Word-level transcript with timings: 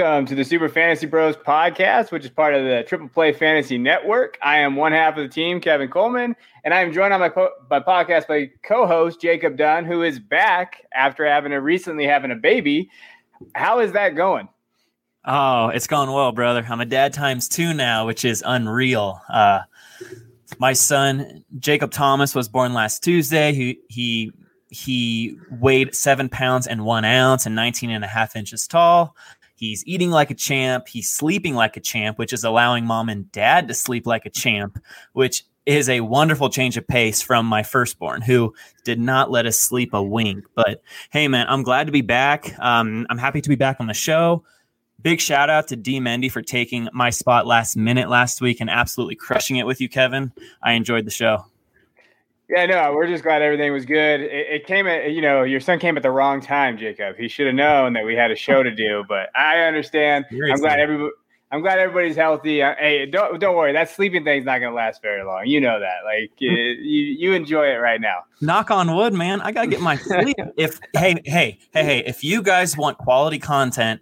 Welcome 0.00 0.24
to 0.28 0.34
the 0.34 0.46
Super 0.46 0.70
Fantasy 0.70 1.04
Bros 1.04 1.36
podcast, 1.36 2.10
which 2.10 2.24
is 2.24 2.30
part 2.30 2.54
of 2.54 2.64
the 2.64 2.82
Triple 2.88 3.08
Play 3.08 3.34
Fantasy 3.34 3.76
Network. 3.76 4.38
I 4.42 4.56
am 4.60 4.74
one 4.74 4.92
half 4.92 5.18
of 5.18 5.22
the 5.22 5.28
team, 5.28 5.60
Kevin 5.60 5.90
Coleman, 5.90 6.34
and 6.64 6.72
I 6.72 6.80
am 6.80 6.90
joined 6.90 7.12
on 7.12 7.20
my, 7.20 7.28
po- 7.28 7.50
my 7.68 7.80
podcast 7.80 8.26
by 8.26 8.50
co-host 8.62 9.20
Jacob 9.20 9.58
Dunn, 9.58 9.84
who 9.84 10.02
is 10.02 10.18
back 10.18 10.86
after 10.94 11.26
having 11.26 11.52
a 11.52 11.60
recently 11.60 12.06
having 12.06 12.30
a 12.30 12.34
baby. 12.34 12.88
How 13.54 13.80
is 13.80 13.92
that 13.92 14.16
going? 14.16 14.48
Oh, 15.26 15.68
it's 15.68 15.86
going 15.86 16.10
well, 16.10 16.32
brother. 16.32 16.66
I'm 16.66 16.80
a 16.80 16.86
dad 16.86 17.12
times 17.12 17.46
two 17.46 17.74
now, 17.74 18.06
which 18.06 18.24
is 18.24 18.42
unreal. 18.46 19.20
Uh, 19.28 19.60
my 20.58 20.72
son 20.72 21.44
Jacob 21.58 21.90
Thomas 21.90 22.34
was 22.34 22.48
born 22.48 22.72
last 22.72 23.04
Tuesday. 23.04 23.52
He 23.52 23.80
he 23.90 24.32
he 24.70 25.36
weighed 25.50 25.94
seven 25.94 26.30
pounds 26.30 26.66
and 26.66 26.86
one 26.86 27.04
ounce 27.04 27.44
and 27.44 27.54
19 27.54 27.90
and 27.90 28.02
a 28.02 28.06
half 28.06 28.34
inches 28.34 28.66
tall. 28.66 29.14
He's 29.60 29.84
eating 29.86 30.10
like 30.10 30.30
a 30.30 30.34
champ. 30.34 30.88
He's 30.88 31.10
sleeping 31.10 31.54
like 31.54 31.76
a 31.76 31.80
champ, 31.80 32.18
which 32.18 32.32
is 32.32 32.44
allowing 32.44 32.86
mom 32.86 33.10
and 33.10 33.30
dad 33.30 33.68
to 33.68 33.74
sleep 33.74 34.06
like 34.06 34.24
a 34.24 34.30
champ, 34.30 34.82
which 35.12 35.44
is 35.66 35.90
a 35.90 36.00
wonderful 36.00 36.48
change 36.48 36.78
of 36.78 36.88
pace 36.88 37.20
from 37.20 37.44
my 37.44 37.62
firstborn, 37.62 38.22
who 38.22 38.54
did 38.84 38.98
not 38.98 39.30
let 39.30 39.44
us 39.44 39.58
sleep 39.58 39.92
a 39.92 40.02
wink. 40.02 40.46
But 40.54 40.82
hey, 41.10 41.28
man, 41.28 41.46
I'm 41.46 41.62
glad 41.62 41.88
to 41.88 41.92
be 41.92 42.00
back. 42.00 42.58
Um, 42.58 43.06
I'm 43.10 43.18
happy 43.18 43.42
to 43.42 43.48
be 43.50 43.54
back 43.54 43.76
on 43.80 43.86
the 43.86 43.92
show. 43.92 44.44
Big 45.02 45.20
shout 45.20 45.50
out 45.50 45.68
to 45.68 45.76
D 45.76 46.00
Mendy 46.00 46.32
for 46.32 46.40
taking 46.40 46.88
my 46.94 47.10
spot 47.10 47.46
last 47.46 47.76
minute 47.76 48.08
last 48.08 48.40
week 48.40 48.62
and 48.62 48.70
absolutely 48.70 49.16
crushing 49.16 49.56
it 49.56 49.66
with 49.66 49.82
you, 49.82 49.90
Kevin. 49.90 50.32
I 50.62 50.72
enjoyed 50.72 51.04
the 51.04 51.10
show. 51.10 51.44
Yeah, 52.50 52.66
no, 52.66 52.92
we're 52.94 53.06
just 53.06 53.22
glad 53.22 53.42
everything 53.42 53.72
was 53.72 53.84
good. 53.84 54.22
It, 54.22 54.46
it, 54.48 54.66
came 54.66 54.88
at, 54.88 55.12
you 55.12 55.22
know, 55.22 55.44
your 55.44 55.60
son 55.60 55.78
came 55.78 55.96
at 55.96 56.02
the 56.02 56.10
wrong 56.10 56.40
time, 56.40 56.76
Jacob. 56.76 57.16
He 57.16 57.28
should 57.28 57.46
have 57.46 57.54
known 57.54 57.92
that 57.92 58.04
we 58.04 58.16
had 58.16 58.32
a 58.32 58.36
show 58.36 58.64
to 58.64 58.74
do, 58.74 59.04
but 59.08 59.30
I 59.36 59.60
understand. 59.60 60.24
I'm 60.32 60.58
glad 60.58 60.80
everybody. 60.80 61.12
I'm 61.52 61.62
glad 61.62 61.80
everybody's 61.80 62.14
healthy. 62.14 62.62
Uh, 62.62 62.74
hey, 62.78 63.06
don't 63.06 63.40
don't 63.40 63.56
worry. 63.56 63.72
That 63.72 63.90
sleeping 63.90 64.24
thing's 64.24 64.44
not 64.44 64.58
going 64.58 64.70
to 64.70 64.76
last 64.76 65.02
very 65.02 65.24
long. 65.24 65.46
You 65.46 65.60
know 65.60 65.80
that. 65.80 66.04
Like 66.04 66.30
you, 66.38 66.52
you 66.52 67.32
enjoy 67.32 67.66
it 67.66 67.76
right 67.76 68.00
now. 68.00 68.20
Knock 68.40 68.70
on 68.70 68.94
wood, 68.94 69.14
man. 69.14 69.40
I 69.40 69.50
got 69.50 69.62
to 69.62 69.66
get 69.66 69.80
my 69.80 69.96
sleep. 69.96 70.36
if 70.56 70.80
hey 70.96 71.20
hey 71.24 71.58
hey 71.72 71.84
hey, 71.84 72.04
if 72.06 72.22
you 72.22 72.42
guys 72.42 72.76
want 72.76 72.98
quality 72.98 73.40
content, 73.40 74.00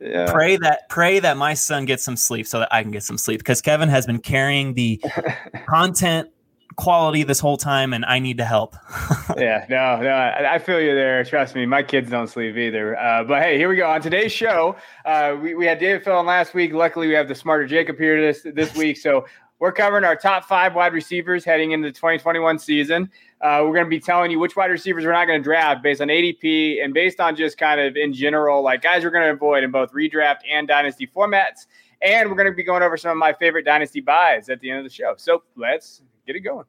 yeah. 0.00 0.30
pray 0.30 0.56
that 0.56 0.88
pray 0.88 1.20
that 1.20 1.36
my 1.36 1.52
son 1.52 1.84
gets 1.84 2.02
some 2.02 2.16
sleep 2.16 2.46
so 2.46 2.60
that 2.60 2.68
I 2.72 2.82
can 2.82 2.90
get 2.90 3.02
some 3.02 3.18
sleep 3.18 3.40
because 3.40 3.60
Kevin 3.60 3.90
has 3.90 4.06
been 4.06 4.18
carrying 4.18 4.72
the 4.72 4.98
content 5.68 6.30
quality 6.76 7.22
this 7.22 7.40
whole 7.40 7.56
time 7.56 7.92
and 7.92 8.04
I 8.04 8.18
need 8.18 8.38
to 8.38 8.44
help. 8.44 8.76
yeah, 9.36 9.66
no, 9.68 10.00
no, 10.00 10.08
I, 10.08 10.54
I, 10.54 10.58
feel 10.58 10.80
you 10.80 10.94
there. 10.94 11.24
Trust 11.24 11.54
me, 11.54 11.66
my 11.66 11.82
kids 11.82 12.10
don't 12.10 12.28
sleep 12.28 12.56
either. 12.56 12.98
Uh, 12.98 13.24
but 13.24 13.42
hey, 13.42 13.58
here 13.58 13.68
we 13.68 13.76
go. 13.76 13.88
On 13.88 14.00
today's 14.00 14.32
show, 14.32 14.76
uh, 15.04 15.36
we, 15.40 15.54
we 15.54 15.66
had 15.66 15.78
David 15.78 16.04
Phil 16.04 16.18
in 16.20 16.26
last 16.26 16.54
week. 16.54 16.72
Luckily, 16.72 17.08
we 17.08 17.14
have 17.14 17.28
the 17.28 17.34
smarter 17.34 17.66
Jacob 17.66 17.98
here 17.98 18.20
this 18.20 18.46
this 18.54 18.74
week. 18.76 18.96
So 18.96 19.24
we're 19.62 19.70
covering 19.70 20.02
our 20.02 20.16
top 20.16 20.44
five 20.44 20.74
wide 20.74 20.92
receivers 20.92 21.44
heading 21.44 21.70
into 21.70 21.86
the 21.86 21.92
2021 21.92 22.58
season. 22.58 23.08
Uh, 23.40 23.60
we're 23.62 23.74
going 23.74 23.84
to 23.84 23.90
be 23.90 24.00
telling 24.00 24.32
you 24.32 24.40
which 24.40 24.56
wide 24.56 24.72
receivers 24.72 25.04
we're 25.04 25.12
not 25.12 25.26
going 25.26 25.38
to 25.38 25.44
draft 25.44 25.84
based 25.84 26.00
on 26.00 26.08
ADP 26.08 26.82
and 26.82 26.92
based 26.92 27.20
on 27.20 27.36
just 27.36 27.58
kind 27.58 27.80
of 27.80 27.96
in 27.96 28.12
general, 28.12 28.62
like 28.62 28.82
guys 28.82 29.04
we're 29.04 29.10
going 29.10 29.22
to 29.22 29.30
avoid 29.30 29.62
in 29.62 29.70
both 29.70 29.92
redraft 29.92 30.38
and 30.50 30.66
dynasty 30.66 31.06
formats. 31.06 31.66
And 32.02 32.28
we're 32.28 32.34
going 32.34 32.50
to 32.50 32.56
be 32.56 32.64
going 32.64 32.82
over 32.82 32.96
some 32.96 33.12
of 33.12 33.18
my 33.18 33.32
favorite 33.32 33.64
dynasty 33.64 34.00
buys 34.00 34.48
at 34.48 34.58
the 34.58 34.68
end 34.68 34.80
of 34.80 34.84
the 34.84 34.90
show. 34.90 35.14
So 35.16 35.44
let's 35.56 36.02
get 36.26 36.36
it 36.36 36.40
going. 36.40 36.64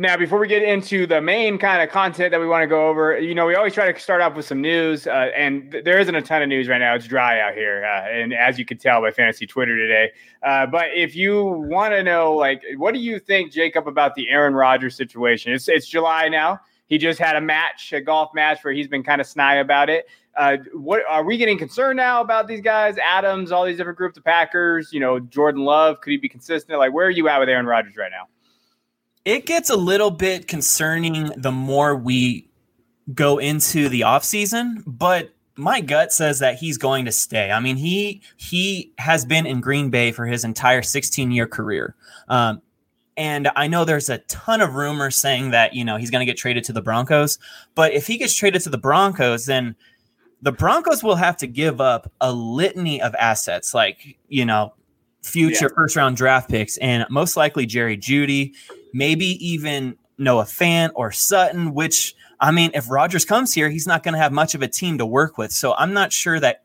Now, 0.00 0.16
before 0.16 0.38
we 0.38 0.46
get 0.46 0.62
into 0.62 1.08
the 1.08 1.20
main 1.20 1.58
kind 1.58 1.82
of 1.82 1.90
content 1.90 2.30
that 2.30 2.38
we 2.38 2.46
want 2.46 2.62
to 2.62 2.68
go 2.68 2.86
over, 2.86 3.18
you 3.18 3.34
know, 3.34 3.46
we 3.46 3.56
always 3.56 3.74
try 3.74 3.90
to 3.90 3.98
start 3.98 4.20
off 4.20 4.36
with 4.36 4.46
some 4.46 4.60
news, 4.60 5.08
uh, 5.08 5.30
and 5.34 5.72
th- 5.72 5.82
there 5.84 5.98
isn't 5.98 6.14
a 6.14 6.22
ton 6.22 6.40
of 6.40 6.48
news 6.48 6.68
right 6.68 6.78
now. 6.78 6.94
It's 6.94 7.08
dry 7.08 7.40
out 7.40 7.54
here, 7.54 7.84
uh, 7.84 8.08
and 8.08 8.32
as 8.32 8.60
you 8.60 8.64
can 8.64 8.78
tell 8.78 9.00
by 9.00 9.10
fantasy 9.10 9.44
Twitter 9.44 9.76
today. 9.76 10.12
Uh, 10.44 10.66
but 10.66 10.90
if 10.94 11.16
you 11.16 11.42
want 11.42 11.94
to 11.94 12.04
know, 12.04 12.32
like, 12.32 12.62
what 12.76 12.94
do 12.94 13.00
you 13.00 13.18
think, 13.18 13.50
Jacob, 13.50 13.88
about 13.88 14.14
the 14.14 14.28
Aaron 14.28 14.54
Rodgers 14.54 14.94
situation? 14.94 15.52
It's 15.52 15.68
it's 15.68 15.88
July 15.88 16.28
now. 16.28 16.60
He 16.86 16.96
just 16.96 17.18
had 17.18 17.34
a 17.34 17.40
match, 17.40 17.92
a 17.92 18.00
golf 18.00 18.32
match, 18.34 18.62
where 18.62 18.72
he's 18.72 18.86
been 18.86 19.02
kind 19.02 19.20
of 19.20 19.26
snide 19.26 19.58
about 19.58 19.90
it. 19.90 20.06
Uh, 20.36 20.58
what 20.74 21.02
are 21.08 21.24
we 21.24 21.36
getting 21.36 21.58
concerned 21.58 21.96
now 21.96 22.20
about 22.20 22.46
these 22.46 22.60
guys? 22.60 22.96
Adams, 22.98 23.50
all 23.50 23.64
these 23.64 23.76
different 23.76 23.98
groups, 23.98 24.14
the 24.14 24.22
Packers. 24.22 24.92
You 24.92 25.00
know, 25.00 25.18
Jordan 25.18 25.64
Love. 25.64 26.00
Could 26.02 26.12
he 26.12 26.18
be 26.18 26.28
consistent? 26.28 26.78
Like, 26.78 26.92
where 26.92 27.06
are 27.06 27.10
you 27.10 27.28
at 27.28 27.40
with 27.40 27.48
Aaron 27.48 27.66
Rodgers 27.66 27.96
right 27.96 28.12
now? 28.12 28.28
It 29.28 29.44
gets 29.44 29.68
a 29.68 29.76
little 29.76 30.10
bit 30.10 30.48
concerning 30.48 31.30
the 31.36 31.52
more 31.52 31.94
we 31.94 32.48
go 33.12 33.36
into 33.36 33.90
the 33.90 34.00
offseason, 34.00 34.82
but 34.86 35.34
my 35.54 35.82
gut 35.82 36.14
says 36.14 36.38
that 36.38 36.56
he's 36.56 36.78
going 36.78 37.04
to 37.04 37.12
stay. 37.12 37.50
I 37.50 37.60
mean, 37.60 37.76
he 37.76 38.22
he 38.38 38.94
has 38.96 39.26
been 39.26 39.44
in 39.44 39.60
Green 39.60 39.90
Bay 39.90 40.12
for 40.12 40.24
his 40.24 40.44
entire 40.44 40.80
16 40.80 41.30
year 41.30 41.46
career. 41.46 41.94
Um, 42.28 42.62
and 43.18 43.50
I 43.54 43.66
know 43.66 43.84
there's 43.84 44.08
a 44.08 44.16
ton 44.18 44.62
of 44.62 44.76
rumors 44.76 45.16
saying 45.16 45.50
that, 45.50 45.74
you 45.74 45.84
know, 45.84 45.96
he's 45.96 46.10
going 46.10 46.26
to 46.26 46.30
get 46.30 46.38
traded 46.38 46.64
to 46.64 46.72
the 46.72 46.80
Broncos. 46.80 47.38
But 47.74 47.92
if 47.92 48.06
he 48.06 48.16
gets 48.16 48.34
traded 48.34 48.62
to 48.62 48.70
the 48.70 48.78
Broncos, 48.78 49.44
then 49.44 49.76
the 50.40 50.52
Broncos 50.52 51.02
will 51.02 51.16
have 51.16 51.36
to 51.38 51.46
give 51.46 51.82
up 51.82 52.10
a 52.18 52.32
litany 52.32 53.02
of 53.02 53.14
assets, 53.16 53.74
like, 53.74 54.16
you 54.28 54.46
know, 54.46 54.72
future 55.22 55.66
yeah. 55.66 55.74
first 55.74 55.96
round 55.96 56.16
draft 56.16 56.48
picks, 56.48 56.78
and 56.78 57.04
most 57.10 57.36
likely 57.36 57.66
Jerry 57.66 57.98
Jeudy 57.98 58.54
maybe 58.92 59.26
even 59.46 59.96
Noah 60.18 60.44
Fant 60.44 60.90
or 60.94 61.12
Sutton, 61.12 61.74
which 61.74 62.14
I 62.40 62.50
mean, 62.50 62.70
if 62.74 62.90
Rodgers 62.90 63.24
comes 63.24 63.52
here, 63.52 63.68
he's 63.68 63.86
not 63.86 64.02
going 64.02 64.14
to 64.14 64.18
have 64.18 64.32
much 64.32 64.54
of 64.54 64.62
a 64.62 64.68
team 64.68 64.98
to 64.98 65.06
work 65.06 65.38
with. 65.38 65.52
So 65.52 65.74
I'm 65.74 65.92
not 65.92 66.12
sure 66.12 66.38
that 66.40 66.62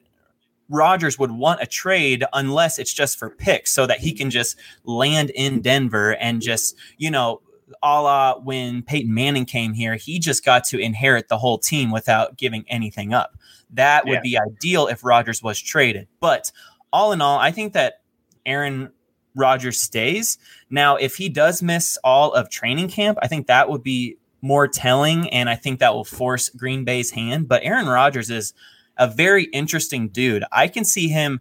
Rodgers 0.69 1.19
would 1.19 1.31
want 1.31 1.61
a 1.61 1.65
trade 1.65 2.23
unless 2.33 2.79
it's 2.79 2.93
just 2.93 3.17
for 3.17 3.29
picks 3.29 3.71
so 3.71 3.85
that 3.85 3.99
he 3.99 4.13
can 4.13 4.29
just 4.29 4.57
land 4.83 5.29
in 5.31 5.61
Denver 5.61 6.15
and 6.15 6.41
just, 6.41 6.75
you 6.97 7.11
know, 7.11 7.41
a 7.81 8.01
la 8.01 8.37
when 8.37 8.83
Peyton 8.83 9.13
Manning 9.13 9.45
came 9.45 9.73
here, 9.73 9.95
he 9.95 10.19
just 10.19 10.45
got 10.45 10.63
to 10.65 10.79
inherit 10.79 11.27
the 11.27 11.37
whole 11.37 11.57
team 11.57 11.91
without 11.91 12.37
giving 12.37 12.65
anything 12.67 13.13
up. 13.13 13.37
That 13.71 14.05
would 14.05 14.15
yeah. 14.15 14.21
be 14.21 14.37
ideal 14.37 14.87
if 14.87 15.03
Rodgers 15.03 15.41
was 15.41 15.59
traded. 15.59 16.07
But 16.19 16.51
all 16.91 17.11
in 17.11 17.21
all, 17.21 17.39
I 17.39 17.51
think 17.51 17.73
that 17.73 18.01
Aaron 18.45 18.91
Rodgers 19.35 19.81
stays. 19.81 20.37
Now, 20.69 20.95
if 20.95 21.15
he 21.15 21.29
does 21.29 21.61
miss 21.61 21.97
all 22.03 22.33
of 22.33 22.49
training 22.49 22.89
camp, 22.89 23.17
I 23.21 23.27
think 23.27 23.47
that 23.47 23.69
would 23.69 23.83
be 23.83 24.17
more 24.41 24.67
telling, 24.67 25.29
and 25.29 25.49
I 25.49 25.55
think 25.55 25.79
that 25.79 25.93
will 25.93 26.03
force 26.03 26.49
Green 26.49 26.83
Bay's 26.83 27.11
hand. 27.11 27.47
But 27.47 27.63
Aaron 27.63 27.87
Rodgers 27.87 28.29
is 28.29 28.53
a 28.97 29.07
very 29.07 29.45
interesting 29.45 30.09
dude. 30.09 30.43
I 30.51 30.67
can 30.67 30.85
see 30.85 31.07
him 31.07 31.39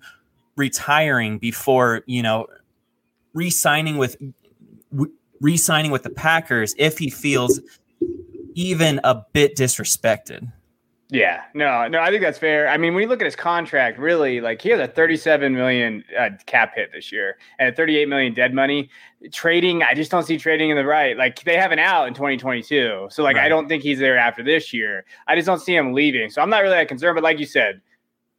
retiring 0.57 1.39
before 1.39 2.03
you 2.07 2.23
know 2.23 2.47
re-signing 3.35 3.97
with 3.97 4.17
re-signing 5.41 5.91
with 5.91 6.03
the 6.03 6.11
Packers 6.11 6.75
if 6.79 6.99
he 6.99 7.11
feels 7.11 7.61
even 8.55 9.01
a 9.03 9.25
bit 9.33 9.57
disrespected. 9.57 10.53
Yeah, 11.13 11.43
no, 11.53 11.87
no, 11.89 12.01
I 12.01 12.09
think 12.09 12.23
that's 12.23 12.39
fair. 12.39 12.67
I 12.69 12.79
mean, 12.79 12.95
when 12.95 13.03
you 13.03 13.09
look 13.09 13.21
at 13.21 13.27
his 13.27 13.37
contract, 13.37 13.99
really, 13.99 14.41
like 14.41 14.63
he 14.63 14.71
has 14.71 14.81
a 14.81 14.89
37 14.89 15.55
million 15.55 16.03
uh, 16.19 16.31
cap 16.47 16.73
hit 16.75 16.91
this 16.91 17.13
year 17.13 17.37
and 17.59 17.69
a 17.69 17.73
38 17.77 18.09
million 18.09 18.33
dead 18.33 18.55
money. 18.55 18.89
Trading, 19.31 19.83
I 19.83 19.93
just 19.93 20.11
don't 20.11 20.23
see 20.23 20.39
trading 20.39 20.71
in 20.71 20.77
the 20.77 20.87
right. 20.87 21.15
Like 21.15 21.45
they 21.45 21.59
have 21.59 21.71
an 21.71 21.79
out 21.79 22.09
in 22.09 22.15
2022, 22.15 23.09
so 23.11 23.23
like 23.23 23.37
right. 23.37 23.45
I 23.45 23.49
don't 23.51 23.69
think 23.69 23.83
he's 23.83 23.99
there 23.99 24.17
after 24.17 24.43
this 24.43 24.73
year. 24.73 25.05
I 25.27 25.37
just 25.37 25.45
don't 25.45 25.61
see 25.61 25.77
him 25.77 25.93
leaving, 25.93 26.31
so 26.31 26.41
I'm 26.41 26.49
not 26.49 26.61
really 26.61 26.77
that 26.77 26.89
concerned. 26.89 27.15
But 27.15 27.25
like 27.25 27.39
you 27.39 27.47
said, 27.47 27.83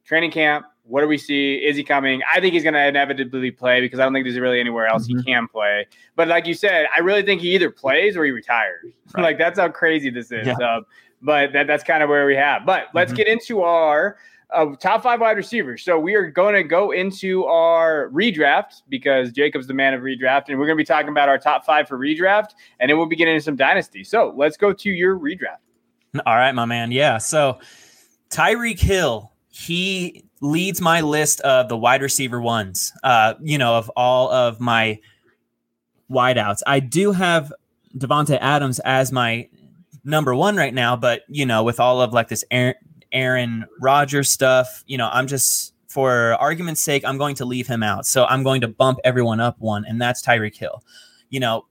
training 0.04 0.32
camp. 0.32 0.66
What 0.86 1.00
do 1.00 1.08
we 1.08 1.16
see? 1.16 1.54
Is 1.54 1.76
he 1.76 1.84
coming? 1.84 2.20
I 2.30 2.40
think 2.40 2.52
he's 2.52 2.62
going 2.62 2.74
to 2.74 2.86
inevitably 2.86 3.50
play 3.52 3.80
because 3.80 4.00
I 4.00 4.02
don't 4.02 4.12
think 4.12 4.26
there's 4.26 4.38
really 4.38 4.60
anywhere 4.60 4.86
else 4.86 5.08
mm-hmm. 5.08 5.20
he 5.20 5.32
can 5.32 5.48
play. 5.48 5.86
But 6.14 6.28
like 6.28 6.46
you 6.46 6.52
said, 6.52 6.88
I 6.94 7.00
really 7.00 7.22
think 7.22 7.40
he 7.40 7.54
either 7.54 7.70
plays 7.70 8.18
or 8.18 8.24
he 8.26 8.30
retires. 8.30 8.84
Right. 9.14 9.22
like 9.22 9.38
that's 9.38 9.58
how 9.58 9.68
crazy 9.70 10.10
this 10.10 10.30
is. 10.30 10.46
Yeah. 10.46 10.54
Um, 10.54 10.84
but 11.24 11.52
that, 11.54 11.66
that's 11.66 11.82
kind 11.82 12.02
of 12.02 12.08
where 12.08 12.26
we 12.26 12.36
have. 12.36 12.64
But 12.66 12.84
let's 12.94 13.10
mm-hmm. 13.10 13.16
get 13.16 13.28
into 13.28 13.62
our 13.62 14.18
uh, 14.54 14.76
top 14.76 15.02
five 15.02 15.20
wide 15.20 15.36
receivers. 15.36 15.82
So 15.82 15.98
we 15.98 16.14
are 16.14 16.30
going 16.30 16.54
to 16.54 16.62
go 16.62 16.92
into 16.92 17.44
our 17.46 18.10
redraft 18.10 18.82
because 18.88 19.32
Jacob's 19.32 19.66
the 19.66 19.74
man 19.74 19.94
of 19.94 20.02
redraft, 20.02 20.48
and 20.48 20.58
we're 20.58 20.66
going 20.66 20.76
to 20.76 20.82
be 20.82 20.84
talking 20.84 21.08
about 21.08 21.28
our 21.28 21.38
top 21.38 21.64
five 21.64 21.88
for 21.88 21.98
redraft, 21.98 22.50
and 22.78 22.90
then 22.90 22.98
we'll 22.98 23.06
be 23.06 23.16
getting 23.16 23.34
into 23.34 23.44
some 23.44 23.56
dynasty. 23.56 24.04
So 24.04 24.32
let's 24.36 24.56
go 24.56 24.72
to 24.72 24.90
your 24.90 25.18
redraft. 25.18 25.58
All 26.26 26.36
right, 26.36 26.52
my 26.52 26.66
man. 26.66 26.92
Yeah. 26.92 27.18
So 27.18 27.58
Tyreek 28.30 28.78
Hill, 28.78 29.32
he 29.48 30.24
leads 30.40 30.80
my 30.80 31.00
list 31.00 31.40
of 31.40 31.68
the 31.68 31.76
wide 31.76 32.02
receiver 32.02 32.40
ones. 32.40 32.92
Uh, 33.02 33.34
you 33.42 33.58
know, 33.58 33.74
of 33.74 33.90
all 33.96 34.30
of 34.30 34.60
my 34.60 35.00
wideouts, 36.10 36.60
I 36.66 36.80
do 36.80 37.12
have 37.12 37.52
Davante 37.96 38.38
Adams 38.40 38.78
as 38.80 39.10
my 39.10 39.48
number 40.04 40.34
one 40.34 40.56
right 40.56 40.74
now, 40.74 40.96
but 40.96 41.22
you 41.28 41.46
know, 41.46 41.62
with 41.62 41.80
all 41.80 42.00
of 42.00 42.12
like 42.12 42.28
this 42.28 42.44
Aaron, 42.50 42.74
Aaron 43.12 43.64
Rodgers 43.80 44.30
stuff, 44.30 44.84
you 44.86 44.98
know, 44.98 45.08
I'm 45.12 45.26
just 45.26 45.74
for 45.88 46.34
argument's 46.40 46.82
sake, 46.82 47.04
I'm 47.04 47.18
going 47.18 47.36
to 47.36 47.44
leave 47.44 47.68
him 47.68 47.82
out. 47.82 48.04
So 48.04 48.24
I'm 48.24 48.42
going 48.42 48.60
to 48.62 48.68
bump 48.68 48.98
everyone 49.04 49.40
up 49.40 49.56
one, 49.60 49.84
and 49.84 50.00
that's 50.02 50.20
Tyreek 50.20 50.56
Hill. 50.56 50.82
You 51.30 51.40
know, 51.40 51.66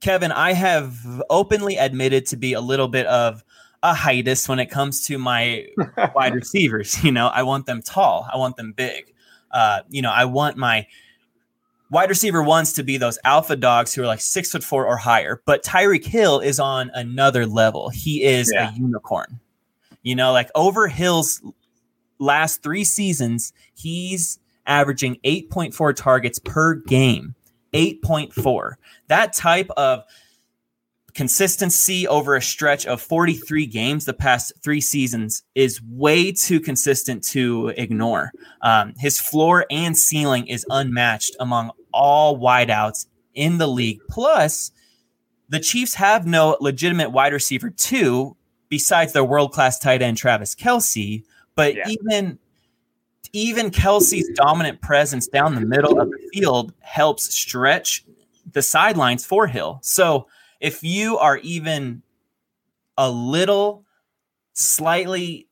Kevin, 0.00 0.32
I 0.32 0.54
have 0.54 1.22
openly 1.30 1.76
admitted 1.76 2.26
to 2.26 2.36
be 2.36 2.52
a 2.52 2.60
little 2.60 2.88
bit 2.88 3.06
of 3.06 3.44
a 3.82 3.94
heightist 3.94 4.48
when 4.48 4.58
it 4.58 4.66
comes 4.66 5.06
to 5.06 5.18
my 5.18 5.66
wide 6.14 6.34
receivers. 6.34 7.02
You 7.04 7.12
know, 7.12 7.28
I 7.28 7.44
want 7.44 7.66
them 7.66 7.80
tall, 7.80 8.28
I 8.32 8.36
want 8.36 8.56
them 8.56 8.72
big. 8.72 9.14
Uh, 9.52 9.80
you 9.88 10.02
know, 10.02 10.10
I 10.10 10.24
want 10.24 10.56
my 10.56 10.86
wide 11.90 12.08
receiver 12.08 12.42
ones 12.42 12.72
to 12.74 12.82
be 12.82 12.96
those 12.96 13.18
alpha 13.24 13.56
dogs 13.56 13.94
who 13.94 14.02
are 14.02 14.06
like 14.06 14.20
six 14.20 14.50
foot 14.52 14.64
four 14.64 14.86
or 14.86 14.96
higher. 14.96 15.42
But 15.44 15.64
Tyreek 15.64 16.04
Hill 16.04 16.40
is 16.40 16.58
on 16.58 16.90
another 16.94 17.46
level. 17.46 17.90
He 17.90 18.22
is 18.22 18.50
yeah. 18.52 18.70
a 18.70 18.72
unicorn. 18.72 19.40
You 20.02 20.14
know, 20.14 20.32
like 20.32 20.50
over 20.54 20.88
Hill's 20.88 21.42
last 22.18 22.62
three 22.62 22.84
seasons, 22.84 23.52
he's 23.74 24.38
averaging 24.66 25.18
8.4 25.24 25.94
targets 25.94 26.38
per 26.38 26.76
game. 26.76 27.34
8.4. 27.74 28.74
That 29.08 29.32
type 29.32 29.70
of 29.76 30.04
consistency 31.14 32.06
over 32.06 32.36
a 32.36 32.42
stretch 32.42 32.86
of 32.86 33.02
43 33.02 33.66
games 33.66 34.04
the 34.04 34.14
past 34.14 34.52
three 34.62 34.80
seasons 34.80 35.42
is 35.54 35.80
way 35.82 36.32
too 36.32 36.60
consistent 36.60 37.24
to 37.24 37.72
ignore. 37.76 38.32
Um, 38.62 38.94
his 38.96 39.20
floor 39.20 39.66
and 39.70 39.96
ceiling 39.96 40.46
is 40.46 40.64
unmatched 40.70 41.36
among 41.40 41.72
all 41.92 42.38
wideouts 42.38 43.06
in 43.34 43.58
the 43.58 43.66
league. 43.66 44.00
Plus, 44.08 44.72
the 45.48 45.60
Chiefs 45.60 45.94
have 45.94 46.26
no 46.26 46.56
legitimate 46.60 47.10
wide 47.10 47.32
receiver 47.32 47.70
two 47.70 48.36
besides 48.68 49.12
their 49.12 49.24
world 49.24 49.52
class 49.52 49.78
tight 49.78 50.02
end 50.02 50.16
Travis 50.16 50.54
Kelce. 50.54 51.24
But 51.54 51.74
yeah. 51.74 51.88
even 51.88 52.38
even 53.32 53.70
Kelce's 53.70 54.28
dominant 54.34 54.80
presence 54.80 55.28
down 55.28 55.54
the 55.54 55.60
middle 55.60 56.00
of 56.00 56.10
the 56.10 56.18
field 56.32 56.72
helps 56.80 57.32
stretch 57.34 58.04
the 58.50 58.62
sidelines 58.62 59.24
for 59.24 59.46
Hill. 59.46 59.78
So 59.82 60.26
if 60.60 60.82
you 60.82 61.18
are 61.18 61.38
even 61.38 62.02
a 62.96 63.10
little 63.10 63.84
slightly 64.52 65.48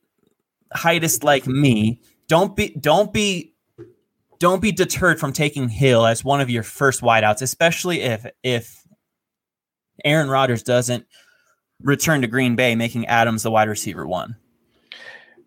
heightist 0.75 1.23
like 1.23 1.47
me, 1.47 2.01
don't 2.27 2.55
be 2.55 2.69
don't 2.79 3.13
be 3.13 3.53
don't 4.39 4.61
be 4.61 4.71
deterred 4.71 5.19
from 5.19 5.33
taking 5.33 5.69
Hill 5.69 6.05
as 6.05 6.23
one 6.23 6.41
of 6.41 6.49
your 6.49 6.63
first 6.63 7.01
wideouts, 7.01 7.41
especially 7.41 8.01
if 8.01 8.25
if 8.43 8.85
Aaron 10.05 10.29
Rodgers 10.29 10.63
doesn't 10.63 11.05
return 11.81 12.21
to 12.21 12.27
Green 12.27 12.55
Bay, 12.55 12.75
making 12.75 13.05
Adams 13.07 13.43
the 13.43 13.51
wide 13.51 13.69
receiver 13.69 14.07
one. 14.07 14.35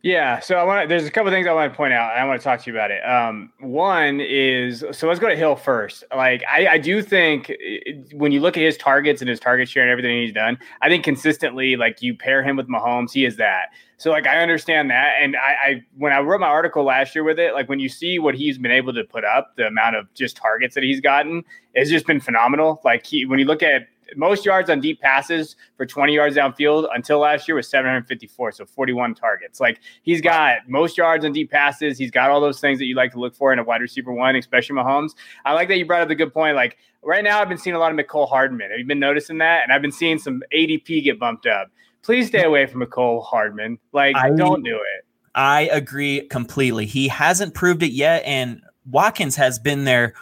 Yeah, 0.02 0.40
so 0.40 0.56
I 0.56 0.64
want 0.64 0.88
there's 0.88 1.06
a 1.06 1.12
couple 1.12 1.30
things 1.30 1.46
I 1.46 1.52
want 1.52 1.72
to 1.72 1.76
point 1.76 1.92
out. 1.92 2.16
I 2.16 2.24
want 2.24 2.40
to 2.40 2.44
talk 2.44 2.60
to 2.60 2.70
you 2.70 2.76
about 2.76 2.90
it. 2.90 3.08
Um, 3.08 3.52
one 3.60 4.20
is 4.20 4.84
so 4.90 5.06
let's 5.06 5.20
go 5.20 5.28
to 5.28 5.36
Hill 5.36 5.54
first. 5.54 6.02
Like 6.14 6.42
I, 6.50 6.66
I 6.66 6.78
do 6.78 7.02
think 7.02 7.46
it, 7.50 8.12
when 8.12 8.32
you 8.32 8.40
look 8.40 8.56
at 8.56 8.64
his 8.64 8.76
targets 8.76 9.22
and 9.22 9.30
his 9.30 9.38
target 9.38 9.68
share 9.68 9.84
and 9.84 9.92
everything 9.92 10.20
he's 10.20 10.32
done, 10.32 10.58
I 10.80 10.88
think 10.88 11.04
consistently 11.04 11.76
like 11.76 12.02
you 12.02 12.16
pair 12.16 12.42
him 12.42 12.56
with 12.56 12.68
Mahomes, 12.68 13.12
he 13.12 13.24
is 13.24 13.36
that. 13.36 13.66
So 14.02 14.10
like 14.10 14.26
I 14.26 14.43
understand 14.43 14.90
that, 14.90 15.14
and 15.20 15.37
I, 15.37 15.54
I 15.64 15.84
when 15.96 16.12
I 16.12 16.19
wrote 16.19 16.40
my 16.40 16.49
article 16.49 16.82
last 16.82 17.14
year 17.14 17.22
with 17.22 17.38
it, 17.38 17.54
like 17.54 17.69
when 17.69 17.78
you 17.78 17.88
see 17.88 18.19
what 18.19 18.34
he's 18.34 18.58
been 18.58 18.72
able 18.72 18.93
to 18.94 19.04
put 19.04 19.25
up, 19.25 19.54
the 19.54 19.69
amount 19.69 19.94
of 19.94 20.12
just 20.12 20.37
targets 20.37 20.75
that 20.75 20.82
he's 20.82 21.00
gotten, 21.00 21.44
it's 21.75 21.88
just 21.88 22.04
been 22.04 22.19
phenomenal. 22.19 22.81
Like 22.84 23.06
he 23.06 23.26
when 23.26 23.38
you 23.38 23.44
look 23.44 23.62
at 23.62 23.82
most 24.16 24.44
yards 24.44 24.70
on 24.70 24.81
deep 24.81 25.00
passes 25.00 25.54
for 25.76 25.87
20 25.87 26.12
yards 26.12 26.37
downfield 26.37 26.88
until 26.93 27.20
last 27.20 27.46
year 27.46 27.54
was 27.54 27.69
754, 27.69 28.50
so 28.50 28.66
41 28.66 29.14
targets. 29.14 29.60
Like 29.60 29.78
he's 30.02 30.20
got 30.20 30.69
most 30.69 30.98
yards 30.98 31.25
on 31.25 31.32
deep 31.32 31.52
passes. 31.52 31.96
He's 31.96 32.10
got 32.10 32.28
all 32.28 32.40
those 32.40 32.58
things 32.58 32.81
that 32.81 32.87
you 32.87 32.96
like 32.96 33.12
to 33.12 33.20
look 33.20 33.37
for 33.37 33.52
in 33.52 33.60
a 33.60 33.64
wide 33.64 33.82
receiver 33.82 34.12
one, 34.12 34.34
especially 34.34 34.75
Mahomes. 34.75 35.10
I 35.44 35.52
like 35.52 35.69
that 35.69 35.78
you 35.78 35.87
brought 35.87 36.02
up 36.02 36.10
a 36.10 36.16
good 36.16 36.34
point. 36.34 36.56
Like 36.56 36.76
right 37.05 37.22
now, 37.22 37.40
I've 37.40 37.48
been 37.48 37.56
seeing 37.56 37.76
a 37.76 37.78
lot 37.78 37.96
of 37.96 38.05
Mecole 38.05 38.28
Hardman. 38.28 38.70
Have 38.70 38.81
you 38.81 38.84
been 38.84 38.98
noticing 38.98 39.38
that? 39.38 39.62
And 39.62 39.70
I've 39.70 39.81
been 39.81 39.93
seeing 39.93 40.19
some 40.19 40.43
ADP 40.52 41.05
get 41.05 41.20
bumped 41.20 41.46
up. 41.46 41.70
Please 42.02 42.28
stay 42.28 42.44
away 42.44 42.66
from 42.66 42.82
Mecole 42.82 43.25
Hardman. 43.25 43.78
Like, 43.93 44.16
I, 44.16 44.31
don't 44.31 44.62
do 44.62 44.75
it. 44.75 45.04
I 45.34 45.62
agree 45.72 46.26
completely. 46.28 46.87
He 46.87 47.08
hasn't 47.08 47.54
proved 47.54 47.82
it 47.82 47.93
yet, 47.93 48.22
and 48.25 48.60
Watkins 48.90 49.37
has 49.37 49.58
been 49.58 49.84
there 49.84 50.14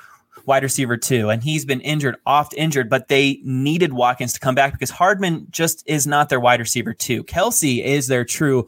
wide 0.46 0.62
receiver 0.62 0.96
two, 0.96 1.30
and 1.30 1.42
he's 1.42 1.64
been 1.64 1.80
injured, 1.80 2.16
oft 2.26 2.54
injured, 2.54 2.90
but 2.90 3.08
they 3.08 3.40
needed 3.44 3.92
Watkins 3.92 4.32
to 4.34 4.40
come 4.40 4.54
back 4.54 4.72
because 4.72 4.90
Hardman 4.90 5.46
just 5.50 5.82
is 5.86 6.06
not 6.06 6.28
their 6.28 6.40
wide 6.40 6.60
receiver 6.60 6.92
two. 6.92 7.24
Kelce 7.24 7.82
is 7.82 8.08
their 8.08 8.24
true 8.24 8.66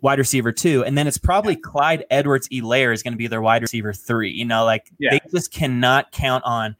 wide 0.00 0.18
receiver 0.18 0.52
two, 0.52 0.84
and 0.84 0.96
then 0.96 1.06
it's 1.06 1.18
probably. 1.18 1.56
Clyde 1.56 2.04
Edwards 2.10 2.48
Helaire 2.48 2.92
is 2.92 3.02
going 3.02 3.12
to 3.12 3.18
be 3.18 3.26
their 3.26 3.42
wide 3.42 3.62
receiver 3.62 3.92
three. 3.92 4.30
You 4.30 4.44
know, 4.44 4.64
like 4.64 4.90
yeah. 4.98 5.10
they 5.10 5.20
just 5.30 5.52
cannot 5.52 6.12
count 6.12 6.44
on 6.44 6.76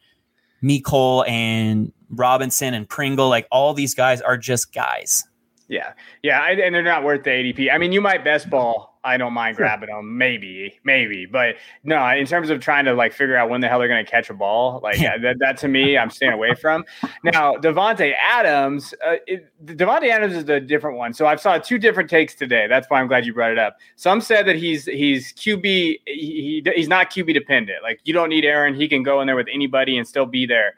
Mecole 0.62 1.29
and 1.29 1.93
Robinson 2.11 2.75
and 2.75 2.88
Pringle. 2.88 3.29
Like 3.29 3.46
all 3.50 3.75
these 3.75 3.94
guys 3.94 4.20
are 4.20 4.37
just 4.37 4.72
guys. 4.72 5.25
Yeah, 5.68 5.92
yeah, 6.22 6.40
I, 6.40 6.50
and 6.52 6.74
they're 6.74 6.82
not 6.82 7.02
worth 7.02 7.24
the 7.24 7.30
ADP. 7.30 7.72
I 7.72 7.78
mean, 7.78 7.92
you 7.92 8.00
might 8.00 8.24
best 8.24 8.48
ball 8.48 8.96
I 9.06 9.16
don't 9.16 9.32
mind 9.32 9.56
grabbing 9.56 9.88
them, 9.88 10.18
maybe, 10.18 10.80
maybe, 10.82 11.26
but 11.26 11.54
no. 11.84 12.04
In 12.08 12.26
terms 12.26 12.50
of 12.50 12.58
trying 12.58 12.84
to 12.86 12.92
like 12.92 13.12
figure 13.12 13.36
out 13.36 13.48
when 13.48 13.60
the 13.60 13.68
hell 13.68 13.78
they're 13.78 13.86
going 13.86 14.04
to 14.04 14.10
catch 14.10 14.28
a 14.30 14.34
ball, 14.34 14.80
like 14.82 14.98
that, 14.98 15.38
that 15.38 15.56
to 15.58 15.68
me, 15.68 15.96
I'm 15.96 16.10
staying 16.10 16.32
away 16.32 16.54
from. 16.54 16.84
Now, 17.22 17.54
Davante 17.54 18.14
Adams, 18.20 18.92
uh, 19.04 19.16
Davante 19.64 20.08
Adams 20.10 20.34
is 20.34 20.48
a 20.48 20.58
different 20.58 20.98
one. 20.98 21.14
So 21.14 21.26
I've 21.26 21.40
saw 21.40 21.56
two 21.56 21.78
different 21.78 22.10
takes 22.10 22.34
today. 22.34 22.66
That's 22.69 22.90
why 22.90 23.00
I'm 23.00 23.06
glad 23.06 23.24
you 23.24 23.32
brought 23.32 23.52
it 23.52 23.60
up. 23.60 23.76
Some 23.94 24.20
said 24.20 24.44
that 24.46 24.56
he's 24.56 24.86
he's 24.86 25.32
QB, 25.34 25.62
he, 25.62 26.00
he 26.04 26.62
he's 26.74 26.88
not 26.88 27.10
QB 27.10 27.32
dependent. 27.32 27.84
Like 27.84 28.00
you 28.04 28.12
don't 28.12 28.28
need 28.28 28.44
Aaron; 28.44 28.74
he 28.74 28.88
can 28.88 29.04
go 29.04 29.20
in 29.20 29.28
there 29.28 29.36
with 29.36 29.48
anybody 29.52 29.96
and 29.96 30.06
still 30.06 30.26
be 30.26 30.46
there. 30.46 30.74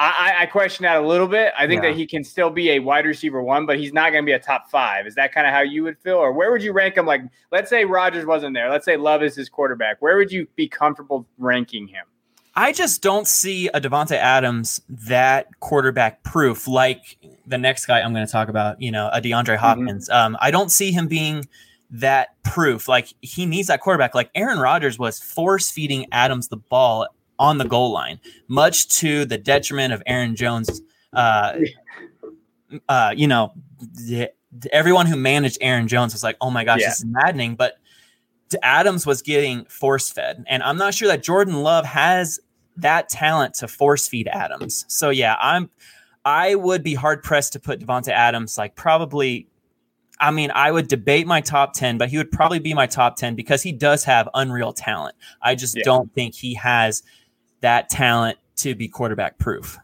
I, 0.00 0.34
I, 0.42 0.46
question 0.46 0.84
that 0.84 0.96
a 0.96 1.06
little 1.06 1.26
bit. 1.26 1.52
I 1.58 1.66
think 1.66 1.82
yeah. 1.82 1.90
that 1.90 1.96
he 1.96 2.06
can 2.06 2.22
still 2.22 2.50
be 2.50 2.70
a 2.70 2.78
wide 2.78 3.04
receiver 3.04 3.42
one, 3.42 3.66
but 3.66 3.80
he's 3.80 3.92
not 3.92 4.12
going 4.12 4.22
to 4.22 4.26
be 4.26 4.32
a 4.32 4.38
top 4.38 4.70
five. 4.70 5.08
Is 5.08 5.16
that 5.16 5.32
kind 5.32 5.44
of 5.44 5.52
how 5.52 5.62
you 5.62 5.82
would 5.82 5.98
feel, 5.98 6.14
or 6.14 6.32
where 6.32 6.52
would 6.52 6.62
you 6.62 6.72
rank 6.72 6.96
him? 6.96 7.04
Like, 7.04 7.22
let's 7.50 7.68
say 7.68 7.84
Rodgers 7.84 8.24
wasn't 8.24 8.54
there. 8.54 8.70
Let's 8.70 8.84
say 8.84 8.96
Love 8.96 9.24
is 9.24 9.34
his 9.34 9.48
quarterback. 9.48 10.00
Where 10.00 10.16
would 10.16 10.30
you 10.30 10.46
be 10.54 10.68
comfortable 10.68 11.26
ranking 11.36 11.88
him? 11.88 12.04
I 12.54 12.72
just 12.72 13.02
don't 13.02 13.26
see 13.26 13.68
a 13.68 13.80
Davante 13.80 14.16
Adams 14.16 14.80
that 14.88 15.48
quarterback 15.60 16.22
proof 16.22 16.68
like 16.68 17.16
the 17.46 17.58
next 17.58 17.86
guy 17.86 18.00
I'm 18.00 18.12
going 18.12 18.26
to 18.26 18.30
talk 18.30 18.48
about. 18.48 18.80
You 18.80 18.92
know, 18.92 19.10
a 19.12 19.20
DeAndre 19.20 19.54
mm-hmm. 19.54 19.60
Hopkins. 19.60 20.08
Mm-hmm. 20.08 20.34
Um, 20.34 20.36
I 20.40 20.52
don't 20.52 20.70
see 20.70 20.92
him 20.92 21.08
being 21.08 21.48
that 21.90 22.40
proof. 22.44 22.88
Like 22.88 23.12
he 23.20 23.46
needs 23.46 23.68
that 23.68 23.80
quarterback. 23.80 24.14
Like 24.14 24.30
Aaron 24.34 24.58
Rodgers 24.58 24.98
was 24.98 25.18
force 25.18 25.70
feeding 25.70 26.06
Adams 26.12 26.48
the 26.48 26.56
ball 26.56 27.06
on 27.38 27.58
the 27.58 27.64
goal 27.64 27.92
line, 27.92 28.20
much 28.48 28.88
to 28.98 29.24
the 29.24 29.38
detriment 29.38 29.92
of 29.92 30.02
Aaron 30.06 30.36
Jones. 30.36 30.82
Uh, 31.12 31.60
uh, 32.88 33.14
you 33.16 33.26
know, 33.26 33.52
the, 33.78 34.30
everyone 34.72 35.06
who 35.06 35.16
managed 35.16 35.58
Aaron 35.60 35.88
Jones 35.88 36.12
was 36.12 36.22
like, 36.22 36.36
"Oh 36.40 36.50
my 36.50 36.64
gosh, 36.64 36.80
yeah. 36.80 36.88
this 36.88 36.98
is 36.98 37.06
maddening." 37.06 37.54
But 37.54 37.78
Adams 38.62 39.06
was 39.06 39.22
getting 39.22 39.64
force 39.66 40.10
fed, 40.10 40.44
and 40.48 40.62
I'm 40.62 40.76
not 40.76 40.94
sure 40.94 41.08
that 41.08 41.22
Jordan 41.22 41.62
Love 41.62 41.84
has 41.84 42.40
that 42.76 43.08
talent 43.08 43.54
to 43.54 43.68
force 43.68 44.08
feed 44.08 44.28
Adams. 44.28 44.84
So 44.88 45.10
yeah, 45.10 45.36
I'm. 45.40 45.70
I 46.24 46.56
would 46.56 46.82
be 46.82 46.92
hard 46.92 47.22
pressed 47.22 47.54
to 47.54 47.60
put 47.60 47.80
Davante 47.80 48.08
Adams 48.08 48.58
like 48.58 48.74
probably 48.74 49.48
I 50.20 50.30
mean, 50.30 50.50
I 50.54 50.70
would 50.70 50.88
debate 50.88 51.26
my 51.26 51.40
top 51.40 51.74
10, 51.74 51.98
but 51.98 52.08
he 52.08 52.16
would 52.16 52.30
probably 52.30 52.58
be 52.58 52.74
my 52.74 52.86
top 52.86 53.16
10 53.16 53.34
because 53.34 53.62
he 53.62 53.72
does 53.72 54.04
have 54.04 54.28
unreal 54.34 54.72
talent. 54.72 55.14
I 55.42 55.54
just 55.54 55.76
yeah. 55.76 55.84
don't 55.84 56.12
think 56.14 56.34
he 56.34 56.54
has 56.54 57.02
that 57.60 57.88
talent 57.88 58.38
to 58.56 58.74
be 58.74 58.88
quarterback 58.88 59.38
proof. 59.38 59.78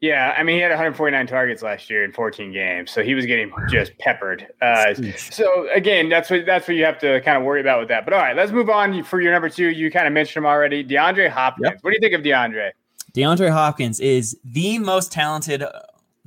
Yeah, 0.00 0.34
I 0.36 0.42
mean, 0.42 0.56
he 0.56 0.60
had 0.60 0.68
149 0.68 1.26
targets 1.26 1.62
last 1.62 1.88
year 1.88 2.04
in 2.04 2.12
14 2.12 2.52
games, 2.52 2.90
so 2.90 3.02
he 3.02 3.14
was 3.14 3.24
getting 3.24 3.50
just 3.70 3.96
peppered. 3.98 4.46
Uh, 4.60 4.92
so 5.16 5.66
again, 5.74 6.10
that's 6.10 6.28
what 6.28 6.44
that's 6.44 6.68
what 6.68 6.76
you 6.76 6.84
have 6.84 6.98
to 6.98 7.22
kind 7.22 7.38
of 7.38 7.44
worry 7.44 7.62
about 7.62 7.80
with 7.80 7.88
that. 7.88 8.04
But 8.04 8.12
all 8.12 8.20
right, 8.20 8.36
let's 8.36 8.52
move 8.52 8.68
on 8.68 9.02
for 9.02 9.22
your 9.22 9.32
number 9.32 9.48
two. 9.48 9.68
You 9.68 9.90
kind 9.90 10.06
of 10.06 10.12
mentioned 10.12 10.44
him 10.44 10.46
already, 10.46 10.84
DeAndre 10.84 11.30
Hopkins. 11.30 11.64
Yep. 11.64 11.78
What 11.80 11.90
do 11.90 11.96
you 11.96 12.00
think 12.00 12.12
of 12.12 12.20
DeAndre? 12.20 12.72
DeAndre 13.14 13.50
Hopkins 13.50 13.98
is 13.98 14.36
the 14.44 14.78
most 14.78 15.10
talented 15.10 15.64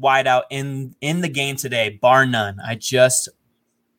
wideout 0.01 0.43
in 0.49 0.95
in 1.01 1.21
the 1.21 1.29
game 1.29 1.55
today, 1.55 1.99
bar 2.01 2.25
none. 2.25 2.59
I 2.65 2.73
just 2.73 3.29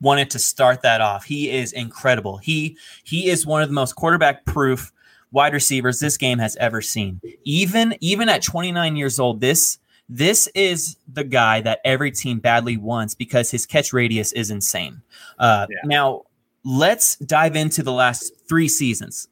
wanted 0.00 0.30
to 0.30 0.40
start 0.40 0.82
that 0.82 1.00
off. 1.00 1.25
He 1.25 1.50
is 1.50 1.72
incredible. 1.72 2.38
He 2.38 2.76
he 3.04 3.28
is 3.28 3.46
one 3.46 3.62
of 3.62 3.68
the 3.68 3.75
most 3.75 3.94
quarterback 3.94 4.44
proof 4.44 4.92
wide 5.32 5.52
receivers 5.52 6.00
this 6.00 6.16
game 6.16 6.38
has 6.38 6.56
ever 6.56 6.80
seen. 6.80 7.20
Even 7.44 7.94
even 8.00 8.28
at 8.28 8.42
29 8.42 8.97
years 8.97 9.18
old, 9.18 9.40
this 9.40 9.78
this 10.08 10.49
is 10.54 10.97
the 11.06 11.25
guy 11.25 11.61
that 11.61 11.80
every 11.85 12.11
team 12.11 12.38
badly 12.38 12.76
wants 12.76 13.14
because 13.14 13.50
his 13.50 13.66
catch 13.66 13.92
radius 13.92 14.32
is 14.32 14.50
insane. 14.50 15.02
Uh, 15.38 15.66
yeah. 15.68 15.76
Now 15.85 16.23
let's 16.64 17.16
dive 17.16 17.56
into 17.56 17.82
the 17.82 17.92
last 17.92 18.32
three 18.49 18.68
seasons. 18.68 19.28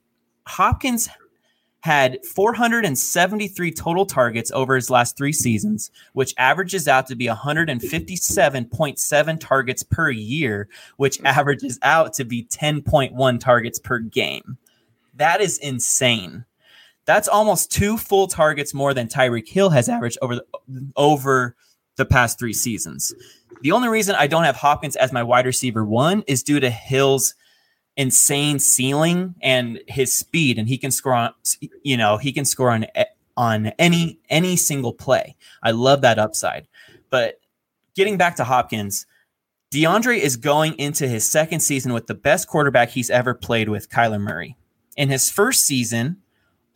Hopkins 0.46 1.08
had 1.80 2.18
473 2.26 3.70
total 3.70 4.04
targets 4.04 4.50
over 4.50 4.74
his 4.74 4.90
last 4.90 5.16
three 5.16 5.32
seasons, 5.32 5.92
which 6.14 6.34
averages 6.36 6.88
out 6.88 7.06
to 7.06 7.14
be 7.14 7.26
157.7 7.26 9.40
targets 9.40 9.84
per 9.84 10.10
year, 10.10 10.68
which 10.96 11.20
averages 11.22 11.78
out 11.82 12.12
to 12.14 12.24
be 12.24 12.42
10.1 12.44 13.38
targets 13.38 13.78
per 13.78 14.00
game. 14.00 14.58
That 15.16 15.40
is 15.40 15.58
insane. 15.58 16.44
That's 17.04 17.28
almost 17.28 17.70
two 17.70 17.96
full 17.96 18.26
targets 18.26 18.74
more 18.74 18.92
than 18.92 19.08
Tyreek 19.08 19.48
Hill 19.48 19.70
has 19.70 19.88
averaged 19.88 20.18
over 20.22 20.36
the, 20.36 20.46
over 20.96 21.56
the 21.96 22.04
past 22.04 22.38
three 22.38 22.52
seasons. 22.52 23.14
The 23.62 23.72
only 23.72 23.88
reason 23.88 24.14
I 24.14 24.26
don't 24.26 24.44
have 24.44 24.56
Hopkins 24.56 24.96
as 24.96 25.12
my 25.12 25.22
wide 25.22 25.46
receiver 25.46 25.84
one 25.84 26.24
is 26.26 26.42
due 26.42 26.60
to 26.60 26.68
Hill's 26.68 27.34
insane 27.96 28.58
ceiling 28.58 29.34
and 29.40 29.80
his 29.88 30.14
speed, 30.14 30.58
and 30.58 30.68
he 30.68 30.78
can 30.78 30.90
score 30.90 31.14
on, 31.14 31.32
you 31.82 31.96
know, 31.96 32.18
he 32.18 32.32
can 32.32 32.44
score 32.44 32.70
on 32.70 32.86
on 33.36 33.66
any 33.78 34.18
any 34.28 34.56
single 34.56 34.92
play. 34.92 35.36
I 35.62 35.70
love 35.70 36.02
that 36.02 36.18
upside. 36.18 36.68
But 37.10 37.40
getting 37.94 38.16
back 38.18 38.36
to 38.36 38.44
Hopkins, 38.44 39.06
DeAndre 39.72 40.18
is 40.18 40.36
going 40.36 40.74
into 40.78 41.08
his 41.08 41.28
second 41.28 41.60
season 41.60 41.92
with 41.92 42.06
the 42.06 42.14
best 42.14 42.48
quarterback 42.48 42.90
he's 42.90 43.10
ever 43.10 43.34
played 43.34 43.68
with, 43.68 43.88
Kyler 43.88 44.20
Murray. 44.20 44.56
In 44.96 45.08
his 45.08 45.30
first 45.30 45.66
season 45.66 46.18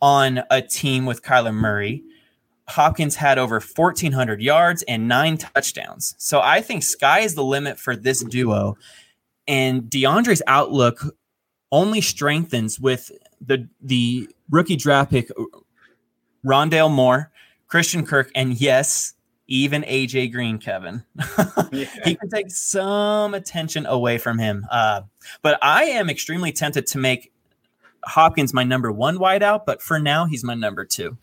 on 0.01 0.43
a 0.49 0.61
team 0.61 1.05
with 1.05 1.23
Kyler 1.23 1.53
Murray, 1.53 2.03
Hopkins 2.67 3.15
had 3.15 3.37
over 3.37 3.59
1,400 3.59 4.41
yards 4.41 4.83
and 4.83 5.07
nine 5.07 5.37
touchdowns. 5.37 6.15
So 6.17 6.39
I 6.41 6.61
think 6.61 6.83
sky 6.83 7.19
is 7.19 7.35
the 7.35 7.43
limit 7.43 7.79
for 7.79 7.95
this 7.95 8.23
duo. 8.23 8.77
And 9.47 9.83
DeAndre's 9.83 10.41
outlook 10.47 11.03
only 11.71 12.01
strengthens 12.01 12.79
with 12.79 13.11
the 13.39 13.67
the 13.81 14.29
rookie 14.49 14.75
draft 14.75 15.09
pick 15.09 15.31
Rondale 16.45 16.91
Moore, 16.91 17.31
Christian 17.67 18.05
Kirk, 18.05 18.31
and 18.35 18.59
yes, 18.59 19.13
even 19.47 19.83
AJ 19.83 20.31
Green, 20.31 20.57
Kevin. 20.57 21.03
yeah. 21.71 21.85
He 22.03 22.15
can 22.15 22.29
take 22.29 22.51
some 22.51 23.33
attention 23.33 23.85
away 23.85 24.17
from 24.17 24.39
him. 24.39 24.65
Uh, 24.71 25.01
but 25.41 25.59
I 25.61 25.85
am 25.85 26.09
extremely 26.09 26.51
tempted 26.51 26.87
to 26.87 26.97
make 26.97 27.31
Hopkins 28.05 28.53
my 28.53 28.63
number 28.63 28.91
one 28.91 29.17
wideout, 29.17 29.65
but 29.65 29.81
for 29.81 29.99
now, 29.99 30.25
he's 30.25 30.43
my 30.43 30.55
number 30.55 30.85
two. 30.85 31.17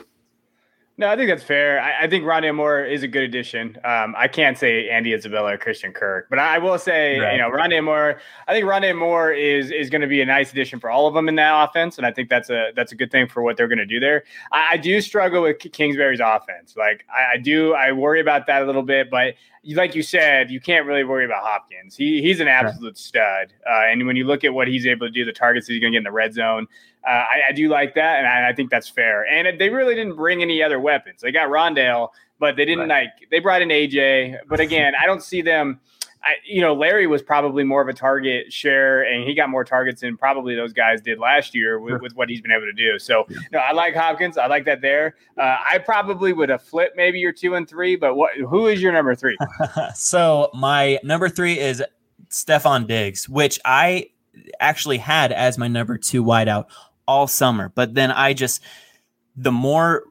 No, 0.99 1.09
I 1.09 1.15
think 1.15 1.31
that's 1.31 1.45
fair. 1.45 1.81
I, 1.81 2.05
I 2.05 2.09
think 2.09 2.25
Rondale 2.25 2.57
Moore 2.57 2.85
is 2.85 3.05
a 3.05 3.09
good 3.09 3.23
addition. 3.23 3.79
Um, 3.85 4.17
I 4.19 4.27
can't 4.27 4.59
say 4.59 4.89
Andy 4.89 5.15
Isabella 5.15 5.55
or 5.55 5.57
Christian 5.57 5.93
Kirk, 5.93 6.27
but 6.29 6.41
I, 6.41 6.59
will 6.59 6.77
say, 6.77 7.21
right. 7.21 7.35
you 7.35 7.39
know, 7.39 7.51
Rondale 7.51 7.85
Moore. 7.85 8.21
I 8.49 8.53
think 8.53 8.67
Rondale 8.67 8.99
Moore 8.99 9.31
is 9.31 9.71
is 9.71 9.91
going 9.91 10.01
to 10.01 10.09
be 10.09 10.21
a 10.21 10.27
nice 10.27 10.51
addition 10.51 10.81
for 10.81 10.91
all 10.91 11.07
of 11.07 11.15
them 11.15 11.29
in 11.29 11.37
that 11.37 11.69
offense, 11.69 11.99
and 11.99 12.07
I 12.07 12.11
think 12.11 12.29
that's 12.29 12.51
a 12.51 12.73
that's 12.75 12.91
a 12.91 12.97
good 12.97 13.13
thing 13.13 13.29
for 13.29 13.45
what 13.45 13.57
they're 13.57 13.69
going 13.69 13.79
to 13.79 13.87
do 13.87 14.01
there. 14.01 14.25
I, 14.51 14.71
I, 14.73 14.77
do 14.77 15.01
struggle 15.01 15.43
with 15.43 15.61
Kingsbury's 15.61 16.19
offense. 16.19 16.75
Like 16.77 17.05
I, 17.09 17.35
I 17.35 17.39
do, 17.39 17.75
I 17.75 17.93
worry 17.93 18.21
about 18.21 18.49
that 18.49 18.63
a 18.63 18.67
little 18.67 18.83
bit, 18.83 19.09
but 19.09 19.35
like 19.65 19.95
you 19.95 20.03
said, 20.03 20.51
you 20.51 20.61
can't 20.61 20.85
really 20.85 21.05
worry 21.05 21.25
about 21.25 21.45
Hopkins. 21.45 21.97
He 21.97 22.23
he's 22.23 22.41
an 22.41 22.49
absolute 22.49 22.99
stud. 22.99 23.53
Uh, 23.71 23.83
and 23.87 24.05
when 24.05 24.17
you 24.17 24.25
look 24.25 24.43
at 24.43 24.53
what 24.53 24.67
he's 24.67 24.85
able 24.85 25.07
to 25.07 25.13
do, 25.13 25.25
the 25.25 25.33
targets 25.33 25.69
he's 25.69 25.81
going 25.81 25.93
to 25.93 25.97
get 25.97 25.99
in 25.99 26.05
the 26.05 26.13
red 26.13 26.35
zone, 26.35 26.67
uh, 27.09 27.11
I, 27.11 27.41
I, 27.49 27.53
do 27.53 27.69
like 27.69 27.95
that, 27.95 28.19
and 28.19 28.27
I, 28.27 28.51
I, 28.51 28.53
think 28.53 28.71
that's 28.71 28.89
fair. 28.89 29.25
And 29.27 29.59
they 29.59 29.71
really 29.71 29.95
didn't 29.95 30.17
bring 30.17 30.43
any 30.43 30.63
other 30.63 30.79
weapons. 30.79 31.23
They 31.23 31.33
got 31.33 31.49
Rondale, 31.49 32.11
but 32.39 32.57
they 32.57 32.67
didn't 32.67 32.91
right. 32.91 33.09
like 33.19 33.31
they 33.31 33.39
brought 33.39 33.63
in 33.63 33.71
AJ. 33.71 34.37
But 34.47 34.61
again, 34.61 34.93
I 35.01 35.07
don't 35.07 35.23
see 35.23 35.41
them. 35.41 35.81
I, 36.23 36.35
you 36.45 36.61
know, 36.61 36.75
Larry 36.75 37.07
was 37.07 37.23
probably 37.23 37.65
more 37.65 37.81
of 37.81 37.89
a 37.89 37.95
target 37.95 38.53
share, 38.53 39.03
and 39.03 39.25
he 39.25 39.35
got 39.35 39.49
more 39.49 39.65
targets 39.65 40.03
than 40.03 40.19
probably 40.19 40.55
those 40.55 40.75
guys 40.75 41.01
did 41.01 41.19
last 41.19 41.55
year 41.55 41.81
with, 41.81 42.03
with 42.03 42.15
what 42.15 42.29
he's 42.29 42.43
been 42.43 42.51
able 42.51 42.67
to 42.67 42.73
do. 42.73 42.99
So, 42.99 43.25
you 43.29 43.39
know, 43.53 43.61
I 43.61 43.73
like 43.73 43.95
Hopkins. 43.95 44.37
I 44.37 44.47
like 44.47 44.67
that 44.67 44.83
there. 44.83 45.15
Uh, 45.39 45.57
I 45.71 45.79
probably 45.79 46.35
would 46.35 46.51
have 46.51 46.63
flipped 46.63 46.97
maybe 46.97 47.21
your 47.21 47.33
two 47.33 47.55
and 47.55 47.67
three, 47.67 47.97
but 47.97 48.17
what? 48.17 48.37
Who 48.37 48.67
is 48.67 48.83
your 48.83 48.93
number 48.93 49.15
three? 49.15 49.39
so 49.95 50.51
my 50.53 50.99
number 51.05 51.31
three 51.31 51.59
is 51.59 51.83
Stefon 52.29 52.87
Diggs, 52.87 53.29
which 53.29 53.59
I 53.65 54.11
actually 54.61 54.99
had 54.99 55.33
as 55.33 55.59
my 55.59 55.69
number 55.69 55.97
two 55.97 56.23
wideout 56.23 56.67
all 57.09 57.27
summer, 57.27 57.73
but 57.75 57.95
then 57.95 58.13
I 58.13 58.35
just 58.35 58.63
the 59.35 59.51
more 59.51 60.05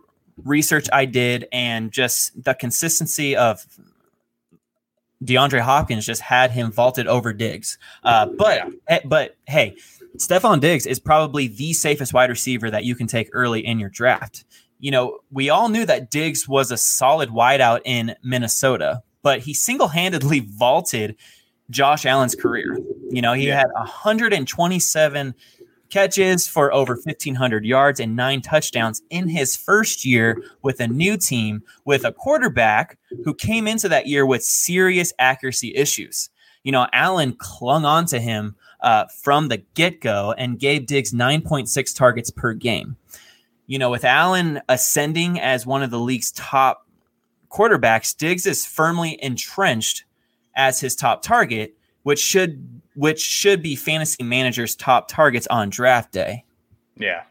research 0.44 0.88
I 0.92 1.06
did 1.06 1.48
and 1.52 1.92
just 1.92 2.44
the 2.44 2.54
consistency 2.54 3.36
of 3.36 3.66
DeAndre 5.24 5.62
Hopkins 5.62 6.06
just 6.06 6.22
had 6.22 6.52
him 6.52 6.72
vaulted 6.72 7.08
over 7.08 7.34
Diggs. 7.34 7.78
Uh, 8.04 8.28
but 8.38 8.70
yeah. 8.90 9.00
but 9.06 9.36
hey, 9.48 9.76
Stefon 10.18 10.60
Diggs 10.60 10.86
is 10.86 11.00
probably 11.00 11.48
the 11.48 11.74
safest 11.74 12.14
wide 12.14 12.30
receiver 12.30 12.70
that 12.70 12.84
you 12.84 12.96
can 12.96 13.08
take 13.08 13.30
early 13.32 13.66
in 13.66 13.80
your 13.80 13.90
draft. 13.90 14.44
You 14.80 14.92
know, 14.92 15.20
we 15.32 15.50
all 15.50 15.70
knew 15.70 15.86
that 15.86 16.12
Diggs 16.12 16.48
was 16.48 16.72
a 16.72 16.78
solid 16.78 17.30
wideout 17.30 17.82
in 17.84 18.16
Minnesota, 18.24 19.02
but 19.24 19.40
he 19.40 19.54
single-handedly 19.54 20.40
vaulted 20.48 21.16
Josh 21.70 22.06
Allen's 22.06 22.36
career. 22.36 22.78
You 23.10 23.22
know, 23.22 23.34
he 23.34 23.48
yeah. 23.48 23.58
had 23.58 23.68
127 23.74 25.36
catches 25.90 26.48
for 26.48 26.74
over 26.74 26.94
1,500 26.94 27.66
yards 27.66 28.00
and 28.00 28.16
nine 28.16 28.42
touchdowns 28.42 29.02
in 29.10 29.30
his 29.30 29.56
first 29.56 30.06
year 30.06 30.42
with 30.62 30.80
a 30.80 30.88
new 30.88 31.18
team 31.18 31.64
with 31.86 32.04
a 32.04 32.12
quarterback 32.12 32.98
who 33.24 33.34
came 33.34 33.68
into 33.68 33.90
that 33.90 34.08
year 34.08 34.26
with 34.26 34.44
serious 34.44 35.14
accuracy 35.20 35.74
issues. 35.76 36.30
You 36.64 36.72
know, 36.72 36.88
Allen 36.92 37.34
clung 37.38 37.86
on 37.86 38.06
to 38.08 38.20
him 38.20 38.56
uh, 38.82 39.06
from 39.22 39.48
the 39.48 39.58
get 39.74 40.02
go 40.02 40.34
and 40.38 40.60
gave 40.60 40.86
Diggs 40.86 41.14
9.6 41.14 41.96
targets 41.96 42.30
per 42.30 42.54
game. 42.54 42.98
You 43.66 43.80
know, 43.80 43.90
with 43.90 44.06
Allen 44.06 44.62
ascending 44.70 45.40
as 45.40 45.66
one 45.66 45.84
of 45.84 45.92
the 45.92 46.00
league's 46.00 46.32
top 46.32 46.88
quarterbacks, 47.50 48.16
Diggs 48.16 48.46
is 48.46 48.66
firmly 48.66 49.18
entrenched 49.22 50.04
as 50.56 50.80
his 50.80 50.96
top 50.96 51.22
target, 51.22 51.76
which 52.04 52.20
should 52.20 52.77
which 52.98 53.22
should 53.22 53.62
be 53.62 53.76
fantasy 53.76 54.24
managers' 54.24 54.76
top 54.76 55.08
targets 55.08 55.46
on 55.48 55.70
draft 55.70 56.12
day. 56.12 56.44
Yeah. 56.98 57.24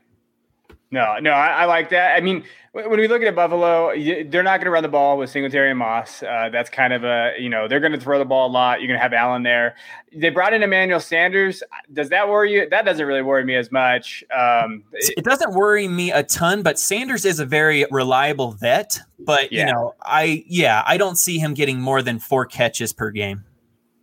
No, 0.93 1.19
no, 1.19 1.33
I, 1.33 1.49
I 1.49 1.65
like 1.65 1.91
that. 1.91 2.15
I 2.15 2.21
mean, 2.21 2.45
when 2.71 2.91
we 2.91 3.09
look 3.09 3.21
at 3.23 3.35
Buffalo, 3.35 3.93
they're 3.97 4.45
not 4.45 4.59
going 4.59 4.67
to 4.67 4.71
run 4.71 4.85
the 4.85 4.89
ball 4.89 5.19
with 5.19 5.29
Singletary 5.29 5.71
and 5.71 5.79
Moss. 5.79 6.23
Uh, 6.23 6.49
that's 6.53 6.71
kind 6.71 6.93
of 6.93 7.03
a, 7.03 7.33
you 7.37 7.49
know, 7.49 7.67
they're 7.67 7.81
going 7.81 7.93
to 7.93 8.01
throw 8.01 8.21
the 8.21 8.25
ball 8.25 8.49
a 8.49 8.53
lot. 8.53 8.81
You're 8.81 8.87
going 8.87 8.99
to 8.99 9.03
have 9.03 9.13
Allen 9.13 9.43
there. 9.43 9.75
They 10.15 10.29
brought 10.31 10.55
in 10.55 10.63
Emmanuel 10.63 11.01
Sanders. 11.01 11.65
Does 11.93 12.11
that 12.11 12.29
worry 12.29 12.53
you? 12.53 12.69
That 12.69 12.85
doesn't 12.85 13.05
really 13.05 13.23
worry 13.23 13.45
me 13.45 13.57
as 13.57 13.73
much. 13.73 14.23
Um, 14.33 14.85
it 14.93 15.25
doesn't 15.25 15.55
worry 15.55 15.89
me 15.89 16.13
a 16.13 16.23
ton, 16.23 16.63
but 16.63 16.79
Sanders 16.79 17.25
is 17.25 17.41
a 17.41 17.45
very 17.45 17.85
reliable 17.91 18.53
vet. 18.53 19.01
But, 19.19 19.51
yeah. 19.51 19.67
you 19.67 19.73
know, 19.73 19.95
I, 20.03 20.45
yeah, 20.47 20.85
I 20.87 20.99
don't 20.99 21.17
see 21.17 21.39
him 21.39 21.55
getting 21.55 21.81
more 21.81 22.01
than 22.01 22.21
four 22.21 22.47
catches 22.47 22.93
per 22.93 23.11
game. 23.11 23.43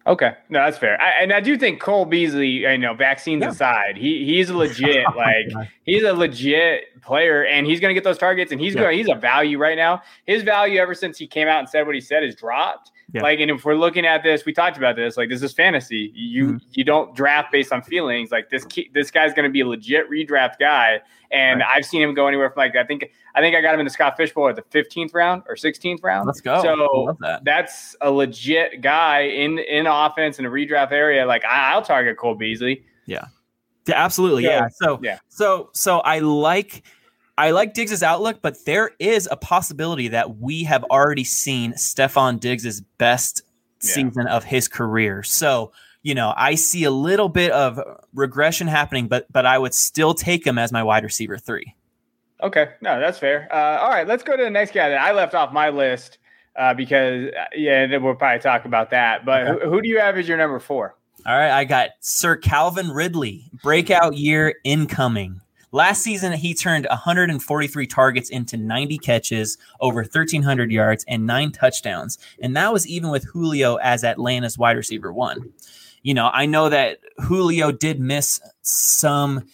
Okay, 0.05 0.33
no, 0.49 0.59
that's 0.59 0.77
fair. 0.77 0.99
I, 1.01 1.21
and 1.21 1.31
I 1.31 1.39
do 1.39 1.57
think 1.57 1.79
Cole 1.79 2.05
Beasley, 2.05 2.49
you 2.49 2.77
know, 2.77 2.93
vaccines 2.93 3.41
yeah. 3.41 3.49
aside, 3.49 3.97
he 3.97 4.25
he's 4.25 4.49
a 4.49 4.57
legit 4.57 5.05
oh, 5.13 5.17
like 5.17 5.47
he's 5.85 6.03
a 6.03 6.13
legit 6.13 6.92
player, 7.03 7.45
and 7.45 7.67
he's 7.67 7.79
going 7.79 7.89
to 7.89 7.93
get 7.93 8.03
those 8.03 8.17
targets, 8.17 8.51
and 8.51 8.59
he's 8.59 8.73
yeah. 8.73 8.81
going 8.81 8.97
he's 8.97 9.09
a 9.09 9.15
value 9.15 9.57
right 9.57 9.77
now. 9.77 10.01
His 10.25 10.43
value 10.43 10.79
ever 10.79 10.95
since 10.95 11.17
he 11.17 11.27
came 11.27 11.47
out 11.47 11.59
and 11.59 11.69
said 11.69 11.85
what 11.85 11.95
he 11.95 12.01
said 12.01 12.23
has 12.23 12.35
dropped. 12.35 12.91
Yeah. 13.13 13.21
Like, 13.21 13.39
and 13.39 13.51
if 13.51 13.63
we're 13.63 13.75
looking 13.75 14.05
at 14.05 14.23
this, 14.23 14.45
we 14.45 14.53
talked 14.53 14.77
about 14.77 14.95
this. 14.95 15.17
Like, 15.17 15.29
this 15.29 15.43
is 15.43 15.53
fantasy. 15.53 16.11
You 16.15 16.45
mm-hmm. 16.45 16.57
you 16.71 16.83
don't 16.83 17.15
draft 17.15 17.51
based 17.51 17.71
on 17.71 17.81
feelings. 17.81 18.31
Like 18.31 18.49
this 18.49 18.65
this 18.93 19.11
guy's 19.11 19.33
going 19.33 19.47
to 19.47 19.51
be 19.51 19.61
a 19.61 19.67
legit 19.67 20.09
redraft 20.09 20.57
guy, 20.59 21.01
and 21.31 21.59
right. 21.59 21.69
I've 21.75 21.85
seen 21.85 22.01
him 22.01 22.13
go 22.13 22.27
anywhere 22.27 22.49
from 22.49 22.61
like 22.61 22.75
I 22.75 22.83
think 22.83 23.11
I 23.35 23.41
think 23.41 23.55
I 23.55 23.61
got 23.61 23.73
him 23.73 23.79
in 23.79 23.85
the 23.85 23.91
Scott 23.91 24.17
Fish 24.17 24.33
Bowl 24.33 24.47
at 24.47 24.55
the 24.55 24.61
15th 24.61 25.13
round 25.13 25.43
or 25.47 25.55
16th 25.55 26.03
round. 26.03 26.27
Let's 26.27 26.41
go. 26.41 26.61
So 26.61 27.17
that. 27.19 27.43
that's 27.43 27.95
a 28.01 28.09
legit 28.09 28.81
guy 28.81 29.21
in 29.21 29.59
in 29.59 29.85
offense 29.87 30.39
in 30.39 30.45
a 30.45 30.49
redraft 30.49 30.91
area. 30.91 31.25
Like 31.25 31.43
I, 31.45 31.75
will 31.75 31.83
target 31.83 32.17
Cole 32.17 32.35
Beasley. 32.35 32.83
Yeah. 33.05 33.25
Yeah, 33.85 34.03
absolutely. 34.03 34.43
So, 34.43 34.49
yeah. 34.49 34.67
So 34.71 34.99
yeah. 35.03 35.19
So 35.29 35.69
so 35.73 35.99
I 35.99 36.19
like 36.19 36.83
I 37.37 37.51
like 37.51 37.73
Diggs's 37.73 38.03
outlook, 38.03 38.39
but 38.41 38.63
there 38.65 38.91
is 38.99 39.27
a 39.31 39.37
possibility 39.37 40.07
that 40.09 40.37
we 40.37 40.63
have 40.63 40.83
already 40.85 41.23
seen 41.23 41.73
Stefon 41.73 42.39
Diggs's 42.39 42.81
best 42.97 43.41
yeah. 43.81 43.89
season 43.89 44.27
of 44.27 44.43
his 44.43 44.67
career. 44.67 45.23
So 45.23 45.71
you 46.03 46.13
know, 46.13 46.33
I 46.35 46.55
see 46.55 46.83
a 46.83 46.91
little 46.91 47.29
bit 47.29 47.51
of 47.51 47.79
regression 48.13 48.67
happening, 48.67 49.07
but 49.07 49.25
but 49.31 49.45
I 49.45 49.57
would 49.57 49.73
still 49.73 50.13
take 50.13 50.45
him 50.45 50.57
as 50.57 50.71
my 50.71 50.83
wide 50.83 51.03
receiver 51.03 51.37
three. 51.37 51.75
Okay, 52.41 52.71
no, 52.81 52.99
that's 52.99 53.17
fair. 53.17 53.47
Uh, 53.51 53.79
all 53.79 53.89
right, 53.89 54.05
let's 54.05 54.21
go 54.21 54.35
to 54.35 54.43
the 54.43 54.49
next 54.49 54.73
guy 54.73 54.89
that 54.89 54.99
I 54.99 55.13
left 55.13 55.33
off 55.33 55.53
my 55.53 55.69
list 55.69 56.17
uh, 56.57 56.73
because 56.73 57.29
uh, 57.29 57.45
yeah, 57.55 57.97
we'll 57.97 58.15
probably 58.15 58.41
talk 58.41 58.65
about 58.65 58.89
that. 58.91 59.25
But 59.25 59.47
okay. 59.47 59.63
who, 59.63 59.71
who 59.71 59.81
do 59.81 59.87
you 59.87 59.99
have 59.99 60.17
as 60.17 60.27
your 60.27 60.37
number 60.37 60.59
four? 60.59 60.97
All 61.25 61.37
right, 61.37 61.51
I 61.51 61.63
got 61.63 61.91
Sir 62.01 62.35
Calvin 62.35 62.89
Ridley, 62.89 63.49
breakout 63.61 64.17
year 64.17 64.55
incoming. 64.63 65.41
Last 65.71 66.03
season, 66.03 66.33
he 66.33 66.53
turned 66.53 66.85
143 66.89 67.87
targets 67.87 68.29
into 68.29 68.57
90 68.57 68.97
catches, 68.99 69.57
over 69.79 70.01
1,300 70.01 70.71
yards, 70.71 71.03
and 71.07 71.25
nine 71.25 71.51
touchdowns. 71.51 72.19
And 72.41 72.55
that 72.55 72.71
was 72.71 72.87
even 72.87 73.09
with 73.09 73.23
Julio 73.23 73.77
as 73.77 74.03
Atlanta's 74.03 74.57
wide 74.57 74.77
receiver 74.77 75.11
one 75.11 75.51
you 76.03 76.13
know, 76.13 76.29
I 76.31 76.45
know 76.45 76.69
that 76.69 76.99
Julio 77.19 77.71
did 77.71 77.99
miss 77.99 78.39
some 78.61 79.45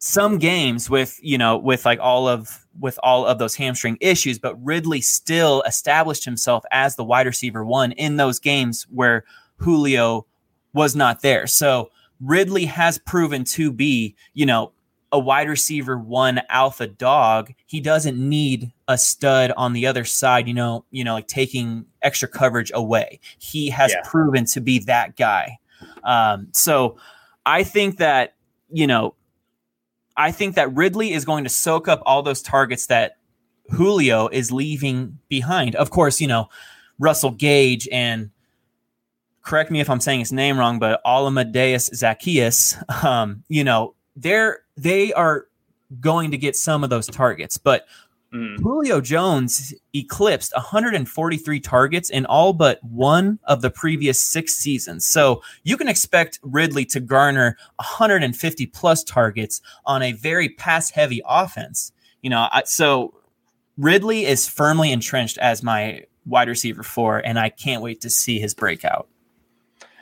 some 0.00 0.38
games 0.38 0.88
with, 0.88 1.18
you 1.22 1.36
know, 1.36 1.58
with 1.58 1.84
like 1.84 2.00
all 2.00 2.26
of 2.26 2.66
with 2.80 2.98
all 3.02 3.26
of 3.26 3.38
those 3.38 3.54
hamstring 3.54 3.98
issues, 4.00 4.38
but 4.38 4.56
Ridley 4.64 5.00
still 5.00 5.62
established 5.62 6.24
himself 6.24 6.64
as 6.70 6.96
the 6.96 7.04
wide 7.04 7.26
receiver 7.26 7.64
one 7.64 7.92
in 7.92 8.16
those 8.16 8.38
games 8.38 8.86
where 8.90 9.24
Julio 9.56 10.26
was 10.78 10.94
not 10.96 11.20
there. 11.22 11.46
So 11.46 11.90
Ridley 12.20 12.66
has 12.66 12.98
proven 12.98 13.44
to 13.44 13.72
be, 13.72 14.14
you 14.32 14.46
know, 14.46 14.72
a 15.10 15.18
wide 15.18 15.48
receiver 15.48 15.98
one 15.98 16.40
alpha 16.50 16.86
dog, 16.86 17.52
he 17.66 17.80
doesn't 17.80 18.16
need 18.18 18.72
a 18.86 18.96
stud 18.96 19.52
on 19.56 19.72
the 19.72 19.86
other 19.86 20.04
side, 20.04 20.46
you 20.46 20.54
know, 20.54 20.84
you 20.90 21.02
know, 21.02 21.14
like 21.14 21.26
taking 21.26 21.86
extra 22.02 22.28
coverage 22.28 22.70
away. 22.74 23.18
He 23.38 23.70
has 23.70 23.90
yeah. 23.92 24.02
proven 24.04 24.44
to 24.46 24.60
be 24.60 24.78
that 24.80 25.16
guy. 25.16 25.58
Um, 26.04 26.48
so 26.52 26.98
I 27.44 27.64
think 27.64 27.96
that, 27.98 28.34
you 28.70 28.86
know, 28.86 29.14
I 30.16 30.30
think 30.30 30.56
that 30.56 30.74
Ridley 30.74 31.12
is 31.12 31.24
going 31.24 31.44
to 31.44 31.50
soak 31.50 31.88
up 31.88 32.02
all 32.04 32.22
those 32.22 32.42
targets 32.42 32.86
that 32.86 33.16
Julio 33.70 34.28
is 34.28 34.52
leaving 34.52 35.18
behind. 35.28 35.74
Of 35.74 35.90
course, 35.90 36.20
you 36.20 36.26
know, 36.26 36.48
Russell 36.98 37.30
Gage 37.30 37.88
and 37.90 38.30
correct 39.48 39.70
me 39.70 39.80
if 39.80 39.88
I'm 39.88 40.00
saying 40.00 40.20
his 40.20 40.32
name 40.32 40.58
wrong, 40.58 40.78
but 40.78 41.00
Olamide 41.04 41.54
Zaccheaus, 41.54 42.76
um, 43.04 43.42
you 43.48 43.64
know, 43.64 43.94
they're 44.14 44.60
they 44.76 45.12
are 45.14 45.46
going 46.00 46.30
to 46.32 46.36
get 46.36 46.54
some 46.54 46.84
of 46.84 46.90
those 46.90 47.06
targets, 47.06 47.56
but 47.56 47.86
mm. 48.32 48.58
Julio 48.60 49.00
Jones 49.00 49.72
eclipsed 49.94 50.52
143 50.54 51.60
targets 51.60 52.10
in 52.10 52.26
all 52.26 52.52
but 52.52 52.78
one 52.84 53.38
of 53.44 53.62
the 53.62 53.70
previous 53.70 54.22
six 54.22 54.54
seasons. 54.54 55.06
So 55.06 55.42
you 55.62 55.78
can 55.78 55.88
expect 55.88 56.38
Ridley 56.42 56.84
to 56.86 57.00
garner 57.00 57.56
150 57.76 58.66
plus 58.66 59.02
targets 59.02 59.62
on 59.86 60.02
a 60.02 60.12
very 60.12 60.50
pass 60.50 60.90
heavy 60.90 61.22
offense. 61.26 61.90
You 62.20 62.28
know, 62.28 62.48
so 62.66 63.14
Ridley 63.78 64.26
is 64.26 64.46
firmly 64.46 64.92
entrenched 64.92 65.38
as 65.38 65.62
my 65.62 66.02
wide 66.26 66.48
receiver 66.48 66.82
four, 66.82 67.18
and 67.18 67.38
I 67.38 67.48
can't 67.48 67.80
wait 67.80 68.02
to 68.02 68.10
see 68.10 68.38
his 68.38 68.52
breakout. 68.52 69.08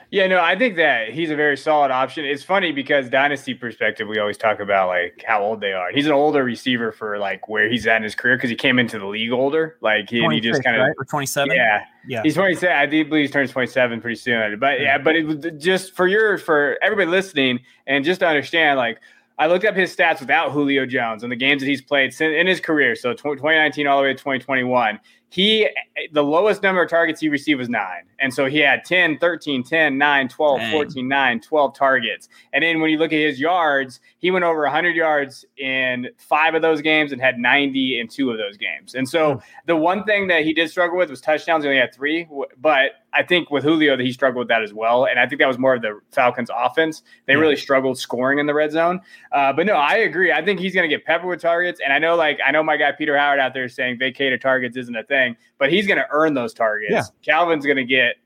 Yeah, 0.09 0.27
no, 0.27 0.39
I 0.39 0.57
think 0.57 0.77
that 0.77 1.09
he's 1.09 1.31
a 1.31 1.35
very 1.35 1.57
solid 1.57 1.91
option. 1.91 2.23
It's 2.23 2.43
funny 2.43 2.71
because 2.71 3.09
dynasty 3.09 3.53
perspective, 3.53 4.07
we 4.07 4.19
always 4.19 4.37
talk 4.37 4.61
about 4.61 4.87
like 4.87 5.23
how 5.27 5.43
old 5.43 5.59
they 5.59 5.73
are. 5.73 5.91
He's 5.91 6.05
an 6.05 6.13
older 6.13 6.45
receiver 6.45 6.93
for 6.93 7.17
like 7.17 7.49
where 7.49 7.69
he's 7.69 7.85
at 7.87 7.97
in 7.97 8.03
his 8.03 8.15
career 8.15 8.37
because 8.37 8.49
he 8.49 8.55
came 8.55 8.79
into 8.79 8.99
the 8.99 9.05
league 9.05 9.31
older. 9.33 9.77
Like 9.81 10.09
he, 10.09 10.25
he 10.29 10.39
just 10.39 10.63
kind 10.63 10.81
of 10.81 11.07
twenty 11.09 11.25
seven. 11.25 11.53
Yeah, 11.53 11.83
yeah. 12.07 12.23
He's 12.23 12.35
twenty 12.35 12.55
seven. 12.55 12.77
I 12.77 12.85
do 12.85 13.03
believe 13.03 13.23
he's 13.23 13.31
turns 13.31 13.51
twenty 13.51 13.67
seven 13.67 13.99
pretty 13.99 14.15
soon. 14.15 14.57
But 14.59 14.79
yeah, 14.79 14.97
but 14.97 15.17
it 15.17 15.25
was 15.25 15.45
just 15.57 15.93
for 15.93 16.07
your 16.07 16.37
for 16.37 16.77
everybody 16.81 17.09
listening 17.09 17.59
and 17.85 18.05
just 18.05 18.21
to 18.21 18.27
understand, 18.27 18.77
like 18.77 18.99
I 19.39 19.47
looked 19.47 19.65
up 19.65 19.75
his 19.75 19.95
stats 19.95 20.19
without 20.19 20.51
Julio 20.51 20.85
Jones 20.85 21.21
and 21.23 21.31
the 21.31 21.35
games 21.35 21.61
that 21.61 21.67
he's 21.67 21.81
played 21.81 22.19
in 22.19 22.47
his 22.47 22.59
career. 22.59 22.95
So 22.95 23.11
2019 23.13 23.85
all 23.85 23.97
the 23.97 24.03
way 24.03 24.13
to 24.13 24.17
2021 24.17 24.99
he 25.29 25.69
the 26.13 26.23
lowest 26.23 26.63
number 26.63 26.81
of 26.81 26.89
targets 26.89 27.19
he 27.19 27.27
received 27.27 27.59
was 27.59 27.67
nine 27.67 28.03
and 28.19 28.33
so 28.33 28.45
he 28.45 28.59
had 28.59 28.85
10 28.85 29.17
13 29.17 29.63
10 29.63 29.97
9 29.97 30.29
12 30.29 30.59
Dang. 30.59 30.71
14 30.71 31.07
9 31.07 31.39
12 31.41 31.75
targets 31.75 32.29
and 32.53 32.63
then 32.63 32.79
when 32.79 32.89
you 32.89 32.97
look 32.97 33.11
at 33.11 33.19
his 33.19 33.39
yards 33.39 33.99
he 34.19 34.31
went 34.31 34.45
over 34.45 34.61
100 34.61 34.95
yards 34.95 35.45
in 35.57 36.07
five 36.17 36.55
of 36.55 36.61
those 36.61 36.81
games 36.81 37.11
and 37.11 37.21
had 37.21 37.37
90 37.37 37.99
in 37.99 38.07
two 38.07 38.31
of 38.31 38.37
those 38.37 38.55
games 38.57 38.95
and 38.95 39.07
so 39.07 39.33
hmm. 39.33 39.39
the 39.65 39.75
one 39.75 40.03
thing 40.05 40.27
that 40.27 40.43
he 40.43 40.53
did 40.53 40.69
struggle 40.69 40.97
with 40.97 41.09
was 41.09 41.19
touchdowns 41.19 41.63
he 41.63 41.67
only 41.67 41.79
had 41.79 41.93
three 41.93 42.27
but 42.59 42.91
I 43.17 43.23
think 43.23 43.49
with 43.49 43.63
Julio 43.63 43.97
that 43.97 44.05
he 44.05 44.11
struggled 44.11 44.39
with 44.39 44.47
that 44.49 44.61
as 44.61 44.73
well, 44.73 45.05
and 45.05 45.19
I 45.19 45.25
think 45.25 45.39
that 45.39 45.47
was 45.47 45.57
more 45.57 45.73
of 45.73 45.81
the 45.81 45.99
Falcons' 46.11 46.51
offense. 46.55 47.01
They 47.25 47.33
yeah. 47.33 47.39
really 47.39 47.55
struggled 47.55 47.97
scoring 47.97 48.37
in 48.37 48.45
the 48.45 48.53
red 48.53 48.71
zone. 48.71 49.01
Uh, 49.31 49.51
but 49.53 49.65
no, 49.65 49.73
I 49.73 49.95
agree. 49.95 50.31
I 50.31 50.45
think 50.45 50.59
he's 50.59 50.73
going 50.73 50.87
to 50.87 50.95
get 50.95 51.05
peppered 51.05 51.27
with 51.27 51.41
targets, 51.41 51.79
and 51.83 51.91
I 51.91 51.99
know 51.99 52.15
like 52.15 52.39
I 52.45 52.51
know 52.51 52.61
my 52.61 52.77
guy 52.77 52.91
Peter 52.91 53.17
Howard 53.17 53.39
out 53.39 53.53
there 53.53 53.67
saying 53.67 53.97
vacated 53.97 54.39
targets 54.41 54.77
isn't 54.77 54.95
a 54.95 55.03
thing, 55.03 55.35
but 55.57 55.71
he's 55.71 55.87
going 55.87 55.97
to 55.97 56.07
earn 56.11 56.33
those 56.35 56.53
targets. 56.53 56.91
Yeah. 56.91 57.03
Calvin's 57.23 57.65
going 57.65 57.77
to 57.77 57.85
get 57.85 58.17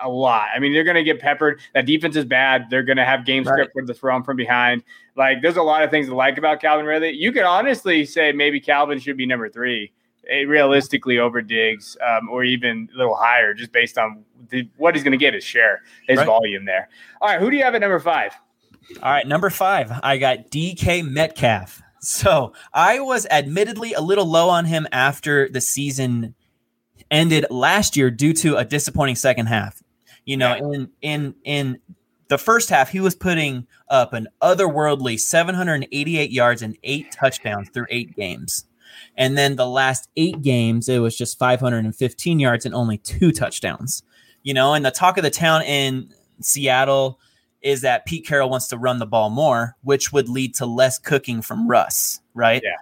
a 0.00 0.08
lot. 0.08 0.48
I 0.54 0.58
mean, 0.58 0.72
they're 0.72 0.84
going 0.84 0.96
to 0.96 1.02
get 1.02 1.20
peppered. 1.20 1.60
That 1.74 1.86
defense 1.86 2.16
is 2.16 2.24
bad. 2.24 2.66
They're 2.70 2.82
going 2.82 2.98
to 2.98 3.04
have 3.04 3.24
game 3.24 3.44
script 3.44 3.58
right. 3.58 3.74
where 3.74 3.86
they 3.86 3.94
throw 3.94 4.14
them 4.14 4.22
from 4.22 4.36
behind. 4.36 4.84
Like, 5.16 5.42
there's 5.42 5.56
a 5.56 5.62
lot 5.62 5.82
of 5.82 5.90
things 5.90 6.06
to 6.08 6.14
like 6.14 6.38
about 6.38 6.60
Calvin 6.60 6.86
Ridley. 6.86 7.12
You 7.12 7.32
could 7.32 7.44
honestly 7.44 8.04
say 8.04 8.32
maybe 8.32 8.60
Calvin 8.60 8.98
should 8.98 9.16
be 9.16 9.26
number 9.26 9.48
three 9.48 9.92
realistically 10.30 11.18
over 11.18 11.42
Diggs 11.42 11.96
um, 12.06 12.28
or 12.28 12.44
even 12.44 12.88
a 12.94 12.98
little 12.98 13.14
higher 13.14 13.54
just 13.54 13.72
based 13.72 13.98
on 13.98 14.24
the, 14.50 14.68
what 14.76 14.94
he's 14.94 15.04
going 15.04 15.12
to 15.12 15.18
get 15.18 15.34
his 15.34 15.44
share, 15.44 15.82
his 16.06 16.18
right. 16.18 16.26
volume 16.26 16.64
there. 16.64 16.88
All 17.20 17.28
right, 17.28 17.40
who 17.40 17.50
do 17.50 17.56
you 17.56 17.64
have 17.64 17.74
at 17.74 17.80
number 17.80 18.00
five? 18.00 18.32
All 19.02 19.10
right, 19.10 19.26
number 19.26 19.50
five, 19.50 19.92
I 20.02 20.16
got 20.18 20.50
DK 20.50 21.08
Metcalf. 21.08 21.82
So 22.00 22.52
I 22.72 23.00
was 23.00 23.26
admittedly 23.30 23.92
a 23.92 24.00
little 24.00 24.26
low 24.26 24.48
on 24.48 24.64
him 24.64 24.86
after 24.92 25.48
the 25.48 25.60
season 25.60 26.34
ended 27.10 27.46
last 27.50 27.96
year 27.96 28.10
due 28.10 28.32
to 28.34 28.56
a 28.56 28.64
disappointing 28.64 29.16
second 29.16 29.46
half. 29.46 29.82
You 30.24 30.36
know, 30.36 30.54
in 30.54 30.90
in 31.02 31.34
in 31.44 31.80
the 32.28 32.38
first 32.38 32.68
half, 32.68 32.90
he 32.90 33.00
was 33.00 33.14
putting 33.14 33.66
up 33.88 34.12
an 34.12 34.28
otherworldly 34.42 35.18
788 35.18 36.30
yards 36.30 36.62
and 36.62 36.76
eight 36.82 37.12
touchdowns 37.12 37.68
through 37.70 37.86
eight 37.90 38.14
games. 38.16 38.64
And 39.16 39.36
then 39.36 39.56
the 39.56 39.66
last 39.66 40.08
eight 40.16 40.42
games, 40.42 40.88
it 40.88 40.98
was 40.98 41.16
just 41.16 41.38
515 41.38 42.38
yards 42.38 42.66
and 42.66 42.74
only 42.74 42.98
two 42.98 43.32
touchdowns. 43.32 44.02
You 44.42 44.54
know, 44.54 44.74
and 44.74 44.84
the 44.84 44.90
talk 44.90 45.16
of 45.16 45.24
the 45.24 45.30
town 45.30 45.62
in 45.62 46.12
Seattle 46.40 47.18
is 47.62 47.80
that 47.80 48.06
Pete 48.06 48.26
Carroll 48.26 48.48
wants 48.48 48.68
to 48.68 48.78
run 48.78 48.98
the 48.98 49.06
ball 49.06 49.30
more, 49.30 49.76
which 49.82 50.12
would 50.12 50.28
lead 50.28 50.54
to 50.56 50.66
less 50.66 50.98
cooking 50.98 51.42
from 51.42 51.68
Russ, 51.68 52.20
right? 52.34 52.62
Yeah. 52.62 52.76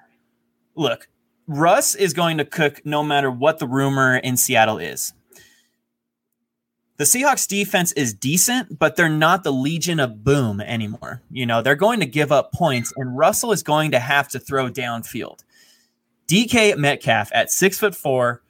Look, 0.74 1.08
Russ 1.46 1.94
is 1.94 2.12
going 2.12 2.38
to 2.38 2.44
cook 2.44 2.84
no 2.84 3.02
matter 3.02 3.30
what 3.30 3.58
the 3.58 3.66
rumor 3.66 4.16
in 4.16 4.36
Seattle 4.36 4.78
is. 4.78 5.12
The 6.96 7.04
Seahawks 7.04 7.48
defense 7.48 7.90
is 7.92 8.14
decent, 8.14 8.78
but 8.78 8.94
they're 8.94 9.08
not 9.08 9.42
the 9.42 9.52
Legion 9.52 9.98
of 9.98 10.22
Boom 10.22 10.60
anymore. 10.60 11.22
You 11.28 11.44
know, 11.44 11.60
they're 11.60 11.74
going 11.74 11.98
to 12.00 12.06
give 12.06 12.30
up 12.30 12.52
points, 12.52 12.92
and 12.96 13.16
Russell 13.16 13.50
is 13.50 13.64
going 13.64 13.90
to 13.90 13.98
have 13.98 14.28
to 14.28 14.38
throw 14.38 14.70
downfield. 14.70 15.42
DK 16.26 16.76
Metcalf 16.76 17.30
at 17.32 17.50
six 17.50 17.78
foot 17.78 17.94
four, 17.94 18.42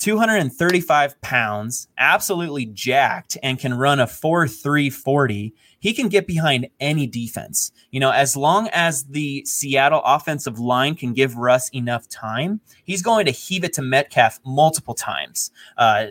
235 0.00 1.20
pounds, 1.20 1.86
absolutely 1.98 2.64
jacked, 2.64 3.36
and 3.42 3.58
can 3.58 3.74
run 3.74 4.00
a 4.00 4.06
4 4.06 4.48
3 4.48 4.90
40. 4.90 5.54
He 5.78 5.92
can 5.92 6.08
get 6.08 6.26
behind 6.26 6.68
any 6.80 7.06
defense. 7.06 7.70
You 7.90 8.00
know, 8.00 8.10
as 8.10 8.36
long 8.36 8.68
as 8.72 9.04
the 9.04 9.44
Seattle 9.44 10.02
offensive 10.04 10.58
line 10.58 10.94
can 10.94 11.12
give 11.12 11.36
Russ 11.36 11.68
enough 11.70 12.08
time, 12.08 12.60
he's 12.84 13.02
going 13.02 13.26
to 13.26 13.32
heave 13.32 13.62
it 13.62 13.74
to 13.74 13.82
Metcalf 13.82 14.40
multiple 14.44 14.94
times, 14.94 15.50
uh, 15.76 16.06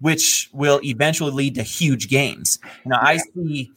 which 0.00 0.50
will 0.52 0.80
eventually 0.84 1.32
lead 1.32 1.54
to 1.56 1.62
huge 1.62 2.08
games. 2.08 2.58
Now, 2.84 2.98
I 3.00 3.16
see. 3.16 3.72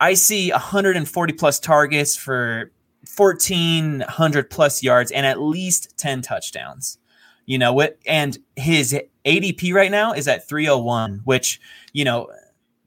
I 0.00 0.14
see 0.14 0.52
140 0.52 1.32
plus 1.32 1.58
targets 1.58 2.14
for 2.14 2.70
1400 3.16 4.50
plus 4.50 4.82
yards 4.82 5.10
and 5.10 5.26
at 5.26 5.40
least 5.40 5.96
10 5.96 6.22
touchdowns. 6.22 6.98
You 7.46 7.58
know 7.58 7.72
what? 7.72 7.98
And 8.06 8.38
his 8.56 8.98
ADP 9.24 9.72
right 9.72 9.90
now 9.90 10.12
is 10.12 10.28
at 10.28 10.48
301, 10.48 11.22
which, 11.24 11.60
you 11.92 12.04
know, 12.04 12.28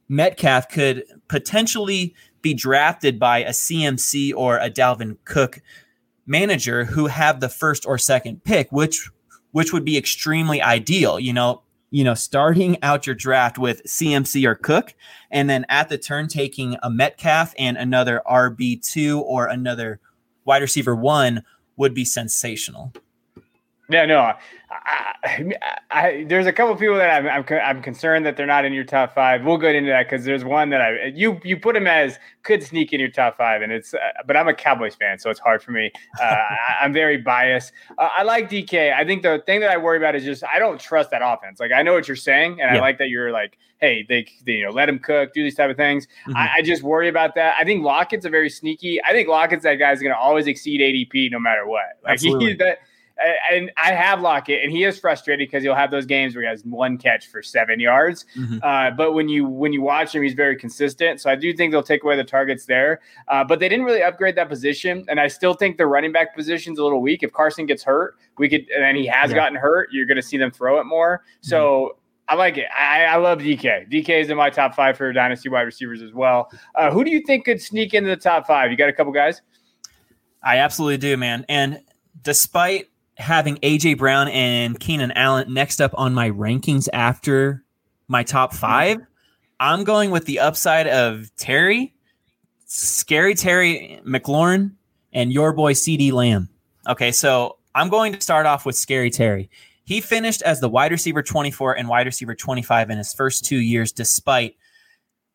Metcalf 0.07 0.69
could 0.69 1.03
potentially 1.29 2.13
be 2.41 2.53
drafted 2.53 3.19
by 3.19 3.39
a 3.39 3.49
CMC 3.49 4.33
or 4.35 4.57
a 4.57 4.69
Dalvin 4.69 5.17
Cook 5.25 5.61
manager 6.25 6.85
who 6.85 7.07
have 7.07 7.39
the 7.39 7.49
first 7.49 7.85
or 7.85 7.97
second 7.97 8.43
pick, 8.43 8.71
which 8.71 9.09
which 9.51 9.73
would 9.73 9.83
be 9.83 9.97
extremely 9.97 10.61
ideal. 10.61 11.19
You 11.19 11.33
know, 11.33 11.63
you 11.89 12.03
know, 12.03 12.13
starting 12.13 12.81
out 12.83 13.05
your 13.05 13.15
draft 13.15 13.57
with 13.57 13.83
CMC 13.83 14.45
or 14.45 14.55
Cook, 14.55 14.93
and 15.29 15.49
then 15.49 15.65
at 15.69 15.89
the 15.89 15.97
turn 15.97 16.27
taking 16.27 16.77
a 16.83 16.89
Metcalf 16.89 17.53
and 17.57 17.77
another 17.77 18.21
RB 18.29 18.81
two 18.85 19.19
or 19.21 19.47
another 19.47 19.99
wide 20.51 20.61
receiver 20.61 20.93
one 20.93 21.45
would 21.77 21.93
be 21.93 22.03
sensational. 22.03 22.91
Yeah, 23.91 24.05
no, 24.05 24.19
I, 24.19 24.35
I, 25.23 25.53
I, 25.91 26.25
there's 26.27 26.45
a 26.45 26.53
couple 26.53 26.75
people 26.75 26.95
that 26.95 27.09
I'm, 27.09 27.27
I'm, 27.27 27.59
I'm 27.59 27.81
concerned 27.81 28.25
that 28.25 28.37
they're 28.37 28.45
not 28.45 28.63
in 28.63 28.73
your 28.73 28.83
top 28.83 29.13
five. 29.13 29.43
We'll 29.43 29.57
get 29.57 29.75
into 29.75 29.89
that 29.89 30.09
because 30.09 30.23
there's 30.23 30.45
one 30.45 30.69
that 30.69 30.81
I 30.81 31.05
you 31.07 31.39
you 31.43 31.57
put 31.57 31.75
him 31.75 31.87
as 31.87 32.17
could 32.43 32.63
sneak 32.63 32.93
in 32.93 32.99
your 32.99 33.09
top 33.09 33.37
five, 33.37 33.61
and 33.61 33.71
it's 33.71 33.93
uh, 33.93 33.97
but 34.25 34.37
I'm 34.37 34.47
a 34.47 34.53
Cowboys 34.53 34.95
fan, 34.95 35.19
so 35.19 35.29
it's 35.29 35.39
hard 35.39 35.61
for 35.61 35.71
me. 35.71 35.91
Uh, 36.21 36.25
I, 36.25 36.57
am 36.85 36.93
very 36.93 37.17
biased. 37.17 37.73
Uh, 37.97 38.09
I 38.17 38.23
like 38.23 38.49
DK. 38.49 38.93
I 38.93 39.03
think 39.03 39.23
the 39.23 39.43
thing 39.45 39.59
that 39.59 39.71
I 39.71 39.77
worry 39.77 39.97
about 39.97 40.15
is 40.15 40.23
just 40.23 40.43
I 40.43 40.57
don't 40.57 40.79
trust 40.79 41.11
that 41.11 41.21
offense. 41.23 41.59
Like 41.59 41.71
I 41.71 41.81
know 41.81 41.93
what 41.93 42.07
you're 42.07 42.15
saying, 42.15 42.61
and 42.61 42.73
yeah. 42.73 42.77
I 42.77 42.79
like 42.79 42.97
that 42.99 43.09
you're 43.09 43.31
like, 43.31 43.57
hey, 43.81 44.05
they, 44.07 44.25
they, 44.45 44.53
you 44.53 44.65
know 44.65 44.71
let 44.71 44.87
him 44.87 44.99
cook, 44.99 45.33
do 45.33 45.43
these 45.43 45.55
type 45.55 45.69
of 45.69 45.75
things. 45.75 46.07
Mm-hmm. 46.27 46.37
I, 46.37 46.49
I, 46.57 46.61
just 46.61 46.83
worry 46.83 47.09
about 47.09 47.35
that. 47.35 47.55
I 47.59 47.65
think 47.65 47.83
Lockett's 47.83 48.25
a 48.25 48.29
very 48.29 48.49
sneaky. 48.49 49.03
I 49.03 49.11
think 49.11 49.27
Lockett's 49.27 49.63
that 49.63 49.75
guy's 49.75 49.99
going 49.99 50.13
to 50.13 50.17
always 50.17 50.47
exceed 50.47 50.79
ADP 50.79 51.31
no 51.31 51.39
matter 51.39 51.67
what. 51.67 51.99
Like 52.03 52.13
Absolutely. 52.13 52.51
he 52.51 52.53
that 52.55 52.79
and 53.51 53.71
I 53.77 53.91
have 53.91 54.21
Lockett, 54.21 54.63
and 54.63 54.71
he 54.71 54.83
is 54.83 54.99
frustrated 54.99 55.47
because 55.47 55.63
he'll 55.63 55.75
have 55.75 55.91
those 55.91 56.05
games 56.05 56.35
where 56.35 56.43
he 56.43 56.47
has 56.49 56.63
one 56.63 56.97
catch 56.97 57.27
for 57.27 57.41
seven 57.41 57.79
yards. 57.79 58.25
Mm-hmm. 58.37 58.59
Uh, 58.61 58.91
but 58.91 59.13
when 59.13 59.29
you 59.29 59.45
when 59.45 59.73
you 59.73 59.81
watch 59.81 60.13
him, 60.13 60.23
he's 60.23 60.33
very 60.33 60.55
consistent. 60.55 61.21
So 61.21 61.29
I 61.29 61.35
do 61.35 61.53
think 61.53 61.71
they'll 61.71 61.83
take 61.83 62.03
away 62.03 62.15
the 62.15 62.23
targets 62.23 62.65
there. 62.65 63.01
Uh, 63.27 63.43
but 63.43 63.59
they 63.59 63.69
didn't 63.69 63.85
really 63.85 64.03
upgrade 64.03 64.35
that 64.35 64.49
position, 64.49 65.05
and 65.09 65.19
I 65.19 65.27
still 65.27 65.53
think 65.53 65.77
the 65.77 65.87
running 65.87 66.11
back 66.11 66.35
position's 66.35 66.79
a 66.79 66.83
little 66.83 67.01
weak. 67.01 67.23
If 67.23 67.31
Carson 67.31 67.65
gets 67.65 67.83
hurt, 67.83 68.15
we 68.37 68.49
could, 68.49 68.69
and 68.71 68.97
he 68.97 69.05
has 69.07 69.31
yeah. 69.31 69.35
gotten 69.35 69.57
hurt, 69.57 69.89
you're 69.91 70.05
going 70.05 70.17
to 70.17 70.21
see 70.21 70.37
them 70.37 70.51
throw 70.51 70.79
it 70.79 70.85
more. 70.85 71.23
So. 71.41 71.57
Mm-hmm. 71.59 71.97
I 72.29 72.35
like 72.35 72.57
it. 72.57 72.67
I, 72.77 73.03
I, 73.03 73.15
love 73.17 73.39
DK. 73.39 73.91
DK 73.91 74.21
is 74.21 74.29
in 74.29 74.37
my 74.37 74.49
top 74.49 74.73
five 74.73 74.95
for 74.95 75.11
dynasty 75.11 75.49
wide 75.49 75.63
receivers 75.63 76.01
as 76.01 76.13
well. 76.13 76.49
Uh, 76.75 76.89
who 76.89 77.03
do 77.03 77.11
you 77.11 77.21
think 77.27 77.43
could 77.43 77.61
sneak 77.61 77.93
into 77.93 78.09
the 78.09 78.15
top 78.15 78.47
five? 78.47 78.71
You 78.71 78.77
got 78.77 78.87
a 78.87 78.93
couple 78.93 79.11
guys? 79.11 79.41
I 80.41 80.57
absolutely 80.57 80.97
do, 80.97 81.17
man. 81.17 81.45
And 81.49 81.81
despite 82.21 82.87
having 83.17 83.57
AJ 83.57 83.97
Brown 83.97 84.27
and 84.29 84.79
Keenan 84.79 85.11
Allen 85.11 85.53
next 85.53 85.81
up 85.81 85.91
on 85.95 86.13
my 86.13 86.29
rankings 86.29 86.87
after 86.93 87.63
my 88.07 88.23
top 88.23 88.51
mm-hmm. 88.51 88.59
5 88.59 88.97
i 88.97 89.05
I'm 89.61 89.83
going 89.83 90.09
with 90.09 90.25
the 90.25 90.39
upside 90.39 90.87
of 90.87 91.29
Terry, 91.37 91.93
Scary 92.65 93.35
Terry 93.35 93.99
McLaurin, 94.03 94.71
and 95.13 95.31
your 95.31 95.53
boy 95.53 95.73
CeeDee 95.73 96.11
Lamb. 96.11 96.49
Okay, 96.87 97.11
so 97.11 97.57
I'm 97.75 97.89
going 97.89 98.13
to 98.13 98.21
start 98.21 98.47
off 98.47 98.65
with 98.65 98.75
Scary 98.75 99.11
Terry. 99.11 99.51
He 99.83 100.01
finished 100.01 100.41
as 100.41 100.61
the 100.61 100.69
wide 100.69 100.91
receiver 100.91 101.21
24 101.21 101.77
and 101.77 101.87
wide 101.87 102.07
receiver 102.07 102.33
25 102.33 102.89
in 102.89 102.97
his 102.97 103.13
first 103.13 103.45
two 103.45 103.57
years, 103.57 103.91
despite 103.91 104.55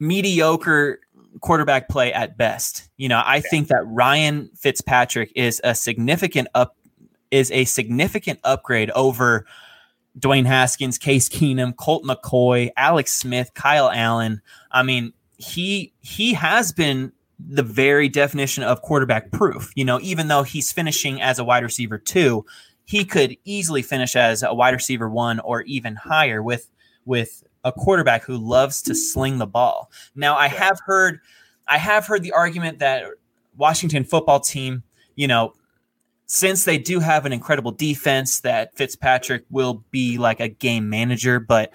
mediocre 0.00 1.00
quarterback 1.40 1.88
play 1.88 2.12
at 2.12 2.36
best. 2.36 2.88
You 2.96 3.08
know, 3.08 3.22
I 3.24 3.40
think 3.40 3.68
that 3.68 3.86
Ryan 3.86 4.50
Fitzpatrick 4.56 5.30
is 5.36 5.60
a 5.62 5.74
significant 5.74 6.48
up 6.54 6.76
is 7.30 7.50
a 7.50 7.64
significant 7.64 8.40
upgrade 8.44 8.90
over 8.90 9.46
Dwayne 10.18 10.46
Haskins, 10.46 10.98
Case 10.98 11.28
Keenum, 11.28 11.76
Colt 11.76 12.04
McCoy, 12.04 12.70
Alex 12.76 13.12
Smith, 13.12 13.52
Kyle 13.54 13.90
Allen. 13.90 14.40
I 14.70 14.82
mean, 14.82 15.12
he 15.36 15.92
he 16.00 16.34
has 16.34 16.72
been 16.72 17.12
the 17.38 17.62
very 17.62 18.08
definition 18.08 18.64
of 18.64 18.80
quarterback 18.80 19.30
proof. 19.30 19.70
You 19.74 19.84
know, 19.84 20.00
even 20.00 20.28
though 20.28 20.42
he's 20.42 20.72
finishing 20.72 21.20
as 21.20 21.38
a 21.38 21.44
wide 21.44 21.62
receiver 21.62 21.98
two, 21.98 22.46
he 22.84 23.04
could 23.04 23.36
easily 23.44 23.82
finish 23.82 24.16
as 24.16 24.42
a 24.42 24.54
wide 24.54 24.74
receiver 24.74 25.08
one 25.08 25.40
or 25.40 25.62
even 25.62 25.96
higher 25.96 26.42
with 26.42 26.70
with 27.04 27.44
a 27.64 27.72
quarterback 27.72 28.22
who 28.22 28.36
loves 28.36 28.80
to 28.82 28.94
sling 28.94 29.38
the 29.38 29.46
ball. 29.46 29.90
Now, 30.14 30.36
I 30.36 30.48
have 30.48 30.80
heard 30.86 31.20
I 31.68 31.78
have 31.78 32.06
heard 32.06 32.22
the 32.22 32.32
argument 32.32 32.78
that 32.78 33.04
Washington 33.56 34.04
football 34.04 34.40
team, 34.40 34.82
you 35.14 35.26
know, 35.26 35.52
since 36.26 36.64
they 36.64 36.76
do 36.76 36.98
have 36.98 37.24
an 37.24 37.32
incredible 37.32 37.70
defense, 37.70 38.40
that 38.40 38.76
Fitzpatrick 38.76 39.44
will 39.48 39.84
be 39.92 40.18
like 40.18 40.40
a 40.40 40.48
game 40.48 40.90
manager, 40.90 41.38
but 41.38 41.70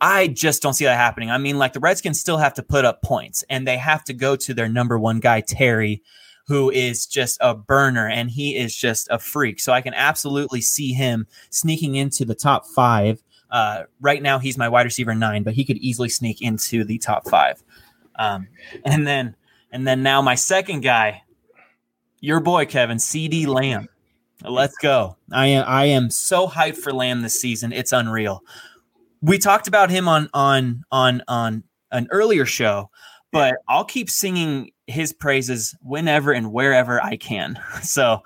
I 0.00 0.28
just 0.28 0.62
don't 0.62 0.74
see 0.74 0.84
that 0.84 0.96
happening. 0.96 1.30
I 1.30 1.38
mean, 1.38 1.58
like 1.58 1.72
the 1.72 1.80
Redskins 1.80 2.20
still 2.20 2.38
have 2.38 2.54
to 2.54 2.62
put 2.62 2.84
up 2.84 3.02
points 3.02 3.42
and 3.50 3.66
they 3.66 3.76
have 3.76 4.04
to 4.04 4.14
go 4.14 4.36
to 4.36 4.54
their 4.54 4.68
number 4.68 4.96
one 4.96 5.18
guy, 5.18 5.40
Terry, 5.40 6.02
who 6.46 6.70
is 6.70 7.04
just 7.04 7.36
a 7.40 7.56
burner 7.56 8.08
and 8.08 8.30
he 8.30 8.56
is 8.56 8.76
just 8.76 9.08
a 9.10 9.18
freak. 9.18 9.58
So 9.58 9.72
I 9.72 9.80
can 9.80 9.94
absolutely 9.94 10.60
see 10.60 10.92
him 10.92 11.26
sneaking 11.50 11.96
into 11.96 12.24
the 12.24 12.36
top 12.36 12.64
five. 12.66 13.20
Uh, 13.50 13.84
right 14.00 14.22
now, 14.22 14.38
he's 14.38 14.56
my 14.56 14.68
wide 14.68 14.86
receiver 14.86 15.16
nine, 15.16 15.42
but 15.42 15.54
he 15.54 15.64
could 15.64 15.78
easily 15.78 16.08
sneak 16.08 16.40
into 16.40 16.84
the 16.84 16.98
top 16.98 17.28
five. 17.28 17.60
Um, 18.16 18.46
and 18.84 19.04
then, 19.04 19.34
and 19.72 19.84
then 19.84 20.04
now 20.04 20.22
my 20.22 20.36
second 20.36 20.82
guy, 20.82 21.22
your 22.20 22.38
boy 22.38 22.66
Kevin 22.66 22.98
CeeDee 22.98 23.48
Lamb. 23.48 23.88
Let's 24.44 24.76
go. 24.76 25.16
I 25.32 25.46
am 25.46 25.64
I 25.66 25.86
am 25.86 26.10
so 26.10 26.46
hyped 26.46 26.76
for 26.76 26.92
Lamb 26.92 27.22
this 27.22 27.40
season. 27.40 27.72
It's 27.72 27.92
unreal. 27.92 28.42
We 29.22 29.38
talked 29.38 29.66
about 29.66 29.90
him 29.90 30.08
on 30.08 30.28
on 30.34 30.84
on 30.92 31.22
on 31.26 31.64
an 31.90 32.06
earlier 32.10 32.44
show, 32.44 32.90
but 33.32 33.56
I'll 33.68 33.84
keep 33.84 34.10
singing 34.10 34.72
his 34.86 35.12
praises 35.12 35.74
whenever 35.82 36.32
and 36.32 36.52
wherever 36.52 37.02
I 37.02 37.16
can. 37.16 37.58
So, 37.82 38.22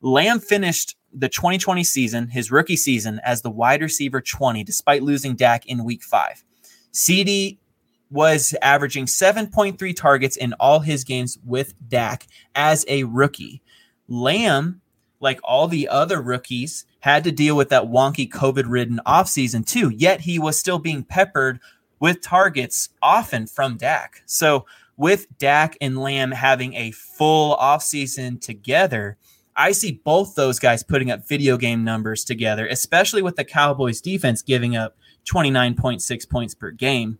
Lamb 0.00 0.40
finished 0.40 0.96
the 1.12 1.28
2020 1.28 1.84
season, 1.84 2.28
his 2.28 2.50
rookie 2.50 2.76
season, 2.76 3.20
as 3.24 3.42
the 3.42 3.50
wide 3.50 3.82
receiver 3.82 4.20
20, 4.20 4.64
despite 4.64 5.02
losing 5.02 5.34
Dak 5.34 5.66
in 5.66 5.84
week 5.84 6.02
five. 6.02 6.42
CeeDee 6.92 7.58
was 8.10 8.54
averaging 8.62 9.06
7.3 9.06 9.94
targets 9.94 10.36
in 10.36 10.52
all 10.54 10.80
his 10.80 11.04
games 11.04 11.38
with 11.44 11.74
Dak 11.88 12.26
as 12.54 12.84
a 12.88 13.04
rookie. 13.04 13.62
Lamb 14.08 14.80
like 15.20 15.38
all 15.44 15.68
the 15.68 15.88
other 15.88 16.20
rookies, 16.20 16.84
had 17.00 17.24
to 17.24 17.32
deal 17.32 17.56
with 17.56 17.68
that 17.68 17.84
wonky 17.84 18.28
COVID 18.28 18.64
ridden 18.66 19.00
offseason 19.06 19.66
too. 19.66 19.90
Yet 19.90 20.22
he 20.22 20.38
was 20.38 20.58
still 20.58 20.78
being 20.78 21.04
peppered 21.04 21.60
with 21.98 22.22
targets 22.22 22.88
often 23.02 23.46
from 23.46 23.76
Dak. 23.76 24.22
So 24.26 24.66
with 24.96 25.26
Dak 25.38 25.76
and 25.80 25.98
Lamb 25.98 26.30
having 26.32 26.74
a 26.74 26.90
full 26.90 27.56
offseason 27.56 28.40
together, 28.40 29.16
I 29.56 29.72
see 29.72 30.00
both 30.04 30.34
those 30.34 30.58
guys 30.58 30.82
putting 30.82 31.10
up 31.10 31.28
video 31.28 31.56
game 31.56 31.84
numbers 31.84 32.24
together, 32.24 32.66
especially 32.66 33.22
with 33.22 33.36
the 33.36 33.44
Cowboys 33.44 34.00
defense 34.00 34.42
giving 34.42 34.76
up 34.76 34.96
29.6 35.30 36.28
points 36.28 36.54
per 36.54 36.70
game. 36.70 37.18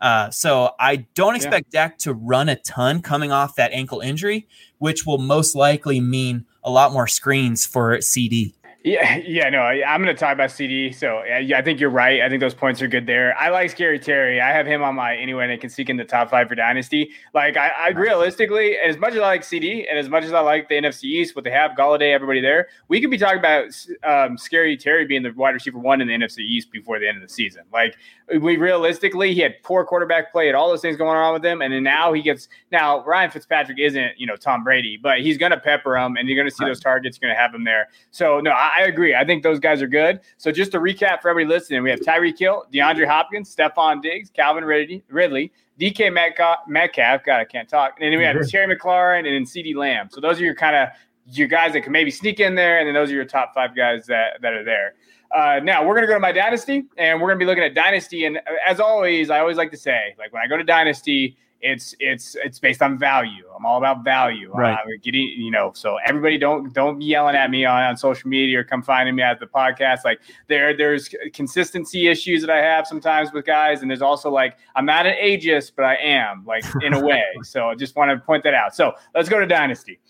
Uh, 0.00 0.30
so 0.30 0.74
I 0.78 1.06
don't 1.14 1.36
expect 1.36 1.68
yeah. 1.72 1.88
Dak 1.88 1.98
to 1.98 2.12
run 2.12 2.48
a 2.48 2.56
ton 2.56 3.00
coming 3.00 3.32
off 3.32 3.56
that 3.56 3.72
ankle 3.72 4.00
injury, 4.00 4.46
which 4.78 5.06
will 5.06 5.18
most 5.18 5.54
likely 5.54 6.00
mean 6.00 6.44
a 6.62 6.70
lot 6.70 6.92
more 6.92 7.06
screens 7.06 7.64
for 7.64 7.96
CeeDee. 7.98 8.52
Yeah, 8.86 9.16
yeah, 9.26 9.50
no, 9.50 9.58
I'm 9.58 10.00
going 10.00 10.14
to 10.14 10.18
talk 10.18 10.32
about 10.32 10.50
CeeDee. 10.50 10.94
So 10.94 11.24
yeah, 11.24 11.58
I 11.58 11.62
think 11.62 11.80
you're 11.80 11.90
right. 11.90 12.22
I 12.22 12.28
think 12.28 12.40
those 12.40 12.54
points 12.54 12.80
are 12.80 12.86
good 12.86 13.06
there. 13.06 13.36
I 13.36 13.48
like 13.48 13.70
Scary 13.70 13.98
Terry. 13.98 14.40
I 14.40 14.52
have 14.52 14.64
him 14.64 14.80
on 14.82 14.94
my 14.94 15.16
anyway, 15.16 15.42
and 15.42 15.52
I 15.52 15.56
can 15.56 15.70
seek 15.70 15.90
in 15.90 15.96
the 15.96 16.04
top 16.04 16.30
five 16.30 16.48
for 16.48 16.54
Dynasty. 16.54 17.10
Like 17.34 17.56
I, 17.56 17.70
I 17.76 17.88
realistically, 17.88 18.76
as 18.76 18.96
much 18.96 19.14
as 19.14 19.18
I 19.18 19.22
like 19.22 19.42
CeeDee 19.42 19.86
and 19.90 19.98
as 19.98 20.08
much 20.08 20.22
as 20.22 20.32
I 20.32 20.38
like 20.38 20.68
the 20.68 20.76
NFC 20.76 21.02
East, 21.02 21.34
what 21.34 21.44
they 21.44 21.50
have, 21.50 21.72
Golladay, 21.72 22.12
everybody 22.12 22.40
there, 22.40 22.68
we 22.86 23.00
could 23.00 23.10
be 23.10 23.18
talking 23.18 23.40
about 23.40 23.70
um, 24.04 24.38
Scary 24.38 24.76
Terry 24.76 25.04
being 25.04 25.24
the 25.24 25.32
wide 25.32 25.54
receiver 25.54 25.80
one 25.80 26.00
in 26.00 26.06
the 26.06 26.14
NFC 26.14 26.38
East 26.38 26.70
before 26.70 27.00
the 27.00 27.08
end 27.08 27.16
of 27.16 27.28
the 27.28 27.32
season. 27.32 27.64
Like 27.72 27.96
we 28.40 28.56
realistically, 28.56 29.34
he 29.34 29.40
had 29.40 29.62
poor 29.62 29.84
quarterback 29.84 30.32
play, 30.32 30.46
had 30.46 30.54
all 30.54 30.68
those 30.68 30.80
things 30.80 30.96
going 30.96 31.16
on 31.16 31.32
with 31.32 31.44
him, 31.44 31.62
and 31.62 31.72
then 31.72 31.84
now 31.84 32.12
he 32.12 32.22
gets 32.22 32.48
now 32.72 33.04
Ryan 33.04 33.30
Fitzpatrick 33.30 33.78
isn't 33.78 34.18
you 34.18 34.26
know 34.26 34.36
Tom 34.36 34.64
Brady, 34.64 34.98
but 35.00 35.20
he's 35.20 35.38
going 35.38 35.52
to 35.52 35.60
pepper 35.60 35.96
him, 35.96 36.16
and 36.16 36.28
you're 36.28 36.36
going 36.36 36.48
to 36.48 36.54
see 36.54 36.64
right. 36.64 36.70
those 36.70 36.80
targets, 36.80 37.18
you're 37.20 37.28
going 37.28 37.36
to 37.36 37.40
have 37.40 37.54
him 37.54 37.64
there. 37.64 37.88
So 38.10 38.40
no, 38.40 38.50
I, 38.50 38.78
I, 38.80 38.82
agree. 38.86 39.14
I 39.14 39.24
think 39.24 39.42
those 39.42 39.60
guys 39.60 39.80
are 39.80 39.86
good. 39.86 40.20
So 40.38 40.50
just 40.50 40.72
to 40.72 40.80
recap 40.80 41.22
for 41.22 41.28
everybody 41.28 41.54
listening, 41.54 41.82
we 41.82 41.90
have 41.90 42.00
Tyreek 42.00 42.38
Hill, 42.38 42.64
DeAndre 42.72 43.06
Hopkins, 43.06 43.54
Stefon 43.54 44.02
Diggs, 44.02 44.30
Calvin 44.30 44.64
Ridley, 44.64 45.04
Ridley 45.08 45.52
DK 45.78 46.12
Metcalf, 46.12 46.60
Metcalf. 46.66 47.24
God, 47.24 47.40
I 47.40 47.44
can't 47.44 47.68
talk. 47.68 47.96
And 48.00 48.10
then 48.10 48.18
we 48.18 48.24
have 48.24 48.36
mm-hmm. 48.36 48.48
Terry 48.48 48.76
McLaurin 48.76 49.18
and 49.18 49.26
then 49.26 49.44
CeeDee 49.44 49.76
Lamb. 49.76 50.08
So 50.10 50.20
those 50.20 50.40
are 50.40 50.44
your 50.44 50.54
kind 50.54 50.74
of 50.74 50.88
your 51.32 51.48
guys 51.48 51.72
that 51.72 51.82
can 51.82 51.92
maybe 51.92 52.10
sneak 52.10 52.40
in 52.40 52.54
there, 52.54 52.78
and 52.78 52.86
then 52.86 52.94
those 52.94 53.10
are 53.10 53.14
your 53.14 53.24
top 53.24 53.52
five 53.54 53.74
guys 53.74 54.06
that 54.06 54.40
that 54.42 54.52
are 54.52 54.64
there. 54.64 54.94
Uh, 55.36 55.60
now 55.62 55.86
we're 55.86 55.94
gonna 55.94 56.06
go 56.06 56.14
to 56.14 56.20
my 56.20 56.32
dynasty, 56.32 56.84
and 56.96 57.20
we're 57.20 57.28
gonna 57.28 57.38
be 57.38 57.44
looking 57.44 57.62
at 57.62 57.74
dynasty. 57.74 58.24
And 58.24 58.40
as 58.66 58.80
always, 58.80 59.28
I 59.28 59.40
always 59.40 59.58
like 59.58 59.70
to 59.72 59.76
say, 59.76 60.14
like 60.18 60.32
when 60.32 60.42
I 60.42 60.46
go 60.46 60.56
to 60.56 60.64
dynasty, 60.64 61.36
it's 61.60 61.94
it's 62.00 62.36
it's 62.36 62.58
based 62.58 62.80
on 62.80 62.96
value. 62.96 63.44
I'm 63.54 63.66
all 63.66 63.76
about 63.76 64.02
value. 64.02 64.50
Right. 64.54 64.72
Uh, 64.72 64.86
getting 65.02 65.28
you 65.36 65.50
know, 65.50 65.72
so 65.74 65.98
everybody 66.06 66.38
don't 66.38 66.72
don't 66.72 66.98
be 66.98 67.04
yelling 67.04 67.36
at 67.36 67.50
me 67.50 67.66
on, 67.66 67.82
on 67.82 67.98
social 67.98 68.30
media 68.30 68.60
or 68.60 68.64
come 68.64 68.82
finding 68.82 69.14
me 69.14 69.22
at 69.22 69.38
the 69.38 69.46
podcast. 69.46 70.06
Like 70.06 70.20
there 70.48 70.74
there's 70.74 71.14
consistency 71.34 72.08
issues 72.08 72.40
that 72.40 72.48
I 72.48 72.62
have 72.62 72.86
sometimes 72.86 73.30
with 73.34 73.44
guys, 73.44 73.82
and 73.82 73.90
there's 73.90 74.00
also 74.00 74.30
like 74.30 74.56
I'm 74.74 74.86
not 74.86 75.06
an 75.06 75.16
ageist, 75.22 75.72
but 75.76 75.84
I 75.84 75.96
am 75.96 76.46
like 76.46 76.64
in 76.80 76.94
a 76.94 77.00
way. 77.04 77.24
so 77.42 77.68
I 77.68 77.74
just 77.74 77.94
want 77.94 78.10
to 78.10 78.24
point 78.24 78.42
that 78.44 78.54
out. 78.54 78.74
So 78.74 78.94
let's 79.14 79.28
go 79.28 79.38
to 79.38 79.46
dynasty. 79.46 80.00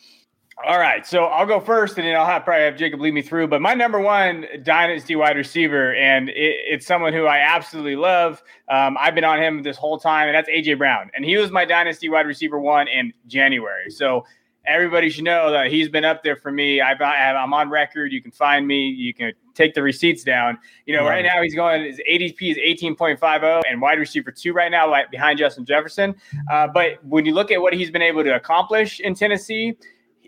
All 0.64 0.78
right, 0.78 1.06
so 1.06 1.24
I'll 1.24 1.44
go 1.44 1.60
first, 1.60 1.98
and 1.98 2.06
then 2.06 2.16
I'll 2.16 2.24
have, 2.24 2.44
probably 2.44 2.64
have 2.64 2.78
Jacob 2.78 3.00
lead 3.00 3.12
me 3.12 3.20
through. 3.20 3.48
But 3.48 3.60
my 3.60 3.74
number 3.74 4.00
one 4.00 4.46
dynasty 4.62 5.14
wide 5.14 5.36
receiver, 5.36 5.94
and 5.94 6.30
it, 6.30 6.34
it's 6.34 6.86
someone 6.86 7.12
who 7.12 7.26
I 7.26 7.38
absolutely 7.38 7.94
love. 7.94 8.42
Um, 8.70 8.96
I've 8.98 9.14
been 9.14 9.24
on 9.24 9.38
him 9.38 9.62
this 9.62 9.76
whole 9.76 9.98
time, 9.98 10.28
and 10.28 10.34
that's 10.34 10.48
AJ 10.48 10.78
Brown, 10.78 11.10
and 11.14 11.26
he 11.26 11.36
was 11.36 11.50
my 11.50 11.66
dynasty 11.66 12.08
wide 12.08 12.26
receiver 12.26 12.58
one 12.58 12.88
in 12.88 13.12
January. 13.26 13.90
So 13.90 14.24
everybody 14.66 15.10
should 15.10 15.24
know 15.24 15.50
that 15.52 15.70
he's 15.70 15.90
been 15.90 16.06
up 16.06 16.22
there 16.22 16.36
for 16.36 16.50
me. 16.50 16.80
I've, 16.80 17.02
I'm 17.02 17.52
on 17.52 17.68
record. 17.68 18.10
You 18.10 18.22
can 18.22 18.32
find 18.32 18.66
me. 18.66 18.88
You 18.88 19.12
can 19.12 19.32
take 19.54 19.74
the 19.74 19.82
receipts 19.82 20.24
down. 20.24 20.58
You 20.86 20.96
know, 20.96 21.02
right, 21.02 21.22
right 21.22 21.24
now 21.24 21.42
he's 21.42 21.54
going. 21.54 21.84
His 21.84 22.00
ADP 22.10 22.52
is 22.52 22.80
18.50 22.82 23.62
and 23.70 23.80
wide 23.80 23.98
receiver 23.98 24.30
two 24.32 24.54
right 24.54 24.70
now, 24.70 24.90
like 24.90 25.10
behind 25.10 25.38
Justin 25.38 25.66
Jefferson. 25.66 26.14
Uh, 26.50 26.66
but 26.66 27.04
when 27.04 27.26
you 27.26 27.34
look 27.34 27.50
at 27.50 27.60
what 27.60 27.74
he's 27.74 27.90
been 27.90 28.02
able 28.02 28.24
to 28.24 28.34
accomplish 28.34 29.00
in 29.00 29.14
Tennessee 29.14 29.76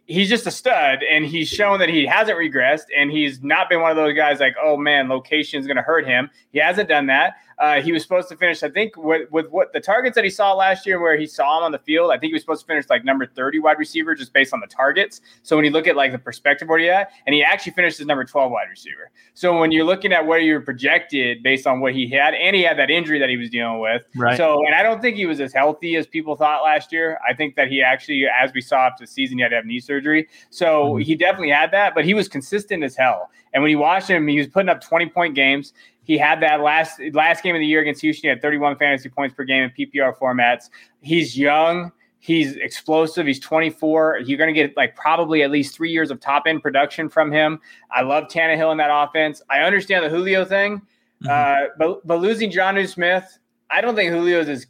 he's 0.08 0.28
just 0.28 0.46
a 0.46 0.50
stud 0.50 1.00
and 1.08 1.24
he's 1.26 1.48
shown 1.48 1.78
that 1.78 1.88
he 1.88 2.06
hasn't 2.06 2.36
regressed 2.36 2.86
and 2.96 3.10
he's 3.10 3.42
not 3.42 3.68
been 3.68 3.80
one 3.80 3.90
of 3.90 3.96
those 3.96 4.14
guys 4.14 4.40
like 4.40 4.56
oh 4.60 4.76
man 4.76 5.08
location 5.08 5.60
is 5.60 5.66
going 5.66 5.76
to 5.76 5.82
hurt 5.82 6.06
him. 6.06 6.28
He 6.50 6.58
hasn't 6.58 6.88
done 6.88 7.06
that 7.06 7.34
uh, 7.58 7.80
he 7.80 7.90
was 7.90 8.02
supposed 8.02 8.28
to 8.28 8.36
finish, 8.36 8.62
I 8.62 8.68
think, 8.68 8.96
with, 8.96 9.30
with 9.32 9.48
what 9.50 9.72
the 9.72 9.80
targets 9.80 10.14
that 10.14 10.24
he 10.24 10.30
saw 10.30 10.54
last 10.54 10.86
year, 10.86 11.00
where 11.00 11.16
he 11.16 11.26
saw 11.26 11.58
him 11.58 11.64
on 11.64 11.72
the 11.72 11.78
field. 11.78 12.10
I 12.10 12.14
think 12.18 12.30
he 12.30 12.34
was 12.34 12.42
supposed 12.42 12.60
to 12.60 12.66
finish 12.66 12.88
like 12.88 13.04
number 13.04 13.26
30 13.26 13.58
wide 13.58 13.78
receiver 13.78 14.14
just 14.14 14.32
based 14.32 14.54
on 14.54 14.60
the 14.60 14.66
targets. 14.66 15.20
So 15.42 15.56
when 15.56 15.64
you 15.64 15.72
look 15.72 15.88
at 15.88 15.96
like 15.96 16.12
the 16.12 16.18
perspective 16.18 16.68
where 16.68 16.78
he 16.78 16.88
at, 16.88 17.10
and 17.26 17.34
he 17.34 17.42
actually 17.42 17.72
finished 17.72 17.98
as 17.98 18.06
number 18.06 18.24
12 18.24 18.52
wide 18.52 18.68
receiver. 18.70 19.10
So 19.34 19.58
when 19.58 19.72
you're 19.72 19.84
looking 19.84 20.12
at 20.12 20.24
where 20.24 20.38
you're 20.38 20.60
projected 20.60 21.42
based 21.42 21.66
on 21.66 21.80
what 21.80 21.94
he 21.94 22.08
had, 22.08 22.34
and 22.34 22.54
he 22.54 22.62
had 22.62 22.78
that 22.78 22.90
injury 22.90 23.18
that 23.18 23.28
he 23.28 23.36
was 23.36 23.50
dealing 23.50 23.80
with. 23.80 24.04
Right. 24.14 24.36
So, 24.36 24.64
and 24.64 24.74
I 24.74 24.82
don't 24.82 25.00
think 25.00 25.16
he 25.16 25.26
was 25.26 25.40
as 25.40 25.52
healthy 25.52 25.96
as 25.96 26.06
people 26.06 26.36
thought 26.36 26.62
last 26.62 26.92
year. 26.92 27.18
I 27.28 27.34
think 27.34 27.56
that 27.56 27.68
he 27.68 27.82
actually, 27.82 28.26
as 28.26 28.52
we 28.52 28.60
saw 28.60 28.86
after 28.86 29.02
the 29.02 29.10
season, 29.10 29.38
he 29.38 29.42
had 29.42 29.48
to 29.50 29.56
have 29.56 29.66
knee 29.66 29.80
surgery. 29.80 30.28
So 30.50 30.92
mm-hmm. 30.92 31.02
he 31.02 31.16
definitely 31.16 31.50
had 31.50 31.72
that, 31.72 31.94
but 31.94 32.04
he 32.04 32.14
was 32.14 32.28
consistent 32.28 32.84
as 32.84 32.94
hell. 32.94 33.30
And 33.52 33.62
when 33.62 33.70
you 33.70 33.78
watch 33.78 34.06
him, 34.06 34.28
he 34.28 34.38
was 34.38 34.46
putting 34.46 34.68
up 34.68 34.80
20 34.80 35.06
point 35.06 35.34
games. 35.34 35.72
He 36.08 36.16
had 36.16 36.40
that 36.40 36.62
last 36.62 36.98
last 37.12 37.42
game 37.42 37.54
of 37.54 37.60
the 37.60 37.66
year 37.66 37.82
against 37.82 38.00
Houston. 38.00 38.22
He 38.22 38.28
had 38.30 38.40
31 38.40 38.78
fantasy 38.78 39.10
points 39.10 39.36
per 39.36 39.44
game 39.44 39.64
in 39.64 39.70
PPR 39.70 40.16
formats. 40.16 40.70
He's 41.02 41.36
young. 41.36 41.92
He's 42.18 42.56
explosive. 42.56 43.26
He's 43.26 43.38
24. 43.38 44.20
You're 44.24 44.38
going 44.38 44.52
to 44.52 44.54
get 44.54 44.74
like 44.74 44.96
probably 44.96 45.42
at 45.42 45.50
least 45.50 45.76
three 45.76 45.92
years 45.92 46.10
of 46.10 46.18
top 46.18 46.44
end 46.46 46.62
production 46.62 47.10
from 47.10 47.30
him. 47.30 47.60
I 47.90 48.00
love 48.00 48.24
Tannehill 48.24 48.72
in 48.72 48.78
that 48.78 48.90
offense. 48.90 49.42
I 49.50 49.60
understand 49.60 50.02
the 50.02 50.08
Julio 50.08 50.46
thing, 50.46 50.78
mm-hmm. 51.22 51.28
uh, 51.28 51.68
but 51.78 52.06
but 52.06 52.20
losing 52.20 52.50
Jonnu 52.50 52.88
Smith, 52.88 53.38
I 53.70 53.82
don't 53.82 53.94
think 53.94 54.10
Julio's 54.10 54.48
is. 54.48 54.66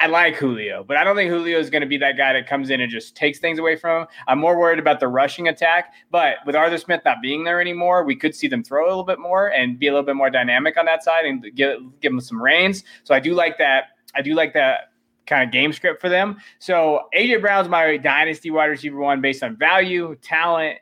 I 0.00 0.06
like 0.06 0.36
Julio, 0.36 0.84
but 0.84 0.96
I 0.96 1.04
don't 1.04 1.16
think 1.16 1.30
Julio 1.30 1.58
is 1.58 1.70
going 1.70 1.80
to 1.80 1.88
be 1.88 1.96
that 1.98 2.16
guy 2.16 2.32
that 2.32 2.46
comes 2.46 2.70
in 2.70 2.80
and 2.80 2.90
just 2.90 3.16
takes 3.16 3.38
things 3.38 3.58
away 3.58 3.76
from 3.76 4.02
him. 4.02 4.08
I'm 4.26 4.38
more 4.38 4.58
worried 4.58 4.78
about 4.78 5.00
the 5.00 5.08
rushing 5.08 5.48
attack. 5.48 5.94
But 6.10 6.36
with 6.46 6.54
Arthur 6.54 6.78
Smith 6.78 7.00
not 7.04 7.22
being 7.22 7.44
there 7.44 7.60
anymore, 7.60 8.04
we 8.04 8.14
could 8.14 8.34
see 8.34 8.48
them 8.48 8.62
throw 8.62 8.86
a 8.86 8.88
little 8.88 9.04
bit 9.04 9.18
more 9.18 9.48
and 9.48 9.78
be 9.78 9.88
a 9.88 9.92
little 9.92 10.04
bit 10.04 10.16
more 10.16 10.30
dynamic 10.30 10.76
on 10.76 10.84
that 10.86 11.02
side 11.02 11.24
and 11.24 11.42
give 11.54 11.80
give 12.00 12.12
them 12.12 12.20
some 12.20 12.40
reins. 12.40 12.84
So 13.04 13.14
I 13.14 13.20
do 13.20 13.34
like 13.34 13.58
that. 13.58 13.84
I 14.14 14.22
do 14.22 14.34
like 14.34 14.52
that 14.54 14.92
kind 15.26 15.44
of 15.44 15.52
game 15.52 15.72
script 15.72 16.00
for 16.00 16.08
them. 16.08 16.38
So 16.58 17.08
AJ 17.16 17.40
Brown's 17.40 17.68
my 17.68 17.96
dynasty 17.96 18.50
wide 18.50 18.66
receiver 18.66 18.98
one 18.98 19.20
based 19.20 19.42
on 19.42 19.56
value, 19.56 20.16
talent, 20.22 20.78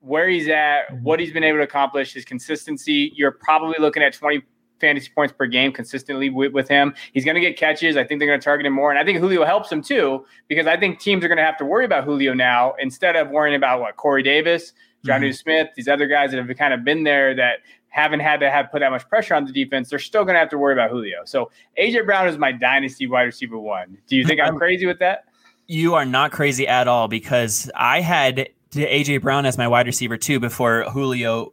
where 0.00 0.28
he's 0.28 0.48
at, 0.48 0.90
mm-hmm. 0.90 1.02
what 1.02 1.20
he's 1.20 1.32
been 1.32 1.44
able 1.44 1.58
to 1.58 1.64
accomplish, 1.64 2.12
his 2.12 2.24
consistency. 2.24 3.12
You're 3.14 3.32
probably 3.32 3.76
looking 3.78 4.02
at 4.02 4.12
20 4.12 4.42
fantasy 4.80 5.10
points 5.14 5.32
per 5.36 5.46
game 5.46 5.72
consistently 5.72 6.30
with, 6.30 6.52
with 6.52 6.68
him. 6.68 6.94
He's 7.12 7.24
going 7.24 7.34
to 7.34 7.40
get 7.40 7.56
catches. 7.56 7.96
I 7.96 8.04
think 8.04 8.18
they're 8.20 8.28
going 8.28 8.40
to 8.40 8.44
target 8.44 8.66
him 8.66 8.72
more. 8.72 8.90
And 8.90 8.98
I 8.98 9.04
think 9.04 9.18
Julio 9.18 9.44
helps 9.44 9.70
him 9.70 9.82
too, 9.82 10.24
because 10.48 10.66
I 10.66 10.76
think 10.76 10.98
teams 10.98 11.24
are 11.24 11.28
going 11.28 11.38
to 11.38 11.44
have 11.44 11.58
to 11.58 11.64
worry 11.64 11.84
about 11.84 12.04
Julio 12.04 12.34
now 12.34 12.74
instead 12.78 13.16
of 13.16 13.30
worrying 13.30 13.56
about 13.56 13.80
what 13.80 13.96
Corey 13.96 14.22
Davis, 14.22 14.72
Jonnu 15.04 15.26
mm-hmm. 15.26 15.32
Smith, 15.32 15.68
these 15.76 15.88
other 15.88 16.06
guys 16.06 16.30
that 16.30 16.44
have 16.44 16.56
kind 16.56 16.74
of 16.74 16.84
been 16.84 17.04
there 17.04 17.34
that 17.34 17.58
haven't 17.88 18.20
had 18.20 18.40
to 18.40 18.50
have 18.50 18.70
put 18.70 18.80
that 18.80 18.90
much 18.90 19.08
pressure 19.08 19.34
on 19.34 19.44
the 19.44 19.52
defense, 19.52 19.90
they're 19.90 19.98
still 19.98 20.24
going 20.24 20.34
to 20.34 20.40
have 20.40 20.50
to 20.50 20.58
worry 20.58 20.72
about 20.72 20.90
Julio. 20.90 21.24
So 21.24 21.50
AJ 21.78 22.06
Brown 22.06 22.28
is 22.28 22.38
my 22.38 22.52
dynasty 22.52 23.06
wide 23.06 23.22
receiver 23.22 23.58
one. 23.58 23.98
Do 24.06 24.16
you 24.16 24.24
think 24.24 24.40
I'm 24.44 24.56
crazy 24.56 24.86
with 24.86 24.98
that? 25.00 25.24
You 25.66 25.94
are 25.94 26.04
not 26.04 26.32
crazy 26.32 26.66
at 26.66 26.88
all 26.88 27.08
because 27.08 27.70
I 27.76 28.00
had 28.00 28.48
AJ 28.72 29.22
Brown 29.22 29.46
as 29.46 29.58
my 29.58 29.68
wide 29.68 29.86
receiver 29.86 30.16
too 30.16 30.40
before 30.40 30.84
Julio 30.90 31.52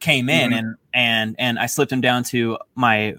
came 0.00 0.28
in 0.28 0.50
mm-hmm. 0.50 0.58
and 0.58 0.76
and 0.94 1.36
and 1.38 1.58
I 1.58 1.66
slipped 1.66 1.92
him 1.92 2.00
down 2.00 2.24
to 2.24 2.58
my 2.74 3.16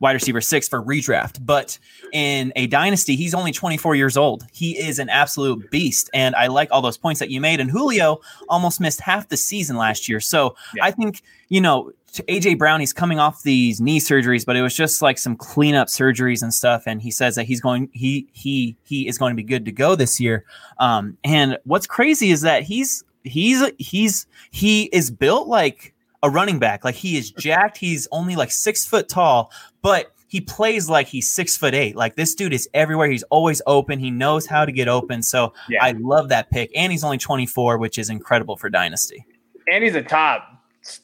wide 0.00 0.12
receiver 0.12 0.40
six 0.40 0.66
for 0.66 0.82
redraft. 0.82 1.44
But 1.44 1.78
in 2.12 2.52
a 2.56 2.66
dynasty, 2.66 3.14
he's 3.16 3.34
only 3.34 3.52
24 3.52 3.94
years 3.94 4.16
old. 4.16 4.44
He 4.50 4.76
is 4.78 4.98
an 4.98 5.08
absolute 5.08 5.70
beast. 5.70 6.10
And 6.12 6.34
I 6.34 6.48
like 6.48 6.68
all 6.72 6.82
those 6.82 6.96
points 6.96 7.20
that 7.20 7.30
you 7.30 7.40
made. 7.40 7.60
And 7.60 7.70
Julio 7.70 8.20
almost 8.48 8.80
missed 8.80 9.00
half 9.00 9.28
the 9.28 9.36
season 9.36 9.76
last 9.76 10.08
year. 10.08 10.18
So 10.18 10.56
yeah. 10.74 10.84
I 10.84 10.90
think, 10.90 11.22
you 11.48 11.60
know, 11.60 11.92
to 12.14 12.24
AJ 12.24 12.58
Brown, 12.58 12.80
he's 12.80 12.92
coming 12.92 13.20
off 13.20 13.42
these 13.42 13.80
knee 13.80 14.00
surgeries, 14.00 14.44
but 14.44 14.56
it 14.56 14.62
was 14.62 14.74
just 14.74 15.00
like 15.00 15.16
some 15.16 15.36
cleanup 15.36 15.86
surgeries 15.88 16.42
and 16.42 16.52
stuff. 16.52 16.84
And 16.86 17.00
he 17.00 17.10
says 17.10 17.36
that 17.36 17.44
he's 17.44 17.60
going, 17.60 17.88
he 17.92 18.26
he 18.32 18.76
he 18.82 19.06
is 19.06 19.16
going 19.16 19.30
to 19.30 19.36
be 19.36 19.44
good 19.44 19.64
to 19.66 19.72
go 19.72 19.94
this 19.94 20.18
year. 20.18 20.44
Um, 20.78 21.18
and 21.22 21.58
what's 21.64 21.86
crazy 21.86 22.30
is 22.30 22.40
that 22.40 22.64
he's 22.64 23.04
he's 23.22 23.62
he's 23.78 24.26
he 24.50 24.84
is 24.84 25.10
built 25.10 25.46
like 25.46 25.94
a 26.22 26.30
running 26.30 26.58
back. 26.58 26.84
Like 26.84 26.94
he 26.94 27.16
is 27.16 27.30
jacked. 27.30 27.78
He's 27.78 28.08
only 28.12 28.36
like 28.36 28.50
six 28.50 28.86
foot 28.86 29.08
tall, 29.08 29.50
but 29.82 30.12
he 30.28 30.40
plays 30.40 30.88
like 30.88 31.08
he's 31.08 31.30
six 31.30 31.56
foot 31.56 31.74
eight. 31.74 31.96
Like 31.96 32.16
this 32.16 32.34
dude 32.34 32.52
is 32.52 32.68
everywhere. 32.72 33.10
He's 33.10 33.24
always 33.24 33.60
open. 33.66 33.98
He 33.98 34.10
knows 34.10 34.46
how 34.46 34.64
to 34.64 34.72
get 34.72 34.86
open. 34.86 35.22
So 35.22 35.52
yeah. 35.68 35.82
I 35.82 35.92
love 35.92 36.28
that 36.28 36.50
pick. 36.50 36.70
And 36.76 36.92
he's 36.92 37.02
only 37.02 37.18
24, 37.18 37.78
which 37.78 37.98
is 37.98 38.10
incredible 38.10 38.56
for 38.56 38.70
Dynasty. 38.70 39.24
And 39.72 39.82
he's 39.82 39.94
a 39.94 40.02
top 40.02 40.46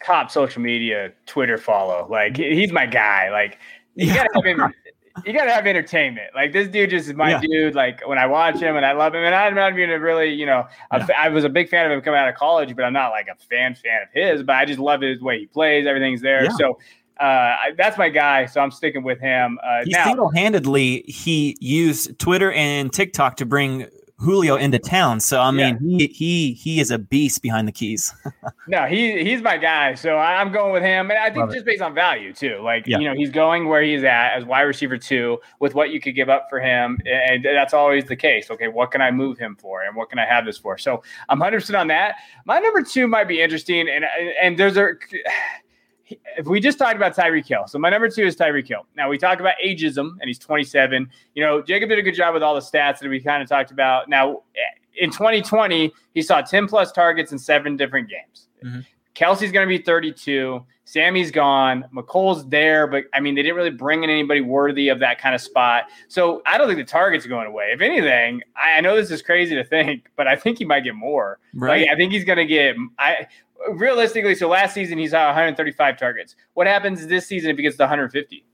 top 0.04 0.30
social 0.30 0.62
media 0.62 1.12
Twitter 1.26 1.58
follow. 1.58 2.06
Like 2.08 2.36
he's 2.36 2.72
my 2.72 2.86
guy. 2.86 3.30
Like 3.30 3.58
you 3.94 4.06
yeah. 4.06 4.26
gotta 4.26 4.28
have 4.34 4.44
him 4.44 4.74
you 5.24 5.32
gotta 5.32 5.50
have 5.50 5.66
entertainment. 5.66 6.28
Like 6.34 6.52
this 6.52 6.68
dude 6.68 6.90
just 6.90 7.08
is 7.08 7.14
my 7.14 7.30
yeah. 7.30 7.40
dude. 7.40 7.74
Like 7.74 8.06
when 8.06 8.18
I 8.18 8.26
watch 8.26 8.58
him 8.58 8.76
and 8.76 8.84
I 8.84 8.92
love 8.92 9.14
him, 9.14 9.24
and 9.24 9.34
I'm 9.34 9.54
not 9.54 9.72
even 9.78 10.00
really, 10.00 10.32
you 10.32 10.46
know, 10.46 10.66
yeah. 10.92 11.06
I 11.16 11.28
was 11.28 11.44
a 11.44 11.48
big 11.48 11.68
fan 11.68 11.86
of 11.86 11.92
him 11.92 12.00
coming 12.02 12.20
out 12.20 12.28
of 12.28 12.34
college, 12.34 12.74
but 12.76 12.84
I'm 12.84 12.92
not 12.92 13.10
like 13.10 13.28
a 13.28 13.36
fan 13.48 13.74
fan 13.74 14.02
of 14.02 14.08
his. 14.12 14.42
But 14.42 14.56
I 14.56 14.64
just 14.64 14.78
love 14.78 15.00
his 15.00 15.20
way 15.20 15.40
he 15.40 15.46
plays. 15.46 15.86
Everything's 15.86 16.20
there. 16.20 16.44
Yeah. 16.44 16.50
So 16.58 16.78
uh, 17.18 17.56
that's 17.78 17.96
my 17.96 18.08
guy, 18.08 18.46
so 18.46 18.60
I'm 18.60 18.70
sticking 18.70 19.02
with 19.02 19.20
him. 19.20 19.58
Uh, 19.64 19.84
he 19.84 19.94
single-handedly 19.94 21.04
he 21.06 21.56
used 21.60 22.18
Twitter 22.18 22.52
and 22.52 22.92
TikTok 22.92 23.36
to 23.38 23.46
bring 23.46 23.86
Julio 24.18 24.56
into 24.56 24.78
town. 24.78 25.20
So 25.20 25.40
I 25.40 25.50
mean, 25.50 25.78
yeah. 25.82 25.98
he 25.98 26.06
he 26.06 26.52
he 26.54 26.80
is 26.80 26.90
a 26.90 26.98
beast 26.98 27.42
behind 27.42 27.68
the 27.68 27.72
keys. 27.72 28.14
no, 28.68 28.86
he 28.86 29.22
he's 29.22 29.42
my 29.42 29.58
guy. 29.58 29.94
So 29.94 30.16
I'm 30.16 30.52
going 30.52 30.72
with 30.72 30.82
him, 30.82 31.10
and 31.10 31.18
I 31.18 31.26
think 31.26 31.38
Love 31.38 31.48
just 31.50 31.60
it. 31.60 31.66
based 31.66 31.82
on 31.82 31.94
value 31.94 32.32
too. 32.32 32.58
Like 32.62 32.86
yeah. 32.86 32.98
you 32.98 33.08
know, 33.08 33.14
he's 33.14 33.30
going 33.30 33.68
where 33.68 33.82
he's 33.82 34.04
at 34.04 34.32
as 34.32 34.44
wide 34.44 34.62
receiver 34.62 34.96
two 34.96 35.38
with 35.60 35.74
what 35.74 35.90
you 35.90 36.00
could 36.00 36.14
give 36.14 36.30
up 36.30 36.46
for 36.48 36.60
him, 36.60 36.98
and 37.04 37.44
that's 37.44 37.74
always 37.74 38.06
the 38.06 38.16
case. 38.16 38.50
Okay, 38.50 38.68
what 38.68 38.90
can 38.90 39.02
I 39.02 39.10
move 39.10 39.38
him 39.38 39.54
for, 39.60 39.82
and 39.82 39.94
what 39.94 40.08
can 40.08 40.18
I 40.18 40.24
have 40.24 40.46
this 40.46 40.56
for? 40.56 40.78
So 40.78 41.02
I'm 41.28 41.38
100 41.38 41.60
percent 41.60 41.76
on 41.76 41.88
that. 41.88 42.16
My 42.46 42.58
number 42.58 42.82
two 42.82 43.06
might 43.06 43.28
be 43.28 43.42
interesting, 43.42 43.86
and 43.88 44.06
and 44.40 44.58
there's 44.58 44.78
a 44.78 44.92
if 46.08 46.46
we 46.46 46.60
just 46.60 46.78
talked 46.78 46.96
about 46.96 47.14
Tyreek 47.14 47.46
Hill, 47.46 47.66
so 47.66 47.78
my 47.78 47.90
number 47.90 48.08
two 48.08 48.24
is 48.24 48.36
Tyreek 48.36 48.68
Hill. 48.68 48.86
Now 48.96 49.08
we 49.08 49.18
talk 49.18 49.40
about 49.40 49.54
ageism, 49.64 50.12
and 50.20 50.24
he's 50.24 50.38
27. 50.38 51.08
You 51.34 51.42
know, 51.44 51.62
Jacob 51.62 51.88
did 51.88 51.98
a 51.98 52.02
good 52.02 52.14
job 52.14 52.34
with 52.34 52.42
all 52.42 52.54
the 52.54 52.60
stats 52.60 52.98
that 53.00 53.08
we 53.08 53.20
kind 53.20 53.42
of 53.42 53.48
talked 53.48 53.70
about. 53.70 54.08
Now, 54.08 54.42
in 54.96 55.10
2020, 55.10 55.92
he 56.14 56.22
saw 56.22 56.40
10 56.40 56.68
plus 56.68 56.92
targets 56.92 57.32
in 57.32 57.38
seven 57.38 57.76
different 57.76 58.08
games. 58.08 58.48
Mm-hmm. 58.64 58.80
Kelce's 59.16 59.50
going 59.50 59.66
to 59.66 59.78
be 59.78 59.82
32. 59.82 60.64
Sammy's 60.84 61.30
gone. 61.30 61.84
Mecole's 61.92 62.46
there, 62.48 62.86
but 62.86 63.04
I 63.12 63.18
mean, 63.18 63.34
they 63.34 63.42
didn't 63.42 63.56
really 63.56 63.70
bring 63.70 64.04
in 64.04 64.10
anybody 64.10 64.40
worthy 64.40 64.88
of 64.88 65.00
that 65.00 65.18
kind 65.18 65.34
of 65.34 65.40
spot. 65.40 65.84
So 66.06 66.42
I 66.46 66.58
don't 66.58 66.68
think 66.68 66.78
the 66.78 66.84
target's 66.84 67.26
going 67.26 67.46
away. 67.46 67.70
If 67.72 67.80
anything, 67.80 68.42
I, 68.56 68.78
I 68.78 68.80
know 68.80 68.94
this 68.94 69.10
is 69.10 69.22
crazy 69.22 69.56
to 69.56 69.64
think, 69.64 70.10
but 70.16 70.28
I 70.28 70.36
think 70.36 70.58
he 70.58 70.64
might 70.64 70.84
get 70.84 70.94
more. 70.94 71.38
Right. 71.54 71.82
Like, 71.82 71.90
I 71.90 71.96
think 71.96 72.12
he's 72.12 72.24
going 72.24 72.38
to 72.38 72.46
get. 72.46 72.76
I 72.98 73.26
realistically, 73.70 74.34
so 74.34 74.48
last 74.48 74.74
season 74.74 74.98
he 74.98 75.08
saw 75.08 75.26
135 75.26 75.98
targets. 75.98 76.36
What 76.54 76.66
happens 76.66 77.06
this 77.06 77.26
season 77.26 77.50
if 77.50 77.56
he 77.56 77.62
gets 77.62 77.76
to 77.78 77.84
150? 77.84 78.44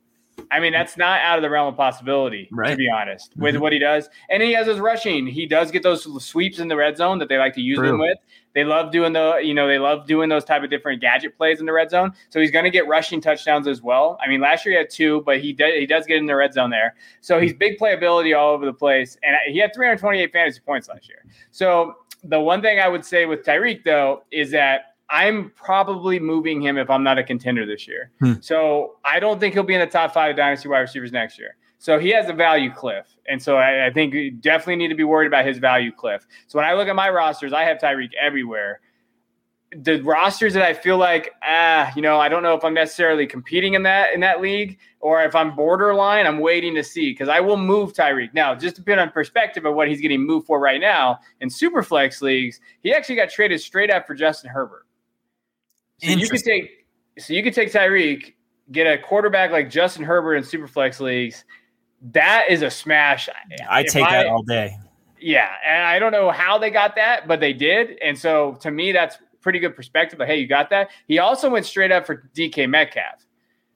I 0.50 0.60
mean, 0.60 0.72
that's 0.72 0.96
not 0.96 1.20
out 1.20 1.38
of 1.38 1.42
the 1.42 1.50
realm 1.50 1.68
of 1.68 1.76
possibility, 1.76 2.48
right. 2.52 2.70
to 2.70 2.76
be 2.76 2.88
honest, 2.88 3.32
with 3.36 3.54
mm-hmm. 3.54 3.62
what 3.62 3.72
he 3.72 3.78
does. 3.78 4.08
And 4.30 4.42
he 4.42 4.52
has 4.52 4.66
his 4.66 4.80
rushing. 4.80 5.26
He 5.26 5.46
does 5.46 5.70
get 5.70 5.82
those 5.82 6.24
sweeps 6.24 6.58
in 6.58 6.68
the 6.68 6.76
red 6.76 6.96
zone 6.96 7.18
that 7.18 7.28
they 7.28 7.38
like 7.38 7.54
to 7.54 7.60
use 7.60 7.78
True. 7.78 7.90
him 7.90 7.98
with. 7.98 8.18
They 8.54 8.64
love 8.64 8.92
doing 8.92 9.12
the, 9.12 9.40
you 9.42 9.54
know, 9.54 9.66
they 9.66 9.78
love 9.78 10.06
doing 10.06 10.28
those 10.28 10.44
type 10.44 10.62
of 10.62 10.70
different 10.70 11.00
gadget 11.00 11.36
plays 11.36 11.60
in 11.60 11.66
the 11.66 11.72
red 11.72 11.90
zone. 11.90 12.12
So 12.28 12.40
he's 12.40 12.50
going 12.50 12.64
to 12.64 12.70
get 12.70 12.86
rushing 12.86 13.20
touchdowns 13.20 13.66
as 13.66 13.82
well. 13.82 14.18
I 14.24 14.28
mean, 14.28 14.40
last 14.40 14.66
year 14.66 14.74
he 14.74 14.78
had 14.78 14.90
two, 14.90 15.22
but 15.22 15.40
he 15.40 15.52
does 15.52 15.72
he 15.74 15.86
does 15.86 16.06
get 16.06 16.18
in 16.18 16.26
the 16.26 16.36
red 16.36 16.52
zone 16.52 16.70
there. 16.70 16.94
So 17.20 17.40
he's 17.40 17.54
big 17.54 17.78
playability 17.78 18.36
all 18.36 18.52
over 18.52 18.66
the 18.66 18.72
place, 18.72 19.16
and 19.22 19.36
he 19.46 19.58
had 19.58 19.74
328 19.74 20.32
fantasy 20.32 20.60
points 20.60 20.88
last 20.88 21.08
year. 21.08 21.24
So 21.50 21.96
the 22.24 22.40
one 22.40 22.62
thing 22.62 22.78
I 22.78 22.88
would 22.88 23.04
say 23.04 23.26
with 23.26 23.44
Tyreek 23.44 23.84
though 23.84 24.24
is 24.30 24.50
that 24.52 24.94
I'm 25.10 25.50
probably 25.50 26.18
moving 26.18 26.62
him 26.62 26.78
if 26.78 26.88
I'm 26.88 27.02
not 27.02 27.18
a 27.18 27.24
contender 27.24 27.66
this 27.66 27.86
year. 27.86 28.10
Hmm. 28.20 28.34
So 28.40 28.96
I 29.04 29.20
don't 29.20 29.38
think 29.38 29.52
he'll 29.54 29.62
be 29.62 29.74
in 29.74 29.80
the 29.80 29.86
top 29.86 30.14
five 30.14 30.30
of 30.30 30.36
dynasty 30.36 30.68
wide 30.68 30.80
receivers 30.80 31.12
next 31.12 31.38
year. 31.38 31.56
So 31.82 31.98
he 31.98 32.10
has 32.10 32.28
a 32.28 32.32
value 32.32 32.72
cliff. 32.72 33.08
And 33.26 33.42
so 33.42 33.56
I, 33.56 33.88
I 33.88 33.92
think 33.92 34.14
we 34.14 34.30
definitely 34.30 34.76
need 34.76 34.90
to 34.90 34.94
be 34.94 35.02
worried 35.02 35.26
about 35.26 35.44
his 35.44 35.58
value 35.58 35.90
cliff. 35.90 36.24
So 36.46 36.56
when 36.56 36.64
I 36.64 36.74
look 36.74 36.86
at 36.86 36.94
my 36.94 37.10
rosters, 37.10 37.52
I 37.52 37.64
have 37.64 37.78
Tyreek 37.78 38.10
everywhere. 38.14 38.80
The 39.74 40.00
rosters 40.02 40.54
that 40.54 40.62
I 40.62 40.74
feel 40.74 40.96
like, 40.96 41.32
ah, 41.42 41.90
you 41.96 42.02
know, 42.02 42.20
I 42.20 42.28
don't 42.28 42.44
know 42.44 42.54
if 42.54 42.62
I'm 42.62 42.72
necessarily 42.72 43.26
competing 43.26 43.74
in 43.74 43.82
that 43.82 44.14
in 44.14 44.20
that 44.20 44.40
league 44.40 44.78
or 45.00 45.24
if 45.24 45.34
I'm 45.34 45.56
borderline, 45.56 46.24
I'm 46.24 46.38
waiting 46.38 46.72
to 46.76 46.84
see 46.84 47.10
because 47.10 47.28
I 47.28 47.40
will 47.40 47.56
move 47.56 47.94
Tyreek. 47.94 48.32
Now, 48.32 48.54
just 48.54 48.76
to 48.76 48.82
put 48.84 49.00
on 49.00 49.10
perspective 49.10 49.64
of 49.64 49.74
what 49.74 49.88
he's 49.88 50.00
getting 50.00 50.24
moved 50.24 50.46
for 50.46 50.60
right 50.60 50.80
now 50.80 51.18
in 51.40 51.50
super 51.50 51.82
flex 51.82 52.22
leagues, 52.22 52.60
he 52.84 52.94
actually 52.94 53.16
got 53.16 53.28
traded 53.28 53.60
straight 53.60 53.90
after 53.90 54.14
Justin 54.14 54.50
Herbert. 54.50 54.86
So 55.98 56.10
you 56.10 56.28
could 56.28 56.44
take 56.44 56.86
so 57.18 57.32
you 57.32 57.42
could 57.42 57.54
take 57.54 57.72
Tyreek, 57.72 58.34
get 58.70 58.84
a 58.84 59.02
quarterback 59.02 59.50
like 59.50 59.68
Justin 59.68 60.04
Herbert 60.04 60.36
in 60.36 60.44
Superflex 60.44 61.00
leagues. 61.00 61.44
That 62.10 62.46
is 62.50 62.62
a 62.62 62.70
smash. 62.70 63.28
I 63.68 63.84
take 63.84 64.04
I, 64.04 64.24
that 64.24 64.26
all 64.26 64.42
day. 64.42 64.76
Yeah, 65.20 65.48
and 65.64 65.84
I 65.84 65.98
don't 65.98 66.12
know 66.12 66.30
how 66.30 66.58
they 66.58 66.70
got 66.70 66.96
that, 66.96 67.28
but 67.28 67.38
they 67.38 67.52
did. 67.52 67.98
And 68.02 68.18
so 68.18 68.56
to 68.60 68.70
me, 68.70 68.90
that's 68.90 69.18
pretty 69.40 69.60
good 69.60 69.76
perspective. 69.76 70.18
But 70.18 70.26
hey, 70.26 70.38
you 70.38 70.48
got 70.48 70.70
that. 70.70 70.90
He 71.06 71.18
also 71.18 71.48
went 71.48 71.64
straight 71.64 71.92
up 71.92 72.06
for 72.06 72.28
DK 72.34 72.68
Metcalf. 72.68 73.24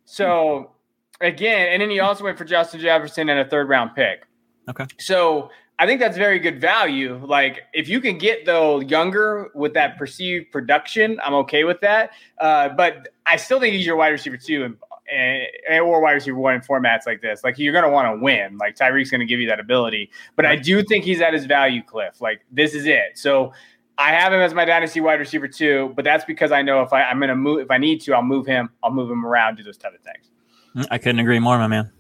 So 0.04 0.72
again, 1.20 1.68
and 1.72 1.80
then 1.80 1.90
he 1.90 2.00
also 2.00 2.24
went 2.24 2.36
for 2.36 2.44
Justin 2.44 2.80
Jefferson 2.80 3.28
and 3.28 3.40
a 3.40 3.48
third 3.48 3.68
round 3.68 3.94
pick. 3.94 4.26
Okay. 4.68 4.86
So 4.98 5.50
I 5.78 5.86
think 5.86 6.00
that's 6.00 6.16
very 6.16 6.38
good 6.38 6.60
value. 6.60 7.20
Like 7.24 7.62
if 7.74 7.88
you 7.88 8.00
can 8.00 8.18
get 8.18 8.46
though 8.46 8.80
younger 8.80 9.50
with 9.54 9.74
that 9.74 9.98
perceived 9.98 10.50
production, 10.50 11.20
I'm 11.22 11.34
okay 11.34 11.64
with 11.64 11.80
that. 11.80 12.10
Uh, 12.40 12.70
but 12.70 13.08
I 13.26 13.36
still 13.36 13.60
think 13.60 13.74
he's 13.74 13.86
your 13.86 13.96
wide 13.96 14.08
receiver 14.08 14.36
too, 14.36 14.64
and, 14.64 14.76
and 15.12 15.46
or 15.80 16.00
wide 16.00 16.12
receiver 16.12 16.38
one 16.38 16.54
in 16.54 16.60
formats 16.60 17.06
like 17.06 17.20
this. 17.20 17.44
Like 17.44 17.58
you're 17.58 17.72
gonna 17.72 17.90
want 17.90 18.14
to 18.14 18.22
win. 18.22 18.58
Like 18.58 18.76
Tyreek's 18.76 19.10
gonna 19.10 19.26
give 19.26 19.40
you 19.40 19.48
that 19.48 19.60
ability. 19.60 20.10
But 20.34 20.46
I 20.46 20.56
do 20.56 20.82
think 20.82 21.04
he's 21.04 21.20
at 21.20 21.32
his 21.32 21.46
value 21.46 21.82
cliff. 21.82 22.20
Like 22.20 22.44
this 22.50 22.74
is 22.74 22.86
it. 22.86 23.12
So 23.14 23.52
I 23.98 24.10
have 24.10 24.32
him 24.32 24.40
as 24.40 24.52
my 24.54 24.64
dynasty 24.64 25.00
wide 25.00 25.20
receiver 25.20 25.48
too. 25.48 25.92
But 25.96 26.04
that's 26.04 26.24
because 26.24 26.52
I 26.52 26.62
know 26.62 26.82
if 26.82 26.92
I, 26.92 27.02
I'm 27.02 27.20
gonna 27.20 27.36
move, 27.36 27.60
if 27.60 27.70
I 27.70 27.78
need 27.78 28.00
to, 28.02 28.14
I'll 28.14 28.22
move 28.22 28.46
him. 28.46 28.70
I'll 28.82 28.92
move 28.92 29.10
him 29.10 29.24
around, 29.24 29.56
do 29.56 29.62
those 29.62 29.78
type 29.78 29.94
of 29.94 30.00
things. 30.00 30.30
Mm, 30.76 30.86
I 30.90 30.98
couldn't 30.98 31.20
agree 31.20 31.38
more, 31.38 31.58
my 31.58 31.66
man. 31.66 31.90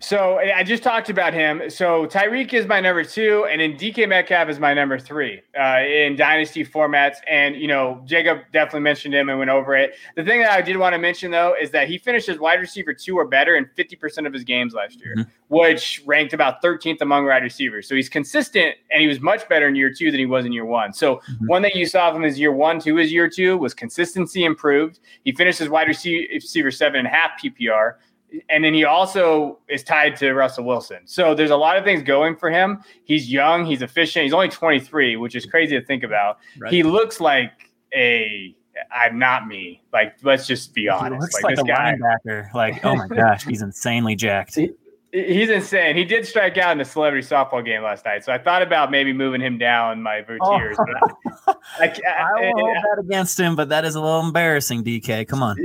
So 0.00 0.38
I 0.38 0.62
just 0.62 0.82
talked 0.82 1.10
about 1.10 1.32
him. 1.32 1.62
So 1.68 2.06
Tyreek 2.06 2.52
is 2.52 2.66
my 2.66 2.80
number 2.80 3.04
two, 3.04 3.46
and 3.50 3.60
then 3.60 3.74
DK 3.74 4.08
Metcalf 4.08 4.48
is 4.48 4.58
my 4.58 4.74
number 4.74 4.98
three 4.98 5.42
uh, 5.58 5.80
in 5.80 6.16
dynasty 6.16 6.64
formats. 6.64 7.16
And 7.28 7.56
you 7.56 7.68
know, 7.68 8.02
Jacob 8.04 8.40
definitely 8.52 8.80
mentioned 8.80 9.14
him 9.14 9.28
and 9.28 9.38
went 9.38 9.50
over 9.50 9.76
it. 9.76 9.94
The 10.16 10.24
thing 10.24 10.40
that 10.40 10.50
I 10.50 10.60
did 10.60 10.76
want 10.76 10.94
to 10.94 10.98
mention 10.98 11.30
though 11.30 11.54
is 11.60 11.70
that 11.70 11.88
he 11.88 11.98
finished 11.98 12.28
as 12.28 12.38
wide 12.38 12.60
receiver 12.60 12.92
two 12.92 13.16
or 13.16 13.26
better 13.26 13.56
in 13.56 13.66
50% 13.76 14.26
of 14.26 14.32
his 14.32 14.44
games 14.44 14.74
last 14.74 15.00
year, 15.00 15.14
mm-hmm. 15.16 15.30
which 15.48 16.02
ranked 16.06 16.32
about 16.32 16.62
13th 16.62 17.00
among 17.00 17.26
wide 17.26 17.42
receivers. 17.42 17.88
So 17.88 17.94
he's 17.94 18.08
consistent, 18.08 18.76
and 18.90 19.00
he 19.00 19.06
was 19.06 19.20
much 19.20 19.48
better 19.48 19.68
in 19.68 19.76
year 19.76 19.92
two 19.92 20.10
than 20.10 20.18
he 20.18 20.26
was 20.26 20.44
in 20.44 20.52
year 20.52 20.64
one. 20.64 20.92
So 20.92 21.16
mm-hmm. 21.16 21.46
one 21.46 21.62
thing 21.62 21.72
you 21.74 21.86
saw 21.86 22.12
from 22.12 22.22
his 22.22 22.38
year 22.38 22.52
one 22.52 22.80
to 22.80 22.96
his 22.96 23.12
year 23.12 23.28
two 23.28 23.56
was 23.56 23.74
consistency 23.74 24.44
improved. 24.44 25.00
He 25.24 25.32
finished 25.32 25.60
as 25.60 25.68
wide 25.68 25.88
receiver 25.88 26.70
seven 26.70 26.98
and 26.98 27.06
a 27.06 27.10
half 27.10 27.30
PPR 27.42 27.94
and 28.48 28.64
then 28.64 28.74
he 28.74 28.84
also 28.84 29.58
is 29.68 29.82
tied 29.82 30.16
to 30.16 30.32
Russell 30.32 30.64
Wilson. 30.64 31.00
So 31.04 31.34
there's 31.34 31.50
a 31.50 31.56
lot 31.56 31.76
of 31.76 31.84
things 31.84 32.02
going 32.02 32.36
for 32.36 32.50
him. 32.50 32.82
He's 33.04 33.30
young, 33.30 33.64
he's 33.64 33.82
efficient. 33.82 34.24
He's 34.24 34.32
only 34.32 34.48
23, 34.48 35.16
which 35.16 35.34
is 35.34 35.46
crazy 35.46 35.78
to 35.78 35.84
think 35.84 36.02
about. 36.02 36.38
Right. 36.58 36.72
He 36.72 36.82
looks 36.82 37.20
like 37.20 37.52
a 37.94 38.56
I'm 38.90 39.18
not 39.18 39.46
me. 39.46 39.82
Like, 39.92 40.16
let's 40.22 40.46
just 40.46 40.74
be 40.74 40.88
honest. 40.88 41.12
He 41.12 41.20
looks 41.20 41.42
like, 41.42 41.56
like 41.56 41.64
a 41.64 41.68
guy, 41.68 41.94
linebacker. 41.94 42.54
Like, 42.54 42.84
oh 42.84 42.96
my 42.96 43.06
gosh, 43.06 43.44
he's 43.44 43.62
insanely 43.62 44.16
jacked. 44.16 44.58
He's 45.12 45.50
insane. 45.50 45.94
He 45.94 46.04
did 46.04 46.26
strike 46.26 46.56
out 46.56 46.72
in 46.72 46.78
the 46.78 46.86
celebrity 46.86 47.26
softball 47.26 47.62
game 47.62 47.82
last 47.82 48.06
night, 48.06 48.24
so 48.24 48.32
I 48.32 48.38
thought 48.38 48.62
about 48.62 48.90
maybe 48.90 49.12
moving 49.12 49.42
him 49.42 49.58
down 49.58 50.00
my 50.00 50.22
tiers. 50.22 50.38
Oh. 50.40 50.52
I, 51.46 51.54
I, 51.78 51.86
I, 52.08 52.40
will 52.40 52.52
hold 52.54 52.76
that 52.76 52.96
against 52.98 53.38
him, 53.38 53.54
but 53.54 53.68
that 53.68 53.84
is 53.84 53.94
a 53.94 54.00
little 54.00 54.20
embarrassing. 54.20 54.82
DK, 54.82 55.28
come 55.28 55.42
on, 55.42 55.58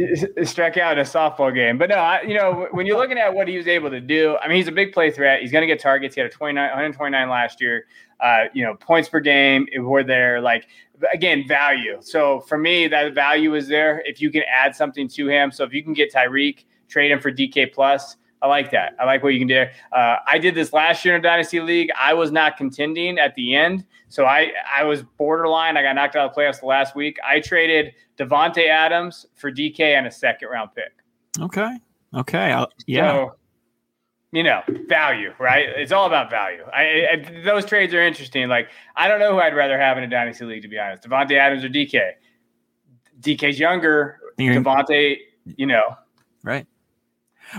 struck 0.43 0.75
out 0.75 0.97
in 0.97 0.99
a 0.99 1.07
softball 1.07 1.55
game. 1.55 1.77
But 1.77 1.87
no, 1.87 1.95
I, 1.95 2.23
you 2.23 2.33
know 2.33 2.67
when 2.71 2.85
you're 2.85 2.97
looking 2.97 3.17
at 3.17 3.33
what 3.33 3.47
he 3.47 3.55
was 3.55 3.67
able 3.67 3.89
to 3.89 4.01
do, 4.01 4.35
I 4.35 4.49
mean, 4.49 4.57
he's 4.57 4.67
a 4.67 4.71
big 4.73 4.91
play 4.91 5.11
threat. 5.11 5.39
He's 5.39 5.53
going 5.53 5.61
to 5.61 5.67
get 5.67 5.79
targets. 5.79 6.15
He 6.15 6.19
had 6.19 6.29
a 6.29 6.33
29, 6.33 6.61
129 6.61 7.29
last 7.29 7.61
year. 7.61 7.85
Uh, 8.19 8.45
you 8.53 8.65
know, 8.65 8.75
points 8.75 9.07
per 9.07 9.21
game 9.21 9.65
were 9.77 10.03
there. 10.03 10.41
Like 10.41 10.67
again, 11.13 11.47
value. 11.47 11.99
So 12.01 12.41
for 12.41 12.57
me, 12.57 12.89
that 12.89 13.13
value 13.13 13.55
is 13.55 13.69
there. 13.69 14.03
If 14.05 14.19
you 14.19 14.29
can 14.29 14.43
add 14.53 14.75
something 14.75 15.07
to 15.07 15.29
him, 15.29 15.53
so 15.53 15.63
if 15.63 15.71
you 15.71 15.85
can 15.85 15.93
get 15.93 16.13
Tyreek, 16.13 16.65
trade 16.89 17.11
him 17.11 17.21
for 17.21 17.31
DK 17.31 17.71
plus 17.71 18.17
I 18.41 18.47
like 18.47 18.71
that. 18.71 18.95
I 18.99 19.05
like 19.05 19.23
what 19.23 19.33
you 19.33 19.39
can 19.39 19.47
do. 19.47 19.65
Uh, 19.91 20.17
I 20.27 20.37
did 20.37 20.53
this 20.53 20.71
last 20.71 21.03
year 21.03 21.15
in 21.15 21.21
a 21.21 21.23
dynasty 21.23 21.59
league. 21.59 21.89
I 21.99 22.13
was 22.13 22.31
not 22.31 22.55
contending 22.57 23.17
at 23.17 23.33
the 23.35 23.55
end, 23.55 23.85
so 24.09 24.25
I 24.25 24.51
I 24.71 24.83
was 24.83 25.03
borderline. 25.17 25.75
I 25.77 25.81
got 25.81 25.95
knocked 25.95 26.15
out 26.15 26.29
of 26.29 26.35
the 26.35 26.41
playoffs 26.41 26.59
the 26.59 26.67
last 26.67 26.95
week. 26.95 27.17
I 27.27 27.39
traded 27.39 27.93
Davante 28.17 28.67
Adams 28.67 29.25
for 29.35 29.51
DK 29.51 29.79
and 29.79 30.05
a 30.05 30.11
second 30.11 30.49
round 30.49 30.69
pick. 30.75 30.93
Okay. 31.39 31.77
Okay. 32.13 32.51
I'll, 32.51 32.69
yeah. 32.85 33.11
So, 33.11 33.35
you 34.31 34.43
know, 34.43 34.61
value, 34.87 35.33
right? 35.39 35.69
It's 35.69 35.91
all 35.91 36.05
about 36.05 36.29
value. 36.29 36.63
I, 36.73 37.07
I, 37.11 37.41
those 37.43 37.65
trades 37.65 37.93
are 37.93 38.01
interesting. 38.01 38.49
Like, 38.49 38.69
I 38.95 39.07
don't 39.07 39.19
know 39.19 39.31
who 39.31 39.39
I'd 39.39 39.55
rather 39.55 39.79
have 39.79 39.97
in 39.97 40.03
a 40.03 40.07
dynasty 40.07 40.45
league, 40.45 40.61
to 40.63 40.67
be 40.67 40.77
honest. 40.77 41.03
Davante 41.03 41.37
Adams 41.37 41.63
or 41.63 41.69
DK. 41.69 42.11
DK's 43.21 43.59
younger. 43.59 44.19
Davante, 44.37 45.17
you 45.45 45.65
know, 45.65 45.95
right. 46.43 46.67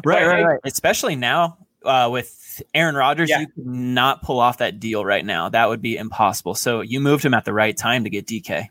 Right, 0.05 0.27
right, 0.27 0.45
right. 0.45 0.61
Especially 0.65 1.17
now 1.17 1.59
uh, 1.85 2.09
with 2.11 2.63
Aaron 2.75 2.95
Rodgers, 2.95 3.31
yeah. 3.31 3.41
you 3.41 3.47
could 3.47 3.67
not 3.67 4.23
pull 4.23 4.41
off 4.41 4.59
that 4.59 4.81
deal 4.81 5.05
right 5.05 5.25
now. 5.25 5.49
That 5.49 5.69
would 5.69 5.83
be 5.83 5.97
impossible. 5.97 6.55
So 6.55 6.81
you 6.81 7.01
moved 7.01 7.25
him 7.25 7.35
at 7.35 7.45
the 7.45 7.53
right 7.53 7.77
time 7.77 8.05
to 8.05 8.11
get 8.11 8.27
DK. 8.27 8.69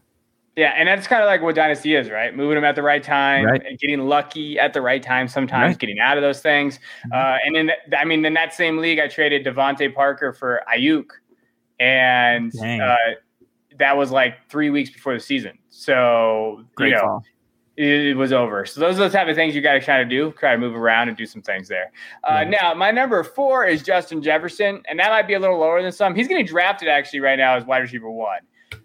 Yeah, 0.56 0.74
and 0.76 0.88
that's 0.88 1.06
kind 1.06 1.22
of 1.22 1.28
like 1.28 1.44
what 1.44 1.54
dynasty 1.54 1.94
is, 1.94 2.10
right? 2.10 2.36
Moving 2.36 2.58
him 2.58 2.64
at 2.64 2.74
the 2.74 2.82
right 2.82 3.04
time 3.04 3.46
right. 3.46 3.62
and 3.64 3.78
getting 3.78 4.08
lucky 4.08 4.58
at 4.58 4.74
the 4.74 4.82
right 4.82 5.04
time. 5.04 5.28
Sometimes 5.28 5.74
right. 5.74 5.80
getting 5.80 6.00
out 6.00 6.18
of 6.18 6.24
those 6.24 6.42
things. 6.42 6.80
Mm-hmm. 7.06 7.14
Uh, 7.14 7.38
and 7.46 7.56
then, 7.56 7.72
I 7.96 8.06
mean, 8.06 8.26
in 8.26 8.34
that 8.34 8.56
same 8.56 8.80
league, 8.80 8.98
I 8.98 9.08
traded 9.08 9.46
DeVante 9.46 9.94
Parker 9.94 10.34
for 10.34 10.64
Aiyuk, 10.76 11.06
and 11.80 12.52
uh, 12.60 12.96
that 13.78 13.98
was 13.98 14.10
like 14.10 14.50
three 14.50 14.72
weeks 14.72 14.90
before 14.90 15.14
the 15.14 15.20
season. 15.20 15.60
So 15.70 16.64
Great 16.74 16.90
you 16.90 16.96
know, 16.96 17.02
call 17.02 17.24
it 17.78 18.18
was 18.18 18.34
over. 18.34 18.66
So 18.66 18.80
those 18.80 19.00
are 19.00 19.08
the 19.08 19.16
type 19.16 19.28
of 19.28 19.36
things 19.36 19.54
you 19.54 19.62
got 19.62 19.74
to 19.74 19.80
try 19.80 20.00
to 20.00 20.06
do, 20.06 20.32
try 20.32 20.52
to 20.52 20.58
move 20.58 20.76
around 20.76 21.10
and 21.10 21.18
do 21.18 21.28
some 21.28 21.44
things 21.44 21.68
there. 21.68 21.92
Uh, 22.24 22.44
Now, 22.44 22.74
my 22.74 22.90
number 22.90 23.24
four 23.24 23.66
is 23.66 23.84
Justin 23.84 24.22
Jefferson, 24.24 24.82
and 24.90 25.00
that 25.00 25.12
might 25.12 25.28
be 25.28 25.36
a 25.36 25.40
little 25.40 25.60
lower 25.60 25.82
than 25.82 25.92
some. 25.92 26.16
He's 26.16 26.28
getting 26.28 26.46
drafted 26.46 26.90
actually 26.90 27.20
right 27.20 27.38
now 27.38 27.56
as 27.56 27.66
wide 27.66 27.80
receiver 27.80 28.10
one. 28.10 28.40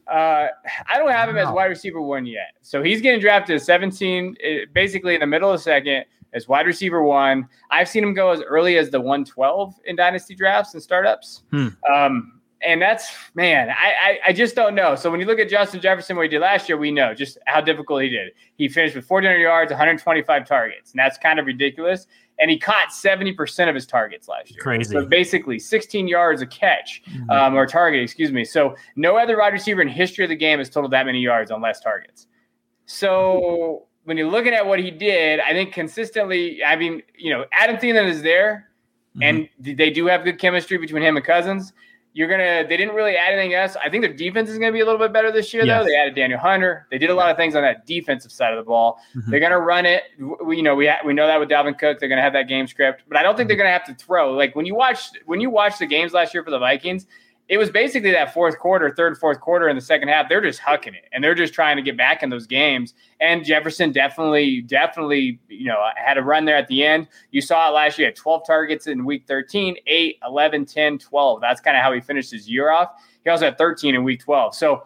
Uh, 0.07 0.49
I 0.89 0.99
don't 0.99 1.11
have 1.11 1.31
him 1.31 1.37
wow. 1.37 1.49
as 1.49 1.55
wide 1.55 1.67
receiver 1.67 2.03
one 2.03 2.27
yet. 2.27 2.53
So 2.61 2.83
he's 2.83 3.01
getting 3.01 3.21
drafted 3.21 3.57
at 3.57 3.63
17, 3.63 4.37
eh, 4.43 4.59
basically 4.75 5.15
in 5.15 5.21
the 5.21 5.27
middle 5.27 5.51
of 5.51 5.59
the 5.59 5.63
second 5.63 6.05
as 6.35 6.47
wide 6.47 6.67
receiver 6.67 7.03
one. 7.03 7.49
I've 7.71 7.89
seen 7.89 8.05
him 8.05 8.13
go 8.13 8.31
as 8.31 8.43
early 8.43 8.77
as 8.77 8.91
the 8.91 9.01
112 9.01 9.75
in 9.87 9.97
dynasty 9.97 10.35
drafts 10.35 10.75
and 10.75 10.83
startups. 10.83 11.45
Hmm. 11.51 11.69
Um, 11.91 12.42
and 12.65 12.81
that's 12.81 13.13
man, 13.35 13.71
I, 13.71 13.73
I, 13.73 14.19
I 14.29 14.33
just 14.33 14.55
don't 14.55 14.75
know. 14.75 14.95
So 14.95 15.11
when 15.11 15.21
you 15.21 15.27
look 15.27 15.39
at 15.39 15.49
Justin 15.49 15.81
Jefferson, 15.81 16.17
what 16.17 16.23
he 16.23 16.29
did 16.29 16.41
last 16.41 16.69
year, 16.69 16.79
we 16.79 16.91
know 16.91 17.15
just 17.15 17.39
how 17.47 17.61
difficult 17.61 18.03
he 18.03 18.09
did. 18.09 18.33
He 18.57 18.69
finished 18.69 18.95
with 18.95 19.07
400 19.07 19.39
yards, 19.39 19.71
125 19.71 20.47
targets, 20.47 20.93
and 20.93 20.99
that's 20.99 21.19
kind 21.19 21.39
of 21.39 21.47
ridiculous. 21.47 22.07
And 22.39 22.51
he 22.51 22.59
caught 22.59 22.89
70% 22.89 23.69
of 23.69 23.75
his 23.75 23.87
targets 23.87 24.27
last 24.27 24.51
year. 24.51 24.61
Crazy. 24.61 24.93
So 24.93 25.05
basically, 25.05 25.59
16 25.59 26.09
yards 26.09 26.43
a 26.43 26.47
catch 26.47 27.03
mm-hmm. 27.09 27.31
um, 27.31 27.55
or 27.55 27.67
target, 27.67 28.03
excuse 28.03 28.33
me. 28.33 28.45
So 28.45 28.75
no 28.97 29.17
other 29.17 29.39
wide 29.39 29.53
receiver 29.53 29.83
in 29.83 29.89
history 29.89 30.25
of 30.25 30.31
the 30.31 30.37
game 30.37 30.59
has 30.59 30.71
totaled 30.71 30.93
that 30.93 31.07
many 31.07 31.21
yards 31.21 31.51
on 31.51 31.61
less 31.61 31.81
targets. 31.81 32.27
So 32.87 33.87
when 34.05 34.17
you're 34.17 34.31
looking 34.31 34.55
at 34.55 34.67
what 34.67 34.81
he 34.81 34.91
did, 34.91 35.41
I 35.41 35.53
think 35.53 35.73
consistently, 35.73 36.63
I 36.65 36.77
mean, 36.77 37.03
you 37.17 37.31
know, 37.31 37.45
Adam 37.53 37.77
Thielen 37.77 38.09
is 38.09 38.23
there, 38.23 38.71
mm-hmm. 39.17 39.23
and 39.23 39.77
they 39.77 39.91
do 39.91 40.07
have 40.07 40.25
good 40.25 40.39
chemistry 40.39 40.79
between 40.79 41.03
him 41.03 41.17
and 41.17 41.25
Cousins. 41.25 41.73
You're 42.15 42.29
gonna. 42.29 42.67
They 42.69 42.77
didn't 42.77 42.95
really 42.95 43.17
add 43.17 43.33
anything 43.33 43.55
else. 43.55 43.75
I 43.83 43.89
think 43.89 44.03
their 44.03 44.13
defense 44.13 44.51
is 44.51 44.59
gonna 44.59 44.73
be 44.73 44.81
a 44.81 44.85
little 44.85 44.99
bit 44.99 45.15
better 45.15 45.33
this 45.33 45.55
year, 45.55 45.65
yes. 45.65 45.83
though. 45.83 45.89
They 45.89 45.97
added 45.97 46.15
Danielle 46.15 46.41
Hunter. 46.41 46.87
They 46.91 46.99
did 46.99 47.09
a 47.09 47.15
lot 47.15 47.31
of 47.31 47.39
things 47.39 47.57
on 47.57 47.63
that 47.63 47.87
defensive 47.87 48.31
side 48.31 48.53
of 48.53 48.59
the 48.59 48.69
ball. 48.69 49.01
Mm-hmm. 49.17 49.31
They're 49.31 49.41
gonna 49.41 49.59
run 49.59 49.87
it. 49.87 50.03
We, 50.45 50.59
you 50.59 50.63
know, 50.63 50.75
we 50.75 50.87
ha- 50.87 51.01
we 51.07 51.15
know 51.15 51.27
that 51.27 51.41
with 51.41 51.49
Dalvin 51.49 51.79
Cook. 51.79 52.01
They're 52.01 52.11
gonna 52.11 52.21
have 52.21 52.35
that 52.35 52.49
game 52.49 52.67
script, 52.67 53.05
but 53.09 53.17
I 53.17 53.23
don't 53.23 53.35
think 53.35 53.49
they're 53.49 53.57
gonna 53.57 53.71
have 53.71 53.87
to 53.87 53.95
throw. 53.95 54.33
Like 54.33 54.55
when 54.55 54.67
you 54.67 54.75
watch 54.75 55.09
when 55.25 55.41
you 55.41 55.49
watch 55.49 55.79
the 55.79 55.87
games 55.87 56.13
last 56.13 56.35
year 56.35 56.45
for 56.45 56.51
the 56.51 56.59
Vikings, 56.59 57.07
it 57.49 57.59
was 57.59 57.71
basically 57.71 58.13
that 58.13 58.33
fourth 58.33 58.59
quarter, 58.59 58.95
third, 58.95 59.19
fourth 59.19 59.41
quarter 59.41 59.69
in 59.69 59.77
the 59.77 59.83
second 59.83 60.09
half. 60.09 60.29
They're 60.29 60.41
just 60.41 60.61
hucking 60.61 60.95
it 60.95 61.05
and 61.13 61.23
they're 61.23 61.35
just 61.35 61.53
trying 61.53 61.77
to 61.77 61.83
get 61.83 61.97
back 61.97 62.23
in 62.23 62.31
those 62.31 62.47
games. 62.47 62.95
And 63.21 63.45
Jefferson 63.45 63.93
definitely, 63.93 64.63
definitely, 64.63 65.41
you 65.49 65.67
know, 65.67 65.85
had 65.97 66.19
a 66.19 66.23
run 66.23 66.45
there 66.45 66.57
at 66.57 66.69
the 66.69 66.85
end. 66.85 67.09
You 67.31 67.41
saw 67.41 67.69
it 67.69 67.73
last 67.73 67.99
year 67.99 68.09
at 68.09 68.17
12 68.17 68.47
targets 68.47 68.87
in 68.87 69.05
week 69.05 69.25
13, 69.27 69.77
8, 69.87 70.19
11, 70.25 70.65
10, 70.65 70.99
12. 70.99 71.41
That's 71.41 71.61
kind 71.61 71.77
of 71.77 71.83
how 71.83 71.93
he 71.93 72.01
finished 72.01 72.31
his 72.31 72.49
year 72.49 72.71
off. 72.71 72.93
He 73.25 73.31
also 73.31 73.47
had 73.47 73.59
13 73.59 73.95
in 73.95 74.05
week 74.05 74.21
12. 74.21 74.55
So 74.55 74.85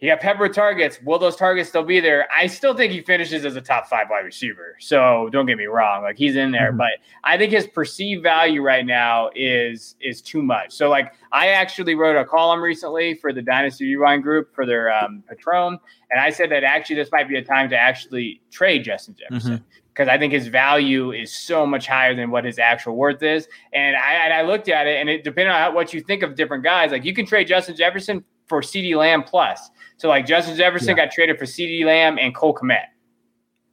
he 0.00 0.06
got 0.06 0.20
pepper 0.20 0.48
targets. 0.48 0.98
Will 1.02 1.18
those 1.18 1.36
targets 1.36 1.68
still 1.68 1.82
be 1.82 2.00
there? 2.00 2.26
I 2.34 2.46
still 2.46 2.74
think 2.74 2.90
he 2.90 3.02
finishes 3.02 3.44
as 3.44 3.54
a 3.54 3.60
top 3.60 3.86
five 3.86 4.06
wide 4.08 4.24
receiver. 4.24 4.76
So 4.80 5.28
don't 5.30 5.44
get 5.44 5.58
me 5.58 5.66
wrong, 5.66 6.02
like 6.02 6.16
he's 6.16 6.36
in 6.36 6.50
there, 6.52 6.68
mm-hmm. 6.68 6.78
but 6.78 6.92
I 7.22 7.36
think 7.36 7.52
his 7.52 7.66
perceived 7.66 8.22
value 8.22 8.62
right 8.62 8.86
now 8.86 9.28
is 9.36 9.96
is 10.00 10.22
too 10.22 10.42
much. 10.42 10.72
So 10.72 10.88
like 10.88 11.12
I 11.32 11.48
actually 11.48 11.94
wrote 11.94 12.16
a 12.16 12.24
column 12.24 12.62
recently 12.62 13.14
for 13.14 13.32
the 13.32 13.42
Dynasty 13.42 13.94
Rewind 13.94 14.22
group 14.22 14.54
for 14.54 14.64
their 14.64 14.90
um, 14.90 15.22
Patreon, 15.30 15.78
and 16.10 16.20
I 16.20 16.30
said 16.30 16.50
that 16.50 16.64
actually 16.64 16.96
this 16.96 17.12
might 17.12 17.28
be 17.28 17.36
a 17.36 17.44
time 17.44 17.68
to 17.68 17.76
actually 17.76 18.40
trade 18.50 18.84
Justin 18.84 19.16
Jefferson. 19.18 19.62
Because 19.92 20.08
mm-hmm. 20.08 20.14
I 20.14 20.18
think 20.18 20.32
his 20.32 20.46
value 20.46 21.12
is 21.12 21.30
so 21.30 21.66
much 21.66 21.86
higher 21.86 22.14
than 22.14 22.30
what 22.30 22.46
his 22.46 22.58
actual 22.58 22.96
worth 22.96 23.22
is, 23.22 23.48
and 23.74 23.96
I, 23.96 24.14
and 24.14 24.32
I 24.32 24.42
looked 24.42 24.70
at 24.70 24.86
it, 24.86 24.98
and 24.98 25.10
it 25.10 25.24
depending 25.24 25.52
on 25.54 25.74
what 25.74 25.92
you 25.92 26.00
think 26.00 26.22
of 26.22 26.36
different 26.36 26.64
guys, 26.64 26.90
like 26.90 27.04
you 27.04 27.12
can 27.12 27.26
trade 27.26 27.48
Justin 27.48 27.76
Jefferson 27.76 28.24
for 28.50 28.60
CeeDee 28.60 28.96
Lamb 28.96 29.22
plus. 29.22 29.70
So 29.96 30.08
like 30.08 30.26
Justin 30.26 30.56
Jefferson 30.56 30.88
yeah. 30.90 31.06
got 31.06 31.12
traded 31.12 31.38
for 31.38 31.46
CeeDee 31.46 31.86
Lamb 31.86 32.18
and 32.18 32.34
Cole 32.34 32.52
Kmet. 32.52 32.86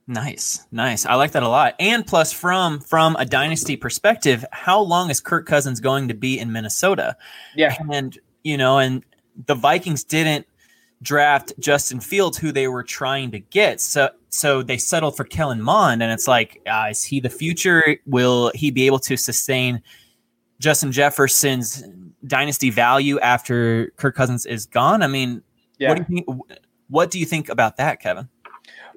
Nice, 0.06 0.66
nice. 0.72 1.06
I 1.06 1.16
like 1.16 1.32
that 1.32 1.44
a 1.44 1.50
lot. 1.50 1.76
And 1.80 2.08
plus, 2.08 2.32
from 2.32 2.80
from 2.80 3.18
a 3.18 3.26
dynasty 3.26 3.76
perspective, 3.76 4.46
how 4.54 4.80
long 4.80 5.10
is 5.10 5.20
Kirk 5.20 5.46
Cousins 5.46 5.82
going 5.82 6.08
to 6.08 6.14
be 6.14 6.40
in 6.40 6.54
Minnesota? 6.54 7.18
Yeah, 7.58 7.76
and 7.92 8.18
you 8.44 8.56
know, 8.56 8.78
and 8.78 9.04
the 9.48 9.56
Vikings 9.56 10.06
didn't 10.06 10.48
draft 11.02 11.52
Justin 11.60 12.00
Fields, 12.00 12.38
who 12.38 12.54
they 12.54 12.70
were 12.70 12.84
trying 12.84 13.32
to 13.32 13.40
get. 13.40 13.82
So 13.82 14.12
so 14.30 14.62
they 14.62 14.78
settled 14.78 15.18
for 15.18 15.26
Kellen 15.26 15.62
Mond, 15.62 16.02
and 16.02 16.10
it's 16.10 16.28
like, 16.28 16.62
uh, 16.66 16.88
is 16.92 17.04
he 17.04 17.20
the 17.20 17.30
future? 17.30 17.98
Will 18.06 18.52
he 18.56 18.72
be 18.72 18.86
able 18.86 19.00
to 19.00 19.18
sustain 19.18 19.82
Justin 20.60 20.92
Jefferson's 20.92 21.84
dynasty 22.26 22.70
value 22.70 23.20
after 23.20 23.92
Kirk 23.98 24.16
Cousins 24.16 24.46
is 24.46 24.66
gone? 24.66 25.04
I 25.04 25.08
mean, 25.08 25.44
yeah. 25.78 25.90
what 25.90 25.98
do 25.98 26.02
you 26.10 26.24
think? 26.26 26.42
What 26.90 27.12
do 27.12 27.20
you 27.20 27.26
think 27.26 27.50
about 27.50 27.78
that, 27.78 28.00
Kevin? 28.00 28.30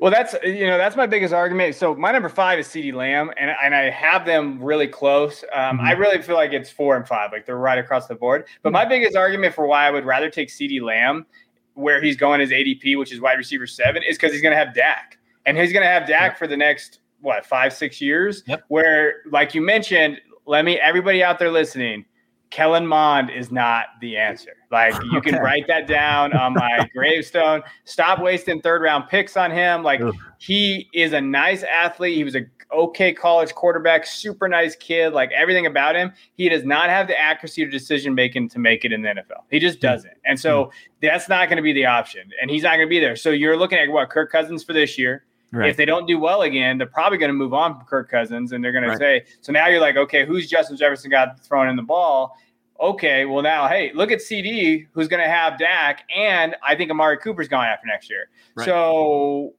Well, 0.01 0.11
that's 0.11 0.35
you 0.43 0.67
know 0.67 0.79
that's 0.79 0.97
my 0.97 1.07
biggest 1.07 1.35
argument. 1.35 1.75
So 1.75 1.95
my 1.95 2.11
number 2.11 2.31
five 2.31 2.59
is 2.59 2.67
CeeDee 2.69 2.95
Lamb, 2.95 3.31
and 3.39 3.51
and 3.63 3.75
I 3.75 3.91
have 3.91 4.25
them 4.25 4.63
really 4.63 4.89
close. 4.89 5.45
Um, 5.53 5.77
mm-hmm. 5.77 5.87
I 5.87 5.93
really 5.93 6.23
feel 6.23 6.37
like 6.37 6.53
it's 6.53 6.71
four 6.71 6.97
and 6.97 7.07
five, 7.07 7.33
like 7.33 7.45
they're 7.45 7.59
right 7.59 7.79
across 7.79 8.07
the 8.07 8.15
board. 8.15 8.47
But 8.63 8.73
my 8.73 8.87
biggest 8.87 9.15
argument 9.15 9.55
for 9.55 9.67
why 9.67 9.87
I 9.87 9.91
would 9.91 10.07
rather 10.07 10.31
take 10.31 10.49
CeeDee 10.49 10.81
Lamb, 10.81 11.27
where 11.75 12.03
he's 12.03 12.17
going 12.17 12.41
as 12.41 12.49
ADP, 12.49 12.99
which 12.99 13.13
is 13.13 13.21
wide 13.21 13.37
receiver 13.37 13.67
seven, 13.67 14.03
is 14.03 14.17
because 14.17 14.33
he's 14.33 14.41
going 14.41 14.53
to 14.53 14.59
have 14.59 14.75
Dak, 14.75 15.19
and 15.45 15.59
he's 15.59 15.73
going 15.73 15.85
to 15.85 15.91
have 15.91 16.09
Dak 16.09 16.39
for 16.39 16.47
the 16.47 16.57
next 16.57 17.01
what 17.21 17.45
five 17.45 17.71
six 17.75 18.01
years. 18.01 18.43
Yep. 18.47 18.65
Where, 18.69 19.17
like 19.31 19.55
you 19.55 19.61
mentioned, 19.61 20.19
let 20.51 20.65
me 20.65 20.81
everybody 20.81 21.23
out 21.23 21.39
there 21.39 21.51
listening. 21.51 22.05
Kellen 22.51 22.85
Mond 22.85 23.31
is 23.31 23.53
not 23.53 23.87
the 24.01 24.17
answer. 24.17 24.51
Like 24.73 25.01
you 25.05 25.19
okay. 25.19 25.31
can 25.31 25.41
write 25.41 25.69
that 25.69 25.87
down 25.87 26.33
on 26.33 26.55
my 26.55 26.91
gravestone. 26.95 27.63
Stop 27.85 28.19
wasting 28.19 28.61
third 28.61 28.83
round 28.83 29.09
picks 29.09 29.37
on 29.37 29.53
him. 29.53 29.85
Like 29.85 30.01
Ugh. 30.01 30.13
he 30.39 30.89
is 30.93 31.13
a 31.13 31.21
nice 31.21 31.63
athlete. 31.63 32.17
He 32.17 32.25
was 32.25 32.35
a 32.35 32.47
okay 32.73 33.13
college 33.13 33.55
quarterback, 33.55 34.05
super 34.05 34.49
nice 34.49 34.75
kid, 34.75 35.13
like 35.13 35.31
everything 35.31 35.67
about 35.67 35.95
him. 35.95 36.13
He 36.35 36.49
does 36.49 36.65
not 36.65 36.91
have 36.91 37.07
the 37.07 37.17
accuracy 37.17 37.65
or 37.65 37.71
decision 37.71 38.13
making 38.17 38.49
to 38.49 38.59
make 38.59 38.85
it 38.85 38.91
in 38.93 39.03
the 39.03 39.11
NFL. 39.11 39.45
He 39.53 39.61
just 39.61 39.77
hmm. 39.77 39.87
doesn't. 39.87 40.15
And 40.27 40.39
so 40.39 40.65
mm 40.65 40.71
that's 41.03 41.31
not 41.31 41.49
going 41.49 41.57
to 41.57 41.63
be 41.63 41.73
the 41.73 41.87
option. 41.87 42.29
And 42.43 42.51
he's 42.51 42.63
not 42.63 42.77
going 42.77 42.87
to 42.87 42.91
be 42.91 43.01
there. 43.01 43.17
So 43.17 43.31
you're 43.31 43.57
looking 43.57 43.79
at 43.79 43.89
what 43.89 44.11
Kirk 44.11 44.31
Cousins 44.31 44.63
for 44.63 44.75
this 44.75 44.99
year. 44.99 45.25
Right. 45.53 45.69
If 45.69 45.77
they 45.77 45.85
don't 45.85 46.07
do 46.07 46.19
well 46.19 46.43
again, 46.43 46.79
they're 46.79 46.87
probably 46.87 47.19
going 47.19 47.31
to 47.31 47.35
move 47.35 47.53
on 47.53 47.77
from 47.77 47.87
Kirk 47.87 48.09
Cousins 48.09 48.53
and 48.53 48.63
they're 48.63 48.73
going 48.73 48.85
right. 48.85 48.93
to 48.93 48.99
say, 48.99 49.25
so 49.41 49.53
now 49.53 49.67
you're 49.67 49.81
like, 49.81 49.97
okay, 49.97 50.25
who's 50.25 50.49
Justin 50.49 50.77
Jefferson 50.77 51.11
got 51.11 51.41
thrown 51.41 51.69
in 51.69 51.77
the 51.77 51.83
ball? 51.83 52.37
Okay, 52.81 53.25
well 53.25 53.43
now, 53.43 53.67
hey, 53.67 53.91
look 53.95 54.11
at 54.11 54.21
CeeDee, 54.21 54.87
who's 54.93 55.09
going 55.09 55.23
to 55.23 55.29
have 55.29 55.59
Dak, 55.59 56.05
and 56.17 56.57
I 56.67 56.77
think 56.77 56.91
Amari 56.91 57.19
Cooper's 57.19 57.49
going 57.49 57.67
after 57.67 57.87
next 57.87 58.09
year. 58.09 58.31
Right. 58.55 58.65
So 58.65 59.55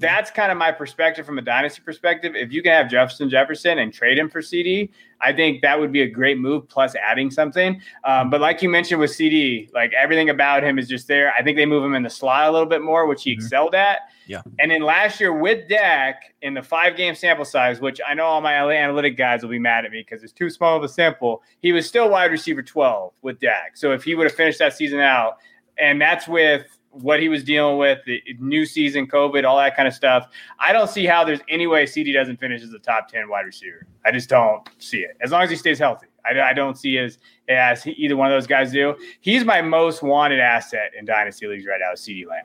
that's 0.00 0.30
kind 0.30 0.50
of 0.50 0.56
my 0.56 0.72
perspective 0.72 1.26
from 1.26 1.38
a 1.38 1.42
dynasty 1.42 1.82
perspective. 1.82 2.34
If 2.34 2.52
you 2.52 2.62
can 2.62 2.72
have 2.72 2.88
Jefferson 2.88 3.28
Jefferson 3.28 3.78
and 3.78 3.92
trade 3.92 4.18
him 4.18 4.30
for 4.30 4.40
CeeDee, 4.40 4.88
I 5.20 5.32
think 5.32 5.60
that 5.62 5.78
would 5.78 5.92
be 5.92 6.02
a 6.02 6.08
great 6.08 6.38
move. 6.38 6.68
Plus 6.68 6.94
adding 6.94 7.30
something. 7.30 7.80
Um, 8.04 8.30
but 8.30 8.40
like 8.40 8.62
you 8.62 8.70
mentioned 8.70 8.98
with 8.98 9.10
CeeDee, 9.10 9.72
like 9.74 9.92
everything 9.92 10.30
about 10.30 10.64
him 10.64 10.78
is 10.78 10.88
just 10.88 11.06
there. 11.06 11.32
I 11.36 11.42
think 11.42 11.56
they 11.56 11.66
move 11.66 11.84
him 11.84 11.94
in 11.94 12.02
the 12.02 12.10
slot 12.10 12.48
a 12.48 12.50
little 12.50 12.68
bit 12.68 12.82
more, 12.82 13.06
which 13.06 13.22
he 13.22 13.32
mm-hmm. 13.32 13.40
excelled 13.40 13.74
at. 13.74 14.00
Yeah. 14.30 14.42
And 14.60 14.70
then 14.70 14.82
last 14.82 15.18
year 15.18 15.32
with 15.32 15.68
Dak 15.68 16.36
in 16.40 16.54
the 16.54 16.62
five 16.62 16.96
game 16.96 17.16
sample 17.16 17.44
size, 17.44 17.80
which 17.80 18.00
I 18.06 18.14
know 18.14 18.26
all 18.26 18.40
my 18.40 18.54
analytic 18.54 19.16
guys 19.16 19.42
will 19.42 19.50
be 19.50 19.58
mad 19.58 19.84
at 19.84 19.90
me 19.90 20.06
because 20.08 20.22
it's 20.22 20.32
too 20.32 20.48
small 20.48 20.76
of 20.76 20.84
a 20.84 20.88
sample. 20.88 21.42
He 21.58 21.72
was 21.72 21.84
still 21.88 22.08
wide 22.08 22.30
receiver 22.30 22.62
12 22.62 23.12
with 23.22 23.40
Dak. 23.40 23.76
So 23.76 23.90
if 23.90 24.04
he 24.04 24.14
would 24.14 24.28
have 24.28 24.34
finished 24.36 24.60
that 24.60 24.72
season 24.72 25.00
out, 25.00 25.38
and 25.78 26.00
that's 26.00 26.28
with 26.28 26.64
what 26.90 27.18
he 27.18 27.28
was 27.28 27.42
dealing 27.42 27.76
with, 27.78 27.98
the 28.06 28.22
new 28.38 28.64
season, 28.64 29.08
COVID, 29.08 29.44
all 29.44 29.56
that 29.56 29.74
kind 29.74 29.88
of 29.88 29.94
stuff. 29.94 30.28
I 30.60 30.72
don't 30.72 30.88
see 30.88 31.06
how 31.06 31.24
there's 31.24 31.40
any 31.48 31.66
way 31.66 31.84
CeeDee 31.84 32.14
doesn't 32.14 32.38
finish 32.38 32.62
as 32.62 32.72
a 32.72 32.78
top 32.78 33.08
10 33.08 33.28
wide 33.28 33.46
receiver. 33.46 33.84
I 34.04 34.12
just 34.12 34.28
don't 34.28 34.62
see 34.78 34.98
it. 34.98 35.16
As 35.20 35.32
long 35.32 35.42
as 35.42 35.50
he 35.50 35.56
stays 35.56 35.80
healthy. 35.80 36.06
I, 36.24 36.40
I 36.40 36.52
don't 36.52 36.78
see 36.78 36.98
as 36.98 37.18
as 37.48 37.84
either 37.84 38.16
one 38.16 38.30
of 38.30 38.36
those 38.36 38.46
guys 38.46 38.70
do. 38.70 38.94
He's 39.22 39.44
my 39.44 39.60
most 39.60 40.02
wanted 40.02 40.38
asset 40.38 40.92
in 40.96 41.04
dynasty 41.04 41.48
leagues 41.48 41.66
right 41.66 41.80
now, 41.80 41.94
CeeDee 41.94 42.28
Lamb. 42.28 42.44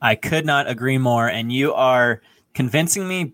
I 0.00 0.14
could 0.14 0.46
not 0.46 0.68
agree 0.68 0.98
more. 0.98 1.28
And 1.28 1.52
you 1.52 1.72
are 1.74 2.20
convincing 2.54 3.08
me 3.08 3.32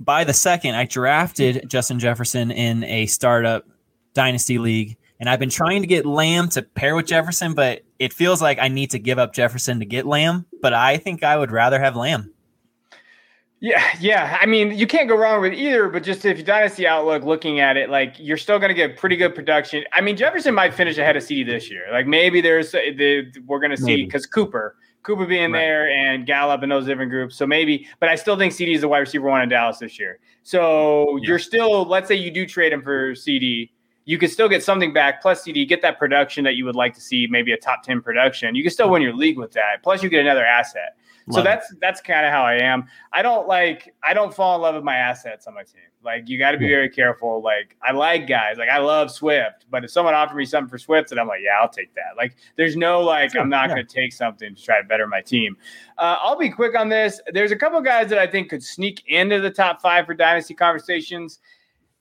by 0.00 0.24
the 0.24 0.32
second. 0.32 0.74
I 0.74 0.84
drafted 0.84 1.68
Justin 1.68 1.98
Jefferson 1.98 2.50
in 2.50 2.84
a 2.84 3.06
startup 3.06 3.66
dynasty 4.14 4.58
league 4.58 4.96
and 5.22 5.30
I've 5.30 5.38
been 5.38 5.50
trying 5.50 5.82
to 5.82 5.86
get 5.86 6.04
Lamb 6.04 6.48
to 6.48 6.62
pair 6.62 6.96
with 6.96 7.06
Jefferson, 7.06 7.54
but 7.54 7.82
it 8.00 8.12
feels 8.12 8.42
like 8.42 8.58
I 8.58 8.66
need 8.66 8.90
to 8.90 8.98
give 8.98 9.20
up 9.20 9.32
Jefferson 9.32 9.78
to 9.78 9.86
get 9.86 10.04
Lamb. 10.04 10.46
But 10.60 10.72
I 10.72 10.96
think 10.96 11.22
I 11.22 11.36
would 11.36 11.52
rather 11.52 11.78
have 11.78 11.94
Lamb. 11.94 12.34
Yeah, 13.60 13.84
yeah. 14.00 14.36
I 14.40 14.46
mean, 14.46 14.76
you 14.76 14.84
can't 14.88 15.08
go 15.08 15.16
wrong 15.16 15.40
with 15.40 15.52
either, 15.52 15.88
but 15.88 16.02
just 16.02 16.24
if 16.24 16.38
you 16.38 16.42
dynasty 16.42 16.88
outlook, 16.88 17.22
looking 17.22 17.60
at 17.60 17.76
it, 17.76 17.88
like 17.88 18.16
you're 18.18 18.36
still 18.36 18.58
going 18.58 18.70
to 18.70 18.74
get 18.74 18.96
pretty 18.96 19.14
good 19.14 19.32
production. 19.32 19.84
I 19.92 20.00
mean, 20.00 20.16
Jefferson 20.16 20.56
might 20.56 20.74
finish 20.74 20.98
ahead 20.98 21.16
of 21.16 21.22
CeeDee 21.22 21.46
this 21.46 21.70
year. 21.70 21.86
Like 21.92 22.08
maybe 22.08 22.40
there's 22.40 22.72
the 22.72 23.32
we're 23.46 23.60
going 23.60 23.70
to 23.70 23.80
see 23.80 24.04
because 24.04 24.26
Cooper, 24.26 24.74
Cooper 25.02 25.26
being 25.26 25.52
right. 25.52 25.60
there 25.60 25.90
and 25.90 26.26
Gallup 26.26 26.62
and 26.62 26.70
those 26.70 26.86
different 26.86 27.10
groups. 27.10 27.36
So 27.36 27.46
maybe, 27.46 27.88
but 28.00 28.08
I 28.08 28.14
still 28.14 28.36
think 28.36 28.52
CeeDee 28.52 28.74
is 28.74 28.82
the 28.82 28.88
wide 28.88 28.98
receiver 28.98 29.28
one 29.28 29.42
in 29.42 29.48
Dallas 29.48 29.78
this 29.78 29.98
year. 29.98 30.18
So 30.42 31.18
yeah. 31.18 31.28
you're 31.28 31.38
still, 31.38 31.84
let's 31.84 32.08
say 32.08 32.14
you 32.14 32.30
do 32.30 32.46
trade 32.46 32.72
him 32.72 32.82
for 32.82 33.12
CeeDee 33.12 33.70
you 34.04 34.18
could 34.18 34.30
still 34.30 34.48
get 34.48 34.62
something 34.62 34.92
back. 34.92 35.22
Plus, 35.22 35.44
CeeDee 35.44 35.68
get 35.68 35.82
that 35.82 35.98
production 35.98 36.44
that 36.44 36.56
you 36.56 36.64
would 36.64 36.74
like 36.74 36.94
to 36.94 37.00
see, 37.00 37.26
maybe 37.30 37.52
a 37.52 37.56
top 37.56 37.82
ten 37.82 38.00
production. 38.00 38.54
You 38.54 38.62
can 38.62 38.72
still 38.72 38.90
win 38.90 39.02
your 39.02 39.14
league 39.14 39.38
with 39.38 39.52
that. 39.52 39.82
Plus, 39.82 40.02
you 40.02 40.08
get 40.08 40.20
another 40.20 40.44
asset. 40.44 40.96
Love 41.28 41.34
so 41.36 41.42
that's 41.42 41.72
it. 41.72 41.78
that's 41.80 42.00
kind 42.00 42.26
of 42.26 42.32
how 42.32 42.42
I 42.42 42.54
am. 42.54 42.86
I 43.12 43.22
don't 43.22 43.46
like 43.46 43.94
I 44.02 44.14
don't 44.14 44.34
fall 44.34 44.56
in 44.56 44.62
love 44.62 44.74
with 44.74 44.84
my 44.84 44.96
assets 44.96 45.46
on 45.46 45.54
my 45.54 45.62
team. 45.62 45.82
Like 46.04 46.28
you 46.28 46.38
got 46.38 46.50
to 46.50 46.58
be 46.58 46.66
very 46.66 46.88
careful. 46.88 47.42
Like 47.42 47.76
I 47.82 47.92
like 47.92 48.26
guys, 48.26 48.58
like 48.58 48.68
I 48.68 48.78
love 48.78 49.10
Swift, 49.10 49.66
but 49.70 49.84
if 49.84 49.90
someone 49.90 50.14
offered 50.14 50.36
me 50.36 50.44
something 50.44 50.68
for 50.68 50.78
Swift, 50.78 51.12
and 51.12 51.20
I'm 51.20 51.28
like, 51.28 51.40
yeah, 51.44 51.60
I'll 51.60 51.68
take 51.68 51.94
that. 51.94 52.16
Like 52.16 52.34
there's 52.56 52.76
no 52.76 53.00
like 53.00 53.36
I'm 53.36 53.48
not 53.48 53.68
yeah. 53.68 53.76
going 53.76 53.86
to 53.86 53.94
take 53.94 54.12
something 54.12 54.54
to 54.54 54.62
try 54.62 54.80
to 54.80 54.86
better 54.86 55.06
my 55.06 55.20
team. 55.20 55.56
Uh, 55.98 56.16
I'll 56.20 56.36
be 56.36 56.50
quick 56.50 56.76
on 56.76 56.88
this. 56.88 57.20
There's 57.32 57.52
a 57.52 57.56
couple 57.56 57.80
guys 57.80 58.08
that 58.10 58.18
I 58.18 58.26
think 58.26 58.50
could 58.50 58.64
sneak 58.64 59.04
into 59.06 59.40
the 59.40 59.50
top 59.50 59.80
five 59.80 60.06
for 60.06 60.14
dynasty 60.14 60.54
conversations. 60.54 61.38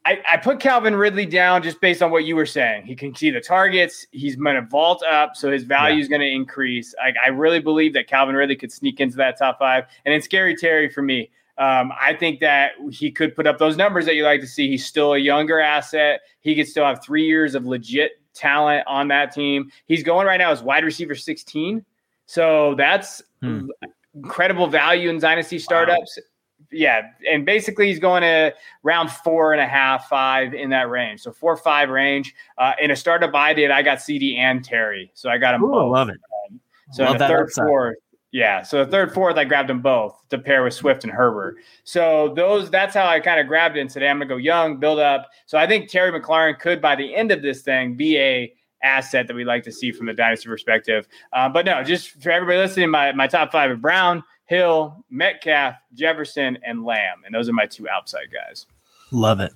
I, 0.05 0.19
I, 0.31 0.37
put 0.37 0.59
Calvin 0.59 0.95
Ridley 0.95 1.27
down 1.27 1.61
just 1.61 1.79
based 1.79 2.01
on 2.01 2.09
what 2.09 2.25
you 2.25 2.35
were 2.35 2.45
saying. 2.45 2.85
He 2.85 2.95
can 2.95 3.13
see 3.15 3.29
the 3.29 3.39
targets. 3.39 4.07
He's 4.11 4.35
going 4.35 4.55
to 4.55 4.63
vault 4.63 5.03
up, 5.03 5.35
so 5.35 5.51
his 5.51 5.63
value 5.63 5.97
yeah. 5.97 6.01
is 6.01 6.07
going 6.07 6.21
to 6.21 6.27
increase. 6.27 6.95
I, 6.99 7.13
I, 7.23 7.29
really 7.29 7.59
believe 7.59 7.93
that 7.93 8.07
Calvin 8.07 8.35
Ridley 8.35 8.55
could 8.55 8.71
sneak 8.71 8.99
into 8.99 9.15
that 9.17 9.37
top 9.37 9.59
five. 9.59 9.85
And 10.05 10.13
then 10.13 10.21
Scary 10.21 10.55
Terry 10.55 10.89
for 10.89 11.03
me. 11.03 11.29
Um, 11.57 11.91
I 11.99 12.15
think 12.15 12.39
that 12.39 12.71
he 12.89 13.11
could 13.11 13.35
put 13.35 13.45
up 13.45 13.59
those 13.59 13.77
numbers 13.77 14.05
that 14.05 14.15
you 14.15 14.23
like 14.23 14.41
to 14.41 14.47
see. 14.47 14.67
He's 14.67 14.85
still 14.85 15.13
a 15.13 15.19
younger 15.19 15.59
asset. 15.59 16.21
He 16.39 16.55
could 16.55 16.67
still 16.67 16.85
have 16.85 17.03
three 17.03 17.25
years 17.25 17.53
of 17.53 17.65
legit 17.65 18.13
talent 18.33 18.87
on 18.87 19.09
that 19.09 19.31
team. 19.31 19.71
He's 19.85 20.01
going 20.01 20.25
right 20.25 20.37
now 20.37 20.51
as 20.51 20.63
wide 20.63 20.83
receiver 20.83 21.13
16. 21.13 21.85
So 22.25 22.73
that's 22.75 23.21
hmm. 23.41 23.67
incredible 24.15 24.65
value 24.65 25.09
in 25.09 25.19
dynasty 25.19 25.59
startups. 25.59 26.17
Wow 26.17 26.23
yeah, 26.71 27.09
and 27.29 27.45
basically 27.45 27.87
he's 27.87 27.99
going 27.99 28.21
to 28.21 28.53
round 28.83 29.11
four 29.11 29.53
and 29.53 29.61
a 29.61 29.67
half, 29.67 30.07
five 30.07 30.53
in 30.53 30.69
that 30.69 30.89
range. 30.89 31.21
So 31.21 31.31
four 31.31 31.57
five 31.57 31.89
range. 31.89 32.33
Uh, 32.57 32.73
in 32.81 32.91
a 32.91 32.95
startup 32.95 33.35
I 33.35 33.53
did, 33.53 33.71
I 33.71 33.81
got 33.81 33.99
CeeDee 33.99 34.37
and 34.37 34.63
Terry, 34.63 35.11
so 35.13 35.29
I 35.29 35.37
got 35.37 35.51
them 35.51 35.63
Ooh, 35.63 35.71
both. 35.71 35.91
Love 35.91 36.09
it. 36.09 36.19
Um, 36.49 36.59
so 36.91 37.03
love 37.03 37.19
the 37.19 37.27
third, 37.27 37.43
upside. 37.43 37.67
fourth, 37.67 37.97
yeah. 38.31 38.61
So 38.61 38.85
the 38.85 38.91
third, 38.91 39.13
fourth, 39.13 39.37
I 39.37 39.43
grabbed 39.43 39.69
them 39.69 39.81
both 39.81 40.21
to 40.29 40.37
pair 40.37 40.63
with 40.63 40.73
Swift 40.73 41.03
and 41.03 41.11
Herbert. 41.11 41.55
So 41.83 42.33
those, 42.35 42.69
that's 42.69 42.93
how 42.93 43.05
I 43.05 43.19
kind 43.19 43.39
of 43.39 43.47
grabbed 43.47 43.77
it 43.77 43.81
and 43.81 43.91
said, 43.91 44.03
hey, 44.03 44.09
I'm 44.09 44.17
gonna 44.17 44.29
go 44.29 44.37
young, 44.37 44.79
build 44.79 44.99
up. 44.99 45.29
So 45.45 45.57
I 45.57 45.67
think 45.67 45.89
Terry 45.89 46.17
McLaurin 46.17 46.57
could, 46.59 46.81
by 46.81 46.95
the 46.95 47.13
end 47.15 47.31
of 47.31 47.41
this 47.41 47.61
thing, 47.61 47.95
be 47.95 48.17
a 48.17 48.53
asset 48.83 49.27
that 49.27 49.35
we 49.35 49.45
like 49.45 49.63
to 49.63 49.71
see 49.71 49.91
from 49.91 50.07
the 50.07 50.13
dynasty 50.13 50.49
perspective. 50.49 51.07
Uh, 51.33 51.47
but 51.47 51.65
no, 51.65 51.83
just 51.83 52.19
for 52.21 52.31
everybody 52.31 52.57
listening, 52.57 52.89
my 52.89 53.11
my 53.11 53.27
top 53.27 53.51
five 53.51 53.69
are 53.69 53.75
Brown, 53.75 54.23
Hill, 54.51 55.05
Metcalf, 55.09 55.75
Jefferson, 55.93 56.57
and 56.65 56.83
Lamb. 56.83 57.21
And 57.25 57.33
those 57.33 57.47
are 57.47 57.53
my 57.53 57.65
two 57.65 57.87
outside 57.87 58.27
guys. 58.33 58.67
Love 59.09 59.39
it. 59.39 59.53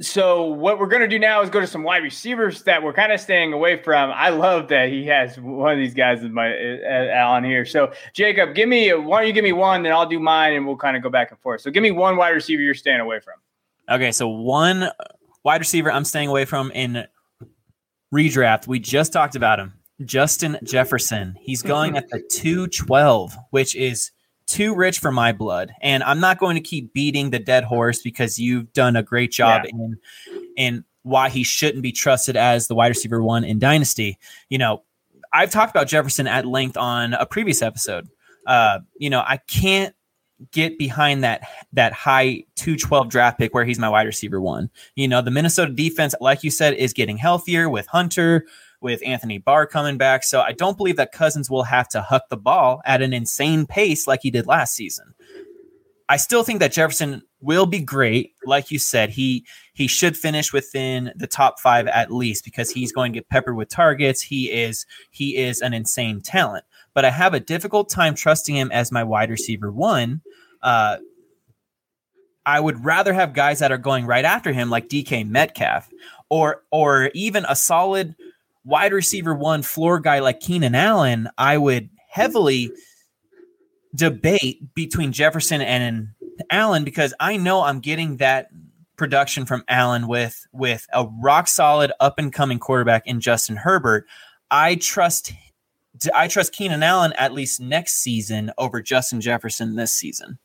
So 0.00 0.44
what 0.44 0.78
we're 0.78 0.86
going 0.86 1.02
to 1.02 1.08
do 1.08 1.18
now 1.18 1.42
is 1.42 1.50
go 1.50 1.58
to 1.58 1.66
some 1.66 1.82
wide 1.82 2.04
receivers 2.04 2.62
that 2.62 2.84
we're 2.84 2.92
kind 2.92 3.10
of 3.10 3.18
staying 3.18 3.52
away 3.52 3.82
from. 3.82 4.12
I 4.14 4.28
love 4.28 4.68
that 4.68 4.90
he 4.90 5.06
has 5.06 5.40
one 5.40 5.72
of 5.72 5.78
these 5.78 5.92
guys 5.92 6.22
in 6.22 6.32
my 6.32 6.52
uh, 6.54 7.26
on 7.26 7.42
here. 7.42 7.64
So 7.64 7.92
Jacob, 8.12 8.54
give 8.54 8.68
me 8.68 8.94
why 8.94 9.18
don't 9.18 9.26
you 9.26 9.32
give 9.32 9.42
me 9.42 9.52
one, 9.52 9.82
then 9.82 9.90
I'll 9.90 10.08
do 10.08 10.20
mine, 10.20 10.52
and 10.52 10.64
we'll 10.68 10.76
kind 10.76 10.96
of 10.96 11.02
go 11.02 11.10
back 11.10 11.32
and 11.32 11.40
forth. 11.40 11.60
So 11.60 11.72
give 11.72 11.82
me 11.82 11.90
one 11.90 12.16
wide 12.16 12.30
receiver 12.30 12.62
you're 12.62 12.74
staying 12.74 13.00
away 13.00 13.18
from. 13.18 13.34
Okay, 13.88 14.12
so 14.12 14.28
one 14.28 14.88
wide 15.42 15.60
receiver 15.60 15.90
I'm 15.90 16.04
staying 16.04 16.28
away 16.28 16.44
from 16.44 16.70
in 16.70 17.06
redraft. 18.14 18.68
We 18.68 18.78
just 18.78 19.12
talked 19.12 19.34
about 19.34 19.58
him. 19.58 19.74
Justin 20.04 20.58
Jefferson. 20.64 21.36
He's 21.40 21.62
going 21.62 21.96
at 21.96 22.08
the 22.08 22.20
212, 22.20 23.36
which 23.50 23.76
is 23.76 24.10
too 24.46 24.74
rich 24.74 24.98
for 24.98 25.12
my 25.12 25.32
blood. 25.32 25.72
And 25.80 26.02
I'm 26.02 26.20
not 26.20 26.38
going 26.38 26.56
to 26.56 26.60
keep 26.60 26.92
beating 26.92 27.30
the 27.30 27.38
dead 27.38 27.64
horse 27.64 28.02
because 28.02 28.38
you've 28.38 28.72
done 28.72 28.96
a 28.96 29.02
great 29.02 29.32
job 29.32 29.62
yeah. 29.64 29.70
in 29.70 29.98
in 30.56 30.84
why 31.02 31.28
he 31.28 31.44
shouldn't 31.44 31.82
be 31.82 31.92
trusted 31.92 32.36
as 32.36 32.66
the 32.66 32.74
wide 32.74 32.88
receiver 32.88 33.22
one 33.22 33.44
in 33.44 33.58
Dynasty. 33.58 34.18
You 34.48 34.58
know, 34.58 34.82
I've 35.32 35.50
talked 35.50 35.70
about 35.70 35.86
Jefferson 35.86 36.26
at 36.26 36.46
length 36.46 36.76
on 36.76 37.14
a 37.14 37.26
previous 37.26 37.62
episode. 37.62 38.08
Uh, 38.46 38.80
you 38.98 39.10
know, 39.10 39.22
I 39.26 39.38
can't 39.38 39.94
get 40.50 40.78
behind 40.78 41.24
that 41.24 41.46
that 41.72 41.92
high 41.92 42.44
212 42.56 43.08
draft 43.08 43.38
pick 43.38 43.54
where 43.54 43.64
he's 43.64 43.78
my 43.78 43.88
wide 43.88 44.06
receiver 44.06 44.40
one. 44.40 44.70
You 44.96 45.08
know, 45.08 45.22
the 45.22 45.30
Minnesota 45.30 45.72
defense, 45.72 46.14
like 46.20 46.42
you 46.42 46.50
said, 46.50 46.74
is 46.74 46.92
getting 46.92 47.16
healthier 47.16 47.68
with 47.68 47.86
Hunter, 47.86 48.46
with 48.84 49.02
Anthony 49.04 49.38
Barr 49.38 49.66
coming 49.66 49.98
back. 49.98 50.22
So 50.22 50.42
I 50.42 50.52
don't 50.52 50.76
believe 50.76 50.96
that 50.96 51.10
Cousins 51.10 51.50
will 51.50 51.64
have 51.64 51.88
to 51.88 52.02
huck 52.02 52.28
the 52.28 52.36
ball 52.36 52.82
at 52.84 53.02
an 53.02 53.12
insane 53.12 53.66
pace 53.66 54.06
like 54.06 54.20
he 54.22 54.30
did 54.30 54.46
last 54.46 54.74
season. 54.74 55.14
I 56.08 56.18
still 56.18 56.42
think 56.42 56.60
that 56.60 56.72
Jefferson 56.72 57.22
will 57.40 57.64
be 57.64 57.80
great. 57.80 58.34
Like 58.44 58.70
you 58.70 58.78
said, 58.78 59.10
he 59.10 59.46
he 59.72 59.86
should 59.88 60.16
finish 60.16 60.52
within 60.52 61.12
the 61.16 61.26
top 61.26 61.58
five 61.58 61.86
at 61.86 62.12
least 62.12 62.44
because 62.44 62.70
he's 62.70 62.92
going 62.92 63.12
to 63.12 63.18
get 63.18 63.28
peppered 63.30 63.56
with 63.56 63.70
targets. 63.70 64.20
He 64.20 64.52
is 64.52 64.84
he 65.10 65.36
is 65.36 65.62
an 65.62 65.72
insane 65.72 66.20
talent. 66.20 66.64
But 66.92 67.06
I 67.06 67.10
have 67.10 67.32
a 67.32 67.40
difficult 67.40 67.88
time 67.88 68.14
trusting 68.14 68.54
him 68.54 68.70
as 68.70 68.92
my 68.92 69.02
wide 69.02 69.30
receiver 69.30 69.72
one. 69.72 70.20
Uh, 70.62 70.98
I 72.46 72.60
would 72.60 72.84
rather 72.84 73.14
have 73.14 73.32
guys 73.32 73.60
that 73.60 73.72
are 73.72 73.78
going 73.78 74.04
right 74.04 74.24
after 74.24 74.52
him, 74.52 74.68
like 74.68 74.88
DK 74.88 75.26
Metcalf, 75.26 75.88
or 76.28 76.62
or 76.70 77.10
even 77.14 77.46
a 77.48 77.56
solid 77.56 78.14
wide 78.64 78.92
receiver 78.92 79.34
one 79.34 79.62
floor 79.62 80.00
guy 80.00 80.20
like 80.20 80.40
Keenan 80.40 80.74
Allen, 80.74 81.28
I 81.38 81.58
would 81.58 81.90
heavily 82.08 82.70
debate 83.94 84.74
between 84.74 85.12
Jefferson 85.12 85.60
and 85.60 86.08
Allen 86.50 86.84
because 86.84 87.14
I 87.20 87.36
know 87.36 87.62
I'm 87.62 87.80
getting 87.80 88.16
that 88.18 88.48
production 88.96 89.44
from 89.44 89.64
Allen 89.68 90.06
with 90.06 90.46
with 90.52 90.86
a 90.92 91.06
rock 91.20 91.48
solid 91.48 91.92
up 92.00 92.18
and 92.18 92.32
coming 92.32 92.58
quarterback 92.58 93.06
in 93.06 93.20
Justin 93.20 93.56
Herbert, 93.56 94.06
I 94.50 94.76
trust 94.76 95.32
I 96.14 96.28
trust 96.28 96.52
Keenan 96.52 96.82
Allen 96.82 97.12
at 97.14 97.32
least 97.32 97.60
next 97.60 97.96
season 97.96 98.52
over 98.58 98.80
Justin 98.82 99.20
Jefferson 99.20 99.76
this 99.76 99.92
season. 99.92 100.38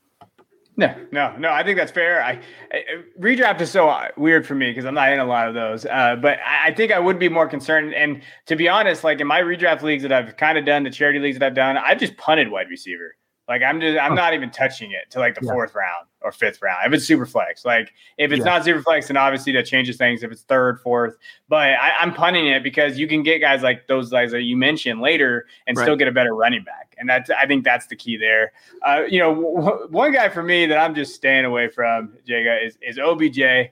No, 0.79 0.95
no, 1.11 1.35
no. 1.37 1.51
I 1.51 1.61
think 1.61 1.77
that's 1.77 1.91
fair. 1.91 2.23
I, 2.23 2.39
I 2.71 2.83
redraft 3.19 3.59
is 3.59 3.69
so 3.69 3.93
weird 4.15 4.47
for 4.47 4.55
me 4.55 4.71
because 4.71 4.85
I'm 4.85 4.93
not 4.93 5.11
in 5.11 5.19
a 5.19 5.25
lot 5.25 5.49
of 5.49 5.53
those. 5.53 5.85
Uh, 5.85 6.15
but 6.15 6.39
I, 6.39 6.67
I, 6.67 6.73
think 6.73 6.93
I 6.93 6.99
would 6.99 7.19
be 7.19 7.27
more 7.27 7.49
concerned. 7.49 7.93
And 7.93 8.21
to 8.45 8.55
be 8.55 8.69
honest, 8.69 9.03
like 9.03 9.19
in 9.19 9.27
my 9.27 9.41
redraft 9.41 9.81
leagues 9.81 10.03
that 10.03 10.13
I've 10.13 10.37
kind 10.37 10.57
of 10.57 10.63
done, 10.63 10.83
the 10.83 10.89
charity 10.89 11.19
leagues 11.19 11.37
that 11.37 11.45
I've 11.45 11.53
done, 11.53 11.75
I've 11.75 11.99
just 11.99 12.15
punted 12.15 12.49
wide 12.49 12.69
receiver. 12.69 13.17
Like 13.49 13.61
I'm 13.61 13.81
just 13.81 13.99
I'm 13.99 14.15
not 14.15 14.33
even 14.33 14.51
touching 14.51 14.91
it 14.91 15.11
to 15.11 15.19
like 15.19 15.33
the 15.33 15.41
yeah. 15.43 15.51
fourth 15.51 15.75
round 15.75 16.07
or 16.21 16.31
fifth 16.31 16.61
round. 16.61 16.85
If 16.85 16.93
it's 16.93 17.05
super 17.05 17.25
flex, 17.25 17.65
like 17.65 17.91
if 18.17 18.31
it's 18.31 18.39
yeah. 18.39 18.45
not 18.45 18.63
super 18.63 18.81
flex, 18.81 19.07
then 19.07 19.17
obviously 19.17 19.51
that 19.53 19.65
changes 19.65 19.97
things. 19.97 20.23
If 20.23 20.31
it's 20.31 20.43
third, 20.43 20.79
fourth, 20.79 21.17
but 21.49 21.73
I, 21.73 21.91
am 21.99 22.13
punting 22.13 22.47
it 22.47 22.63
because 22.63 22.99
you 22.99 23.07
can 23.07 23.23
get 23.23 23.39
guys 23.39 23.63
like 23.63 23.87
those 23.87 24.11
guys 24.11 24.31
that 24.31 24.43
you 24.43 24.55
mentioned 24.55 25.01
later 25.01 25.47
and 25.65 25.75
right. 25.75 25.83
still 25.83 25.95
get 25.95 26.07
a 26.07 26.11
better 26.11 26.35
running 26.35 26.63
back, 26.63 26.88
and 26.99 27.09
that's 27.09 27.29
I 27.29 27.45
think 27.47 27.63
that's 27.63 27.87
the 27.87 27.95
key 27.95 28.17
there. 28.17 28.51
Uh, 28.85 29.03
you 29.09 29.19
know, 29.19 29.33
w- 29.33 29.87
one 29.89 30.11
guy 30.11 30.29
for 30.29 30.43
me 30.43 30.65
that 30.65 30.77
I'm 30.77 30.93
just 30.93 31.15
staying 31.15 31.45
away 31.45 31.69
from, 31.69 32.13
Jaga, 32.27 32.65
is 32.65 32.77
is 32.81 32.99
OBJ. 32.99 33.71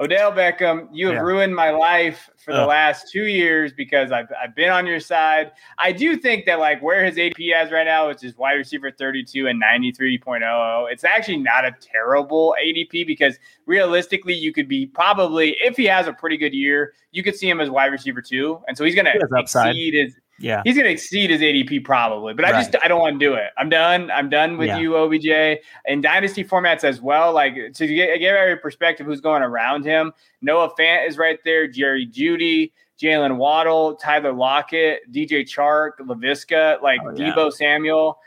Odell 0.00 0.30
Beckham, 0.30 0.88
you 0.92 1.08
have 1.08 1.16
yeah. 1.16 1.22
ruined 1.22 1.56
my 1.56 1.70
life 1.70 2.30
for 2.36 2.54
the 2.54 2.64
last 2.64 3.10
two 3.10 3.24
years 3.24 3.72
because 3.72 4.12
I've, 4.12 4.28
I've 4.40 4.54
been 4.54 4.70
on 4.70 4.86
your 4.86 5.00
side. 5.00 5.50
I 5.76 5.90
do 5.90 6.16
think 6.16 6.46
that 6.46 6.60
like 6.60 6.80
where 6.80 7.04
his 7.04 7.16
ADP 7.16 7.64
is 7.64 7.72
right 7.72 7.84
now, 7.84 8.06
which 8.06 8.22
is 8.22 8.36
wide 8.36 8.52
receiver 8.52 8.92
32 8.92 9.48
and 9.48 9.60
93.00, 9.60 10.92
it's 10.92 11.02
actually 11.02 11.38
not 11.38 11.64
a 11.64 11.74
terrible 11.80 12.54
ADP 12.64 13.08
because 13.08 13.40
realistically, 13.66 14.34
you 14.34 14.52
could 14.52 14.68
be 14.68 14.86
probably, 14.86 15.56
if 15.60 15.76
he 15.76 15.86
has 15.86 16.06
a 16.06 16.12
pretty 16.12 16.36
good 16.36 16.54
year, 16.54 16.92
you 17.10 17.24
could 17.24 17.34
see 17.34 17.48
him 17.48 17.60
as 17.60 17.68
wide 17.68 17.90
receiver 17.90 18.22
two. 18.22 18.62
And 18.68 18.78
so 18.78 18.84
he's 18.84 18.94
going 18.94 19.06
to 19.06 19.18
exceed 19.36 19.94
his 19.94 20.16
yeah, 20.38 20.62
he's 20.64 20.74
going 20.74 20.84
to 20.84 20.90
exceed 20.90 21.30
his 21.30 21.40
ADP 21.40 21.84
probably, 21.84 22.34
but 22.34 22.44
right. 22.44 22.54
I 22.54 22.62
just 22.62 22.76
I 22.82 22.88
don't 22.88 23.00
want 23.00 23.18
to 23.18 23.26
do 23.26 23.34
it. 23.34 23.50
I'm 23.56 23.68
done. 23.68 24.10
I'm 24.10 24.28
done 24.28 24.56
with 24.56 24.68
yeah. 24.68 24.78
you, 24.78 24.96
OBJ, 24.96 25.60
in 25.86 26.00
dynasty 26.00 26.44
formats 26.44 26.84
as 26.84 27.00
well. 27.00 27.32
Like 27.32 27.54
to 27.54 27.86
get 27.86 28.18
give 28.18 28.34
every 28.34 28.56
perspective, 28.56 29.06
who's 29.06 29.20
going 29.20 29.42
around 29.42 29.84
him? 29.84 30.12
Noah 30.40 30.70
Fant 30.78 31.08
is 31.08 31.18
right 31.18 31.38
there. 31.44 31.66
Jerry 31.66 32.06
Jeudy, 32.06 32.72
Jaylen 33.00 33.36
Waddle, 33.36 33.94
Tyler 33.94 34.32
Lockett, 34.32 35.12
DJ 35.12 35.42
Chark, 35.42 35.98
Laviska, 36.00 36.80
like 36.82 37.00
oh, 37.04 37.10
yeah. 37.16 37.32
Deebo 37.32 37.52
Samuel. 37.52 38.18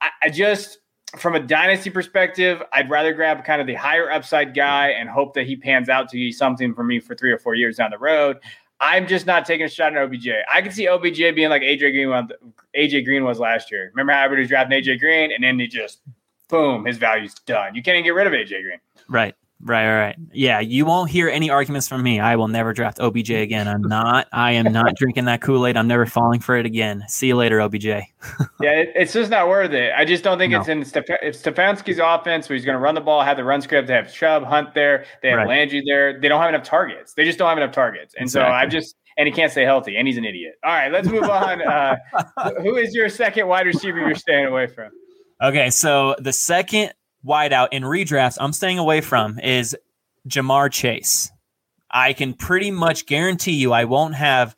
I, 0.00 0.10
I 0.24 0.28
just 0.30 0.78
from 1.16 1.34
a 1.34 1.40
dynasty 1.40 1.90
perspective, 1.90 2.62
I'd 2.72 2.88
rather 2.88 3.12
grab 3.12 3.44
kind 3.44 3.60
of 3.60 3.66
the 3.66 3.74
higher 3.74 4.10
upside 4.10 4.54
guy 4.54 4.90
and 4.90 5.08
hope 5.08 5.34
that 5.34 5.46
he 5.46 5.56
pans 5.56 5.88
out 5.88 6.08
to 6.10 6.16
be 6.16 6.30
something 6.30 6.72
for 6.72 6.84
me 6.84 7.00
for 7.00 7.16
three 7.16 7.32
or 7.32 7.38
four 7.38 7.54
years 7.54 7.76
down 7.76 7.90
the 7.90 7.98
road. 7.98 8.38
I'm 8.80 9.06
just 9.06 9.26
not 9.26 9.44
taking 9.44 9.66
a 9.66 9.68
shot 9.68 9.94
at 9.94 10.02
OBJ. 10.02 10.28
I 10.52 10.62
can 10.62 10.72
see 10.72 10.88
OBJ 10.88 11.34
being 11.34 11.50
like 11.50 11.62
AJ 11.62 11.92
Green 11.92 12.08
was, 12.08 12.30
AJ 12.76 13.04
Green 13.04 13.24
was 13.24 13.38
last 13.38 13.70
year. 13.70 13.90
Remember 13.94 14.12
how 14.12 14.24
everybody 14.24 14.42
was 14.42 14.48
drafting 14.48 14.82
AJ 14.82 15.00
Green 15.00 15.32
and 15.32 15.44
then 15.44 15.58
he 15.58 15.66
just 15.66 16.00
boom, 16.48 16.84
his 16.84 16.98
value's 16.98 17.34
done. 17.46 17.74
You 17.74 17.82
can't 17.82 17.96
even 17.96 18.04
get 18.04 18.14
rid 18.14 18.26
of 18.26 18.32
AJ 18.32 18.62
Green. 18.62 18.80
Right. 19.08 19.34
Right, 19.62 19.86
right, 19.86 20.00
right. 20.00 20.16
Yeah, 20.32 20.60
you 20.60 20.86
won't 20.86 21.10
hear 21.10 21.28
any 21.28 21.50
arguments 21.50 21.86
from 21.86 22.02
me. 22.02 22.18
I 22.18 22.36
will 22.36 22.48
never 22.48 22.72
draft 22.72 22.98
OBJ 22.98 23.30
again. 23.30 23.68
I'm 23.68 23.82
not. 23.82 24.26
I 24.32 24.52
am 24.52 24.72
not 24.72 24.94
drinking 24.96 25.26
that 25.26 25.42
Kool 25.42 25.66
Aid. 25.66 25.76
I'm 25.76 25.86
never 25.86 26.06
falling 26.06 26.40
for 26.40 26.56
it 26.56 26.64
again. 26.64 27.04
See 27.08 27.26
you 27.26 27.36
later, 27.36 27.60
OBJ. 27.60 27.84
yeah, 27.84 28.02
it, 28.62 28.92
it's 28.94 29.12
just 29.12 29.30
not 29.30 29.48
worth 29.48 29.72
it. 29.72 29.92
I 29.94 30.06
just 30.06 30.24
don't 30.24 30.38
think 30.38 30.52
no. 30.52 30.60
it's 30.60 30.68
in 30.68 30.80
Stef- 30.80 31.22
Stefanski's 31.22 31.98
offense 32.02 32.48
where 32.48 32.56
he's 32.56 32.64
going 32.64 32.76
to 32.76 32.80
run 32.80 32.94
the 32.94 33.02
ball, 33.02 33.22
have 33.22 33.36
the 33.36 33.44
run 33.44 33.60
script. 33.60 33.88
They 33.88 33.94
have 33.94 34.12
Chubb, 34.12 34.44
Hunt 34.44 34.74
there. 34.74 35.04
They 35.22 35.28
have 35.28 35.38
right. 35.38 35.48
Landry 35.48 35.82
there. 35.86 36.18
They 36.18 36.28
don't 36.28 36.40
have 36.40 36.48
enough 36.48 36.64
targets. 36.64 37.12
They 37.12 37.24
just 37.24 37.38
don't 37.38 37.48
have 37.48 37.58
enough 37.58 37.72
targets. 37.72 38.14
And 38.14 38.22
exactly. 38.22 38.50
so 38.50 38.54
I 38.54 38.66
just 38.66 38.96
and 39.18 39.26
he 39.26 39.32
can't 39.32 39.52
stay 39.52 39.64
healthy, 39.64 39.96
and 39.96 40.08
he's 40.08 40.16
an 40.16 40.24
idiot. 40.24 40.54
All 40.64 40.72
right, 40.72 40.90
let's 40.90 41.08
move 41.08 41.24
on. 41.24 41.60
Uh, 41.70 42.52
who 42.62 42.76
is 42.76 42.94
your 42.94 43.08
second 43.08 43.46
wide 43.46 43.66
receiver 43.66 43.98
you're 43.98 44.14
staying 44.14 44.46
away 44.46 44.66
from? 44.66 44.90
Okay, 45.42 45.70
so 45.70 46.14
the 46.18 46.32
second 46.32 46.92
wideout 47.24 47.68
in 47.72 47.82
redrafts 47.82 48.38
I'm 48.40 48.52
staying 48.52 48.78
away 48.78 49.00
from 49.00 49.38
is 49.40 49.76
Ja'Marr 50.28 50.70
Chase. 50.70 51.30
I 51.90 52.12
can 52.12 52.34
pretty 52.34 52.70
much 52.70 53.06
guarantee 53.06 53.52
you 53.52 53.72
I 53.72 53.84
won't 53.84 54.14
have 54.14 54.54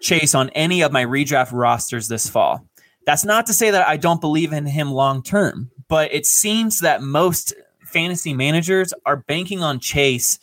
Chase 0.00 0.34
on 0.34 0.50
any 0.50 0.82
of 0.82 0.92
my 0.92 1.04
redraft 1.04 1.52
rosters 1.52 2.08
this 2.08 2.28
fall. 2.28 2.64
That's 3.06 3.24
not 3.24 3.46
to 3.46 3.52
say 3.52 3.70
that 3.70 3.88
I 3.88 3.96
don't 3.96 4.20
believe 4.20 4.52
in 4.52 4.66
him 4.66 4.90
long 4.90 5.22
term, 5.22 5.70
but 5.88 6.12
it 6.12 6.26
seems 6.26 6.80
that 6.80 7.02
most 7.02 7.54
fantasy 7.84 8.34
managers 8.34 8.92
are 9.06 9.16
banking 9.16 9.62
on 9.62 9.80
Chase 9.80 10.38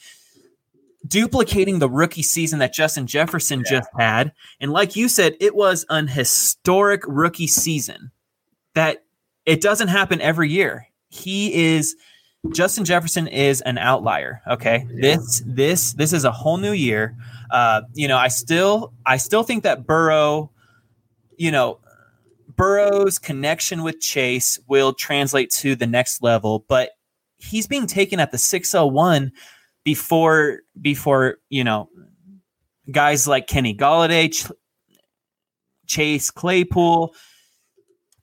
duplicating 1.07 1.79
the 1.79 1.89
rookie 1.89 2.23
season 2.23 2.59
that 2.59 2.73
Justin 2.73 3.05
Jefferson 3.05 3.59
yeah. 3.59 3.69
just 3.69 3.89
had. 3.97 4.31
And 4.59 4.71
like 4.71 4.95
you 4.95 5.07
said, 5.07 5.35
it 5.39 5.55
was 5.55 5.85
an 5.89 6.07
historic 6.07 7.03
rookie 7.07 7.47
season 7.47 8.11
that 8.73 9.03
it 9.45 9.61
doesn't 9.61 9.89
happen 9.89 10.19
every 10.21 10.49
year. 10.49 10.87
He 11.15 11.53
is 11.53 11.95
Justin 12.51 12.85
Jefferson 12.85 13.27
is 13.27 13.61
an 13.61 13.77
outlier. 13.77 14.41
Okay, 14.47 14.85
yeah. 14.89 15.01
this 15.01 15.43
this 15.45 15.93
this 15.93 16.13
is 16.13 16.25
a 16.25 16.31
whole 16.31 16.57
new 16.57 16.73
year. 16.73 17.15
Uh, 17.51 17.81
you 17.93 18.07
know, 18.07 18.17
I 18.17 18.27
still 18.27 18.93
I 19.05 19.17
still 19.17 19.43
think 19.43 19.63
that 19.63 19.85
Burrow, 19.85 20.51
you 21.37 21.51
know, 21.51 21.79
Burrow's 22.55 23.17
connection 23.17 23.83
with 23.83 23.99
Chase 23.99 24.59
will 24.67 24.93
translate 24.93 25.49
to 25.51 25.75
the 25.75 25.87
next 25.87 26.21
level, 26.21 26.65
but 26.67 26.91
he's 27.37 27.67
being 27.67 27.87
taken 27.87 28.19
at 28.19 28.31
the 28.31 28.37
601 28.37 29.31
before 29.83 30.61
before 30.81 31.37
you 31.49 31.63
know 31.63 31.89
guys 32.91 33.27
like 33.27 33.47
Kenny 33.47 33.75
Golladay, 33.75 34.31
Ch- 34.31 34.51
Chase 35.87 36.31
Claypool, 36.31 37.13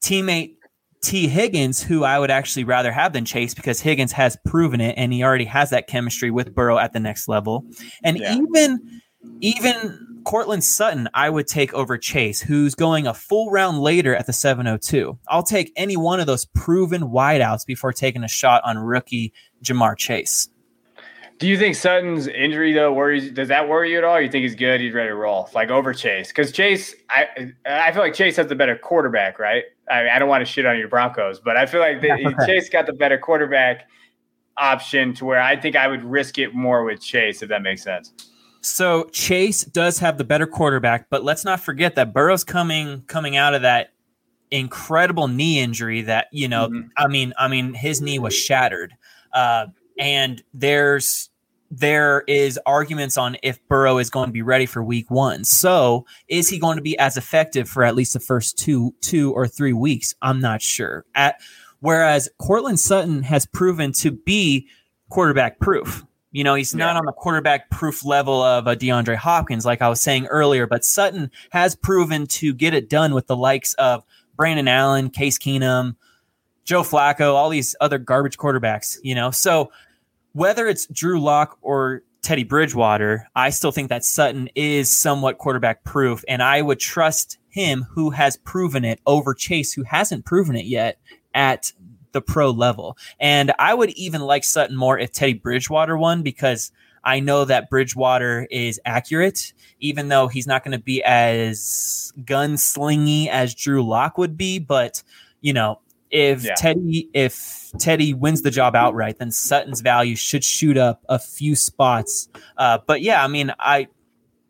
teammate 0.02 0.56
Tee 1.02 1.26
Higgins, 1.26 1.82
who 1.82 2.04
I 2.04 2.18
would 2.18 2.30
actually 2.30 2.64
rather 2.64 2.92
have 2.92 3.12
than 3.12 3.24
Chase 3.24 3.54
because 3.54 3.80
Higgins 3.80 4.12
has 4.12 4.36
proven 4.46 4.80
it 4.80 4.94
and 4.96 5.12
he 5.12 5.24
already 5.24 5.44
has 5.46 5.70
that 5.70 5.88
chemistry 5.88 6.30
with 6.30 6.54
Burrow 6.54 6.78
at 6.78 6.92
the 6.92 7.00
next 7.00 7.28
level. 7.28 7.66
And 8.04 8.18
yeah. 8.18 8.36
even 8.36 9.02
even 9.40 10.12
Courtland 10.24 10.62
Sutton, 10.62 11.08
I 11.14 11.28
would 11.28 11.46
take 11.46 11.74
over 11.74 11.98
Chase, 11.98 12.40
who's 12.40 12.74
going 12.74 13.06
a 13.06 13.14
full 13.14 13.50
round 13.50 13.80
later 13.80 14.14
at 14.14 14.26
the 14.26 14.32
702. 14.32 15.18
I'll 15.28 15.42
take 15.42 15.72
any 15.76 15.96
one 15.96 16.20
of 16.20 16.26
those 16.26 16.44
proven 16.44 17.02
wideouts 17.02 17.66
before 17.66 17.92
taking 17.92 18.22
a 18.22 18.28
shot 18.28 18.62
on 18.64 18.78
rookie 18.78 19.32
Ja'Marr 19.64 19.96
Chase. 19.96 20.48
Do 21.42 21.48
you 21.48 21.58
think 21.58 21.74
Sutton's 21.74 22.28
injury 22.28 22.72
though 22.72 22.92
worries? 22.92 23.32
Does 23.32 23.48
that 23.48 23.68
worry 23.68 23.90
you 23.90 23.98
at 23.98 24.04
all? 24.04 24.20
you 24.20 24.30
think 24.30 24.42
he's 24.42 24.54
good? 24.54 24.80
He's 24.80 24.94
ready 24.94 25.08
to 25.08 25.16
roll, 25.16 25.50
like 25.56 25.70
over 25.70 25.92
Chase? 25.92 26.28
Because 26.28 26.52
Chase, 26.52 26.94
I 27.10 27.52
I 27.66 27.90
feel 27.90 28.00
like 28.00 28.14
Chase 28.14 28.36
has 28.36 28.46
the 28.46 28.54
better 28.54 28.76
quarterback, 28.76 29.40
right? 29.40 29.64
I, 29.90 30.08
I 30.08 30.20
don't 30.20 30.28
want 30.28 30.42
to 30.42 30.44
shit 30.44 30.66
on 30.66 30.78
your 30.78 30.86
Broncos, 30.86 31.40
but 31.40 31.56
I 31.56 31.66
feel 31.66 31.80
like 31.80 32.00
the, 32.00 32.32
Chase 32.46 32.68
got 32.68 32.86
the 32.86 32.92
better 32.92 33.18
quarterback 33.18 33.88
option 34.56 35.14
to 35.14 35.24
where 35.24 35.40
I 35.40 35.60
think 35.60 35.74
I 35.74 35.88
would 35.88 36.04
risk 36.04 36.38
it 36.38 36.54
more 36.54 36.84
with 36.84 37.02
Chase, 37.02 37.42
if 37.42 37.48
that 37.48 37.60
makes 37.60 37.82
sense. 37.82 38.12
So 38.60 39.10
Chase 39.10 39.64
does 39.64 39.98
have 39.98 40.18
the 40.18 40.24
better 40.24 40.46
quarterback, 40.46 41.10
but 41.10 41.24
let's 41.24 41.44
not 41.44 41.58
forget 41.58 41.96
that 41.96 42.14
Burrow's 42.14 42.44
coming 42.44 43.02
coming 43.08 43.36
out 43.36 43.52
of 43.52 43.62
that 43.62 43.94
incredible 44.52 45.26
knee 45.26 45.58
injury 45.58 46.02
that 46.02 46.28
you 46.30 46.46
know. 46.46 46.68
Mm-hmm. 46.68 46.88
I 46.96 47.08
mean, 47.08 47.32
I 47.36 47.48
mean, 47.48 47.74
his 47.74 48.00
knee 48.00 48.20
was 48.20 48.32
shattered, 48.32 48.94
uh, 49.32 49.66
and 49.98 50.40
there's 50.54 51.30
there 51.74 52.22
is 52.28 52.60
arguments 52.66 53.16
on 53.16 53.38
if 53.42 53.58
Burrow 53.66 53.96
is 53.96 54.10
going 54.10 54.26
to 54.26 54.32
be 54.32 54.42
ready 54.42 54.66
for 54.66 54.84
week 54.84 55.10
one. 55.10 55.42
So 55.42 56.04
is 56.28 56.50
he 56.50 56.58
going 56.58 56.76
to 56.76 56.82
be 56.82 56.98
as 56.98 57.16
effective 57.16 57.66
for 57.66 57.82
at 57.82 57.94
least 57.94 58.12
the 58.12 58.20
first 58.20 58.58
two, 58.58 58.94
two 59.00 59.32
or 59.32 59.48
three 59.48 59.72
weeks? 59.72 60.14
I'm 60.20 60.38
not 60.38 60.60
sure. 60.60 61.06
At 61.14 61.40
whereas 61.80 62.28
Courtland 62.36 62.78
Sutton 62.78 63.22
has 63.22 63.46
proven 63.46 63.92
to 63.92 64.10
be 64.10 64.68
quarterback 65.08 65.60
proof. 65.60 66.04
You 66.30 66.44
know, 66.44 66.54
he's 66.54 66.74
not 66.74 66.96
on 66.96 67.06
the 67.06 67.12
quarterback 67.12 67.70
proof 67.70 68.04
level 68.04 68.42
of 68.42 68.66
a 68.66 68.76
DeAndre 68.76 69.16
Hopkins, 69.16 69.64
like 69.64 69.80
I 69.80 69.88
was 69.88 70.00
saying 70.00 70.26
earlier, 70.26 70.66
but 70.66 70.84
Sutton 70.84 71.30
has 71.50 71.74
proven 71.74 72.26
to 72.28 72.52
get 72.52 72.74
it 72.74 72.90
done 72.90 73.14
with 73.14 73.28
the 73.28 73.36
likes 73.36 73.72
of 73.74 74.04
Brandon 74.36 74.68
Allen, 74.68 75.08
Case 75.08 75.38
Keenum, 75.38 75.96
Joe 76.64 76.82
Flacco, 76.82 77.34
all 77.34 77.48
these 77.48 77.74
other 77.80 77.98
garbage 77.98 78.36
quarterbacks, 78.36 78.98
you 79.02 79.14
know. 79.14 79.30
So 79.30 79.70
whether 80.32 80.66
it's 80.66 80.86
Drew 80.86 81.20
Lock 81.20 81.58
or 81.62 82.02
Teddy 82.22 82.44
Bridgewater, 82.44 83.28
I 83.34 83.50
still 83.50 83.72
think 83.72 83.88
that 83.88 84.04
Sutton 84.04 84.48
is 84.54 84.96
somewhat 84.96 85.38
quarterback 85.38 85.84
proof, 85.84 86.24
and 86.28 86.42
I 86.42 86.62
would 86.62 86.78
trust 86.78 87.38
him 87.48 87.86
who 87.90 88.10
has 88.10 88.36
proven 88.36 88.84
it 88.84 89.00
over 89.06 89.34
Chase, 89.34 89.72
who 89.72 89.82
hasn't 89.82 90.24
proven 90.24 90.56
it 90.56 90.66
yet 90.66 90.98
at 91.34 91.72
the 92.12 92.22
pro 92.22 92.50
level. 92.50 92.96
And 93.18 93.52
I 93.58 93.74
would 93.74 93.90
even 93.90 94.20
like 94.20 94.44
Sutton 94.44 94.76
more 94.76 94.98
if 94.98 95.12
Teddy 95.12 95.34
Bridgewater 95.34 95.96
won 95.96 96.22
because 96.22 96.70
I 97.04 97.20
know 97.20 97.44
that 97.44 97.68
Bridgewater 97.68 98.46
is 98.50 98.80
accurate, 98.84 99.52
even 99.80 100.08
though 100.08 100.28
he's 100.28 100.46
not 100.46 100.62
going 100.64 100.78
to 100.78 100.82
be 100.82 101.02
as 101.02 102.12
gunslingy 102.20 103.28
as 103.28 103.54
Drew 103.54 103.84
Lock 103.84 104.16
would 104.18 104.36
be. 104.36 104.58
But, 104.58 105.02
you 105.40 105.52
know, 105.52 105.80
If 106.12 106.44
yeah. 106.44 106.54
Teddy 106.54 107.08
if 107.14 107.72
Teddy 107.78 108.12
wins 108.12 108.42
the 108.42 108.50
job 108.50 108.76
outright, 108.76 109.18
then 109.18 109.30
Sutton's 109.30 109.80
value 109.80 110.14
should 110.14 110.44
shoot 110.44 110.76
up 110.76 111.02
a 111.08 111.18
few 111.18 111.56
spots. 111.56 112.28
Uh, 112.58 112.78
but 112.86 113.00
yeah, 113.00 113.24
I 113.24 113.28
mean, 113.28 113.52
I 113.58 113.88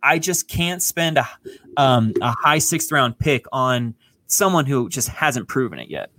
I 0.02 0.18
just 0.18 0.48
can't 0.48 0.82
spend 0.82 1.18
a 1.18 1.28
um, 1.76 2.12
a 2.20 2.34
high 2.42 2.58
sixth 2.58 2.90
round 2.90 3.18
pick 3.18 3.46
on 3.52 3.94
someone 4.26 4.66
who 4.66 4.88
just 4.88 5.08
hasn't 5.08 5.48
proven 5.48 5.78
it 5.78 5.88
yet. 5.88 6.10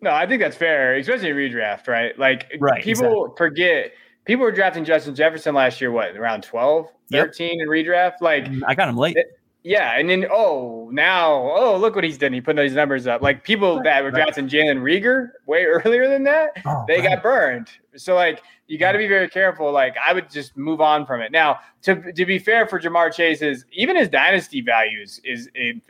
No, 0.00 0.10
I 0.10 0.26
think 0.26 0.40
that's 0.40 0.56
fair, 0.56 0.94
especially 0.94 1.30
redraft, 1.30 1.88
right? 1.88 2.16
Like 2.16 2.46
right, 2.60 2.82
people 2.82 3.24
exactly. 3.24 3.36
forget 3.36 3.92
people 4.24 4.44
were 4.44 4.52
drafting 4.52 4.84
Justin 4.84 5.14
Jefferson 5.14 5.54
last 5.54 5.80
year, 5.80 5.90
what, 5.90 6.16
around 6.16 6.42
12, 6.44 6.86
13 7.10 7.48
yep. 7.48 7.56
in 7.60 7.68
redraft? 7.68 8.20
Like 8.20 8.46
I 8.66 8.76
got 8.76 8.88
him 8.88 8.96
late. 8.96 9.16
It, 9.16 9.37
yeah, 9.64 9.98
and 9.98 10.08
then 10.08 10.26
oh 10.30 10.88
now 10.92 11.32
oh 11.32 11.76
look 11.76 11.94
what 11.94 12.04
he's 12.04 12.18
done. 12.18 12.32
He 12.32 12.40
put 12.40 12.56
those 12.56 12.72
numbers 12.72 13.06
up. 13.06 13.22
Like 13.22 13.42
people 13.42 13.82
that 13.82 14.02
were 14.04 14.10
drafting 14.10 14.48
Jalen 14.48 14.80
Reagor 14.80 15.30
way 15.46 15.64
earlier 15.66 16.08
than 16.08 16.24
that, 16.24 16.50
oh, 16.64 16.84
they 16.86 17.02
got 17.02 17.22
burned. 17.22 17.68
So 17.96 18.14
like 18.14 18.42
you 18.68 18.78
got 18.78 18.92
to 18.92 18.98
be 18.98 19.08
very 19.08 19.28
careful. 19.28 19.72
Like 19.72 19.96
I 20.04 20.12
would 20.12 20.30
just 20.30 20.56
move 20.56 20.80
on 20.80 21.06
from 21.06 21.20
it. 21.20 21.32
Now 21.32 21.58
to 21.82 22.12
to 22.12 22.24
be 22.24 22.38
fair 22.38 22.66
for 22.66 22.78
Ja'Marr 22.78 23.12
Chase 23.12 23.42
is 23.42 23.64
even 23.72 23.96
his 23.96 24.08
dynasty 24.08 24.60
values 24.60 25.20
is, 25.24 25.50
it, 25.54 25.82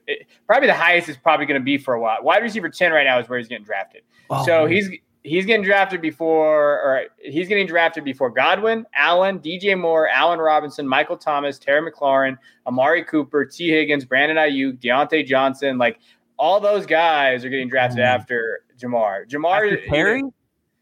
probably 0.47 0.69
the 0.69 0.75
highest 0.75 1.09
is 1.09 1.19
probably 1.19 1.45
going 1.45 1.61
to 1.61 1.65
be 1.65 1.77
for 1.77 1.95
a 1.95 2.01
while. 2.01 2.23
Wide 2.23 2.43
receiver 2.43 2.71
ten 2.71 2.93
right 2.93 3.05
now 3.05 3.19
is 3.19 3.29
where 3.29 3.39
he's 3.39 3.49
getting 3.49 3.65
drafted. 3.65 4.03
Oh, 4.31 4.45
so 4.47 4.65
man. 4.65 4.73
he's 4.73 4.91
he's 5.23 5.45
getting 5.47 5.65
drafted 5.65 6.01
before, 6.01 6.81
or 6.81 7.05
he's 7.19 7.49
getting 7.49 7.67
drafted 7.67 8.05
before 8.05 8.31
Godwin, 8.31 8.87
Allen, 8.95 9.39
DJ 9.39 9.79
Moore, 9.79 10.09
Allen 10.09 10.39
Robinson, 10.39 10.87
Michael 10.87 11.17
Thomas, 11.17 11.59
Terry 11.59 11.91
McLaurin, 11.91 12.37
Amari 12.67 13.05
Cooper, 13.05 13.45
T. 13.45 13.71
Higgins, 13.71 14.05
Brandon 14.05 14.37
Aiyuk, 14.37 14.79
Diontae 14.81 15.27
Johnson. 15.27 15.79
Like 15.79 15.99
all 16.39 16.61
those 16.61 16.87
guys 16.87 17.45
are 17.45 17.49
getting 17.49 17.69
drafted 17.69 18.01
mm. 18.01 18.07
after 18.07 18.61
Ja'Marr. 18.79 19.29
Ja'Marr 19.29 19.73
after 19.73 19.87
Terry. 19.89 20.23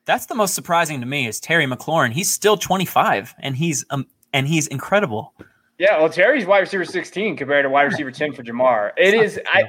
That's 0.04 0.26
the 0.26 0.34
most 0.34 0.54
surprising 0.54 1.00
to 1.00 1.06
me 1.06 1.26
is 1.26 1.40
Terry 1.40 1.66
McLaurin. 1.66 2.12
He's 2.12 2.30
still 2.30 2.56
25 2.56 3.34
and 3.40 3.56
he's 3.56 3.84
um 3.90 4.06
and 4.32 4.46
he's 4.46 4.66
incredible. 4.68 5.34
Yeah, 5.78 5.98
well, 5.98 6.08
Terry's 6.08 6.46
wide 6.46 6.60
receiver 6.60 6.84
16 6.84 7.36
compared 7.36 7.64
to 7.64 7.70
wide 7.70 7.82
receiver 7.82 8.10
10 8.10 8.32
for 8.32 8.42
Ja'Marr. 8.42 8.92
It 8.96 9.14
is 9.14 9.40
I 9.46 9.64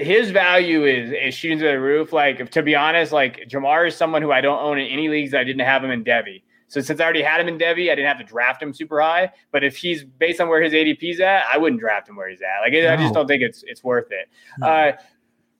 his 0.00 0.30
value 0.30 0.84
is 0.84 1.12
is 1.12 1.34
shooting 1.34 1.58
to 1.58 1.64
the 1.64 1.78
roof. 1.78 2.12
Like 2.12 2.50
to 2.50 2.62
be 2.62 2.74
honest, 2.74 3.12
like 3.12 3.48
Ja'Marr 3.48 3.88
is 3.88 3.96
someone 3.96 4.22
who 4.22 4.32
I 4.32 4.40
don't 4.40 4.60
own 4.60 4.78
in 4.78 4.86
any 4.86 5.08
leagues. 5.08 5.34
I 5.34 5.44
didn't 5.44 5.64
have 5.66 5.84
him 5.84 5.90
in 5.90 6.04
Devy. 6.04 6.42
So 6.68 6.80
since 6.80 7.00
I 7.00 7.04
already 7.04 7.22
had 7.22 7.40
him 7.40 7.48
in 7.48 7.58
Devy, 7.58 7.90
I 7.90 7.96
didn't 7.96 8.06
have 8.06 8.18
to 8.18 8.24
draft 8.24 8.62
him 8.62 8.72
super 8.72 9.00
high. 9.00 9.30
But 9.50 9.64
if 9.64 9.76
he's 9.76 10.04
based 10.04 10.40
on 10.40 10.48
where 10.48 10.62
his 10.62 10.72
ADP's 10.72 11.20
at, 11.20 11.44
I 11.52 11.58
wouldn't 11.58 11.80
draft 11.80 12.08
him 12.08 12.16
where 12.16 12.28
he's 12.28 12.40
at. 12.40 12.60
Like 12.62 12.72
no. 12.72 12.92
I 12.92 12.96
just 12.96 13.12
don't 13.12 13.26
think 13.26 13.42
it's 13.42 13.62
it's 13.66 13.84
worth 13.84 14.10
it. 14.10 14.28
No. 14.58 14.66
Uh, 14.66 14.92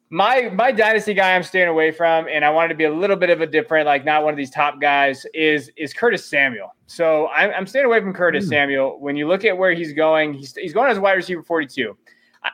my 0.08 0.50
my 0.54 0.72
dynasty 0.72 1.14
guy 1.14 1.34
I'm 1.34 1.42
staying 1.42 1.68
away 1.68 1.90
from, 1.92 2.26
and 2.26 2.44
I 2.44 2.50
wanted 2.50 2.68
to 2.70 2.74
be 2.74 2.84
a 2.84 2.92
little 2.92 3.16
bit 3.16 3.30
of 3.30 3.40
a 3.40 3.46
different, 3.46 3.86
like 3.86 4.04
not 4.04 4.24
one 4.24 4.32
of 4.32 4.38
these 4.38 4.50
top 4.50 4.80
guys, 4.80 5.24
is 5.34 5.70
is 5.76 5.92
Curtis 5.92 6.24
Samuel. 6.24 6.74
So 6.86 7.28
I'm, 7.28 7.50
I'm 7.50 7.66
staying 7.66 7.86
away 7.86 8.00
from 8.00 8.12
Curtis 8.12 8.46
mm. 8.46 8.48
Samuel. 8.48 8.98
When 8.98 9.16
you 9.16 9.28
look 9.28 9.44
at 9.44 9.56
where 9.56 9.72
he's 9.72 9.92
going, 9.92 10.34
he's 10.34 10.56
he's 10.56 10.72
going 10.72 10.90
as 10.90 10.98
wide 10.98 11.12
receiver 11.12 11.42
42. 11.42 11.96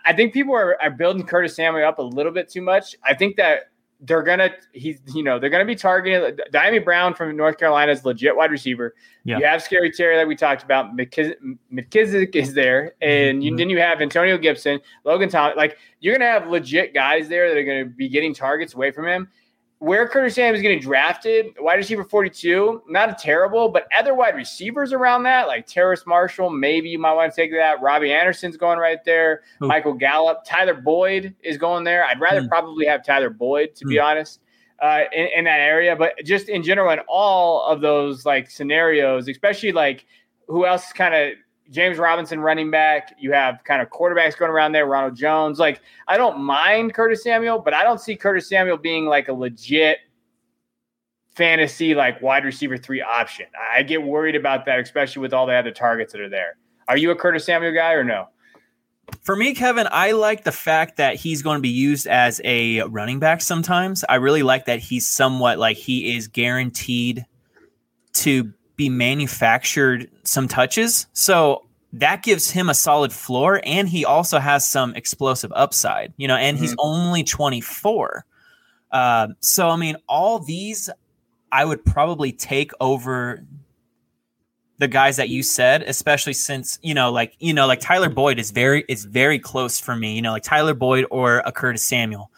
I 0.05 0.13
think 0.13 0.33
people 0.33 0.55
are, 0.55 0.81
are 0.83 0.91
building 0.91 1.25
Curtis 1.25 1.55
Samuel 1.55 1.87
up 1.87 1.99
a 1.99 2.03
little 2.03 2.33
bit 2.33 2.51
too 2.51 2.63
much. 2.63 2.97
I 3.05 3.15
think 3.15 3.37
that 3.37 3.71
they're 4.01 4.23
gonna 4.23 4.51
he's 4.73 5.01
you 5.15 5.23
know 5.23 5.39
they're 5.39 5.49
gonna 5.51 5.65
be 5.65 5.75
targeting 5.75 6.37
Dyami 6.53 6.85
Brown 6.85 7.15
from 7.15 7.35
North 7.37 7.57
Carolina 7.57 7.93
is 7.93 8.05
legit 8.05 8.37
wide 8.37 8.51
receiver. 8.51 8.95
Yeah. 9.25 9.39
You 9.39 9.47
have 9.47 9.63
Scary 9.63 9.91
Terry 9.91 10.17
that 10.17 10.29
we 10.29 10.37
talked 10.37 10.63
about. 10.63 10.97
McKissic, 10.97 11.37
McKissic 11.73 12.35
is 12.35 12.53
there, 12.53 12.95
and 13.01 13.43
you, 13.43 13.51
mm-hmm. 13.51 13.59
then 13.59 13.71
you 13.71 13.81
have 13.81 14.03
Antonio 14.03 14.37
Gibson, 14.37 14.81
Logan 15.05 15.31
Thomas. 15.31 15.57
Like 15.57 15.79
you're 16.01 16.15
gonna 16.15 16.31
have 16.31 16.49
legit 16.49 16.93
guys 16.93 17.29
there 17.29 17.49
that 17.49 17.57
are 17.57 17.65
gonna 17.65 17.87
be 17.87 18.09
getting 18.09 18.35
targets 18.35 18.75
away 18.75 18.91
from 18.91 19.07
him 19.07 19.29
where 19.79 20.09
Curtis 20.09 20.35
Samuel 20.35 20.55
is 20.55 20.63
getting 20.63 20.81
drafted, 20.81 21.55
wide 21.61 21.75
receiver 21.75 22.03
42, 22.03 22.83
not 22.89 23.11
a 23.11 23.17
terrible, 23.19 23.69
but 23.69 23.87
other 23.97 24.15
wide 24.15 24.35
receivers 24.35 24.93
around 24.93 25.25
that, 25.25 25.47
like 25.47 25.67
Terrace 25.67 26.07
Marshall, 26.07 26.49
maybe 26.49 26.89
you 26.89 26.99
might 26.99 27.13
want 27.13 27.33
to 27.33 27.37
take 27.37 27.53
that. 27.53 27.83
Robbie 27.83 28.13
Anderson's 28.13 28.57
going 28.57 28.79
right 28.79 29.05
there. 29.05 29.43
Ooh. 29.63 29.67
Michael 29.67 29.93
Gallup, 29.93 30.45
Tyler 30.47 30.75
Boyd 30.75 31.35
is 31.43 31.59
going 31.59 31.85
there. 31.85 32.05
I'd 32.07 32.21
rather 32.21 32.43
mm. 32.43 32.49
probably 32.49 32.87
have 32.87 33.05
Tyler 33.05 33.29
Boyd, 33.29 33.75
to 33.77 33.85
mm. 33.85 33.91
be 33.91 33.99
honest, 33.99 34.41
uh, 34.81 35.03
in, 35.13 35.29
in 35.37 35.45
that 35.45 35.61
area. 35.61 35.95
But 35.95 36.15
just 36.25 36.49
in 36.49 36.63
general, 36.63 36.91
in 36.91 37.01
all 37.07 37.67
of 37.67 37.83
those 37.83 38.25
like 38.25 38.51
scenarios, 38.51 39.29
especially 39.29 39.73
like 39.73 40.07
who 40.49 40.65
else 40.65 40.91
kind 40.93 41.15
of 41.15 41.33
James 41.71 41.99
Robinson 41.99 42.41
running 42.41 42.71
back. 42.71 43.15
You 43.19 43.33
have 43.33 43.63
kind 43.65 43.83
of 43.83 43.91
quarterbacks 43.91 44.37
going 44.37 44.51
around 44.51 44.73
there, 44.73 44.87
Ronald 44.87 45.17
Jones. 45.17 45.59
Like, 45.59 45.81
I 46.09 46.17
don't 46.17 46.41
mind 46.41 46.95
Curtis 46.95 47.23
Samuel, 47.23 47.59
but 47.59 47.75
I 47.75 47.83
don't 47.83 48.01
see 48.01 48.17
Curtis 48.17 48.49
Samuel 48.49 48.77
being 48.77 49.07
like 49.07 49.29
a 49.29 49.33
legit 49.33 49.99
fantasy, 51.35 51.95
like 51.95 52.21
wide 52.23 52.45
receiver 52.45 52.77
three 52.77 53.03
option. 53.03 53.47
I 53.75 53.83
get 53.83 54.03
worried 54.03 54.37
about 54.37 54.65
that, 54.67 54.81
especially 54.81 55.23
with 55.23 55.35
all 55.35 55.47
the 55.47 55.55
other 55.55 55.71
targets 55.71 56.13
that 56.13 56.21
are 56.21 56.29
there. 56.29 56.57
Are 56.89 56.97
you 56.97 57.11
a 57.11 57.17
Curtis 57.17 57.45
Samuel 57.45 57.75
guy 57.75 57.93
or 57.93 58.05
no? 58.05 58.29
For 59.23 59.37
me, 59.37 59.55
Kevin, 59.55 59.87
I 59.91 60.13
like 60.13 60.45
the 60.45 60.53
fact 60.53 60.97
that 60.97 61.15
he's 61.15 61.43
going 61.43 61.59
to 61.59 61.63
be 61.63 61.69
used 61.69 62.07
as 62.07 62.41
a 62.45 62.83
running 62.83 63.21
back 63.21 63.41
sometimes. 63.41 64.05
I 64.09 64.17
really 64.17 64.43
like 64.43 64.65
that 64.65 64.81
he's 64.81 65.07
somewhat 65.07 65.59
like 65.59 65.77
he 65.77 66.17
is 66.17 66.27
guaranteed 66.27 67.25
to 68.15 68.53
be 68.77 68.89
manufactured 68.89 70.11
some 70.23 70.49
touches. 70.49 71.07
So 71.13 71.65
that 71.95 72.23
gives 72.23 72.51
him 72.51 72.69
a 72.69 72.75
solid 72.75 73.13
floor 73.13 73.61
and 73.65 73.89
he 73.89 74.05
also 74.05 74.39
has 74.39 74.69
some 74.69 74.95
explosive 74.95 75.53
upside, 75.55 76.13
you 76.17 76.29
know, 76.29 76.37
and 76.37 76.57
mm-hmm. 76.57 76.65
he's 76.65 76.75
only 76.79 77.25
24. 77.25 78.25
Uh, 78.91 79.29
so, 79.41 79.69
I 79.69 79.77
mean, 79.77 79.97
all 80.09 80.39
these 80.39 80.91
I 81.51 81.65
would 81.65 81.85
probably 81.85 82.33
take 82.33 82.73
over 82.81 83.45
the 84.79 84.89
guys 84.89 85.17
that 85.17 85.31
you 85.31 85.43
said, 85.43 85.83
especially 85.83 86.35
since, 86.35 86.79
you 86.83 86.93
know, 86.93 87.11
like, 87.11 87.35
you 87.39 87.55
know, 87.55 87.67
like 87.67 87.81
Tyler 87.81 88.11
Boyd 88.11 88.39
is 88.39 88.51
very, 88.51 88.85
is 88.89 89.05
very 89.05 89.39
close 89.39 89.81
for 89.81 89.97
me, 89.97 90.15
you 90.15 90.23
know, 90.23 90.33
like 90.33 90.43
Tyler 90.43 90.75
Boyd 90.75 91.07
or 91.11 91.39
a 91.47 91.53
Curtis 91.53 91.83
Samuel. 91.83 92.31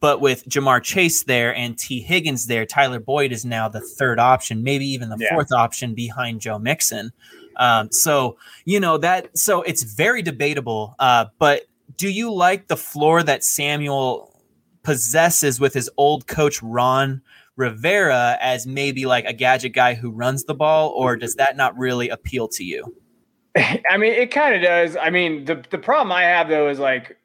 But 0.00 0.20
with 0.20 0.46
Ja'Marr 0.48 0.82
Chase 0.82 1.24
there 1.24 1.54
and 1.54 1.78
T. 1.78 2.00
Higgins 2.00 2.46
there, 2.46 2.64
Tyler 2.64 3.00
Boyd 3.00 3.32
is 3.32 3.44
now 3.44 3.68
the 3.68 3.80
third 3.80 4.18
option, 4.18 4.62
maybe 4.62 4.86
even 4.86 5.10
the 5.10 5.18
yeah. 5.20 5.34
fourth 5.34 5.52
option 5.52 5.94
behind 5.94 6.40
Joe 6.40 6.58
Mixon. 6.58 7.12
Um, 7.56 7.92
so 7.92 8.38
you 8.64 8.80
know 8.80 8.96
that. 8.98 9.36
So 9.36 9.62
it's 9.62 9.82
very 9.82 10.22
debatable. 10.22 10.94
Uh, 10.98 11.26
but 11.38 11.66
do 11.96 12.08
you 12.08 12.32
like 12.32 12.68
the 12.68 12.76
floor 12.76 13.22
that 13.22 13.44
Samuel 13.44 14.34
possesses 14.82 15.60
with 15.60 15.74
his 15.74 15.90
old 15.96 16.26
coach 16.26 16.62
Ron 16.62 17.20
Rivera 17.56 18.38
as 18.40 18.66
maybe 18.66 19.04
like 19.04 19.26
a 19.26 19.34
gadget 19.34 19.74
guy 19.74 19.94
who 19.94 20.10
runs 20.10 20.44
the 20.44 20.54
ball, 20.54 20.90
or 20.96 21.16
does 21.16 21.34
that 21.34 21.56
not 21.56 21.76
really 21.76 22.08
appeal 22.08 22.48
to 22.48 22.64
you? 22.64 22.96
I 23.56 23.96
mean, 23.98 24.12
it 24.12 24.30
kind 24.30 24.54
of 24.54 24.62
does. 24.62 24.96
I 24.96 25.10
mean, 25.10 25.44
the 25.44 25.62
the 25.70 25.78
problem 25.78 26.12
I 26.12 26.22
have 26.22 26.48
though 26.48 26.68
is 26.68 26.78
like 26.78 27.18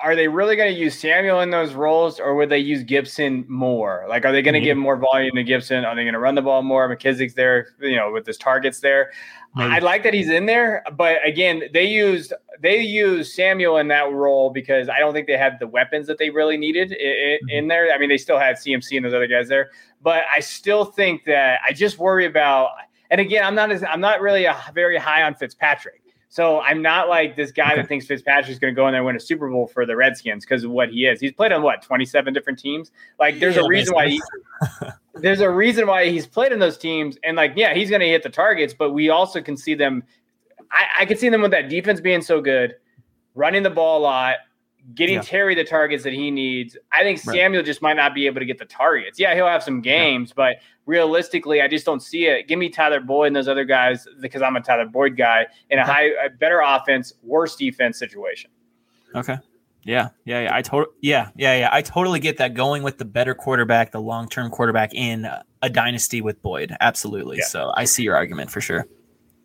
are 0.00 0.14
they 0.14 0.28
really 0.28 0.56
going 0.56 0.72
to 0.72 0.78
use 0.78 0.98
Samuel 0.98 1.40
in 1.40 1.50
those 1.50 1.74
roles, 1.74 2.20
or 2.20 2.34
would 2.34 2.48
they 2.48 2.58
use 2.58 2.82
Gibson 2.82 3.44
more? 3.48 4.06
Like, 4.08 4.24
are 4.24 4.32
they 4.32 4.42
going 4.42 4.54
to 4.54 4.60
mm-hmm. 4.60 4.66
give 4.66 4.76
more 4.76 4.96
volume 4.96 5.34
to 5.36 5.42
Gibson? 5.42 5.84
Are 5.84 5.94
they 5.94 6.02
going 6.02 6.14
to 6.14 6.20
run 6.20 6.34
the 6.34 6.42
ball 6.42 6.62
more? 6.62 6.88
McKissic's 6.88 7.34
there, 7.34 7.68
you 7.80 7.96
know, 7.96 8.10
with 8.12 8.26
his 8.26 8.36
targets 8.38 8.80
there. 8.80 9.10
I 9.54 9.80
like 9.80 10.02
that 10.04 10.14
he's 10.14 10.30
in 10.30 10.46
there, 10.46 10.82
but 10.96 11.18
again, 11.26 11.64
they 11.74 11.84
used 11.84 12.32
they 12.60 12.80
used 12.80 13.32
Samuel 13.32 13.76
in 13.78 13.88
that 13.88 14.10
role 14.10 14.50
because 14.50 14.88
I 14.88 14.98
don't 14.98 15.12
think 15.12 15.26
they 15.26 15.36
had 15.36 15.58
the 15.58 15.66
weapons 15.66 16.06
that 16.06 16.16
they 16.16 16.30
really 16.30 16.56
needed 16.56 16.92
in, 16.92 17.08
mm-hmm. 17.10 17.48
in 17.50 17.68
there. 17.68 17.92
I 17.92 17.98
mean, 17.98 18.08
they 18.08 18.16
still 18.16 18.38
had 18.38 18.56
CMC 18.56 18.96
and 18.96 19.04
those 19.04 19.12
other 19.12 19.26
guys 19.26 19.48
there, 19.48 19.70
but 20.00 20.22
I 20.34 20.40
still 20.40 20.86
think 20.86 21.24
that 21.26 21.60
I 21.68 21.72
just 21.72 21.98
worry 21.98 22.24
about. 22.24 22.70
And 23.10 23.20
again, 23.20 23.44
I'm 23.44 23.54
not 23.54 23.70
as 23.70 23.84
I'm 23.84 24.00
not 24.00 24.22
really 24.22 24.46
a 24.46 24.56
very 24.74 24.96
high 24.96 25.22
on 25.22 25.34
Fitzpatrick. 25.34 26.01
So 26.32 26.60
I'm 26.60 26.80
not 26.80 27.10
like 27.10 27.36
this 27.36 27.52
guy 27.52 27.72
okay. 27.72 27.82
that 27.82 27.88
thinks 27.88 28.06
Fitzpatrick's 28.06 28.58
going 28.58 28.74
to 28.74 28.74
go 28.74 28.88
in 28.88 28.92
there 28.92 29.00
and 29.00 29.06
win 29.06 29.16
a 29.16 29.20
Super 29.20 29.50
Bowl 29.50 29.66
for 29.66 29.84
the 29.84 29.94
Redskins 29.94 30.46
because 30.46 30.64
of 30.64 30.70
what 30.70 30.88
he 30.88 31.04
is. 31.04 31.20
He's 31.20 31.30
played 31.30 31.52
on 31.52 31.60
what 31.60 31.82
27 31.82 32.32
different 32.32 32.58
teams. 32.58 32.90
Like 33.20 33.38
there's 33.38 33.56
yeah, 33.56 33.60
a 33.60 33.68
reason 33.68 33.94
why 33.94 34.08
he, 34.08 34.22
there's 35.14 35.42
a 35.42 35.50
reason 35.50 35.86
why 35.86 36.08
he's 36.08 36.26
played 36.26 36.50
in 36.50 36.58
those 36.58 36.78
teams. 36.78 37.18
And 37.22 37.36
like 37.36 37.52
yeah, 37.54 37.74
he's 37.74 37.90
going 37.90 38.00
to 38.00 38.08
hit 38.08 38.22
the 38.22 38.30
targets, 38.30 38.72
but 38.72 38.92
we 38.92 39.10
also 39.10 39.42
can 39.42 39.58
see 39.58 39.74
them. 39.74 40.04
I, 40.70 40.86
I 41.00 41.04
can 41.04 41.18
see 41.18 41.28
them 41.28 41.42
with 41.42 41.50
that 41.50 41.68
defense 41.68 42.00
being 42.00 42.22
so 42.22 42.40
good, 42.40 42.76
running 43.34 43.62
the 43.62 43.68
ball 43.68 43.98
a 43.98 44.02
lot, 44.02 44.36
getting 44.94 45.16
yeah. 45.16 45.22
Terry 45.22 45.54
the 45.54 45.64
targets 45.64 46.04
that 46.04 46.12
he 46.12 46.30
needs. 46.30 46.76
I 46.92 47.02
think 47.02 47.24
right. 47.26 47.36
Samuel 47.36 47.62
just 47.62 47.82
might 47.82 47.96
not 47.96 48.14
be 48.14 48.26
able 48.26 48.40
to 48.40 48.46
get 48.46 48.58
the 48.58 48.64
targets. 48.64 49.18
Yeah, 49.18 49.34
he'll 49.34 49.46
have 49.46 49.62
some 49.62 49.80
games, 49.80 50.30
yeah. 50.30 50.34
but 50.36 50.56
realistically, 50.86 51.60
I 51.60 51.68
just 51.68 51.86
don't 51.86 52.02
see 52.02 52.26
it. 52.26 52.48
Give 52.48 52.58
me 52.58 52.68
Tyler 52.68 53.00
Boyd 53.00 53.28
and 53.28 53.36
those 53.36 53.48
other 53.48 53.64
guys 53.64 54.06
because 54.20 54.42
I'm 54.42 54.56
a 54.56 54.60
Tyler 54.60 54.86
Boyd 54.86 55.16
guy 55.16 55.46
in 55.70 55.78
a 55.78 55.84
high, 55.84 56.10
a 56.24 56.30
better 56.30 56.60
offense, 56.60 57.12
worse 57.22 57.56
defense 57.56 57.98
situation. 57.98 58.50
Okay. 59.14 59.38
Yeah, 59.84 60.10
yeah, 60.24 60.42
yeah. 60.42 60.54
I 60.54 60.62
totally, 60.62 60.94
yeah, 61.00 61.30
yeah, 61.36 61.58
yeah. 61.58 61.68
I 61.72 61.82
totally 61.82 62.20
get 62.20 62.36
that. 62.36 62.54
Going 62.54 62.84
with 62.84 62.98
the 62.98 63.04
better 63.04 63.34
quarterback, 63.34 63.90
the 63.90 64.00
long-term 64.00 64.50
quarterback 64.50 64.94
in 64.94 65.28
a 65.60 65.70
dynasty 65.70 66.20
with 66.20 66.40
Boyd, 66.40 66.76
absolutely. 66.80 67.38
Yeah. 67.38 67.46
So 67.46 67.72
I 67.76 67.84
see 67.84 68.04
your 68.04 68.14
argument 68.14 68.50
for 68.50 68.60
sure. 68.60 68.86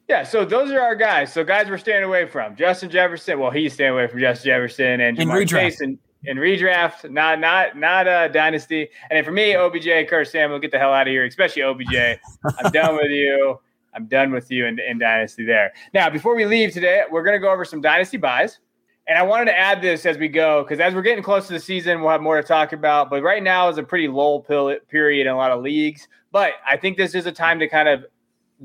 Yeah, 0.07 0.23
so 0.23 0.45
those 0.45 0.71
are 0.71 0.79
our 0.79 0.95
guys. 0.95 1.33
So 1.33 1.43
guys, 1.43 1.69
we're 1.69 1.77
staying 1.77 2.03
away 2.03 2.27
from 2.27 2.55
Justin 2.55 2.89
Jefferson. 2.89 3.39
Well, 3.39 3.51
he's 3.51 3.73
staying 3.73 3.91
away 3.91 4.07
from 4.07 4.19
Justin 4.21 4.51
Jefferson 4.51 5.01
and 5.01 5.17
Ja'Marr 5.17 5.47
Chase 5.47 5.81
and 5.81 5.99
in 6.23 6.37
redraft, 6.37 7.09
not 7.11 7.39
not 7.39 7.77
not 7.77 8.07
a 8.07 8.29
dynasty. 8.31 8.89
And 9.09 9.25
for 9.25 9.31
me, 9.31 9.55
OBJ, 9.55 10.09
Curtis 10.09 10.31
Samuel, 10.31 10.59
get 10.59 10.71
the 10.71 10.79
hell 10.79 10.93
out 10.93 11.07
of 11.07 11.11
here, 11.11 11.25
especially 11.25 11.63
OBJ. 11.63 11.95
I'm 12.59 12.71
done 12.71 12.95
with 12.95 13.11
you. 13.11 13.59
I'm 13.93 14.05
done 14.05 14.31
with 14.31 14.51
you 14.51 14.65
in, 14.65 14.79
in 14.79 14.99
dynasty 14.99 15.45
there. 15.45 15.73
Now, 15.93 16.09
before 16.09 16.35
we 16.35 16.45
leave 16.45 16.71
today, 16.71 17.03
we're 17.09 17.23
going 17.23 17.35
to 17.35 17.39
go 17.39 17.51
over 17.51 17.65
some 17.65 17.81
dynasty 17.81 18.17
buys. 18.17 18.59
And 19.07 19.17
I 19.17 19.23
wanted 19.23 19.45
to 19.45 19.57
add 19.57 19.81
this 19.81 20.05
as 20.05 20.17
we 20.17 20.27
go 20.27 20.63
because 20.63 20.79
as 20.81 20.93
we're 20.93 21.01
getting 21.01 21.23
close 21.23 21.47
to 21.47 21.53
the 21.53 21.59
season, 21.59 22.01
we'll 22.01 22.11
have 22.11 22.21
more 22.21 22.39
to 22.39 22.45
talk 22.45 22.73
about. 22.73 23.09
But 23.09 23.23
right 23.23 23.41
now 23.41 23.69
is 23.69 23.77
a 23.77 23.83
pretty 23.83 24.07
lull 24.07 24.41
period 24.41 25.27
in 25.27 25.33
a 25.33 25.37
lot 25.37 25.51
of 25.51 25.63
leagues. 25.63 26.07
But 26.31 26.53
I 26.69 26.75
think 26.75 26.97
this 26.97 27.15
is 27.15 27.25
a 27.25 27.31
time 27.31 27.57
to 27.59 27.69
kind 27.69 27.87
of 27.87 28.05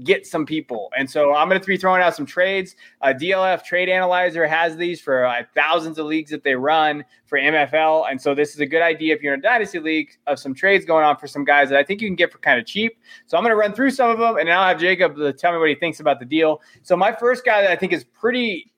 get 0.04 0.26
some 0.26 0.46
people. 0.46 0.90
And 0.96 1.08
so 1.08 1.34
I'm 1.34 1.48
going 1.48 1.60
to 1.60 1.66
be 1.66 1.76
throwing 1.76 2.02
out 2.02 2.16
some 2.16 2.24
trades. 2.24 2.76
Uh, 3.00 3.08
DLF 3.08 3.64
Trade 3.64 3.88
Analyzer 3.88 4.46
has 4.46 4.76
these 4.76 5.00
for 5.00 5.26
uh, 5.26 5.42
thousands 5.54 5.98
of 5.98 6.06
leagues 6.06 6.30
that 6.30 6.42
they 6.42 6.54
run 6.54 7.04
for 7.26 7.38
MFL. 7.38 8.10
And 8.10 8.20
so 8.20 8.34
this 8.34 8.54
is 8.54 8.60
a 8.60 8.66
good 8.66 8.82
idea 8.82 9.14
if 9.14 9.22
you're 9.22 9.34
in 9.34 9.40
a 9.40 9.42
dynasty 9.42 9.80
league 9.80 10.10
of 10.26 10.38
some 10.38 10.54
trades 10.54 10.84
going 10.84 11.04
on 11.04 11.16
for 11.16 11.26
some 11.26 11.44
guys 11.44 11.68
that 11.68 11.78
I 11.78 11.84
think 11.84 12.00
you 12.00 12.08
can 12.08 12.16
get 12.16 12.32
for 12.32 12.38
kind 12.38 12.58
of 12.58 12.66
cheap. 12.66 12.96
So 13.26 13.36
I'm 13.36 13.42
going 13.42 13.52
to 13.52 13.56
run 13.56 13.74
through 13.74 13.90
some 13.90 14.10
of 14.10 14.18
them 14.18 14.38
and 14.38 14.50
I'll 14.50 14.68
have 14.68 14.80
Jacob 14.80 15.16
tell 15.36 15.52
me 15.52 15.58
what 15.58 15.68
he 15.68 15.74
thinks 15.74 16.00
about 16.00 16.18
the 16.20 16.26
deal. 16.26 16.60
So 16.82 16.96
my 16.96 17.12
first 17.12 17.44
guy 17.44 17.62
that 17.62 17.70
I 17.70 17.76
think 17.76 17.92
is 17.92 18.04
pretty 18.04 18.72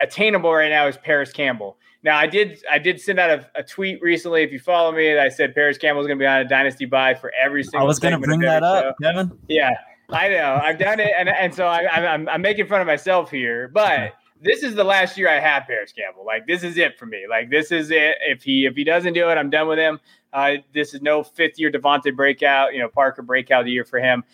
attainable 0.00 0.52
right 0.52 0.70
now 0.70 0.86
is 0.86 0.96
Parris 0.96 1.32
Campbell. 1.32 1.78
Now, 2.04 2.16
I 2.16 2.26
did 2.26 2.62
I 2.70 2.78
did 2.78 3.00
send 3.00 3.18
out 3.18 3.30
a, 3.30 3.50
a 3.56 3.62
tweet 3.62 4.00
recently. 4.00 4.42
If 4.42 4.52
you 4.52 4.60
follow 4.60 4.92
me, 4.92 5.12
that 5.12 5.18
I 5.18 5.28
said 5.28 5.52
Parris 5.54 5.78
Campbell 5.78 6.00
is 6.00 6.06
going 6.06 6.18
to 6.18 6.22
be 6.22 6.26
on 6.26 6.40
a 6.40 6.48
dynasty 6.48 6.84
buy 6.84 7.14
for 7.14 7.32
every 7.34 7.64
single. 7.64 7.80
I 7.80 7.84
was 7.84 7.98
going 7.98 8.12
to 8.12 8.20
bring 8.20 8.40
that 8.40 8.62
up, 8.62 8.84
show. 8.84 8.92
Kevin. 9.02 9.36
Yeah, 9.48 9.74
I 10.10 10.28
know. 10.28 10.60
I've 10.62 10.78
done 10.78 11.00
it, 11.00 11.12
and 11.18 11.28
and 11.28 11.54
so 11.54 11.66
I, 11.66 11.86
I'm 11.88 12.28
I'm 12.28 12.42
making 12.42 12.66
fun 12.66 12.80
of 12.80 12.86
myself 12.86 13.30
here, 13.30 13.68
but 13.68 14.14
this 14.40 14.62
is 14.62 14.74
the 14.74 14.84
last 14.84 15.18
year 15.18 15.28
I 15.28 15.38
have 15.38 15.64
Parris 15.66 15.92
Campbell. 15.92 16.24
Like 16.24 16.46
this 16.46 16.62
is 16.62 16.76
it 16.76 16.98
for 16.98 17.06
me. 17.06 17.26
Like 17.28 17.50
this 17.50 17.70
is 17.70 17.90
it. 17.90 18.16
If 18.26 18.42
he 18.42 18.66
if 18.66 18.74
he 18.74 18.84
doesn't 18.84 19.12
do 19.12 19.28
it, 19.28 19.34
I'm 19.36 19.50
done 19.50 19.68
with 19.68 19.78
him. 19.78 20.00
Uh, 20.32 20.56
this 20.72 20.94
is 20.94 21.02
no 21.02 21.22
fifth 21.22 21.58
year 21.58 21.70
DeVante 21.70 22.14
breakout. 22.14 22.72
You 22.72 22.80
know 22.80 22.88
Parker 22.88 23.22
breakout 23.22 23.66
year 23.66 23.84
for 23.84 23.98
him. 23.98 24.24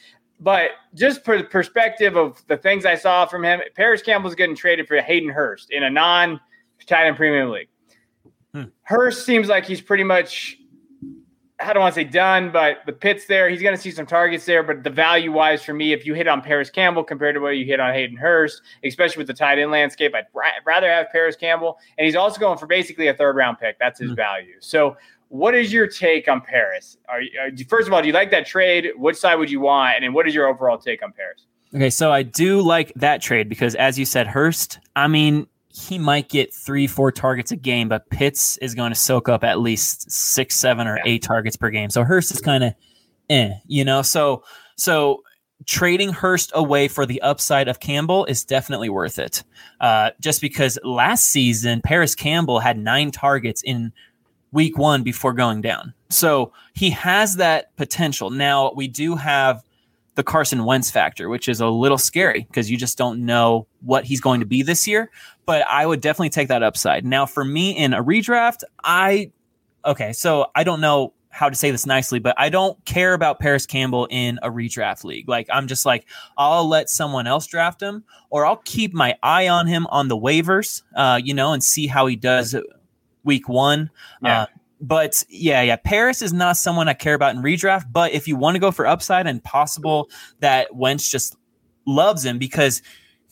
But 0.41 0.71
just 0.95 1.25
for 1.25 1.39
the 1.39 1.45
perspective 1.45 2.17
of 2.17 2.45
the 2.49 2.57
things 2.57 2.85
I 2.85 2.97
saw 2.97 3.25
from 3.25 3.45
him, 3.45 3.61
Parris 3.75 4.03
Campbell's 4.03 4.35
getting 4.35 4.57
traded 4.57 4.87
for 4.87 5.01
Hayden 5.01 5.31
Hurst 5.31 5.71
in 5.71 5.85
a 5.85 5.91
non 5.91 6.41
tight 6.87 7.07
end 7.07 7.17
premium 7.17 7.51
league. 7.51 7.69
Hmm. 8.53 8.65
Hurst 8.83 9.25
seems 9.25 9.49
like 9.49 9.65
he's 9.65 9.81
pretty 9.81 10.05
much, 10.05 10.59
I 11.65 11.73
don't 11.73 11.81
want 11.81 11.95
to 11.95 12.01
say 12.01 12.05
done, 12.05 12.51
but 12.53 12.79
the 12.87 12.93
Pitts 12.93 13.27
there, 13.27 13.49
he's 13.49 13.63
going 13.63 13.75
to 13.75 13.81
see 13.81 13.91
some 13.91 14.07
targets 14.07 14.45
there. 14.45 14.63
But 14.63 14.85
the 14.85 14.91
value 14.91 15.33
wise 15.33 15.63
for 15.63 15.75
me, 15.75 15.93
if 15.93 16.05
you 16.05 16.15
hit 16.15 16.29
on 16.29 16.43
Parris 16.43 16.71
Campbell 16.71 17.05
compared 17.05 17.35
to 17.35 17.41
what 17.41 17.51
you 17.51 17.65
hit 17.65 17.81
on 17.81 17.93
Hayden 17.93 18.17
Hurst, 18.17 18.63
especially 18.85 19.19
with 19.19 19.27
the 19.27 19.35
tight 19.35 19.59
end 19.59 19.71
landscape, 19.71 20.15
I'd 20.15 20.27
rather 20.65 20.89
have 20.89 21.09
Parris 21.11 21.37
Campbell. 21.37 21.79
And 21.99 22.05
he's 22.05 22.17
also 22.17 22.39
going 22.39 22.59
for 22.59 22.67
basically 22.67 23.09
a 23.09 23.15
third 23.15 23.37
round 23.37 23.59
pick. 23.59 23.79
That's 23.79 23.99
his 23.99 24.11
hmm. 24.11 24.17
value. 24.17 24.55
So 24.61 24.97
what 25.29 25.55
is 25.55 25.73
your 25.73 25.87
take 25.87 26.29
on 26.29 26.41
Parris? 26.41 26.97
Are, 27.09 27.21
are, 27.41 27.51
first 27.69 27.89
of 27.89 27.93
all, 27.93 28.01
do 28.01 28.07
you 28.07 28.15
like 28.15 28.31
that 28.31 28.47
trade? 28.47 28.91
Which 28.97 29.17
side 29.17 29.37
would 29.37 29.51
you 29.51 29.61
want? 29.61 29.97
And 29.97 30.05
then 30.05 30.13
what 30.13 30.29
is 30.29 30.35
your 30.35 30.47
overall 30.47 30.79
take 30.79 31.03
on 31.03 31.13
Parris? 31.13 31.47
Okay, 31.75 31.91
so 31.91 32.13
I 32.13 32.23
do 32.23 32.61
like 32.61 32.93
that 32.95 33.21
trade 33.21 33.49
because, 33.49 33.75
as 33.75 33.99
you 33.99 34.05
said, 34.05 34.29
Hurst. 34.29 34.79
I 34.95 35.09
mean, 35.09 35.49
he 35.75 35.99
might 35.99 36.29
get 36.29 36.55
three, 36.55 36.87
four 36.87 37.11
targets 37.11 37.51
a 37.51 37.57
game, 37.57 37.89
but 37.89 38.09
Pitts 38.09 38.57
is 38.59 38.77
going 38.77 38.93
to 38.93 38.99
soak 38.99 39.29
up 39.29 39.43
at 39.43 39.59
least 39.59 40.09
six, 40.09 40.55
seven, 40.55 40.87
or 40.87 41.01
eight 41.05 41.23
targets 41.23 41.57
per 41.57 41.69
game. 41.69 41.91
So 41.91 42.05
Hurst 42.05 42.31
is 42.31 42.41
kind 42.41 42.63
of, 42.63 42.75
eh, 43.29 43.55
you 43.67 43.85
know. 43.85 44.01
So, 44.01 44.45
so 44.77 45.25
trading 45.67 46.13
Hurst 46.13 46.53
away 46.55 46.87
for 46.87 47.07
the 47.07 47.21
upside 47.23 47.67
of 47.67 47.81
Campbell 47.81 48.25
is 48.27 48.45
definitely 48.45 48.89
worth 48.89 49.19
it. 49.19 49.43
Uh, 49.81 50.11
just 50.21 50.41
because 50.41 50.79
last 50.85 51.27
season 51.27 51.83
Parris 51.83 52.15
Campbell 52.15 52.61
had 52.61 52.79
nine 52.79 53.11
targets 53.11 53.61
in 53.63 53.93
week 54.53 54.79
one 54.79 55.03
before 55.03 55.33
going 55.33 55.61
down. 55.61 55.93
So 56.09 56.53
he 56.75 56.91
has 56.91 57.35
that 57.37 57.75
potential. 57.77 58.31
Now, 58.31 58.73
we 58.77 58.87
do 58.87 59.17
have 59.17 59.65
the 60.15 60.23
Carson 60.23 60.65
Wentz 60.65 60.91
factor, 60.91 61.29
which 61.29 61.49
is 61.49 61.61
a 61.61 61.67
little 61.67 61.99
scary 61.99 62.43
because 62.49 62.71
you 62.71 62.77
just 62.77 62.97
don't 62.97 63.25
know 63.25 63.67
what 63.81 64.05
he's 64.05 64.21
going 64.21 64.41
to 64.41 64.47
be 64.47 64.63
this 64.63 64.87
year. 64.87 65.11
But 65.47 65.67
I 65.69 65.85
would 65.85 66.01
definitely 66.01 66.31
take 66.31 66.49
that 66.49 66.63
upside. 66.63 67.05
Now, 67.05 67.27
for 67.27 67.45
me 67.45 67.77
in 67.77 67.93
a 67.93 68.03
redraft, 68.03 68.63
I, 68.83 69.33
okay, 69.85 70.13
so 70.13 70.47
I 70.55 70.65
don't 70.65 70.81
know 70.81 71.13
how 71.31 71.49
to 71.49 71.57
say 71.57 71.73
this 71.73 71.85
nicely, 71.85 72.21
but 72.21 72.37
I 72.39 72.49
don't 72.49 72.83
care 72.85 73.13
about 73.13 73.41
Parris 73.41 73.67
Campbell 73.67 74.07
in 74.09 74.39
a 74.41 74.51
redraft 74.51 75.03
league. 75.03 75.29
Like, 75.29 75.49
I'm 75.53 75.67
just 75.67 75.85
like, 75.85 76.07
I'll 76.39 76.69
let 76.69 76.89
someone 76.89 77.27
else 77.27 77.49
draft 77.49 77.83
him 77.83 78.05
or 78.31 78.47
I'll 78.47 78.63
keep 78.65 78.95
my 78.95 79.17
eye 79.21 79.49
on 79.49 79.67
him 79.67 79.89
on 79.89 80.07
the 80.07 80.17
waivers, 80.17 80.83
uh, 80.95 81.21
you 81.23 81.35
know, 81.35 81.53
and 81.53 81.63
see 81.63 81.89
how 81.89 82.07
he 82.07 82.15
does 82.15 82.55
week 83.25 83.49
one. 83.49 83.91
Yeah. 84.23 84.43
Uh, 84.43 84.47
but 84.87 85.25
yeah, 85.29 85.63
yeah, 85.63 85.77
Parris 85.77 86.21
is 86.21 86.33
not 86.33 86.57
someone 86.57 86.89
I 86.89 86.95
care 86.95 87.15
about 87.15 87.35
in 87.35 87.43
redraft. 87.43 87.87
But 87.91 88.13
if 88.13 88.29
you 88.29 88.37
want 88.37 88.55
to 88.55 88.59
go 88.59 88.71
for 88.71 88.87
upside 88.87 89.27
and 89.27 89.43
possible 89.43 90.11
that 90.41 90.75
Wentz 90.75 91.11
just 91.11 91.37
loves 91.87 92.25
him 92.25 92.39
because 92.39 92.83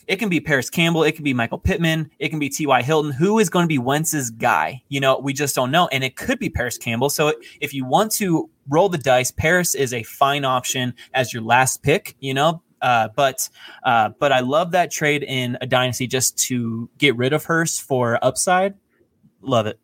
it 0.06 0.16
can 0.16 0.28
be 0.28 0.40
Parris 0.40 0.70
Campbell, 0.70 1.04
it 1.04 1.12
can 1.12 1.24
be 1.24 1.34
Michael 1.34 1.58
Pittman, 1.58 2.10
it 2.18 2.30
can 2.30 2.38
be 2.38 2.48
T.Y. 2.48 2.82
Hilton. 2.82 3.12
Who 3.12 3.38
is 3.38 3.50
going 3.50 3.64
to 3.64 3.68
be 3.68 3.78
Wentz's 3.78 4.30
guy? 4.30 4.82
You 4.88 5.00
know, 5.00 5.18
we 5.18 5.32
just 5.32 5.54
don't 5.54 5.70
know. 5.70 5.88
And 5.88 6.02
it 6.02 6.16
could 6.16 6.38
be 6.38 6.48
Parris 6.48 6.78
Campbell. 6.78 7.10
So 7.10 7.34
if 7.60 7.74
you 7.74 7.84
want 7.84 8.12
to 8.12 8.48
roll 8.68 8.88
the 8.88 8.98
dice, 8.98 9.30
Parris 9.30 9.74
is 9.74 9.92
a 9.92 10.02
fine 10.04 10.44
option 10.44 10.94
as 11.12 11.32
your 11.32 11.42
last 11.42 11.82
pick, 11.82 12.16
you 12.18 12.34
know. 12.34 12.62
Uh, 12.80 13.08
but 13.14 13.48
uh, 13.84 14.08
but 14.18 14.32
I 14.32 14.40
love 14.40 14.72
that 14.72 14.90
trade 14.90 15.22
in 15.22 15.56
a 15.60 15.66
dynasty 15.66 16.08
just 16.08 16.36
to 16.46 16.90
get 16.98 17.14
rid 17.16 17.32
of 17.32 17.44
Hurst 17.44 17.82
for 17.82 18.18
upside. 18.24 18.74
Love 19.40 19.66
it. 19.66 19.78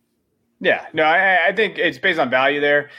Yeah, 0.60 0.86
no, 0.92 1.04
I, 1.04 1.48
I 1.48 1.52
think 1.52 1.78
it's 1.78 1.98
based 1.98 2.18
on 2.18 2.30
value 2.30 2.60
there. 2.60 2.90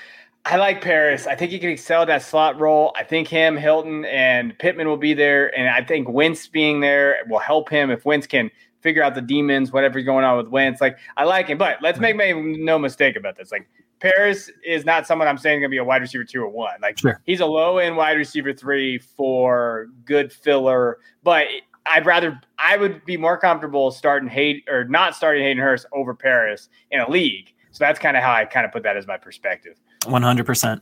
I 0.45 0.55
like 0.55 0.81
Parris. 0.81 1.27
I 1.27 1.35
think 1.35 1.51
he 1.51 1.59
can 1.59 1.69
excel 1.69 2.05
that 2.05 2.23
slot 2.23 2.59
role. 2.59 2.93
I 2.95 3.03
think 3.03 3.27
him, 3.27 3.57
Hilton, 3.57 4.05
and 4.05 4.57
Pittman 4.57 4.87
will 4.87 4.97
be 4.97 5.13
there. 5.13 5.55
And 5.57 5.69
I 5.69 5.83
think 5.83 6.09
Wentz 6.09 6.47
being 6.47 6.79
there 6.79 7.17
will 7.27 7.39
help 7.39 7.69
him 7.69 7.91
if 7.91 8.05
Wentz 8.05 8.25
can 8.25 8.49
figure 8.81 9.03
out 9.03 9.13
the 9.13 9.21
demons, 9.21 9.71
whatever's 9.71 10.05
going 10.05 10.23
on 10.23 10.37
with 10.37 10.47
Wentz. 10.47 10.79
Like, 10.79 10.97
I 11.17 11.25
like 11.25 11.47
him. 11.47 11.57
But 11.57 11.81
let's 11.81 11.99
make, 11.99 12.15
make 12.15 12.35
no 12.35 12.79
mistake 12.79 13.15
about 13.17 13.37
this. 13.37 13.51
Like, 13.51 13.69
Parris 13.99 14.49
is 14.65 14.85
not 14.85 15.05
someone 15.05 15.27
I'm 15.27 15.37
saying 15.37 15.59
going 15.59 15.69
to 15.69 15.73
be 15.73 15.77
a 15.77 15.83
wide 15.83 16.01
receiver 16.01 16.23
two 16.23 16.41
or 16.41 16.49
one. 16.49 16.79
Like, 16.81 16.97
sure. 16.97 17.21
he's 17.25 17.41
a 17.41 17.45
low 17.45 17.77
end 17.77 17.97
wide 17.97 18.17
receiver 18.17 18.53
three 18.53 18.97
for 18.97 19.87
good 20.05 20.31
filler. 20.31 20.99
But 21.21 21.47
I'd 21.89 22.05
rather 22.05 22.39
I 22.57 22.77
would 22.77 23.03
be 23.05 23.17
more 23.17 23.37
comfortable 23.37 23.91
starting 23.91 24.29
Hayden 24.29 24.61
or 24.67 24.85
not 24.85 25.15
starting 25.15 25.43
Hayden 25.43 25.61
Hurst 25.61 25.85
over 25.91 26.13
Parris 26.13 26.69
in 26.91 26.99
a 26.99 27.09
league. 27.09 27.53
So 27.71 27.83
that's 27.83 27.99
kind 27.99 28.17
of 28.17 28.23
how 28.23 28.33
I 28.33 28.45
kind 28.45 28.65
of 28.65 28.71
put 28.71 28.83
that 28.83 28.97
as 28.97 29.07
my 29.07 29.17
perspective. 29.17 29.79
One 30.05 30.21
hundred 30.21 30.45
percent. 30.45 30.81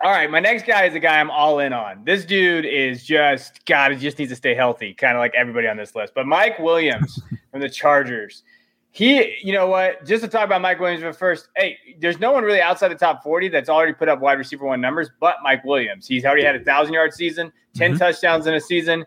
All 0.00 0.10
right, 0.10 0.30
my 0.30 0.40
next 0.40 0.66
guy 0.66 0.84
is 0.84 0.94
a 0.94 1.00
guy 1.00 1.20
I'm 1.20 1.30
all 1.30 1.60
in 1.60 1.72
on. 1.72 2.04
This 2.04 2.24
dude 2.24 2.64
is 2.64 3.04
just 3.04 3.64
God. 3.66 3.92
He 3.92 3.98
just 3.98 4.18
needs 4.18 4.32
to 4.32 4.36
stay 4.36 4.54
healthy, 4.54 4.94
kind 4.94 5.16
of 5.16 5.20
like 5.20 5.32
everybody 5.34 5.68
on 5.68 5.76
this 5.76 5.94
list. 5.94 6.12
But 6.14 6.26
Mike 6.26 6.58
Williams 6.58 7.20
from 7.52 7.60
the 7.60 7.68
Chargers, 7.68 8.42
he, 8.90 9.36
you 9.42 9.52
know 9.52 9.68
what? 9.68 10.04
Just 10.04 10.24
to 10.24 10.28
talk 10.28 10.44
about 10.44 10.60
Mike 10.60 10.80
Williams, 10.80 11.02
but 11.02 11.16
first, 11.16 11.48
hey, 11.56 11.78
there's 12.00 12.18
no 12.18 12.32
one 12.32 12.42
really 12.42 12.60
outside 12.60 12.88
the 12.88 12.96
top 12.96 13.22
40 13.22 13.48
that's 13.48 13.68
already 13.68 13.92
put 13.92 14.08
up 14.08 14.20
wide 14.20 14.38
receiver 14.38 14.66
one 14.66 14.80
numbers, 14.80 15.08
but 15.20 15.36
Mike 15.42 15.64
Williams. 15.64 16.08
He's 16.08 16.24
already 16.24 16.44
had 16.44 16.56
a 16.56 16.64
thousand 16.64 16.94
yard 16.94 17.14
season, 17.14 17.52
10 17.74 17.92
mm-hmm. 17.92 17.98
touchdowns 17.98 18.46
in 18.46 18.54
a 18.54 18.60
season 18.60 19.06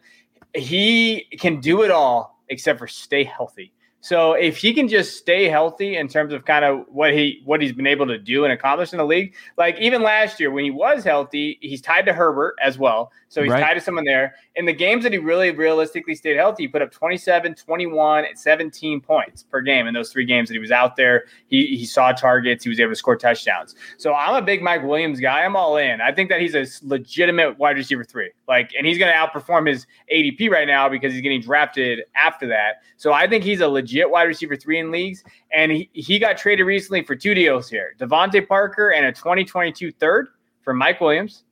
he 0.55 1.27
can 1.39 1.59
do 1.59 1.83
it 1.83 1.91
all 1.91 2.39
except 2.49 2.79
for 2.79 2.87
stay 2.87 3.23
healthy. 3.23 3.71
So 4.05 4.33
if 4.33 4.57
he 4.57 4.71
can 4.71 4.87
just 4.87 5.17
stay 5.17 5.49
healthy 5.49 5.97
in 5.97 6.07
terms 6.07 6.31
of 6.31 6.45
kind 6.45 6.63
of 6.63 6.85
what 6.89 7.11
he 7.11 7.41
what 7.43 7.59
he's 7.59 7.73
been 7.73 7.87
able 7.87 8.05
to 8.05 8.19
do 8.19 8.43
and 8.43 8.53
accomplish 8.53 8.93
in 8.93 8.99
the 8.99 9.05
league, 9.05 9.33
like 9.57 9.79
even 9.79 10.03
last 10.03 10.39
year 10.39 10.51
when 10.51 10.63
he 10.63 10.69
was 10.69 11.03
healthy, 11.03 11.57
he's 11.59 11.81
tied 11.81 12.05
to 12.05 12.13
Herbert 12.13 12.55
as 12.61 12.77
well. 12.77 13.11
So 13.35 13.43
he's 13.43 13.51
right. 13.51 13.59
tied 13.59 13.73
to 13.73 13.81
someone 13.81 14.05
there. 14.05 14.35
In 14.55 14.63
the 14.63 14.71
games 14.71 15.03
that 15.03 15.11
he 15.11 15.17
really 15.17 15.51
realistically 15.51 16.15
stayed 16.15 16.37
healthy, 16.37 16.63
he 16.63 16.67
put 16.69 16.81
up 16.81 16.89
27, 16.89 17.53
21, 17.53 18.23
and 18.23 18.39
17 18.39 19.01
points 19.01 19.43
per 19.43 19.59
game 19.59 19.87
in 19.87 19.93
those 19.93 20.09
three 20.09 20.23
games 20.23 20.47
that 20.47 20.53
he 20.53 20.59
was 20.59 20.71
out 20.71 20.95
there. 20.95 21.25
He 21.47 21.75
he 21.75 21.85
saw 21.85 22.13
targets, 22.13 22.63
he 22.63 22.69
was 22.69 22.79
able 22.79 22.93
to 22.93 22.95
score 22.95 23.17
touchdowns. 23.17 23.75
So 23.97 24.13
I'm 24.13 24.41
a 24.41 24.41
big 24.41 24.61
Mike 24.61 24.83
Williams 24.83 25.19
guy. 25.19 25.43
I'm 25.43 25.57
all 25.57 25.75
in. 25.75 25.99
I 25.99 26.13
think 26.13 26.29
that 26.29 26.39
he's 26.39 26.55
a 26.55 26.65
legitimate 26.87 27.59
wide 27.59 27.75
receiver 27.75 28.05
three. 28.05 28.31
Like 28.47 28.71
and 28.77 28.87
he's 28.87 28.97
going 28.97 29.11
to 29.11 29.17
outperform 29.17 29.67
his 29.67 29.85
ADP 30.13 30.49
right 30.49 30.65
now 30.65 30.87
because 30.87 31.11
he's 31.11 31.21
getting 31.21 31.41
drafted 31.41 32.03
after 32.15 32.47
that. 32.47 32.83
So 32.95 33.11
I 33.11 33.27
think 33.27 33.43
he's 33.43 33.59
a 33.59 33.67
legit 33.67 34.09
wide 34.09 34.29
receiver 34.29 34.55
three 34.55 34.79
in 34.79 34.91
leagues. 34.91 35.25
And 35.51 35.73
he, 35.73 35.89
he 35.91 36.19
got 36.19 36.37
traded 36.37 36.65
recently 36.65 37.03
for 37.03 37.17
two 37.17 37.33
deals 37.33 37.69
here 37.69 37.95
DeVante 37.99 38.47
Parker 38.47 38.91
and 38.91 39.05
a 39.05 39.11
2022 39.11 39.91
third 39.91 40.29
for 40.61 40.73
Mike 40.73 41.01
Williams. 41.01 41.43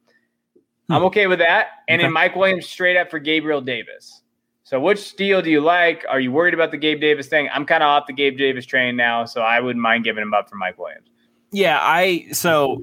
Hmm. 0.87 0.93
I'm 0.93 1.03
okay 1.05 1.27
with 1.27 1.39
that. 1.39 1.67
And 1.87 1.99
okay. 1.99 2.05
then 2.05 2.13
Mike 2.13 2.35
Williams 2.35 2.67
straight 2.67 2.97
up 2.97 3.09
for 3.09 3.19
Gabriel 3.19 3.61
Davis. 3.61 4.21
So 4.63 4.79
which 4.79 5.15
deal 5.15 5.41
do 5.41 5.49
you 5.49 5.61
like? 5.61 6.05
Are 6.09 6.19
you 6.19 6.31
worried 6.31 6.53
about 6.53 6.71
the 6.71 6.77
Gabe 6.77 6.99
Davis 6.99 7.27
thing? 7.27 7.49
I'm 7.53 7.65
kind 7.65 7.83
of 7.83 7.87
off 7.87 8.07
the 8.07 8.13
Gabe 8.13 8.37
Davis 8.37 8.65
train 8.65 8.95
now, 8.95 9.25
so 9.25 9.41
I 9.41 9.59
wouldn't 9.59 9.81
mind 9.81 10.03
giving 10.03 10.21
him 10.23 10.33
up 10.33 10.49
for 10.49 10.55
Mike 10.55 10.77
Williams. 10.77 11.09
Yeah, 11.51 11.79
I 11.81 12.27
so 12.31 12.81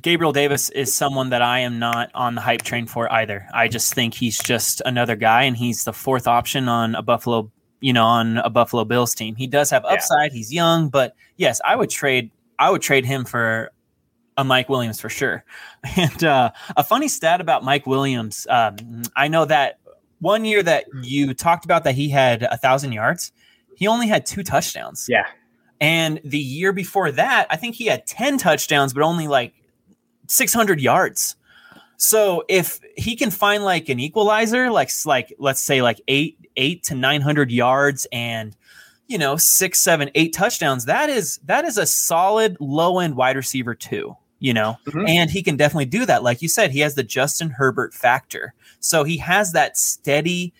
Gabriel 0.00 0.32
Davis 0.32 0.70
is 0.70 0.94
someone 0.94 1.30
that 1.30 1.42
I 1.42 1.58
am 1.58 1.78
not 1.78 2.10
on 2.14 2.34
the 2.36 2.40
hype 2.40 2.62
train 2.62 2.86
for 2.86 3.12
either. 3.12 3.46
I 3.52 3.68
just 3.68 3.92
think 3.92 4.14
he's 4.14 4.38
just 4.38 4.80
another 4.86 5.16
guy, 5.16 5.42
and 5.42 5.56
he's 5.56 5.84
the 5.84 5.92
fourth 5.92 6.26
option 6.26 6.68
on 6.68 6.94
a 6.94 7.02
Buffalo 7.02 7.50
you 7.80 7.92
know, 7.92 8.04
on 8.04 8.38
a 8.38 8.50
Buffalo 8.50 8.84
Bills 8.84 9.14
team. 9.14 9.36
He 9.36 9.46
does 9.46 9.70
have 9.70 9.84
upside. 9.84 10.32
Yeah. 10.32 10.36
He's 10.36 10.52
young, 10.52 10.88
but 10.88 11.14
yes, 11.36 11.60
I 11.64 11.76
would 11.76 11.90
trade. 11.90 12.30
I 12.58 12.70
would 12.70 12.82
trade 12.82 13.04
him 13.04 13.24
for 13.24 13.70
a 14.38 14.44
Mike 14.44 14.70
Williams 14.70 15.00
for 15.00 15.10
sure. 15.10 15.44
And 15.96 16.24
uh, 16.24 16.52
a 16.76 16.84
funny 16.84 17.08
stat 17.08 17.40
about 17.40 17.64
Mike 17.64 17.86
Williams. 17.86 18.46
Um, 18.48 19.02
I 19.14 19.28
know 19.28 19.44
that 19.44 19.78
one 20.20 20.44
year 20.44 20.62
that 20.62 20.86
you 21.02 21.34
talked 21.34 21.64
about 21.64 21.84
that 21.84 21.94
he 21.94 22.08
had 22.08 22.42
a 22.42 22.56
thousand 22.56 22.92
yards, 22.92 23.32
he 23.76 23.86
only 23.86 24.08
had 24.08 24.26
two 24.26 24.42
touchdowns. 24.42 25.06
Yeah. 25.08 25.26
And 25.80 26.20
the 26.24 26.38
year 26.38 26.72
before 26.72 27.12
that, 27.12 27.46
I 27.50 27.56
think 27.56 27.76
he 27.76 27.86
had 27.86 28.06
10 28.06 28.38
touchdowns, 28.38 28.92
but 28.92 29.02
only 29.02 29.28
like 29.28 29.54
600 30.26 30.80
yards. 30.80 31.36
So 31.96 32.44
if 32.48 32.80
he 32.96 33.16
can 33.16 33.30
find 33.30 33.64
like 33.64 33.88
an 33.88 33.98
equalizer, 34.00 34.70
like 34.70 34.90
like 35.04 35.34
let's 35.38 35.60
say 35.60 35.82
like 35.82 36.00
eight 36.08 36.38
eight 36.56 36.84
to 36.84 36.94
900 36.94 37.50
yards 37.50 38.06
and 38.12 38.56
you 39.08 39.18
know 39.18 39.36
six 39.36 39.80
seven 39.80 40.10
eight 40.14 40.32
touchdowns, 40.32 40.84
that 40.84 41.10
is 41.10 41.38
that 41.44 41.64
is 41.64 41.76
a 41.76 41.86
solid 41.86 42.56
low 42.60 43.00
end 43.00 43.16
wide 43.16 43.36
receiver 43.36 43.74
too 43.74 44.16
you 44.40 44.54
know, 44.54 44.76
mm-hmm. 44.86 45.06
and 45.06 45.30
he 45.30 45.42
can 45.42 45.56
definitely 45.56 45.86
do 45.86 46.06
that. 46.06 46.22
Like 46.22 46.42
you 46.42 46.48
said, 46.48 46.70
he 46.70 46.80
has 46.80 46.94
the 46.94 47.02
Justin 47.02 47.50
Herbert 47.50 47.94
factor. 47.94 48.54
So 48.80 49.04
he 49.04 49.16
has 49.18 49.52
that 49.52 49.76
steady 49.76 50.52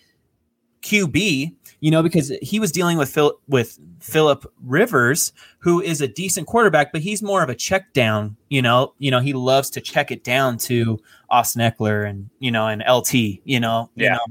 QB, 0.81 1.53
you 1.79 1.91
know, 1.91 2.03
because 2.03 2.31
he 2.41 2.59
was 2.59 2.71
dealing 2.71 2.97
with 2.97 3.09
Phil 3.09 3.39
with 3.47 3.79
Philip 3.99 4.45
Rivers, 4.63 5.33
who 5.59 5.81
is 5.81 6.01
a 6.01 6.07
decent 6.07 6.47
quarterback, 6.47 6.91
but 6.91 7.01
he's 7.01 7.21
more 7.21 7.43
of 7.43 7.49
a 7.49 7.55
check 7.55 7.93
down, 7.93 8.35
you 8.49 8.61
know, 8.61 8.93
you 8.99 9.11
know, 9.11 9.19
he 9.19 9.33
loves 9.33 9.69
to 9.71 9.81
check 9.81 10.11
it 10.11 10.23
down 10.23 10.57
to 10.57 10.99
Austin 11.29 11.61
Ekeler 11.61 12.09
and, 12.09 12.29
you 12.39 12.51
know, 12.51 12.67
and 12.67 12.83
LT, 12.89 13.13
you 13.13 13.59
know, 13.59 13.89
yeah. 13.95 14.05
you 14.05 14.09
know, 14.11 14.25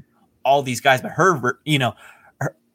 all 0.44 0.62
these 0.62 0.80
guys, 0.80 1.02
but 1.02 1.10
Herbert, 1.10 1.60
you 1.64 1.78
know, 1.78 1.94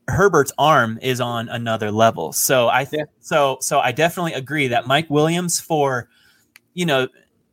Herbert's 0.07 0.51
arm 0.57 0.99
is 1.01 1.21
on 1.21 1.49
another 1.49 1.91
level. 1.91 2.34
So 2.34 2.67
I 2.67 2.86
think 2.86 3.07
yeah. 3.07 3.13
so 3.21 3.57
so 3.61 3.80
I 3.80 3.91
definitely 3.91 4.34
agree 4.34 4.67
that 4.67 4.86
Mike 4.86 5.09
Williams 5.09 5.59
for 5.59 6.09
you 6.74 6.86
know, 6.86 7.07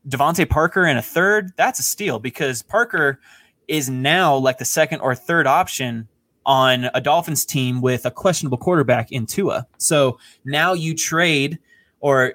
DeVante 0.09 0.49
Parker 0.49 0.87
in 0.87 0.97
a 0.97 1.03
third, 1.03 1.53
that's 1.57 1.79
a 1.79 1.83
steal 1.83 2.19
because 2.19 2.63
Parker 2.63 3.21
is 3.69 3.89
now 3.89 4.37
like 4.37 4.59
the 4.59 4.65
second 4.65 5.01
or 5.01 5.15
third 5.15 5.47
option 5.47 6.09
on 6.47 6.91
a 6.95 7.01
Dolphins 7.01 7.45
team 7.45 7.81
with 7.81 8.07
a 8.07 8.11
questionable 8.11 8.59
quarterback 8.59 9.13
in 9.13 9.27
Tua. 9.27 9.67
So 9.79 10.19
now 10.45 10.73
you 10.73 10.95
trade, 10.95 11.59
or 12.01 12.35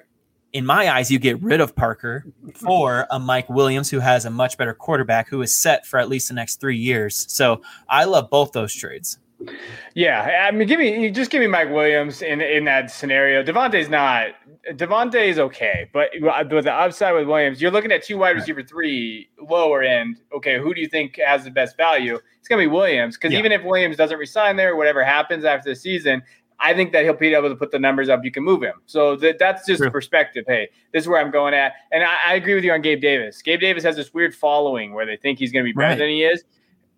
in 0.52 0.64
my 0.64 0.90
eyes, 0.90 1.10
you 1.10 1.18
get 1.18 1.42
rid 1.42 1.60
of 1.60 1.76
Parker 1.76 2.24
for 2.54 3.06
a 3.10 3.18
Mike 3.18 3.50
Williams 3.50 3.90
who 3.90 3.98
has 3.98 4.24
a 4.24 4.30
much 4.30 4.56
better 4.56 4.72
quarterback 4.72 5.28
who 5.28 5.42
is 5.42 5.60
set 5.60 5.84
for 5.84 5.98
at 5.98 6.08
least 6.08 6.28
the 6.28 6.34
next 6.34 6.60
three 6.60 6.78
years. 6.78 7.26
So 7.30 7.60
I 7.88 8.04
love 8.04 8.30
both 8.30 8.52
those 8.52 8.74
trades. 8.74 9.18
Yeah, 9.94 10.46
I 10.46 10.50
mean, 10.50 10.68
give 10.68 10.78
me 10.78 11.10
just 11.10 11.30
give 11.30 11.40
me 11.40 11.46
Mike 11.46 11.70
Williams 11.70 12.22
in 12.22 12.40
in 12.40 12.64
that 12.64 12.90
scenario. 12.90 13.42
DeVante's 13.42 13.88
not 13.88 14.28
DeVante 14.72 15.14
is 15.14 15.38
okay, 15.38 15.88
but 15.92 16.10
uh, 16.22 16.44
with 16.50 16.64
the 16.64 16.72
upside 16.72 17.14
with 17.14 17.26
Williams, 17.26 17.62
you're 17.62 17.70
looking 17.70 17.92
at 17.92 18.02
two 18.02 18.18
wide 18.18 18.36
receiver 18.36 18.62
three 18.62 19.28
lower 19.40 19.82
end. 19.82 20.20
Okay, 20.34 20.58
who 20.58 20.74
do 20.74 20.80
you 20.80 20.88
think 20.88 21.18
has 21.24 21.44
the 21.44 21.50
best 21.50 21.76
value? 21.76 22.18
It's 22.38 22.48
gonna 22.48 22.62
be 22.62 22.66
Williams 22.66 23.16
because 23.16 23.32
yeah. 23.32 23.38
even 23.38 23.52
if 23.52 23.62
Williams 23.64 23.96
doesn't 23.96 24.18
resign 24.18 24.56
there, 24.56 24.76
whatever 24.76 25.04
happens 25.04 25.44
after 25.44 25.70
the 25.70 25.76
season, 25.76 26.22
I 26.58 26.74
think 26.74 26.92
that 26.92 27.04
he'll 27.04 27.14
be 27.14 27.34
able 27.34 27.48
to 27.48 27.56
put 27.56 27.70
the 27.70 27.78
numbers 27.78 28.08
up. 28.08 28.24
You 28.24 28.30
can 28.30 28.42
move 28.42 28.62
him. 28.62 28.80
So 28.86 29.16
that, 29.16 29.38
that's 29.38 29.66
just 29.66 29.80
True. 29.80 29.90
perspective. 29.90 30.44
Hey, 30.46 30.68
this 30.92 31.04
is 31.04 31.08
where 31.08 31.20
I'm 31.20 31.30
going 31.30 31.54
at. 31.54 31.74
And 31.92 32.02
I, 32.02 32.16
I, 32.28 32.34
agree 32.34 32.54
with 32.54 32.64
you 32.64 32.72
on 32.72 32.80
Gabe 32.80 33.00
Davis. 33.00 33.42
Gabe 33.42 33.60
Davis 33.60 33.84
has 33.84 33.96
this 33.96 34.14
weird 34.14 34.34
following 34.34 34.94
where 34.94 35.04
they 35.04 35.16
think 35.16 35.38
he's 35.38 35.52
going 35.52 35.64
to 35.64 35.68
be 35.68 35.72
better 35.72 35.88
right. 35.90 35.98
than 35.98 36.08
he 36.08 36.24
is. 36.24 36.44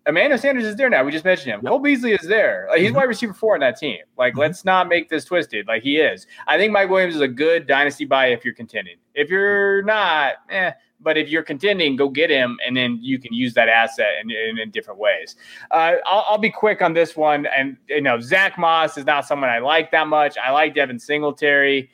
Emmanuel 0.07 0.37
Sanders 0.37 0.65
is 0.65 0.75
there 0.75 0.89
now. 0.89 1.03
We 1.03 1.11
just 1.11 1.25
mentioned 1.25 1.53
him. 1.53 1.59
Yep. 1.63 1.69
Cole 1.69 1.79
Beasley 1.79 2.13
is 2.13 2.27
there. 2.27 2.67
Like, 2.69 2.79
he's 2.79 2.87
mm-hmm. 2.87 2.97
wide 2.97 3.03
receiver 3.03 3.33
four 3.33 3.53
on 3.53 3.59
that 3.59 3.77
team. 3.77 3.99
Like, 4.17 4.33
mm-hmm. 4.33 4.41
let's 4.41 4.65
not 4.65 4.87
make 4.87 5.09
this 5.09 5.25
twisted. 5.25 5.67
Like 5.67 5.83
he 5.83 5.97
is. 5.97 6.25
I 6.47 6.57
think 6.57 6.71
Mike 6.71 6.89
Williams 6.89 7.15
is 7.15 7.21
a 7.21 7.27
good 7.27 7.67
dynasty 7.67 8.05
buy 8.05 8.27
if 8.27 8.43
you're 8.43 8.53
contending. 8.53 8.95
If 9.13 9.29
you're 9.29 9.83
not, 9.83 10.33
eh. 10.49 10.71
But 11.01 11.17
if 11.17 11.29
you're 11.29 11.43
contending, 11.43 11.95
go 11.95 12.09
get 12.09 12.29
him, 12.29 12.57
and 12.65 12.75
then 12.75 12.99
you 13.01 13.19
can 13.19 13.33
use 13.33 13.53
that 13.53 13.69
asset 13.69 14.09
in, 14.21 14.31
in, 14.31 14.59
in 14.59 14.69
different 14.69 14.99
ways. 14.99 15.37
Uh, 15.71 15.93
I'll, 16.05 16.25
I'll, 16.27 16.37
be 16.37 16.49
quick 16.49 16.81
on 16.81 16.93
this 16.93 17.15
one. 17.15 17.45
And 17.45 17.77
you 17.87 18.01
know, 18.01 18.19
Zack 18.19 18.57
Moss 18.57 18.97
is 18.97 19.05
not 19.05 19.25
someone 19.25 19.49
I 19.49 19.59
like 19.59 19.91
that 19.91 20.07
much. 20.07 20.37
I 20.37 20.51
like 20.51 20.75
Devin 20.75 20.99
Singletary. 20.99 21.89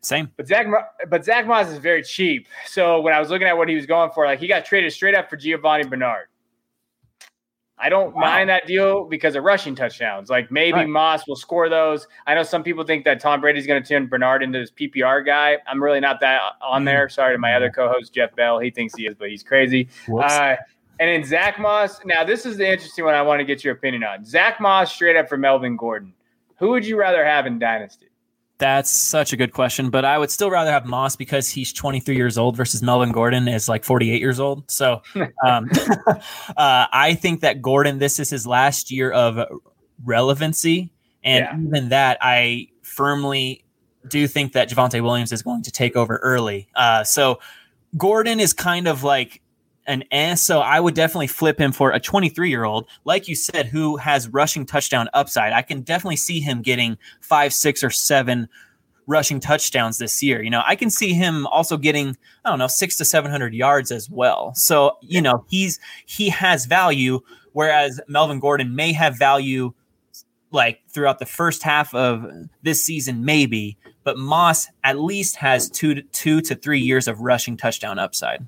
Same. 0.00 0.30
But 0.36 0.48
Zack, 0.48 0.66
but 1.08 1.24
Zack 1.24 1.46
Moss 1.46 1.68
is 1.68 1.78
very 1.78 2.02
cheap. 2.02 2.48
So 2.66 3.00
when 3.00 3.14
I 3.14 3.20
was 3.20 3.30
looking 3.30 3.46
at 3.46 3.56
what 3.56 3.68
he 3.68 3.76
was 3.76 3.86
going 3.86 4.10
for, 4.10 4.26
like 4.26 4.40
he 4.40 4.48
got 4.48 4.64
traded 4.64 4.92
straight 4.92 5.14
up 5.14 5.30
for 5.30 5.36
Giovani 5.36 5.84
Bernard. 5.84 6.26
I 7.80 7.88
don't 7.88 8.14
wow. 8.14 8.22
mind 8.22 8.50
that 8.50 8.66
deal 8.66 9.04
because 9.04 9.36
of 9.36 9.44
rushing 9.44 9.74
touchdowns. 9.74 10.30
Like 10.30 10.50
maybe 10.50 10.78
right. 10.78 10.88
Moss 10.88 11.26
will 11.26 11.36
score 11.36 11.68
those. 11.68 12.06
I 12.26 12.34
know 12.34 12.42
some 12.42 12.62
people 12.62 12.84
think 12.84 13.04
that 13.04 13.20
Tom 13.20 13.40
Brady's 13.40 13.66
going 13.66 13.82
to 13.82 13.88
turn 13.88 14.06
Bernard 14.06 14.42
into 14.42 14.58
his 14.58 14.70
PPR 14.70 15.24
guy. 15.24 15.58
I'm 15.66 15.82
really 15.82 16.00
not 16.00 16.20
that 16.20 16.40
on 16.60 16.84
there. 16.84 17.06
Mm. 17.06 17.12
Sorry 17.12 17.34
to 17.34 17.38
my 17.38 17.54
other 17.54 17.70
co-host 17.70 18.12
Jeff 18.12 18.34
Bell. 18.34 18.58
He 18.58 18.70
thinks 18.70 18.94
he 18.96 19.06
is, 19.06 19.14
but 19.14 19.30
he's 19.30 19.42
crazy. 19.42 19.88
Uh, 20.12 20.56
and 21.00 21.08
then 21.08 21.24
Zack 21.24 21.60
Moss. 21.60 22.00
Now 22.04 22.24
this 22.24 22.44
is 22.44 22.56
the 22.56 22.68
interesting 22.68 23.04
one. 23.04 23.14
I 23.14 23.22
want 23.22 23.40
to 23.40 23.44
get 23.44 23.62
your 23.62 23.74
opinion 23.74 24.02
on 24.04 24.24
Zack 24.24 24.60
Moss 24.60 24.92
straight 24.92 25.16
up 25.16 25.28
for 25.28 25.36
Melvin 25.36 25.76
Gordon. 25.76 26.12
Who 26.56 26.70
would 26.70 26.84
you 26.84 26.98
rather 26.98 27.24
have 27.24 27.46
in 27.46 27.60
Dynasty? 27.60 28.07
That's 28.58 28.90
such 28.90 29.32
a 29.32 29.36
good 29.36 29.52
question, 29.52 29.88
but 29.88 30.04
I 30.04 30.18
would 30.18 30.32
still 30.32 30.50
rather 30.50 30.72
have 30.72 30.84
Moss 30.84 31.14
because 31.14 31.48
he's 31.48 31.72
23 31.72 32.16
years 32.16 32.36
old 32.36 32.56
versus 32.56 32.82
Melvin 32.82 33.12
Gordon 33.12 33.46
is 33.46 33.68
like 33.68 33.84
48 33.84 34.20
years 34.20 34.40
old. 34.40 34.68
So 34.68 35.02
um, 35.46 35.70
uh, 36.56 36.86
I 36.92 37.16
think 37.20 37.40
that 37.40 37.62
Gordon, 37.62 37.98
this 37.98 38.18
is 38.18 38.30
his 38.30 38.46
last 38.46 38.90
year 38.90 39.12
of 39.12 39.38
relevancy. 40.04 40.90
And 41.22 41.44
yeah. 41.44 41.68
even 41.68 41.90
that, 41.90 42.18
I 42.20 42.68
firmly 42.82 43.64
do 44.08 44.26
think 44.26 44.54
that 44.54 44.68
Javonte 44.70 45.02
Williams 45.02 45.32
is 45.32 45.42
going 45.42 45.62
to 45.62 45.70
take 45.70 45.94
over 45.94 46.16
early. 46.16 46.68
Uh, 46.74 47.04
so 47.04 47.38
Gordon 47.96 48.40
is 48.40 48.52
kind 48.52 48.88
of 48.88 49.04
like 49.04 49.40
an 49.88 50.04
S. 50.12 50.44
So 50.44 50.60
I 50.60 50.78
would 50.78 50.94
definitely 50.94 51.26
flip 51.26 51.58
him 51.58 51.72
for 51.72 51.90
a 51.90 51.98
23 51.98 52.48
year 52.48 52.64
old, 52.64 52.86
like 53.04 53.26
you 53.26 53.34
said, 53.34 53.66
who 53.66 53.96
has 53.96 54.28
rushing 54.28 54.64
touchdown 54.64 55.08
upside. 55.14 55.52
I 55.52 55.62
can 55.62 55.80
definitely 55.80 56.16
see 56.16 56.38
him 56.38 56.62
getting 56.62 56.96
five, 57.20 57.52
six, 57.52 57.82
or 57.82 57.90
seven 57.90 58.48
rushing 59.06 59.40
touchdowns 59.40 59.98
this 59.98 60.22
year. 60.22 60.42
You 60.42 60.50
know, 60.50 60.62
I 60.64 60.76
can 60.76 60.90
see 60.90 61.14
him 61.14 61.46
also 61.46 61.78
getting, 61.78 62.16
I 62.44 62.50
don't 62.50 62.58
know, 62.58 62.66
six 62.68 62.96
to 62.98 63.04
700 63.04 63.54
yards 63.54 63.90
as 63.90 64.08
well. 64.08 64.54
So, 64.54 64.98
you 65.00 65.22
know, 65.22 65.44
he's, 65.48 65.80
he 66.06 66.28
has 66.28 66.66
value, 66.66 67.20
whereas 67.52 68.00
Melvin 68.06 68.38
Gordon 68.38 68.76
may 68.76 68.92
have 68.92 69.18
value 69.18 69.72
like 70.50 70.80
throughout 70.88 71.18
the 71.18 71.26
first 71.26 71.62
half 71.62 71.94
of 71.94 72.26
this 72.62 72.84
season, 72.84 73.24
maybe, 73.24 73.76
but 74.04 74.18
Moss 74.18 74.68
at 74.84 74.98
least 74.98 75.36
has 75.36 75.68
two 75.70 75.94
to 75.94 76.02
two 76.02 76.40
to 76.42 76.54
three 76.54 76.80
years 76.80 77.08
of 77.08 77.20
rushing 77.20 77.56
touchdown 77.56 77.98
upside. 77.98 78.46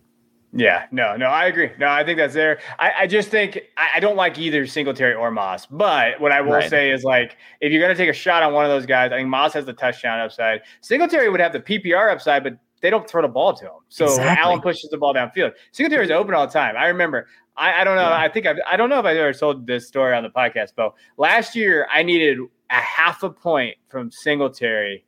Yeah, 0.52 0.86
no, 0.90 1.16
no, 1.16 1.26
I 1.26 1.46
agree. 1.46 1.70
No, 1.78 1.88
I 1.88 2.04
think 2.04 2.18
that's 2.18 2.34
there. 2.34 2.58
I, 2.78 2.92
I 3.00 3.06
just 3.06 3.28
think 3.28 3.60
I, 3.76 3.90
I, 3.96 4.00
don't 4.00 4.16
like 4.16 4.36
either 4.36 4.66
Singletary 4.66 5.14
or 5.14 5.30
Moss. 5.30 5.66
But 5.66 6.20
what 6.20 6.32
I 6.32 6.40
will 6.40 6.54
right. 6.54 6.68
say 6.68 6.90
is 6.90 7.04
like 7.04 7.36
if 7.60 7.72
you're 7.72 7.80
gonna 7.80 7.94
take 7.94 8.08
a 8.08 8.14
shot 8.14 8.42
on 8.42 8.52
one 8.52 8.64
of 8.64 8.70
those 8.70 8.84
guys, 8.84 9.12
I 9.12 9.18
think 9.18 9.28
Moss 9.28 9.52
has 9.52 9.64
the 9.64 9.72
touchdown 9.72 10.18
upside. 10.18 10.62
Singletary 10.80 11.30
would 11.30 11.38
have 11.38 11.52
the 11.52 11.60
PPR 11.60 12.10
upside, 12.10 12.42
but 12.42 12.58
they 12.80 12.90
don't 12.90 13.08
throw 13.08 13.22
the 13.22 13.28
ball 13.28 13.54
to 13.54 13.64
him. 13.64 13.72
So 13.88 14.06
exactly. 14.06 14.42
Allen 14.42 14.60
pushes 14.60 14.90
the 14.90 14.98
ball 14.98 15.14
downfield. 15.14 15.52
Singletary 15.70 16.04
is 16.04 16.10
open 16.10 16.34
all 16.34 16.46
the 16.46 16.52
time. 16.52 16.76
I 16.76 16.88
remember. 16.88 17.28
I, 17.56 17.82
I 17.82 17.84
don't 17.84 17.96
know. 17.96 18.08
Yeah. 18.08 18.16
I 18.16 18.28
think 18.28 18.46
I've, 18.46 18.56
I 18.70 18.76
don't 18.76 18.88
know 18.88 18.98
if 18.98 19.04
I've 19.04 19.16
ever 19.16 19.34
told 19.34 19.66
this 19.66 19.86
story 19.86 20.16
on 20.16 20.22
the 20.22 20.30
podcast, 20.30 20.72
but 20.74 20.94
last 21.16 21.54
year 21.54 21.86
I 21.92 22.02
needed 22.02 22.38
a 22.70 22.74
half 22.74 23.22
a 23.22 23.30
point 23.30 23.76
from 23.88 24.10
Singletary 24.10 25.04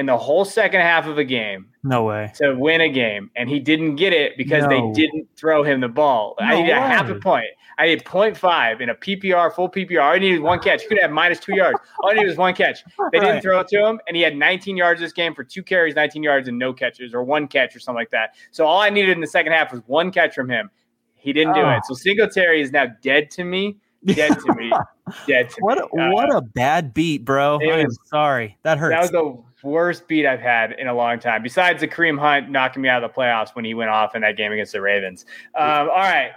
in 0.00 0.06
the 0.06 0.16
whole 0.16 0.46
second 0.46 0.80
half 0.80 1.06
of 1.06 1.18
a 1.18 1.24
game. 1.24 1.66
No 1.84 2.04
way. 2.04 2.32
To 2.36 2.54
win 2.54 2.80
a 2.80 2.88
game. 2.88 3.30
And 3.36 3.50
he 3.50 3.60
didn't 3.60 3.96
get 3.96 4.14
it 4.14 4.38
because 4.38 4.64
no. 4.64 4.68
they 4.70 5.02
didn't 5.02 5.28
throw 5.36 5.62
him 5.62 5.80
the 5.80 5.88
ball. 5.88 6.36
No 6.40 6.46
I 6.46 6.54
needed 6.54 6.72
way. 6.72 6.78
a 6.78 6.80
half 6.80 7.10
a 7.10 7.16
point. 7.16 7.50
I 7.76 7.84
needed 7.86 8.06
0.5 8.06 8.80
in 8.80 8.88
a 8.88 8.94
PPR, 8.94 9.54
full 9.54 9.68
PPR. 9.68 10.00
I 10.00 10.18
needed 10.18 10.40
one 10.40 10.58
catch. 10.58 10.82
He 10.82 10.88
could 10.88 10.98
have 10.98 11.10
minus 11.10 11.38
two 11.38 11.54
yards. 11.54 11.78
All 12.02 12.10
I 12.10 12.14
needed 12.14 12.28
was 12.28 12.38
one 12.38 12.54
catch. 12.54 12.82
They 13.12 13.18
didn't 13.18 13.34
right. 13.34 13.42
throw 13.42 13.60
it 13.60 13.68
to 13.68 13.86
him, 13.86 14.00
and 14.06 14.16
he 14.16 14.22
had 14.22 14.36
19 14.36 14.76
yards 14.76 15.00
this 15.00 15.12
game 15.12 15.34
for 15.34 15.42
two 15.42 15.62
carries, 15.62 15.94
19 15.96 16.22
yards, 16.22 16.48
and 16.48 16.58
no 16.58 16.72
catches, 16.72 17.12
or 17.12 17.24
one 17.24 17.48
catch, 17.48 17.74
or 17.74 17.80
something 17.80 17.98
like 17.98 18.10
that. 18.10 18.36
So 18.52 18.66
all 18.66 18.80
I 18.80 18.88
needed 18.88 19.10
in 19.10 19.20
the 19.20 19.26
second 19.26 19.52
half 19.52 19.72
was 19.72 19.82
one 19.86 20.12
catch 20.12 20.34
from 20.34 20.48
him. 20.48 20.70
He 21.14 21.32
didn't 21.32 21.54
do 21.54 21.60
oh. 21.60 21.70
it. 21.70 21.84
So 21.86 21.94
Singletary 21.94 22.62
is 22.62 22.72
now 22.72 22.86
dead 23.02 23.30
to 23.32 23.44
me. 23.44 23.76
Dead 24.04 24.38
to 24.38 24.54
me. 24.54 24.72
dead 25.26 25.50
to 25.50 25.56
what 25.60 25.78
me. 25.78 26.02
A, 26.02 26.06
uh, 26.06 26.12
what 26.12 26.34
a 26.34 26.40
bad 26.40 26.94
beat, 26.94 27.24
bro. 27.24 27.58
I'm 27.60 27.90
sorry. 28.06 28.56
That 28.62 28.78
hurts. 28.78 28.94
That 28.94 29.00
was 29.02 29.10
the 29.10 29.49
worst 29.62 30.08
beat 30.08 30.26
I've 30.26 30.40
had 30.40 30.72
in 30.72 30.88
a 30.88 30.94
long 30.94 31.18
time. 31.18 31.42
Besides 31.42 31.80
the 31.80 31.88
Kareem 31.88 32.18
Hunt 32.18 32.50
knocking 32.50 32.82
me 32.82 32.88
out 32.88 33.02
of 33.02 33.10
the 33.10 33.14
playoffs 33.14 33.50
when 33.54 33.64
he 33.64 33.74
went 33.74 33.90
off 33.90 34.14
in 34.14 34.22
that 34.22 34.36
game 34.36 34.52
against 34.52 34.72
the 34.72 34.80
Ravens. 34.80 35.24
Um, 35.54 35.88
all 35.90 35.96
right. 35.96 36.32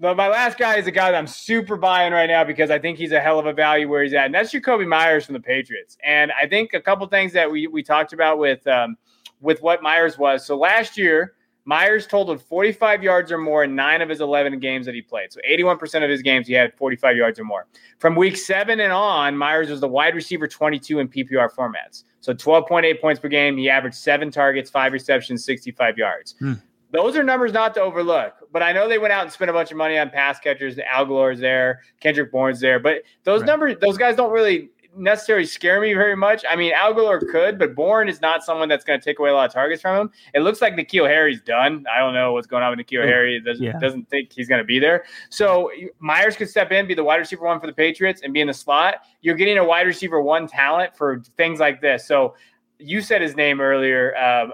But 0.00 0.16
my 0.16 0.28
last 0.28 0.58
guy 0.58 0.76
is 0.76 0.86
a 0.88 0.90
guy 0.90 1.12
that 1.12 1.16
I'm 1.16 1.26
super 1.26 1.76
buying 1.76 2.12
right 2.12 2.26
now 2.26 2.42
because 2.42 2.70
I 2.70 2.80
think 2.80 2.98
he's 2.98 3.12
a 3.12 3.20
hell 3.20 3.38
of 3.38 3.46
a 3.46 3.52
value 3.52 3.88
where 3.88 4.02
he's 4.02 4.12
at, 4.12 4.26
and 4.26 4.34
that's 4.34 4.52
Jakobi 4.52 4.88
Meyers 4.88 5.24
from 5.24 5.34
the 5.34 5.40
Patriots. 5.40 5.96
And 6.02 6.32
I 6.32 6.48
think 6.48 6.74
a 6.74 6.80
couple 6.80 7.06
things 7.06 7.32
that 7.34 7.50
we 7.50 7.68
we 7.68 7.82
talked 7.84 8.12
about 8.12 8.38
with 8.38 8.66
um, 8.66 8.96
with 9.40 9.62
what 9.62 9.82
Meyers 9.82 10.18
was. 10.18 10.44
So 10.44 10.58
last 10.58 10.98
year, 10.98 11.34
Meyers 11.66 12.06
totaled 12.06 12.42
45 12.42 13.02
yards 13.02 13.32
or 13.32 13.38
more 13.38 13.64
in 13.64 13.74
nine 13.74 14.02
of 14.02 14.08
his 14.08 14.20
11 14.20 14.58
games 14.58 14.84
that 14.86 14.94
he 14.94 15.00
played. 15.00 15.32
So 15.32 15.40
81% 15.48 16.04
of 16.04 16.10
his 16.10 16.20
games, 16.20 16.46
he 16.46 16.52
had 16.52 16.74
45 16.74 17.16
yards 17.16 17.38
or 17.38 17.44
more. 17.44 17.66
From 17.98 18.16
week 18.16 18.36
seven 18.36 18.80
and 18.80 18.92
on, 18.92 19.36
Meyers 19.36 19.70
was 19.70 19.80
the 19.80 19.88
wide 19.88 20.14
receiver 20.14 20.46
22 20.46 20.98
in 20.98 21.08
PPR 21.08 21.50
formats. 21.50 22.04
So 22.20 22.34
12.8 22.34 23.00
points 23.00 23.20
per 23.20 23.28
game. 23.28 23.56
He 23.56 23.70
averaged 23.70 23.96
seven 23.96 24.30
targets, 24.30 24.70
five 24.70 24.92
receptions, 24.92 25.44
65 25.44 25.96
yards. 25.96 26.34
Hmm. 26.38 26.54
Those 26.90 27.16
are 27.16 27.24
numbers 27.24 27.52
not 27.52 27.74
to 27.74 27.80
overlook. 27.80 28.34
But 28.52 28.62
I 28.62 28.72
know 28.72 28.88
they 28.88 28.98
went 28.98 29.12
out 29.12 29.22
and 29.22 29.32
spent 29.32 29.50
a 29.50 29.52
bunch 29.52 29.70
of 29.72 29.76
money 29.76 29.98
on 29.98 30.10
pass 30.10 30.38
catchers. 30.38 30.76
Agholor's 30.76 31.40
there, 31.40 31.80
Kendrick 32.00 32.30
Bourne's 32.30 32.60
there. 32.60 32.78
But 32.78 33.02
those 33.24 33.40
right. 33.40 33.46
numbers, 33.46 33.76
those 33.80 33.98
guys 33.98 34.16
don't 34.16 34.30
really 34.30 34.70
necessarily 34.96 35.46
scare 35.46 35.80
me 35.80 35.94
very 35.94 36.16
much. 36.16 36.44
I 36.48 36.56
mean, 36.56 36.72
Agholor 36.74 37.20
could, 37.30 37.58
but 37.58 37.74
Bourne 37.74 38.08
is 38.08 38.20
not 38.20 38.44
someone 38.44 38.68
that's 38.68 38.84
going 38.84 38.98
to 38.98 39.04
take 39.04 39.18
away 39.18 39.30
a 39.30 39.34
lot 39.34 39.46
of 39.46 39.52
targets 39.52 39.82
from 39.82 40.00
him. 40.00 40.10
It 40.34 40.40
looks 40.40 40.60
like 40.60 40.74
N'Keal 40.74 41.06
Harry's 41.06 41.40
done. 41.40 41.84
I 41.94 41.98
don't 41.98 42.14
know 42.14 42.32
what's 42.32 42.46
going 42.46 42.62
on 42.62 42.76
with 42.76 42.86
N'Keal 42.86 43.04
Harry. 43.04 43.36
It 43.36 43.44
doesn't, 43.44 43.64
yeah. 43.64 43.78
doesn't 43.78 44.08
think 44.08 44.32
he's 44.32 44.48
going 44.48 44.60
to 44.60 44.64
be 44.64 44.78
there. 44.78 45.04
So 45.30 45.70
Meyers 45.98 46.36
could 46.36 46.48
step 46.48 46.72
in, 46.72 46.86
be 46.86 46.94
the 46.94 47.04
wide 47.04 47.16
receiver 47.16 47.44
one 47.44 47.60
for 47.60 47.66
the 47.66 47.72
Patriots, 47.72 48.22
and 48.22 48.32
be 48.32 48.40
in 48.40 48.48
the 48.48 48.54
slot. 48.54 48.96
You're 49.20 49.36
getting 49.36 49.58
a 49.58 49.64
wide 49.64 49.86
receiver 49.86 50.20
one 50.20 50.46
talent 50.46 50.96
for 50.96 51.22
things 51.36 51.60
like 51.60 51.80
this. 51.80 52.06
So 52.06 52.34
you 52.78 53.00
said 53.00 53.22
his 53.22 53.36
name 53.36 53.60
earlier. 53.60 54.16
Um, 54.16 54.52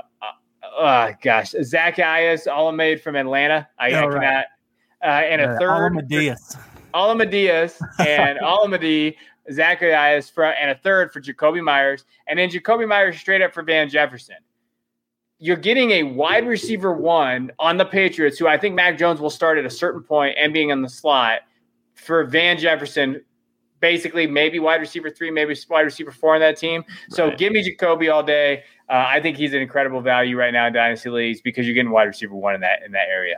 uh, 0.78 1.12
gosh, 1.22 1.52
Zaccheaus 1.52 2.46
Olamide 2.46 3.00
from 3.00 3.16
Atlanta. 3.16 3.68
I, 3.78 3.92
oh, 3.92 3.98
I 3.98 4.00
cannot. 4.02 4.18
Right. 4.20 4.44
Uh, 5.02 5.06
and 5.06 5.40
a 5.40 5.48
uh, 5.50 5.58
third. 5.58 5.92
Olamadias. 5.92 6.58
Olamadias 6.94 7.80
and 8.06 8.38
Olamide 8.42 9.16
Zaccheaus 9.50 10.30
for, 10.30 10.44
and 10.44 10.70
a 10.70 10.74
third 10.74 11.12
for 11.12 11.20
Jakobi 11.20 11.62
Meyers, 11.62 12.04
and 12.26 12.38
then 12.38 12.48
Jakobi 12.48 12.88
Meyers 12.88 13.18
straight 13.18 13.42
up 13.42 13.52
for 13.52 13.62
Van 13.62 13.88
Jefferson. 13.88 14.36
You're 15.38 15.56
getting 15.56 15.90
a 15.92 16.02
wide 16.02 16.46
receiver 16.46 16.92
one 16.92 17.50
on 17.58 17.78
the 17.78 17.84
Patriots, 17.84 18.38
who 18.38 18.46
I 18.46 18.58
think 18.58 18.74
Mac 18.74 18.98
Jones 18.98 19.20
will 19.20 19.30
start 19.30 19.58
at 19.58 19.64
a 19.64 19.70
certain 19.70 20.02
point 20.02 20.36
and 20.38 20.52
being 20.52 20.68
in 20.68 20.82
the 20.82 20.88
slot 20.88 21.40
for 21.94 22.24
Van 22.24 22.58
Jefferson, 22.58 23.22
basically 23.80 24.26
maybe 24.26 24.58
wide 24.58 24.80
receiver 24.80 25.10
three, 25.10 25.30
maybe 25.30 25.56
wide 25.68 25.80
receiver 25.80 26.10
four 26.10 26.34
on 26.34 26.40
that 26.40 26.58
team. 26.58 26.84
So 27.08 27.28
right. 27.28 27.38
give 27.38 27.52
me 27.52 27.66
Jakobi 27.66 28.12
all 28.12 28.22
day. 28.22 28.64
Uh, 28.88 29.06
I 29.08 29.20
think 29.20 29.36
he's 29.36 29.54
an 29.54 29.60
incredible 29.60 30.00
value 30.00 30.36
right 30.36 30.52
now 30.52 30.66
in 30.66 30.72
dynasty 30.72 31.08
leagues 31.08 31.40
because 31.40 31.66
you're 31.66 31.74
getting 31.74 31.90
wide 31.90 32.04
receiver 32.04 32.34
one 32.34 32.54
in 32.54 32.60
that 32.60 32.82
in 32.84 32.92
that 32.92 33.08
area. 33.08 33.36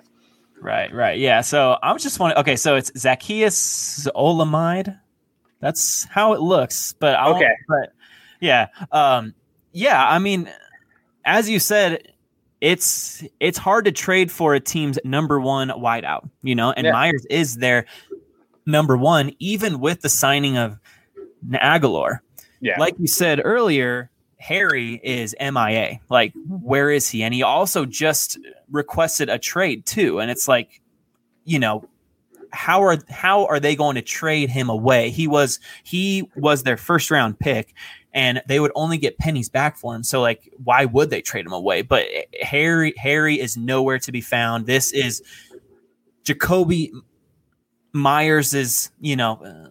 Right, 0.61 0.93
right, 0.95 1.19
yeah. 1.19 1.41
So 1.41 1.77
I'm 1.83 1.99
just 1.99 2.21
wondering. 2.21 2.41
Okay, 2.41 2.57
so 2.57 2.77
it's 2.77 2.91
Zaccheaus 2.93 4.07
Olamide. 4.15 4.99
That's 5.63 6.05
how 6.11 6.35
it 6.35 6.41
looks. 6.41 6.95
But 6.99 7.15
I 7.15 7.29
okay, 7.29 7.53
but 7.69 7.93
yeah, 8.41 8.67
um, 8.91 9.33
yeah. 9.73 10.07
I 10.07 10.19
mean, 10.19 10.51
as 11.25 11.49
you 11.49 11.61
said, 11.61 12.13
it's 12.61 13.25
it's 13.39 13.57
hard 13.57 13.85
to 13.85 13.93
trade 13.93 14.31
for 14.31 14.55
a 14.55 14.61
team's 14.61 14.99
number 15.05 15.41
one 15.41 15.69
wideout, 15.69 16.29
you 16.43 16.57
know, 16.57 16.73
and 16.73 16.85
yeah. 16.85 16.93
Meyers 16.93 17.25
is 17.31 17.57
their 17.57 17.87
number 18.67 18.97
one, 18.97 19.33
even 19.39 19.79
with 19.79 20.03
the 20.03 20.09
signing 20.09 20.59
of 20.59 20.79
Agholor. 21.53 22.19
Yeah, 22.61 22.79
like 22.81 22.97
you 22.99 23.07
said 23.07 23.41
earlier, 23.43 24.11
Harry 24.39 25.01
is 25.05 25.37
MIA. 25.41 26.01
Like, 26.09 26.33
where 26.49 26.91
is 26.91 27.09
he? 27.09 27.23
And 27.23 27.33
he 27.33 27.45
also 27.45 27.87
just 27.87 28.37
requested 28.69 29.29
a 29.29 29.39
trade 29.39 29.87
too. 29.87 30.19
And 30.19 30.29
it's 30.29 30.49
like, 30.49 30.81
you 31.45 31.61
know, 31.61 31.89
how 32.53 32.83
are 32.83 32.99
how 33.11 33.47
are 33.47 33.59
they 33.59 33.75
going 33.75 33.95
to 33.97 34.03
trade 34.03 34.51
him 34.51 34.69
away? 34.69 35.11
He 35.11 35.27
was 35.27 35.59
he 35.83 36.29
was 36.37 36.63
their 36.63 36.77
first 36.77 37.11
round 37.11 37.39
pick, 37.39 37.75
and 38.13 38.43
they 38.47 38.61
would 38.61 38.73
only 38.75 38.99
get 38.99 39.19
pennies 39.19 39.49
back 39.49 39.77
for 39.77 39.95
him. 39.95 40.03
So 40.03 40.21
like, 40.21 40.53
why 40.63 40.85
would 40.85 41.11
they 41.11 41.23
trade 41.23 41.47
him 41.47 41.53
away? 41.53 41.83
But 41.83 42.05
eh, 42.13 42.23
eh, 42.35 42.45
Harry 42.45 42.95
Harry 42.97 43.41
is 43.41 43.57
nowhere 43.57 43.99
to 44.01 44.13
be 44.13 44.21
found. 44.21 44.67
This 44.67 44.93
is 44.93 45.23
Jakobi 46.25 46.91
Meyers 47.93 48.55
is 48.55 48.91
you 49.01 49.17
know 49.17 49.43
uh, 49.43 49.69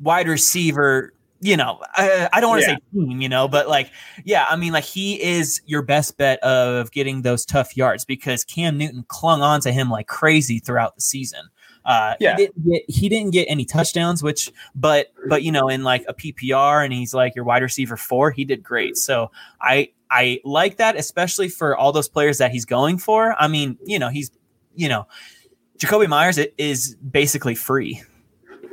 wide 0.00 0.28
receiver. 0.28 1.12
You 1.42 1.56
know, 1.56 1.80
I, 1.94 2.28
I 2.34 2.40
don't 2.42 2.50
want 2.50 2.64
to 2.64 2.68
yeah. 2.68 2.76
say 2.76 3.06
team, 3.06 3.22
you 3.22 3.28
know, 3.30 3.48
but 3.48 3.66
like, 3.66 3.90
yeah, 4.26 4.44
I 4.50 4.56
mean, 4.56 4.74
like 4.74 4.84
he 4.84 5.22
is 5.22 5.62
your 5.64 5.80
best 5.80 6.18
bet 6.18 6.38
of 6.42 6.90
getting 6.92 7.22
those 7.22 7.46
tough 7.46 7.78
yards 7.78 8.04
because 8.04 8.44
Cam 8.44 8.76
Newton 8.76 9.06
clung 9.08 9.40
on 9.40 9.62
to 9.62 9.72
him 9.72 9.88
like 9.88 10.06
crazy 10.06 10.58
throughout 10.58 10.96
the 10.96 11.00
season. 11.00 11.48
Uh, 11.84 12.14
yeah. 12.20 12.36
he 12.36 12.44
didn't 12.44 12.70
get 12.70 12.82
he 12.88 13.08
didn't 13.08 13.32
get 13.32 13.44
any 13.48 13.64
touchdowns, 13.64 14.22
which 14.22 14.52
but 14.74 15.08
but 15.28 15.42
you 15.42 15.52
know 15.52 15.68
in 15.68 15.82
like 15.82 16.04
a 16.08 16.14
PPR 16.14 16.84
and 16.84 16.92
he's 16.92 17.14
like 17.14 17.34
your 17.34 17.44
wide 17.44 17.62
receiver 17.62 17.96
four, 17.96 18.30
he 18.30 18.44
did 18.44 18.62
great. 18.62 18.96
So 18.96 19.30
I 19.60 19.90
I 20.10 20.40
like 20.44 20.76
that, 20.76 20.96
especially 20.96 21.48
for 21.48 21.76
all 21.76 21.92
those 21.92 22.08
players 22.08 22.38
that 22.38 22.50
he's 22.50 22.64
going 22.64 22.98
for. 22.98 23.34
I 23.38 23.48
mean, 23.48 23.78
you 23.84 23.98
know, 23.98 24.08
he's 24.08 24.30
you 24.74 24.88
know, 24.88 25.06
Jakobi 25.78 26.08
Meyers 26.08 26.38
is 26.58 26.96
basically 26.96 27.54
free. 27.54 28.02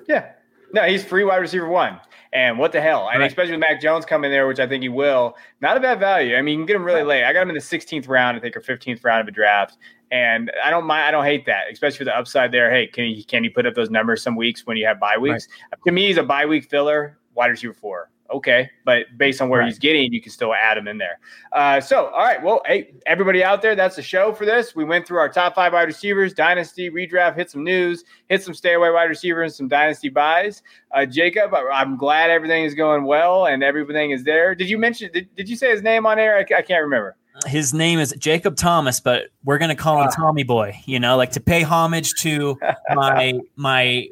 Yeah, 0.07 0.31
no, 0.73 0.83
he's 0.83 1.03
free 1.03 1.23
wide 1.23 1.37
receiver 1.37 1.67
one. 1.67 1.99
And 2.33 2.59
what 2.59 2.71
the 2.71 2.81
hell? 2.81 3.09
And 3.09 3.21
right. 3.21 3.27
especially 3.27 3.53
with 3.53 3.61
Mac 3.61 3.81
Jones 3.81 4.05
coming 4.05 4.31
there, 4.31 4.47
which 4.47 4.59
I 4.59 4.67
think 4.67 4.83
he 4.83 4.89
will, 4.89 5.35
not 5.61 5.77
a 5.77 5.79
bad 5.79 5.99
value. 5.99 6.35
I 6.35 6.41
mean, 6.41 6.53
you 6.53 6.59
can 6.59 6.65
get 6.67 6.75
him 6.75 6.83
really 6.83 7.03
late. 7.03 7.23
I 7.23 7.31
got 7.33 7.41
him 7.41 7.49
in 7.49 7.55
the 7.55 7.61
16th 7.61 8.07
round, 8.07 8.37
I 8.37 8.39
think, 8.39 8.55
or 8.55 8.61
15th 8.61 9.03
round 9.03 9.21
of 9.21 9.27
a 9.27 9.31
draft. 9.31 9.77
And 10.11 10.51
I 10.63 10.69
don't 10.69 10.85
mind. 10.85 11.03
I 11.03 11.11
don't 11.11 11.25
hate 11.25 11.45
that, 11.47 11.65
especially 11.71 11.97
for 11.97 12.05
the 12.05 12.17
upside 12.17 12.51
there. 12.51 12.71
Hey, 12.71 12.87
can 12.87 13.05
he 13.05 13.23
can 13.23 13.43
he 13.43 13.49
put 13.49 13.65
up 13.65 13.75
those 13.75 13.89
numbers 13.89 14.21
some 14.23 14.35
weeks 14.35 14.65
when 14.65 14.77
you 14.77 14.85
have 14.85 14.99
bye 14.99 15.17
weeks? 15.17 15.47
Right. 15.71 15.79
To 15.85 15.91
me, 15.91 16.07
he's 16.07 16.17
a 16.17 16.23
bye 16.23 16.45
week 16.45 16.69
filler, 16.69 17.17
wide 17.35 17.47
receiver 17.47 17.73
four. 17.73 18.09
Okay, 18.29 18.69
but 18.83 19.05
based 19.17 19.41
on 19.41 19.47
where 19.47 19.61
right. 19.61 19.67
he's 19.67 19.79
getting, 19.79 20.11
you 20.11 20.21
can 20.21 20.31
still 20.31 20.53
add 20.53 20.77
him 20.77 20.87
in 20.87 20.97
there. 20.97 21.19
Uh, 21.53 21.79
so, 21.79 22.07
all 22.07 22.23
right. 22.23 22.41
Well, 22.43 22.61
hey, 22.65 22.93
everybody 23.05 23.41
out 23.43 23.61
there, 23.61 23.73
that's 23.73 23.95
the 23.95 24.01
show 24.01 24.33
for 24.33 24.45
this. 24.45 24.75
We 24.75 24.83
went 24.83 25.07
through 25.07 25.19
our 25.19 25.29
top 25.29 25.55
five 25.55 25.71
wide 25.71 25.87
receivers, 25.87 26.33
dynasty 26.33 26.89
redraft, 26.89 27.37
hit 27.37 27.49
some 27.49 27.63
news, 27.63 28.03
hit 28.27 28.43
some 28.43 28.53
stay 28.53 28.73
away 28.73 28.91
wide 28.91 29.05
receivers, 29.05 29.55
some 29.55 29.69
dynasty 29.69 30.09
buys. 30.09 30.61
Uh, 30.91 31.05
Jacob, 31.05 31.53
I'm 31.53 31.95
glad 31.95 32.29
everything 32.29 32.65
is 32.65 32.75
going 32.75 33.05
well 33.05 33.45
and 33.45 33.63
everything 33.63 34.11
is 34.11 34.23
there. 34.25 34.55
Did 34.55 34.69
you 34.69 34.77
mention? 34.77 35.09
Did, 35.13 35.33
did 35.35 35.47
you 35.47 35.55
say 35.55 35.71
his 35.71 35.81
name 35.81 36.05
on 36.05 36.19
air? 36.19 36.37
I, 36.37 36.41
I 36.41 36.61
can't 36.61 36.83
remember 36.83 37.15
his 37.45 37.73
name 37.73 37.99
is 37.99 38.13
Jacob 38.17 38.55
Thomas, 38.55 38.99
but 38.99 39.27
we're 39.43 39.57
gonna 39.57 39.75
call 39.75 40.01
him 40.01 40.07
ah. 40.09 40.15
Tommy 40.15 40.43
Boy. 40.43 40.79
You 40.85 40.99
know, 40.99 41.17
like 41.17 41.31
to 41.31 41.39
pay 41.39 41.61
homage 41.61 42.13
to 42.21 42.57
my 42.93 43.39
my 43.55 44.09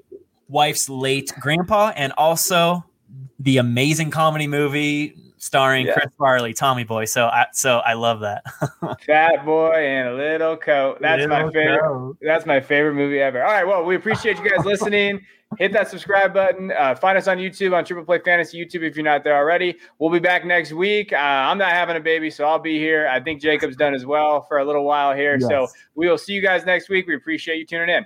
wife's 0.48 0.90
late 0.90 1.32
grandpa, 1.40 1.92
and 1.96 2.14
also 2.18 2.84
the 3.40 3.58
amazing 3.58 4.12
comedy 4.12 4.48
movie 4.48 5.16
starring 5.46 5.86
yeah. 5.86 5.94
Chris 5.94 6.14
Farley, 6.18 6.54
Tommy 6.54 6.84
Boy. 6.84 7.06
So 7.06 7.26
I 7.26 7.46
so 7.54 7.78
I 7.80 7.94
love 7.94 8.22
that. 8.22 8.44
Fat 9.06 9.46
boy 9.46 9.86
in 9.86 10.08
a 10.08 10.14
little 10.14 10.58
coat. 10.58 11.00
That's 11.00 11.22
little 11.22 11.48
my 11.48 11.52
favorite. 11.52 11.82
Coat. 11.82 12.18
That's 12.22 12.46
my 12.46 12.60
favorite 12.60 12.96
movie 12.96 13.20
ever. 13.20 13.44
All 13.44 13.52
right. 13.52 13.66
Well, 13.66 13.84
we 13.86 13.96
appreciate 13.96 14.38
you 14.40 14.50
guys 14.50 14.66
listening. 14.66 15.22
Hit 15.60 15.74
that 15.74 15.90
subscribe 15.90 16.34
button. 16.34 16.72
Uh, 16.72 16.96
find 16.96 17.18
us 17.18 17.28
on 17.28 17.38
YouTube 17.38 17.76
on 17.76 17.86
Triple 17.86 18.06
Play 18.06 18.20
Fantasy 18.20 18.64
YouTube 18.64 18.84
if 18.84 18.96
you're 18.96 19.06
not 19.06 19.24
there 19.24 19.38
already. 19.38 19.78
We'll 20.00 20.10
be 20.10 20.20
back 20.20 20.46
next 20.46 20.72
week. 20.72 21.14
Uh, 21.14 21.18
I'm 21.18 21.58
not 21.58 21.72
having 21.72 21.96
a 21.96 22.00
baby, 22.00 22.30
so 22.30 22.46
I'll 22.46 22.60
be 22.60 22.78
here. 22.78 23.08
I 23.08 23.20
think 23.20 23.42
Jacob's 23.42 23.76
done 23.76 23.94
as 23.94 24.06
well 24.06 24.42
for 24.42 24.60
a 24.60 24.66
little 24.66 24.84
while 24.84 25.16
here. 25.16 25.38
Yes. 25.40 25.50
So 25.50 25.68
we 25.96 26.08
will 26.08 26.18
see 26.18 26.34
you 26.34 26.42
guys 26.42 26.66
next 26.66 26.90
week. 26.90 27.08
We 27.08 27.16
appreciate 27.16 27.58
you 27.58 27.66
tuning 27.66 27.90
in. 27.90 28.06